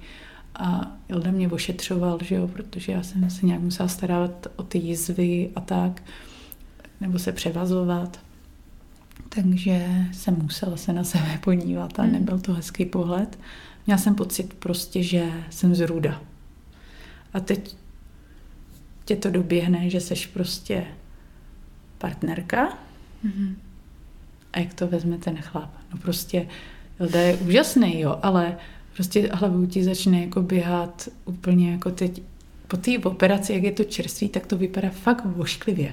a 0.58 0.96
Ilda 1.08 1.30
mě 1.30 1.48
ošetřoval, 1.48 2.18
že 2.22 2.34
jo, 2.34 2.48
protože 2.48 2.92
já 2.92 3.02
jsem 3.02 3.30
se 3.30 3.46
nějak 3.46 3.60
musela 3.60 3.88
starat 3.88 4.46
o 4.56 4.62
ty 4.62 4.78
jizvy 4.78 5.50
a 5.56 5.60
tak, 5.60 6.02
nebo 7.00 7.18
se 7.18 7.32
převazovat. 7.32 8.20
Takže 9.28 9.86
jsem 10.12 10.36
musela 10.42 10.76
se 10.76 10.92
na 10.92 11.04
sebe 11.04 11.38
podívat 11.44 11.98
a 11.98 12.02
hmm. 12.02 12.12
nebyl 12.12 12.38
to 12.38 12.54
hezký 12.54 12.84
pohled. 12.84 13.38
Měla 13.86 13.98
jsem 13.98 14.14
pocit 14.14 14.54
prostě, 14.54 15.02
že 15.02 15.32
jsem 15.50 15.74
zrůda. 15.74 16.22
A 17.32 17.40
teď 17.40 17.76
tě 19.04 19.16
to 19.16 19.30
doběhne, 19.30 19.90
že 19.90 20.00
seš 20.00 20.26
prostě 20.26 20.86
partnerka 21.98 22.78
mm-hmm. 23.24 23.54
a 24.52 24.58
jak 24.58 24.74
to 24.74 24.86
vezme 24.86 25.18
ten 25.18 25.36
chlap. 25.42 25.70
No 25.92 25.98
prostě 25.98 26.48
Ilda 27.00 27.20
je 27.20 27.36
úžasný, 27.36 28.00
jo, 28.00 28.18
ale 28.22 28.56
prostě 28.98 29.30
hlavou 29.32 29.66
ti 29.66 29.84
začne 29.84 30.20
jako 30.20 30.42
běhat 30.42 31.08
úplně 31.24 31.72
jako 31.72 31.90
teď 31.90 32.22
po 32.68 32.76
té 32.76 32.98
operaci, 32.98 33.52
jak 33.52 33.62
je 33.62 33.72
to 33.72 33.84
čerství, 33.84 34.28
tak 34.28 34.46
to 34.46 34.56
vypadá 34.56 34.90
fakt 34.90 35.24
vošklivě. 35.24 35.92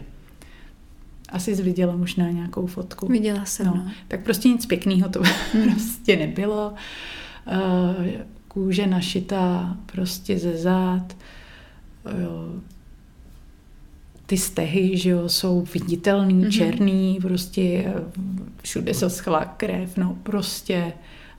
asi 1.30 1.56
jsi 1.56 1.64
viděla 1.64 1.96
možná 1.96 2.30
nějakou 2.30 2.66
fotku. 2.66 3.08
Viděla 3.08 3.46
jsem, 3.46 3.66
no. 3.66 3.74
no. 3.76 3.92
Tak 4.08 4.24
prostě 4.24 4.50
nic 4.50 4.66
pěkného 4.66 5.10
to 5.10 5.22
hmm. 5.54 5.64
prostě 5.74 6.16
nebylo. 6.16 6.74
Uh, 7.48 8.06
kůže 8.48 8.88
našitá 8.88 9.78
prostě 9.86 10.40
ze 10.40 10.58
zád. 10.58 11.18
Jo. 12.22 12.54
Ty 14.26 14.38
stehy, 14.38 14.98
že 14.98 15.10
jo, 15.10 15.30
jsou 15.30 15.62
viditelný, 15.74 16.46
mm-hmm. 16.46 16.52
černý, 16.52 17.20
prostě 17.22 17.94
všude 18.62 18.94
se 18.94 19.10
schla 19.10 19.46
krev, 19.46 19.98
no 19.98 20.18
prostě. 20.24 20.94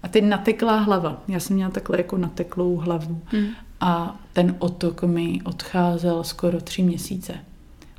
A 0.06 0.08
teď 0.08 0.24
nateklá 0.24 0.78
hlava. 0.78 1.22
Já 1.28 1.40
jsem 1.40 1.56
měla 1.56 1.70
takhle 1.70 1.98
jako 1.98 2.16
nateklou 2.16 2.76
hlavu. 2.76 3.20
Mm. 3.32 3.46
A 3.80 4.20
ten 4.32 4.56
otok 4.58 5.02
mi 5.02 5.40
odcházel 5.44 6.24
skoro 6.24 6.60
tři 6.60 6.82
měsíce. 6.82 7.34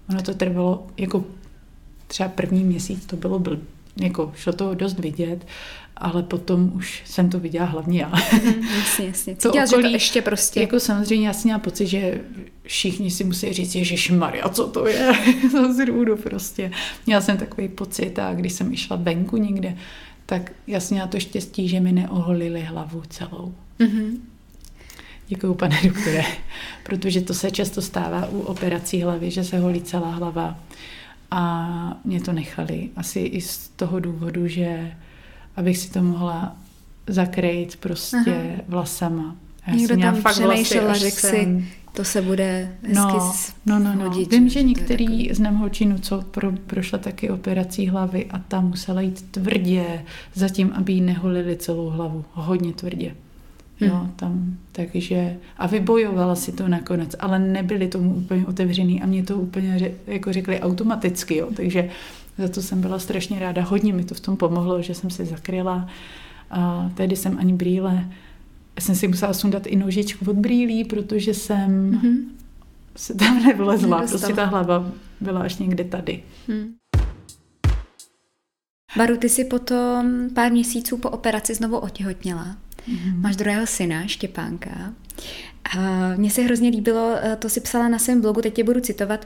Ono 0.09 0.21
to 0.21 0.33
trvalo 0.33 0.87
jako 0.97 1.23
třeba 2.07 2.29
první 2.29 2.63
měsíc, 2.63 3.05
to 3.05 3.15
bylo 3.15 3.39
byl, 3.39 3.59
jako 4.01 4.31
šlo 4.35 4.53
to 4.53 4.73
dost 4.73 4.99
vidět, 4.99 5.47
ale 5.97 6.23
potom 6.23 6.71
už 6.75 7.01
jsem 7.05 7.29
to 7.29 7.39
viděla 7.39 7.65
hlavně 7.65 8.01
já. 8.01 8.11
Mhm, 8.33 8.63
jasně, 8.77 9.05
jasně. 9.05 9.35
Cítila, 9.37 9.65
to 9.65 9.69
okolí, 9.69 9.83
že 9.83 9.89
to 9.89 9.93
ještě 9.93 10.21
prostě... 10.21 10.61
Jako 10.61 10.79
samozřejmě 10.79 11.27
já 11.27 11.33
jsem 11.33 11.43
měla 11.43 11.59
pocit, 11.59 11.87
že 11.87 12.21
všichni 12.63 13.11
si 13.11 13.23
musí 13.23 13.53
říct, 13.53 13.75
Ježíš 13.75 14.11
Maria, 14.11 14.49
co 14.49 14.67
to 14.67 14.87
je? 14.87 15.13
zrůdu 15.75 16.17
prostě. 16.17 16.71
Měla 17.05 17.21
jsem 17.21 17.37
takový 17.37 17.67
pocit 17.67 18.19
a 18.19 18.33
když 18.33 18.53
jsem 18.53 18.73
išla 18.73 18.95
venku 18.95 19.37
někde, 19.37 19.77
tak 20.27 20.51
jsem 20.67 20.95
měla 20.95 21.07
to 21.07 21.19
štěstí, 21.19 21.67
že 21.67 21.79
mi 21.79 21.91
neoholili 21.91 22.61
hlavu 22.61 23.03
celou. 23.09 23.55
Mm-hmm. 23.79 24.17
Děkuju, 25.27 25.53
pane 25.53 25.81
doktore, 25.83 26.23
protože 26.83 27.21
to 27.21 27.33
se 27.33 27.51
často 27.51 27.81
stává 27.81 28.27
u 28.27 28.39
operací 28.39 29.01
hlavy, 29.01 29.31
že 29.31 29.43
se 29.43 29.59
holí 29.59 29.81
celá 29.81 30.11
hlava. 30.11 30.59
A 31.31 32.01
mě 32.05 32.21
to 32.21 32.33
nechali. 32.33 32.89
Asi 32.95 33.19
i 33.19 33.41
z 33.41 33.67
toho 33.67 33.99
důvodu, 33.99 34.47
že 34.47 34.91
abych 35.55 35.77
si 35.77 35.91
to 35.91 36.03
mohla 36.03 36.55
zakrýt 37.07 37.75
prostě 37.75 38.17
Aha. 38.35 38.63
vlasama. 38.67 39.35
Já 39.67 39.73
Někdo 39.73 39.97
tam 39.97 40.23
přemýšlel 40.23 40.91
a 40.91 40.93
řekl 40.93 41.17
si, 41.17 41.65
to 41.97 42.03
se 42.03 42.21
bude 42.21 42.75
hezky 42.83 43.17
no, 43.65 43.79
no, 43.79 43.79
no, 43.79 43.95
no. 43.95 44.09
Vím, 44.09 44.49
že 44.49 44.63
některý 44.63 45.33
znám 45.33 45.55
holčinu, 45.55 45.99
co 45.99 46.21
pro, 46.21 46.51
prošla 46.51 46.99
taky 46.99 47.29
operací 47.29 47.87
hlavy 47.87 48.25
a 48.25 48.39
tam 48.39 48.67
musela 48.67 49.01
jít 49.01 49.31
tvrdě 49.31 50.03
zatím, 50.33 50.73
aby 50.73 50.93
jí 50.93 51.01
neholili 51.01 51.55
celou 51.55 51.89
hlavu. 51.89 52.25
Hodně 52.33 52.73
tvrdě. 52.73 53.15
Jo, 53.79 53.95
hmm. 53.95 54.11
tam, 54.15 54.57
takže, 54.71 55.37
a 55.57 55.67
vybojovala 55.67 56.35
si 56.35 56.51
to 56.51 56.67
nakonec, 56.67 57.15
ale 57.19 57.39
nebyli 57.39 57.87
tomu 57.87 58.13
úplně 58.13 58.45
otevřený 58.45 59.01
a 59.01 59.05
mě 59.05 59.23
to 59.23 59.37
úplně 59.37 59.91
jako 60.07 60.33
řekli 60.33 60.59
automaticky, 60.59 61.35
jo, 61.35 61.49
takže 61.55 61.89
za 62.37 62.47
to 62.47 62.61
jsem 62.61 62.81
byla 62.81 62.99
strašně 62.99 63.39
ráda. 63.39 63.61
Hodně 63.61 63.93
mi 63.93 64.03
to 64.03 64.15
v 64.15 64.19
tom 64.19 64.37
pomohlo, 64.37 64.81
že 64.81 64.93
jsem 64.93 65.09
si 65.09 65.25
zakryla. 65.25 65.87
A 66.51 66.91
tehdy 66.95 67.15
jsem 67.15 67.37
ani 67.39 67.53
brýle, 67.53 68.05
já 68.77 68.81
jsem 68.81 68.95
si 68.95 69.07
musela 69.07 69.33
sundat 69.33 69.67
i 69.67 69.75
nožičku 69.75 70.25
od 70.31 70.35
brýlí, 70.35 70.83
protože 70.83 71.33
jsem 71.33 71.91
mm-hmm. 71.91 72.17
se 72.95 73.13
tam 73.13 73.43
nevlezla. 73.43 73.97
Prostě 74.07 74.33
ta 74.33 74.45
hlava 74.45 74.91
byla 75.21 75.41
až 75.41 75.57
někde 75.57 75.83
tady. 75.83 76.23
Hmm. 76.47 76.73
Baru, 78.97 79.17
ty 79.17 79.29
si 79.29 79.45
potom 79.45 80.29
pár 80.33 80.51
měsíců 80.51 80.97
po 80.97 81.09
operaci 81.09 81.55
znovu 81.55 81.77
otěhotněla. 81.77 82.57
Mm-hmm. 82.89 83.21
Máš 83.21 83.35
druhého 83.35 83.67
syna, 83.67 84.07
Štěpánka. 84.07 84.93
A 85.77 86.13
mně 86.15 86.29
se 86.29 86.41
hrozně 86.41 86.69
líbilo, 86.69 87.15
eh, 87.21 87.35
to 87.35 87.49
si 87.49 87.61
psala 87.61 87.87
na 87.87 87.99
svém 87.99 88.21
blogu, 88.21 88.41
teď 88.41 88.53
tě 88.53 88.63
budu 88.63 88.79
citovat. 88.79 89.25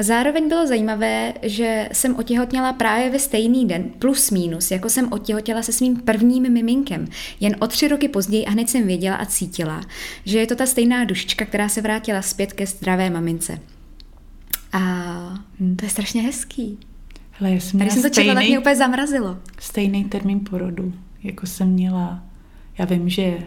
Zároveň 0.00 0.48
bylo 0.48 0.66
zajímavé, 0.66 1.34
že 1.42 1.88
jsem 1.92 2.16
otěhotněla 2.16 2.72
právě 2.72 3.10
ve 3.10 3.18
stejný 3.18 3.66
den, 3.66 3.84
plus 3.98 4.30
minus, 4.30 4.70
jako 4.70 4.88
jsem 4.88 5.12
otěhotněla 5.12 5.62
se 5.62 5.72
svým 5.72 5.96
prvním 5.96 6.52
miminkem. 6.52 7.08
Jen 7.40 7.56
o 7.58 7.66
tři 7.66 7.88
roky 7.88 8.08
později 8.08 8.46
a 8.46 8.50
hned 8.50 8.70
jsem 8.70 8.86
věděla 8.86 9.16
a 9.16 9.24
cítila, 9.24 9.80
že 10.24 10.38
je 10.38 10.46
to 10.46 10.56
ta 10.56 10.66
stejná 10.66 11.04
dušička, 11.04 11.44
která 11.44 11.68
se 11.68 11.80
vrátila 11.80 12.22
zpět 12.22 12.52
ke 12.52 12.66
zdravé 12.66 13.10
mamince. 13.10 13.58
A 14.72 14.78
hm, 15.60 15.76
to 15.76 15.84
je 15.84 15.90
strašně 15.90 16.22
hezký. 16.22 16.78
Hele, 17.30 17.54
já 17.54 17.60
jsem 17.60 17.80
Když 17.80 17.92
jsem 17.92 18.02
to 18.02 18.08
četla, 18.08 18.34
tak 18.34 18.44
mě 18.44 18.58
úplně 18.58 18.76
zamrazilo. 18.76 19.38
Stejný 19.60 20.04
termín 20.04 20.40
porodu, 20.40 20.92
jako 21.22 21.46
jsem 21.46 21.68
měla. 21.68 22.22
Já 22.78 22.84
vím, 22.84 23.08
že 23.08 23.38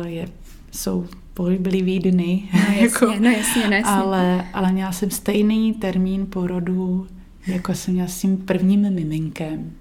uh, 0.00 0.06
je, 0.06 0.28
jsou 0.72 1.06
pohyblivý 1.34 1.98
dny. 1.98 2.42
No 2.52 2.60
jasně, 2.60 2.80
jako, 2.80 3.06
no 3.06 3.30
jasně, 3.30 3.66
no 3.66 3.76
jasně. 3.76 3.92
Ale, 3.92 4.44
ale 4.52 4.72
měla 4.72 4.92
jsem 4.92 5.10
stejný 5.10 5.74
termín 5.74 6.26
porodu, 6.26 7.06
jako 7.46 7.74
jsem 7.74 7.94
měla 7.94 8.08
s 8.08 8.20
tím 8.20 8.36
prvním 8.36 8.94
miminkem. 8.94 9.72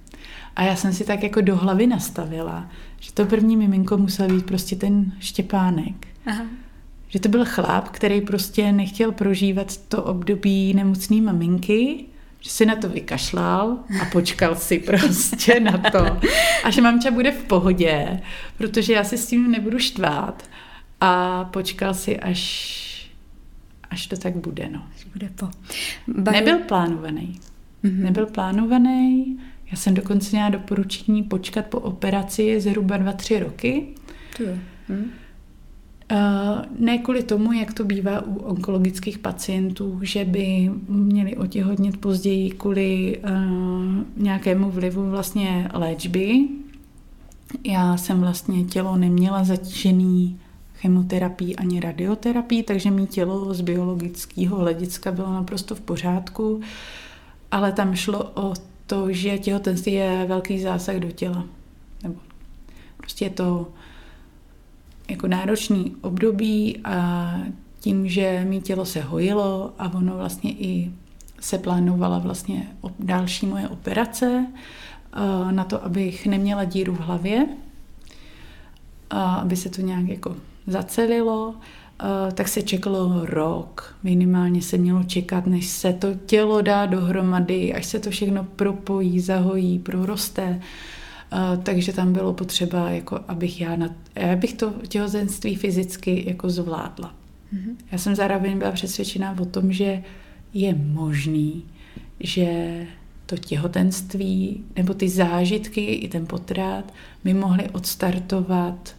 A 0.55 0.63
já 0.63 0.75
jsem 0.75 0.93
si 0.93 1.03
tak 1.03 1.23
jako 1.23 1.41
do 1.41 1.55
hlavy 1.55 1.87
nastavila, 1.87 2.69
že 2.99 3.13
to 3.13 3.25
první 3.25 3.57
miminko 3.57 3.97
musel 3.97 4.27
být 4.27 4.45
prostě 4.45 4.75
ten 4.75 5.13
Štěpánek. 5.19 6.07
Aha. 6.25 6.45
Že 7.07 7.19
to 7.19 7.29
byl 7.29 7.45
chlap, 7.45 7.89
který 7.89 8.21
prostě 8.21 8.71
nechtěl 8.71 9.11
prožívat 9.11 9.77
to 9.77 10.03
období 10.03 10.73
nemocné 10.73 11.21
maminky, 11.21 12.05
že 12.43 12.49
si 12.49 12.65
na 12.65 12.75
to 12.75 12.89
vykašlal 12.89 13.77
a 14.01 14.05
počkal 14.11 14.55
si 14.55 14.79
prostě 14.79 15.59
na 15.59 15.77
to. 15.77 16.19
A 16.63 16.69
že 16.69 16.81
mamča 16.81 17.11
bude 17.11 17.31
v 17.31 17.43
pohodě, 17.43 18.19
protože 18.57 18.93
já 18.93 19.03
si 19.03 19.17
s 19.17 19.27
tím 19.27 19.51
nebudu 19.51 19.79
štvát 19.79 20.49
a 21.01 21.43
počkal 21.45 21.93
si, 21.93 22.19
až, 22.19 23.09
až 23.89 24.07
to 24.07 24.17
tak 24.17 24.35
bude. 24.35 24.69
No. 24.69 24.83
Bude 25.13 25.29
po. 25.29 25.49
Baru... 26.07 26.37
Nebyl 26.37 26.59
plánovaný. 26.59 27.39
Mm-hmm. 27.83 28.03
Nebyl 28.03 28.25
plánovaný. 28.25 29.39
Já 29.71 29.77
jsem 29.77 29.93
dokonce 29.93 30.29
měla 30.31 30.49
doporučení 30.49 31.23
počkat 31.23 31.65
po 31.65 31.79
operaci 31.79 32.61
zhruba 32.61 32.97
2-3 32.97 33.39
roky. 33.39 33.87
To 34.37 34.43
je. 34.43 34.59
Hm. 34.89 35.11
Uh, 36.11 36.65
ne 36.79 36.97
kvůli 36.97 37.23
tomu, 37.23 37.53
jak 37.53 37.73
to 37.73 37.83
bývá 37.83 38.21
u 38.25 38.35
onkologických 38.35 39.19
pacientů, 39.19 39.99
že 40.01 40.25
by 40.25 40.71
měli 40.87 41.37
otěhotnět 41.37 41.97
později 41.97 42.51
kvůli 42.51 43.17
uh, 43.17 43.33
nějakému 44.17 44.71
vlivu 44.71 45.09
vlastně 45.09 45.69
léčby. 45.73 46.47
Já 47.63 47.97
jsem 47.97 48.19
vlastně 48.19 48.63
tělo 48.63 48.97
neměla 48.97 49.43
zatížený 49.43 50.39
chemoterapii 50.75 51.55
ani 51.55 51.79
radioterapii, 51.79 52.63
takže 52.63 52.91
mý 52.91 53.07
tělo 53.07 53.53
z 53.53 53.61
biologického 53.61 54.57
hlediska 54.57 55.11
bylo 55.11 55.33
naprosto 55.33 55.75
v 55.75 55.81
pořádku, 55.81 56.61
ale 57.51 57.71
tam 57.71 57.95
šlo 57.95 58.31
o 58.33 58.53
to, 58.87 59.11
že 59.11 59.37
těhotenství 59.37 59.93
je 59.93 60.25
velký 60.27 60.61
zásah 60.61 60.95
do 60.95 61.11
těla. 61.11 61.45
Nebo 62.03 62.15
prostě 62.97 63.25
je 63.25 63.29
to 63.29 63.67
jako 65.09 65.27
náročný 65.27 65.95
období 66.01 66.77
a 66.83 67.33
tím, 67.79 68.09
že 68.09 68.45
mý 68.49 68.61
tělo 68.61 68.85
se 68.85 69.01
hojilo 69.01 69.73
a 69.79 69.93
ono 69.93 70.17
vlastně 70.17 70.51
i 70.51 70.91
se 71.39 71.57
plánovala 71.57 72.19
vlastně 72.19 72.67
další 72.99 73.45
moje 73.45 73.67
operace 73.67 74.47
na 75.51 75.63
to, 75.63 75.85
abych 75.85 76.27
neměla 76.27 76.63
díru 76.63 76.95
v 76.95 76.99
hlavě, 76.99 77.47
aby 79.09 79.55
se 79.55 79.69
to 79.69 79.81
nějak 79.81 80.07
jako 80.07 80.35
zacelilo, 80.67 81.55
tak 82.33 82.47
se 82.47 82.61
čekalo 82.61 83.25
rok. 83.25 83.95
Minimálně 84.03 84.61
se 84.61 84.77
mělo 84.77 85.03
čekat, 85.03 85.47
než 85.47 85.67
se 85.67 85.93
to 85.93 86.07
tělo 86.25 86.61
dá 86.61 86.85
dohromady, 86.85 87.73
až 87.73 87.85
se 87.85 87.99
to 87.99 88.09
všechno 88.09 88.43
propojí, 88.43 89.19
zahojí, 89.19 89.79
proroste. 89.79 90.61
Eh, 91.33 91.57
takže 91.63 91.93
tam 91.93 92.13
bylo 92.13 92.33
potřeba, 92.33 92.89
jako 92.89 93.19
abych 93.27 93.61
já, 93.61 93.75
na, 93.75 93.95
abych 94.33 94.53
to 94.53 94.73
těhotenství 94.87 95.55
fyzicky 95.55 96.23
jako 96.27 96.49
zvládla. 96.49 97.15
Mm-hmm. 97.53 97.75
Já 97.91 97.97
jsem 97.97 98.15
zároveň 98.15 98.57
byla 98.57 98.71
přesvědčená 98.71 99.35
o 99.41 99.45
tom, 99.45 99.71
že 99.71 100.03
je 100.53 100.75
možný, 100.75 101.63
že 102.19 102.77
to 103.25 103.37
těhotenství 103.37 104.63
nebo 104.75 104.93
ty 104.93 105.09
zážitky 105.09 105.85
i 105.85 106.07
ten 106.07 106.25
potrát 106.25 106.93
mi 107.23 107.33
mohly 107.33 107.69
odstartovat 107.69 108.95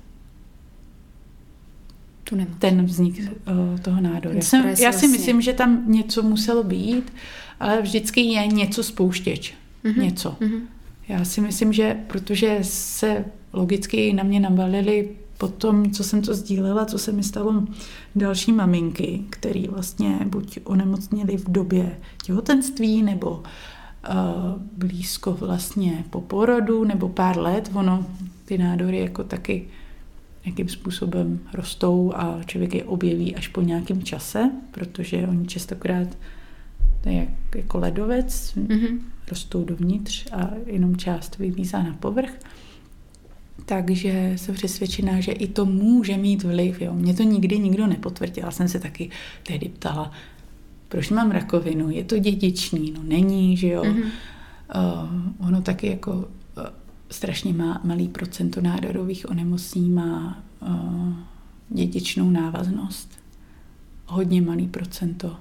tu 2.24 2.36
nemoc. 2.36 2.58
ten 2.58 2.84
vznik 2.84 3.20
uh, 3.20 3.80
toho 3.80 4.00
nádoru. 4.00 4.38
Já, 4.52 4.74
já 4.78 4.92
si 4.92 5.08
myslím, 5.08 5.40
že 5.40 5.52
tam 5.52 5.92
něco 5.92 6.22
muselo 6.22 6.62
být, 6.62 7.12
ale 7.60 7.82
vždycky 7.82 8.20
je 8.20 8.46
něco 8.46 8.82
spouštěč. 8.82 9.54
Mm-hmm. 9.84 10.02
Něco. 10.02 10.36
Mm-hmm. 10.40 10.60
Já 11.08 11.24
si 11.24 11.40
myslím, 11.40 11.72
že 11.72 11.96
protože 12.06 12.58
se 12.62 13.24
logicky 13.52 14.12
na 14.12 14.22
mě 14.22 14.40
nabalili 14.40 15.10
po 15.38 15.48
tom, 15.48 15.90
co 15.90 16.04
jsem 16.04 16.22
to 16.22 16.34
sdílela, 16.34 16.84
co 16.84 16.98
se 16.98 17.12
mi 17.12 17.22
stalo 17.22 17.64
další 18.14 18.52
maminky, 18.52 19.24
které 19.30 19.64
vlastně 19.68 20.18
buď 20.24 20.58
onemocněly 20.64 21.36
v 21.36 21.50
době 21.50 21.98
těhotenství, 22.24 23.02
nebo 23.02 23.30
uh, 23.30 23.42
blízko 24.76 25.32
vlastně 25.32 26.04
po 26.10 26.20
porodu, 26.20 26.84
nebo 26.84 27.08
pár 27.08 27.38
let. 27.38 27.70
Ono, 27.74 28.06
ty 28.44 28.58
nádory 28.58 28.98
jako 28.98 29.24
taky 29.24 29.68
nějakým 30.44 30.68
způsobem 30.68 31.40
rostou 31.54 32.12
a 32.16 32.40
člověk 32.46 32.74
je 32.74 32.84
objeví 32.84 33.36
až 33.36 33.48
po 33.48 33.62
nějakém 33.62 34.02
čase, 34.02 34.50
protože 34.70 35.26
oni 35.28 35.46
častokrát 35.46 36.08
to 37.00 37.08
je 37.08 37.14
jak, 37.14 37.28
jako 37.56 37.78
ledovec, 37.78 38.54
mm-hmm. 38.56 38.98
Rostou 39.28 39.64
dovnitř 39.64 40.26
a 40.32 40.50
jenom 40.66 40.96
část 40.96 41.38
vymízá 41.38 41.82
na 41.82 41.94
povrch. 41.94 42.32
Takže 43.66 44.32
jsem 44.36 44.54
přesvědčená, 44.54 45.20
že 45.20 45.32
i 45.32 45.48
to 45.48 45.66
může 45.66 46.16
mít 46.16 46.42
vliv. 46.42 46.80
Jo. 46.80 46.94
Mě 46.94 47.14
to 47.14 47.22
nikdy 47.22 47.58
nikdo 47.58 47.86
nepotvrdil. 47.86 48.44
Já 48.44 48.50
jsem 48.50 48.68
se 48.68 48.80
taky 48.80 49.10
tehdy 49.42 49.68
ptala, 49.68 50.10
proč 50.88 51.10
mám 51.10 51.30
rakovinu, 51.30 51.90
je 51.90 52.04
to 52.04 52.18
dědičný, 52.18 52.92
no 52.96 53.02
není, 53.02 53.56
že 53.56 53.68
jo. 53.68 53.82
Mm-hmm. 53.82 54.10
Uh, 54.74 55.48
ono 55.48 55.62
taky 55.62 55.86
jako 55.86 56.12
uh, 56.12 56.24
strašně 57.10 57.52
má 57.52 57.80
malý 57.84 58.08
procento 58.08 58.60
nádorových 58.60 59.30
onemocní 59.30 59.90
má 59.90 60.42
uh, 60.60 61.12
dědičnou 61.68 62.30
návaznost. 62.30 63.18
Hodně 64.06 64.42
malý 64.42 64.68
procento. 64.68 65.36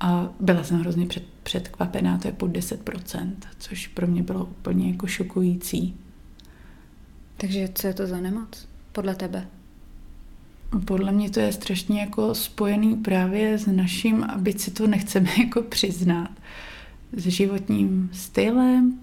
A 0.00 0.28
byla 0.40 0.64
jsem 0.64 0.80
hrozně 0.80 1.06
před, 1.06 1.24
předkvapená, 1.42 2.18
to 2.18 2.28
je 2.28 2.32
pod 2.32 2.50
10%, 2.50 3.32
což 3.58 3.86
pro 3.86 4.06
mě 4.06 4.22
bylo 4.22 4.44
úplně 4.44 4.90
jako 4.90 5.06
šokující. 5.06 5.94
Takže 7.36 7.68
co 7.74 7.86
je 7.86 7.94
to 7.94 8.06
za 8.06 8.20
nemoc 8.20 8.68
podle 8.92 9.14
tebe? 9.14 9.46
Podle 10.84 11.12
mě 11.12 11.30
to 11.30 11.40
je 11.40 11.52
strašně 11.52 12.00
jako 12.00 12.34
spojený 12.34 12.96
právě 12.96 13.58
s 13.58 13.66
naším, 13.66 14.24
a 14.24 14.36
byť 14.38 14.60
si 14.60 14.70
to 14.70 14.86
nechceme 14.86 15.30
jako 15.38 15.62
přiznat, 15.62 16.30
s 17.12 17.26
životním 17.26 18.10
stylem, 18.12 19.00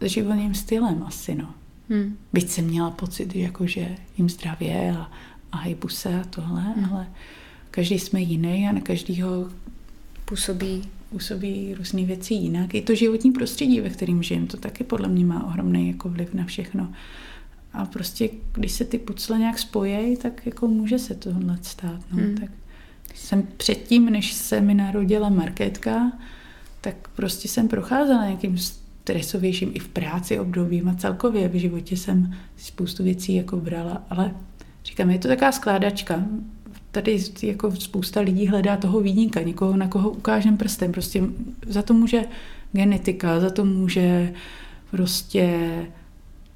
s 0.00 0.06
životním 0.10 0.54
stylem 0.54 1.02
asi, 1.06 1.34
no. 1.34 1.54
Hmm. 1.88 2.16
Byť 2.32 2.48
jsem 2.48 2.64
měla 2.64 2.90
pocit, 2.90 3.36
jako, 3.36 3.66
že 3.66 3.96
jim 4.18 4.30
zdravě 4.30 4.96
a, 4.98 5.10
a 5.52 5.56
hejbu 5.56 5.88
se 5.88 6.20
a 6.20 6.24
tohle, 6.24 6.60
hmm. 6.60 6.84
ale 6.84 7.06
každý 7.70 7.98
jsme 7.98 8.20
jiný 8.20 8.68
a 8.68 8.72
na 8.72 8.80
každýho 8.80 9.50
působí 10.24 10.82
působí 11.16 11.74
různé 11.74 12.04
věci 12.04 12.34
jinak. 12.34 12.74
I 12.74 12.82
to 12.82 12.94
životní 12.94 13.32
prostředí, 13.32 13.80
ve 13.80 13.90
kterém 13.90 14.22
žijem, 14.22 14.46
to 14.46 14.56
taky 14.56 14.84
podle 14.84 15.08
mě 15.08 15.24
má 15.24 15.46
ohromný 15.46 15.88
jako 15.88 16.08
vliv 16.08 16.34
na 16.34 16.44
všechno. 16.44 16.92
A 17.72 17.84
prostě, 17.84 18.28
když 18.52 18.72
se 18.72 18.84
ty 18.84 18.98
pucle 18.98 19.38
nějak 19.38 19.58
spojejí, 19.58 20.16
tak 20.16 20.46
jako 20.46 20.66
může 20.66 20.98
se 20.98 21.14
tohle 21.14 21.58
stát. 21.62 22.00
No. 22.12 22.22
Hmm. 22.22 22.34
Tak 22.34 22.50
jsem 23.14 23.42
předtím, 23.56 24.10
než 24.10 24.32
se 24.32 24.60
mi 24.60 24.74
narodila 24.74 25.28
Markétka, 25.28 26.12
tak 26.80 27.08
prostě 27.08 27.48
jsem 27.48 27.68
procházela 27.68 28.24
nějakým 28.24 28.58
stresovějším 28.58 29.70
i 29.74 29.78
v 29.78 29.88
práci 29.88 30.38
obdobím 30.38 30.88
a 30.88 30.94
celkově 30.94 31.48
v 31.48 31.54
životě 31.54 31.96
jsem 31.96 32.34
spoustu 32.56 33.02
věcí 33.02 33.34
jako 33.34 33.56
brala, 33.56 34.06
ale 34.10 34.34
říkám, 34.84 35.10
je 35.10 35.18
to 35.18 35.28
taková 35.28 35.52
skládačka. 35.52 36.24
Tady 36.96 37.18
jako 37.42 37.70
spousta 37.70 38.20
lidí 38.20 38.46
hledá 38.46 38.76
toho 38.76 39.00
výjimka, 39.00 39.42
někoho, 39.42 39.76
na 39.76 39.88
koho 39.88 40.10
ukážem 40.10 40.56
prstem. 40.56 40.92
Prostě 40.92 41.22
za 41.66 41.82
to 41.82 41.94
může 41.94 42.24
genetika, 42.72 43.40
za 43.40 43.50
to 43.50 43.64
může 43.64 44.32
prostě 44.90 45.70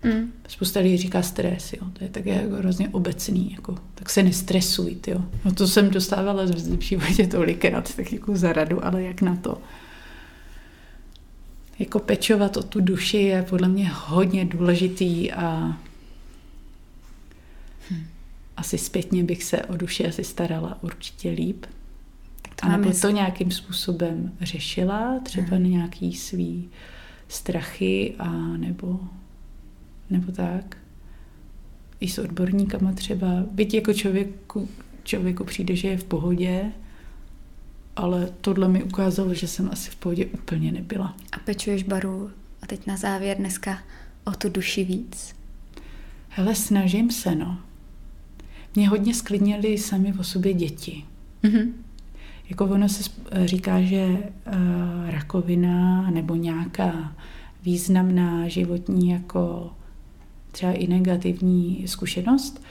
Mm. 0.04 0.32
Spousta 0.48 0.80
lidí 0.80 0.96
říká 0.96 1.22
stres, 1.22 1.72
jo. 1.72 1.80
to 1.92 2.04
je 2.04 2.10
tak 2.10 2.26
jako 2.26 2.54
hrozně 2.54 2.88
obecný, 2.88 3.52
jako, 3.52 3.74
tak 3.94 4.10
se 4.10 4.22
nestresuj, 4.22 4.96
jo. 5.06 5.24
No 5.44 5.54
to 5.54 5.68
jsem 5.68 5.90
dostávala 5.90 6.44
v 6.44 6.80
životě 6.80 7.26
tolikrát, 7.26 7.94
tak 7.96 8.12
jako 8.12 8.36
za 8.36 8.52
radu, 8.52 8.84
ale 8.84 9.02
jak 9.02 9.22
na 9.22 9.36
to. 9.36 9.58
Jako 11.78 11.98
pečovat 11.98 12.56
o 12.56 12.62
tu 12.62 12.80
duši 12.80 13.16
je 13.16 13.42
podle 13.42 13.68
mě 13.68 13.90
hodně 13.94 14.44
důležitý 14.44 15.32
a. 15.32 15.76
asi 18.60 18.78
zpětně 18.78 19.24
bych 19.24 19.44
se 19.44 19.62
o 19.62 19.76
duši 19.76 20.06
asi 20.06 20.24
starala 20.24 20.78
určitě 20.82 21.30
líp. 21.30 21.66
A 22.62 22.68
nebo 22.68 22.90
to 23.00 23.10
nějakým 23.10 23.50
způsobem 23.50 24.32
řešila, 24.40 25.20
třeba 25.22 25.56
hmm. 25.56 25.70
nějaký 25.70 26.14
svý 26.14 26.68
strachy 27.28 28.14
a 28.18 28.30
nebo 28.56 29.00
nebo 30.10 30.32
tak. 30.32 30.76
I 32.00 32.08
s 32.08 32.18
odborníkama 32.18 32.92
třeba. 32.92 33.26
Byť 33.50 33.74
jako 33.74 33.92
člověku, 33.92 34.68
člověku 35.04 35.44
přijde, 35.44 35.76
že 35.76 35.88
je 35.88 35.98
v 35.98 36.04
pohodě, 36.04 36.72
ale 37.96 38.32
tohle 38.40 38.68
mi 38.68 38.82
ukázalo, 38.82 39.34
že 39.34 39.48
jsem 39.48 39.68
asi 39.72 39.90
v 39.90 39.96
pohodě 39.96 40.26
úplně 40.26 40.72
nebyla. 40.72 41.16
A 41.32 41.38
pečuješ 41.38 41.82
baru 41.82 42.30
a 42.62 42.66
teď 42.66 42.86
na 42.86 42.96
závěr 42.96 43.36
dneska 43.36 43.78
o 44.24 44.30
tu 44.30 44.48
duši 44.48 44.84
víc? 44.84 45.34
Hele, 46.28 46.54
snažím 46.54 47.10
se, 47.10 47.34
no. 47.34 47.58
Mě 48.74 48.88
hodně 48.88 49.14
sklidnili 49.14 49.78
sami 49.78 50.14
o 50.20 50.24
sobě 50.24 50.54
děti. 50.54 51.04
Mm-hmm. 51.42 51.72
Jako 52.48 52.64
ono 52.64 52.88
se 52.88 53.10
říká, 53.44 53.80
že 53.82 54.06
uh, 54.06 55.10
rakovina 55.10 56.10
nebo 56.10 56.34
nějaká 56.34 57.12
významná 57.62 58.48
životní 58.48 59.10
jako 59.10 59.70
třeba 60.52 60.72
i 60.72 60.86
negativní 60.86 61.82
zkušenost, 61.86 62.62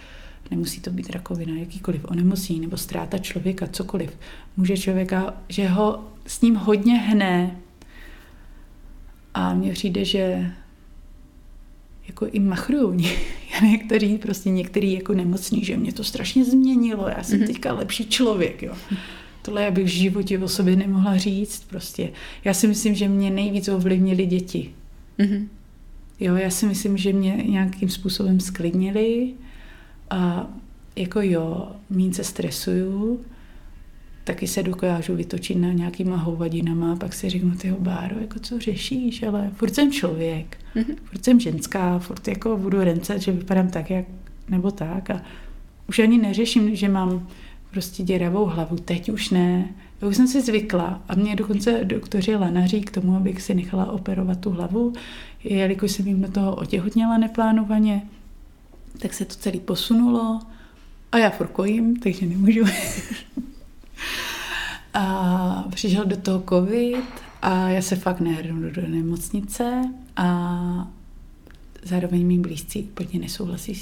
nemusí 0.52 0.82
to 0.82 0.92
být 0.92 1.10
rakovina, 1.10 1.60
jakýkoliv 1.60 2.06
onemocnění 2.06 2.60
nebo 2.60 2.78
ztráta 2.78 3.18
člověka, 3.18 3.68
cokoliv, 3.68 4.18
může 4.58 4.78
člověka, 4.78 5.34
že 5.50 5.68
ho 5.68 6.04
s 6.28 6.42
ním 6.42 6.56
hodně 6.56 6.94
hne 6.94 7.58
a 9.34 9.54
mně 9.54 9.74
přijde, 9.74 10.06
že 10.06 10.52
jako 12.10 12.26
i 12.26 12.40
machrují 12.40 13.12
některý, 13.64 14.18
prostě 14.18 14.50
některý 14.50 14.94
jako 14.94 15.14
nemocný, 15.14 15.64
že 15.64 15.78
mě 15.78 15.94
to 15.94 16.04
strašně 16.04 16.46
změnilo, 16.46 17.08
já 17.08 17.24
jsem 17.24 17.40
mm-hmm. 17.40 17.48
teďka 17.48 17.74
lepší 17.74 18.06
člověk, 18.06 18.64
jo. 18.64 18.74
Tohle 19.42 19.64
já 19.64 19.72
bych 19.72 19.86
v 19.86 19.88
životě 19.88 20.40
o 20.40 20.48
sobě 20.48 20.76
nemohla 20.76 21.18
říct, 21.18 21.64
prostě. 21.70 22.10
Já 22.44 22.54
si 22.54 22.68
myslím, 22.68 22.96
že 22.96 23.08
mě 23.08 23.32
nejvíc 23.32 23.68
ovlivnili 23.68 24.26
děti. 24.26 24.70
Mm-hmm. 25.20 25.48
Jo, 26.20 26.36
já 26.36 26.50
si 26.50 26.66
myslím, 26.66 26.98
že 26.98 27.14
mě 27.14 27.44
nějakým 27.48 27.90
způsobem 27.90 28.40
sklidnili 28.40 29.34
a 30.10 30.48
jako 30.96 31.22
jo, 31.22 31.72
mín 31.90 32.14
se 32.14 32.24
stresuju, 32.24 33.22
taky 34.30 34.48
se 34.48 34.64
dokážu 34.64 35.16
vytočit 35.16 35.58
na 35.58 35.72
nějakýma 35.72 36.18
hovadinama 36.18 36.92
a 36.92 36.96
pak 36.96 37.14
si 37.14 37.30
řeknu, 37.30 37.52
ty 37.52 37.72
Báro, 37.80 38.16
jako 38.22 38.40
co 38.40 38.60
řešíš, 38.60 39.24
ale 39.24 39.52
furt 39.54 39.76
jsem 39.76 39.92
člověk, 39.92 40.58
mm-hmm. 40.76 40.96
furt 41.04 41.26
jsem 41.26 41.40
ženská, 41.40 42.00
furt 42.00 42.28
jako 42.28 42.58
budu 42.58 42.84
rence, 42.84 43.20
že 43.20 43.32
vypadám 43.32 43.70
tak, 43.70 43.90
jak, 43.90 44.06
nebo 44.50 44.72
tak 44.72 45.10
a 45.10 45.22
už 45.88 46.00
ani 46.00 46.18
neřeším, 46.18 46.76
že 46.76 46.90
mám 46.90 47.28
prostě 47.72 48.04
děravou 48.04 48.46
hlavu, 48.46 48.76
teď 48.76 49.10
už 49.10 49.30
ne, 49.30 49.70
já 50.02 50.08
už 50.08 50.16
jsem 50.16 50.28
si 50.28 50.42
zvykla 50.42 51.02
a 51.10 51.16
mě 51.16 51.36
dokonce 51.36 51.80
doktoři 51.84 52.36
lanaří 52.36 52.82
k 52.82 52.92
tomu, 52.92 53.16
abych 53.16 53.42
si 53.42 53.54
nechala 53.54 53.92
operovat 53.92 54.40
tu 54.40 54.50
hlavu, 54.50 54.94
jelikož 55.44 55.92
jsem 55.92 56.08
jim 56.08 56.22
do 56.22 56.32
toho 56.32 56.56
otěhotněla 56.56 57.18
neplánovaně, 57.18 58.02
tak 58.98 59.14
se 59.14 59.26
to 59.26 59.36
celý 59.36 59.60
posunulo 59.60 60.40
a 61.12 61.18
já 61.18 61.30
furkojím, 61.30 62.00
takže 62.00 62.26
nemůžu. 62.26 62.66
a 64.94 65.64
přišel 65.70 66.06
do 66.06 66.18
toho 66.18 66.44
covid 66.50 67.06
a 67.42 67.70
já 67.70 67.82
se 67.82 67.96
fakt 67.96 68.20
nehrnu 68.20 68.70
do 68.70 68.82
nemocnice 68.88 69.82
a 70.16 70.88
zároveň 71.84 72.26
mým 72.26 72.42
blízcí 72.42 72.84
úplně 72.84 73.20
nesouhlasí. 73.20 73.82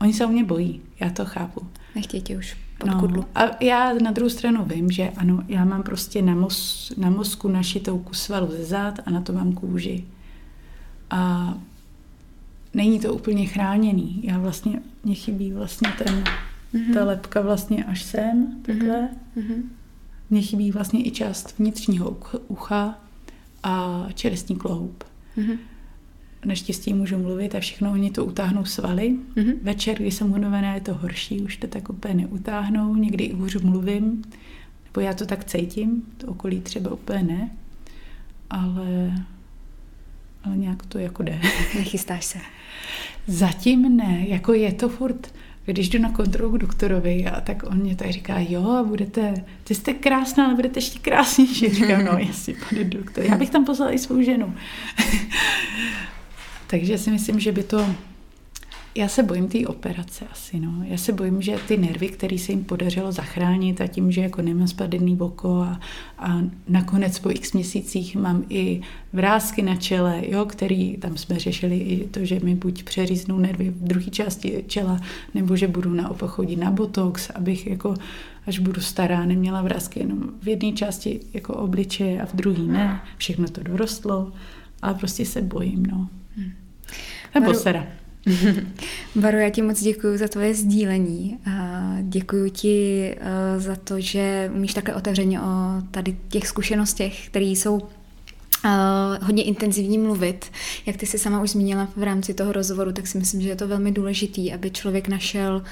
Oni 0.00 0.12
se 0.12 0.26
o 0.26 0.28
mě 0.28 0.44
bojí, 0.44 0.80
já 1.00 1.10
to 1.10 1.24
chápu. 1.24 1.66
Nechtějí 1.94 2.22
tě 2.22 2.38
už 2.38 2.56
pod 2.78 2.86
no, 2.86 3.00
kudlu. 3.00 3.24
A 3.34 3.64
já 3.64 3.92
na 3.92 4.10
druhou 4.10 4.30
stranu 4.30 4.64
vím, 4.64 4.90
že 4.90 5.10
ano, 5.16 5.44
já 5.48 5.64
mám 5.64 5.82
prostě 5.82 6.22
na, 6.22 6.34
mos, 6.34 6.92
na 6.96 7.10
mozku 7.10 7.48
našitou 7.48 7.98
kus 7.98 8.22
svalu 8.22 8.50
ze 8.50 8.64
zad 8.64 8.98
a 9.06 9.10
na 9.10 9.20
to 9.20 9.32
mám 9.32 9.52
kůži. 9.52 10.04
A 11.10 11.54
není 12.74 13.00
to 13.00 13.14
úplně 13.14 13.46
chráněný. 13.46 14.20
Já 14.22 14.38
vlastně, 14.38 14.80
mě 15.04 15.14
chybí 15.14 15.52
vlastně 15.52 15.88
ten, 15.98 16.24
mm-hmm. 16.74 16.94
ta 16.94 17.04
lepka 17.04 17.40
vlastně 17.40 17.84
až 17.84 18.02
sem, 18.02 18.62
takhle. 18.62 19.08
Mm-hmm. 19.36 19.62
Mně 20.30 20.42
chybí 20.42 20.70
vlastně 20.70 21.06
i 21.06 21.10
část 21.10 21.58
vnitřního 21.58 22.16
ucha 22.48 22.98
a 23.62 24.06
čelistní 24.14 24.56
kloub. 24.56 25.04
Mm-hmm. 25.36 25.58
Naštěstí 26.44 26.94
můžu 26.94 27.18
mluvit 27.18 27.54
a 27.54 27.60
všechno 27.60 27.92
oni 27.92 28.10
to 28.10 28.24
utáhnou 28.24 28.64
svaly. 28.64 29.16
Mm-hmm. 29.36 29.54
Večer, 29.62 29.98
když 29.98 30.14
jsem 30.14 30.32
unavená, 30.32 30.74
je 30.74 30.80
to 30.80 30.94
horší, 30.94 31.40
už 31.40 31.56
to 31.56 31.66
tak 31.66 31.88
úplně 31.88 32.14
neutáhnou, 32.14 32.94
někdy 32.94 33.24
i 33.24 33.34
hůř 33.34 33.56
mluvím, 33.56 34.22
nebo 34.84 35.00
já 35.00 35.14
to 35.14 35.26
tak 35.26 35.44
cítím, 35.44 36.02
to 36.16 36.26
okolí 36.26 36.60
třeba 36.60 36.92
úplně 36.92 37.22
ne, 37.22 37.50
ale 38.50 39.12
ale 40.44 40.56
nějak 40.56 40.86
to 40.86 40.98
jako 40.98 41.22
jde. 41.22 41.40
Nechystáš 41.74 42.24
se? 42.24 42.38
Zatím 43.26 43.96
ne, 43.96 44.24
jako 44.28 44.52
je 44.52 44.72
to 44.72 44.88
furt, 44.88 45.34
když 45.64 45.88
jdu 45.88 45.98
na 45.98 46.10
kontrolu 46.10 46.52
k 46.52 46.60
doktorovi, 46.60 47.26
a 47.26 47.40
tak 47.40 47.62
on 47.66 47.78
mě 47.78 47.96
tak 47.96 48.10
říká, 48.10 48.34
jo, 48.38 48.70
a 48.70 48.82
budete, 48.82 49.34
ty 49.64 49.74
jste 49.74 49.92
krásná, 49.92 50.44
ale 50.44 50.54
budete 50.54 50.78
ještě 50.78 50.98
krásnější. 50.98 51.68
Říkám, 51.68 52.04
no, 52.04 52.18
jasně, 52.18 52.54
pane 52.68 52.84
doktor. 52.84 53.24
Já 53.24 53.36
bych 53.36 53.50
tam 53.50 53.64
poslala 53.64 53.92
i 53.92 53.98
svou 53.98 54.22
ženu. 54.22 54.54
Takže 56.66 56.98
si 56.98 57.10
myslím, 57.10 57.40
že 57.40 57.52
by 57.52 57.62
to 57.62 57.86
Já 58.94 59.08
se 59.08 59.22
bojím 59.22 59.48
té 59.48 59.66
operace 59.66 60.24
asi, 60.32 60.60
no. 60.60 60.84
Já 60.84 60.96
se 60.96 61.12
bojím, 61.12 61.42
že 61.42 61.58
ty 61.68 61.76
nervy, 61.76 62.08
které 62.08 62.38
se 62.38 62.52
jim 62.52 62.64
podařilo 62.64 63.12
zachránit 63.12 63.80
a 63.80 63.86
tím, 63.86 64.12
že 64.12 64.20
jako 64.20 64.42
nemám 64.42 64.68
spadený 64.68 65.18
oko 65.20 65.60
a, 65.60 65.80
a 66.18 66.38
nakonec 66.68 67.18
po 67.18 67.30
x 67.30 67.52
měsících 67.52 68.16
mám 68.16 68.44
i 68.48 68.80
vrázky 69.12 69.62
na 69.62 69.76
čele, 69.76 70.22
jo, 70.28 70.44
který 70.44 70.96
tam 70.96 71.16
jsme 71.16 71.38
řešili 71.38 71.78
i 71.78 72.08
to, 72.08 72.24
že 72.24 72.40
mi 72.40 72.54
buď 72.54 72.82
přeříznou 72.82 73.38
nervy 73.38 73.70
v 73.70 73.82
druhé 73.82 74.10
části 74.10 74.64
čela, 74.66 75.00
nebo 75.34 75.56
že 75.56 75.68
budu 75.68 75.94
naopak 75.94 76.30
chodit 76.30 76.56
na 76.56 76.70
botox, 76.70 77.30
abych 77.30 77.66
jako 77.66 77.94
až 78.46 78.58
budu 78.58 78.80
stará, 78.80 79.24
neměla 79.24 79.62
vrázky 79.62 80.00
jenom 80.00 80.22
v 80.42 80.48
jedné 80.48 80.72
části 80.72 81.20
jako 81.34 81.54
obličeje 81.54 82.22
a 82.22 82.26
v 82.26 82.36
druhé 82.36 82.62
ne. 82.62 83.02
Všechno 83.16 83.48
to 83.48 83.62
dorostlo, 83.62 84.32
ale 84.82 84.94
prostě 84.94 85.26
se 85.26 85.42
bojím, 85.42 85.86
no. 85.86 86.08
Hmm. 86.36 86.52
Nebo 87.34 87.46
Maru... 87.46 87.58
sera. 87.58 87.86
Baru, 89.14 89.38
já 89.38 89.50
ti 89.50 89.62
moc 89.62 89.82
děkuji 89.82 90.18
za 90.18 90.28
tvoje 90.28 90.54
sdílení 90.54 91.38
děkuji 92.12 92.50
ti 92.50 93.08
eh, 93.20 93.60
za 93.60 93.76
to, 93.76 94.00
že 94.00 94.50
umíš 94.54 94.74
také 94.74 94.94
otevřeně 94.94 95.40
o 95.40 95.44
tady 95.90 96.16
těch 96.28 96.46
zkušenostech, 96.48 97.26
které 97.26 97.44
jsou 97.44 97.74
uh, 97.74 97.80
hodně 99.22 99.42
intenzivní 99.42 99.98
mluvit. 99.98 100.46
Jak 100.86 100.96
ty 100.96 101.06
si 101.06 101.18
sama 101.18 101.42
už 101.42 101.50
zmínila 101.50 101.88
v 101.96 102.02
rámci 102.02 102.34
toho 102.34 102.52
rozhovoru, 102.52 102.92
tak 102.92 103.06
si 103.06 103.18
myslím, 103.18 103.40
že 103.40 103.48
je 103.48 103.56
to 103.56 103.68
velmi 103.68 103.92
důležitý, 103.92 104.52
aby 104.52 104.70
člověk 104.70 105.08
našel 105.08 105.62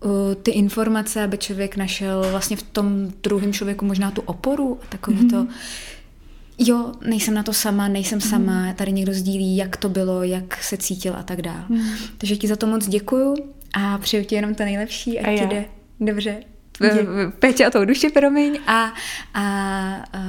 uh, 0.00 0.10
ty 0.42 0.50
informace, 0.50 1.24
aby 1.24 1.38
člověk 1.38 1.76
našel 1.76 2.26
vlastně 2.30 2.56
v 2.56 2.62
tom 2.62 3.12
druhém 3.22 3.52
člověku 3.52 3.84
možná 3.84 4.10
tu 4.10 4.20
oporu 4.20 4.78
a 4.82 4.86
takový 4.86 5.16
mm-hmm. 5.16 5.30
to 5.30 5.46
jo, 6.58 6.92
nejsem 7.08 7.34
na 7.34 7.42
to 7.42 7.52
sama, 7.52 7.88
nejsem 7.88 8.16
mm. 8.16 8.30
sama, 8.30 8.72
tady 8.72 8.92
někdo 8.92 9.14
sdílí, 9.14 9.56
jak 9.56 9.76
to 9.76 9.88
bylo, 9.88 10.22
jak 10.22 10.62
se 10.62 10.76
cítil 10.76 11.14
a 11.16 11.22
tak 11.22 11.42
dále. 11.42 11.64
Mm. 11.68 11.82
Takže 12.18 12.36
ti 12.36 12.48
za 12.48 12.56
to 12.56 12.66
moc 12.66 12.88
děkuju 12.88 13.34
a 13.74 13.98
přeju 13.98 14.24
ti 14.24 14.34
jenom 14.34 14.54
to 14.54 14.64
nejlepší, 14.64 15.20
ať 15.20 15.38
ti 15.38 15.46
jde 15.46 15.64
dobře. 16.00 16.42
Péče 17.38 17.68
o 17.68 17.70
tou 17.70 17.84
duši, 17.84 18.08
promiň, 18.08 18.58
a, 18.66 18.72
a, 18.82 18.92
a 19.34 20.20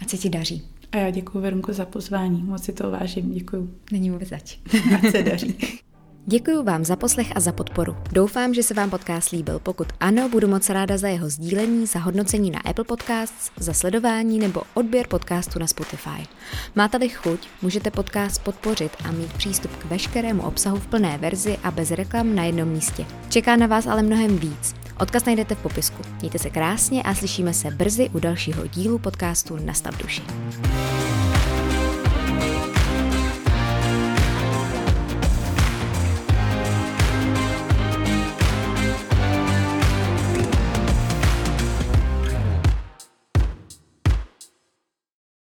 ať 0.00 0.10
se 0.10 0.16
ti 0.16 0.28
daří. 0.28 0.62
A 0.92 0.96
já 0.96 1.10
děkuji 1.10 1.40
Veronko 1.40 1.72
za 1.72 1.84
pozvání, 1.84 2.42
moc 2.42 2.64
si 2.64 2.72
to 2.72 2.90
vážím, 2.90 3.32
děkuji. 3.34 3.74
Není 3.92 4.10
vůbec 4.10 4.28
zač. 4.28 4.58
Ať 4.94 5.10
se 5.10 5.22
daří. 5.22 5.56
Děkuji 6.30 6.62
vám 6.62 6.84
za 6.84 6.96
poslech 6.96 7.36
a 7.36 7.40
za 7.40 7.52
podporu. 7.52 7.96
Doufám, 8.12 8.54
že 8.54 8.62
se 8.62 8.74
vám 8.74 8.90
podcast 8.90 9.30
líbil. 9.30 9.58
Pokud 9.58 9.88
ano, 10.00 10.28
budu 10.28 10.48
moc 10.48 10.70
ráda 10.70 10.98
za 10.98 11.08
jeho 11.08 11.30
sdílení, 11.30 11.86
za 11.86 11.98
hodnocení 11.98 12.50
na 12.50 12.58
Apple 12.60 12.84
Podcasts, 12.84 13.50
za 13.56 13.72
sledování 13.72 14.38
nebo 14.38 14.62
odběr 14.74 15.06
podcastu 15.06 15.58
na 15.58 15.66
Spotify. 15.66 16.26
Máte-li 16.74 17.08
chuť, 17.08 17.48
můžete 17.62 17.90
podcast 17.90 18.42
podpořit 18.42 18.92
a 19.04 19.10
mít 19.10 19.32
přístup 19.32 19.76
k 19.76 19.84
veškerému 19.84 20.42
obsahu 20.42 20.76
v 20.76 20.86
plné 20.86 21.18
verzi 21.18 21.58
a 21.62 21.70
bez 21.70 21.90
reklam 21.90 22.34
na 22.34 22.44
jednom 22.44 22.68
místě. 22.68 23.06
Čeká 23.28 23.56
na 23.56 23.66
vás 23.66 23.86
ale 23.86 24.02
mnohem 24.02 24.38
víc. 24.38 24.74
Odkaz 25.00 25.24
najdete 25.24 25.54
v 25.54 25.62
popisku. 25.62 26.02
Mějte 26.20 26.38
se 26.38 26.50
krásně 26.50 27.02
a 27.02 27.14
slyšíme 27.14 27.54
se 27.54 27.70
brzy 27.70 28.10
u 28.12 28.18
dalšího 28.18 28.66
dílu 28.66 28.98
podcastu 28.98 29.56
Nastav 29.56 29.98
duši. 29.98 30.22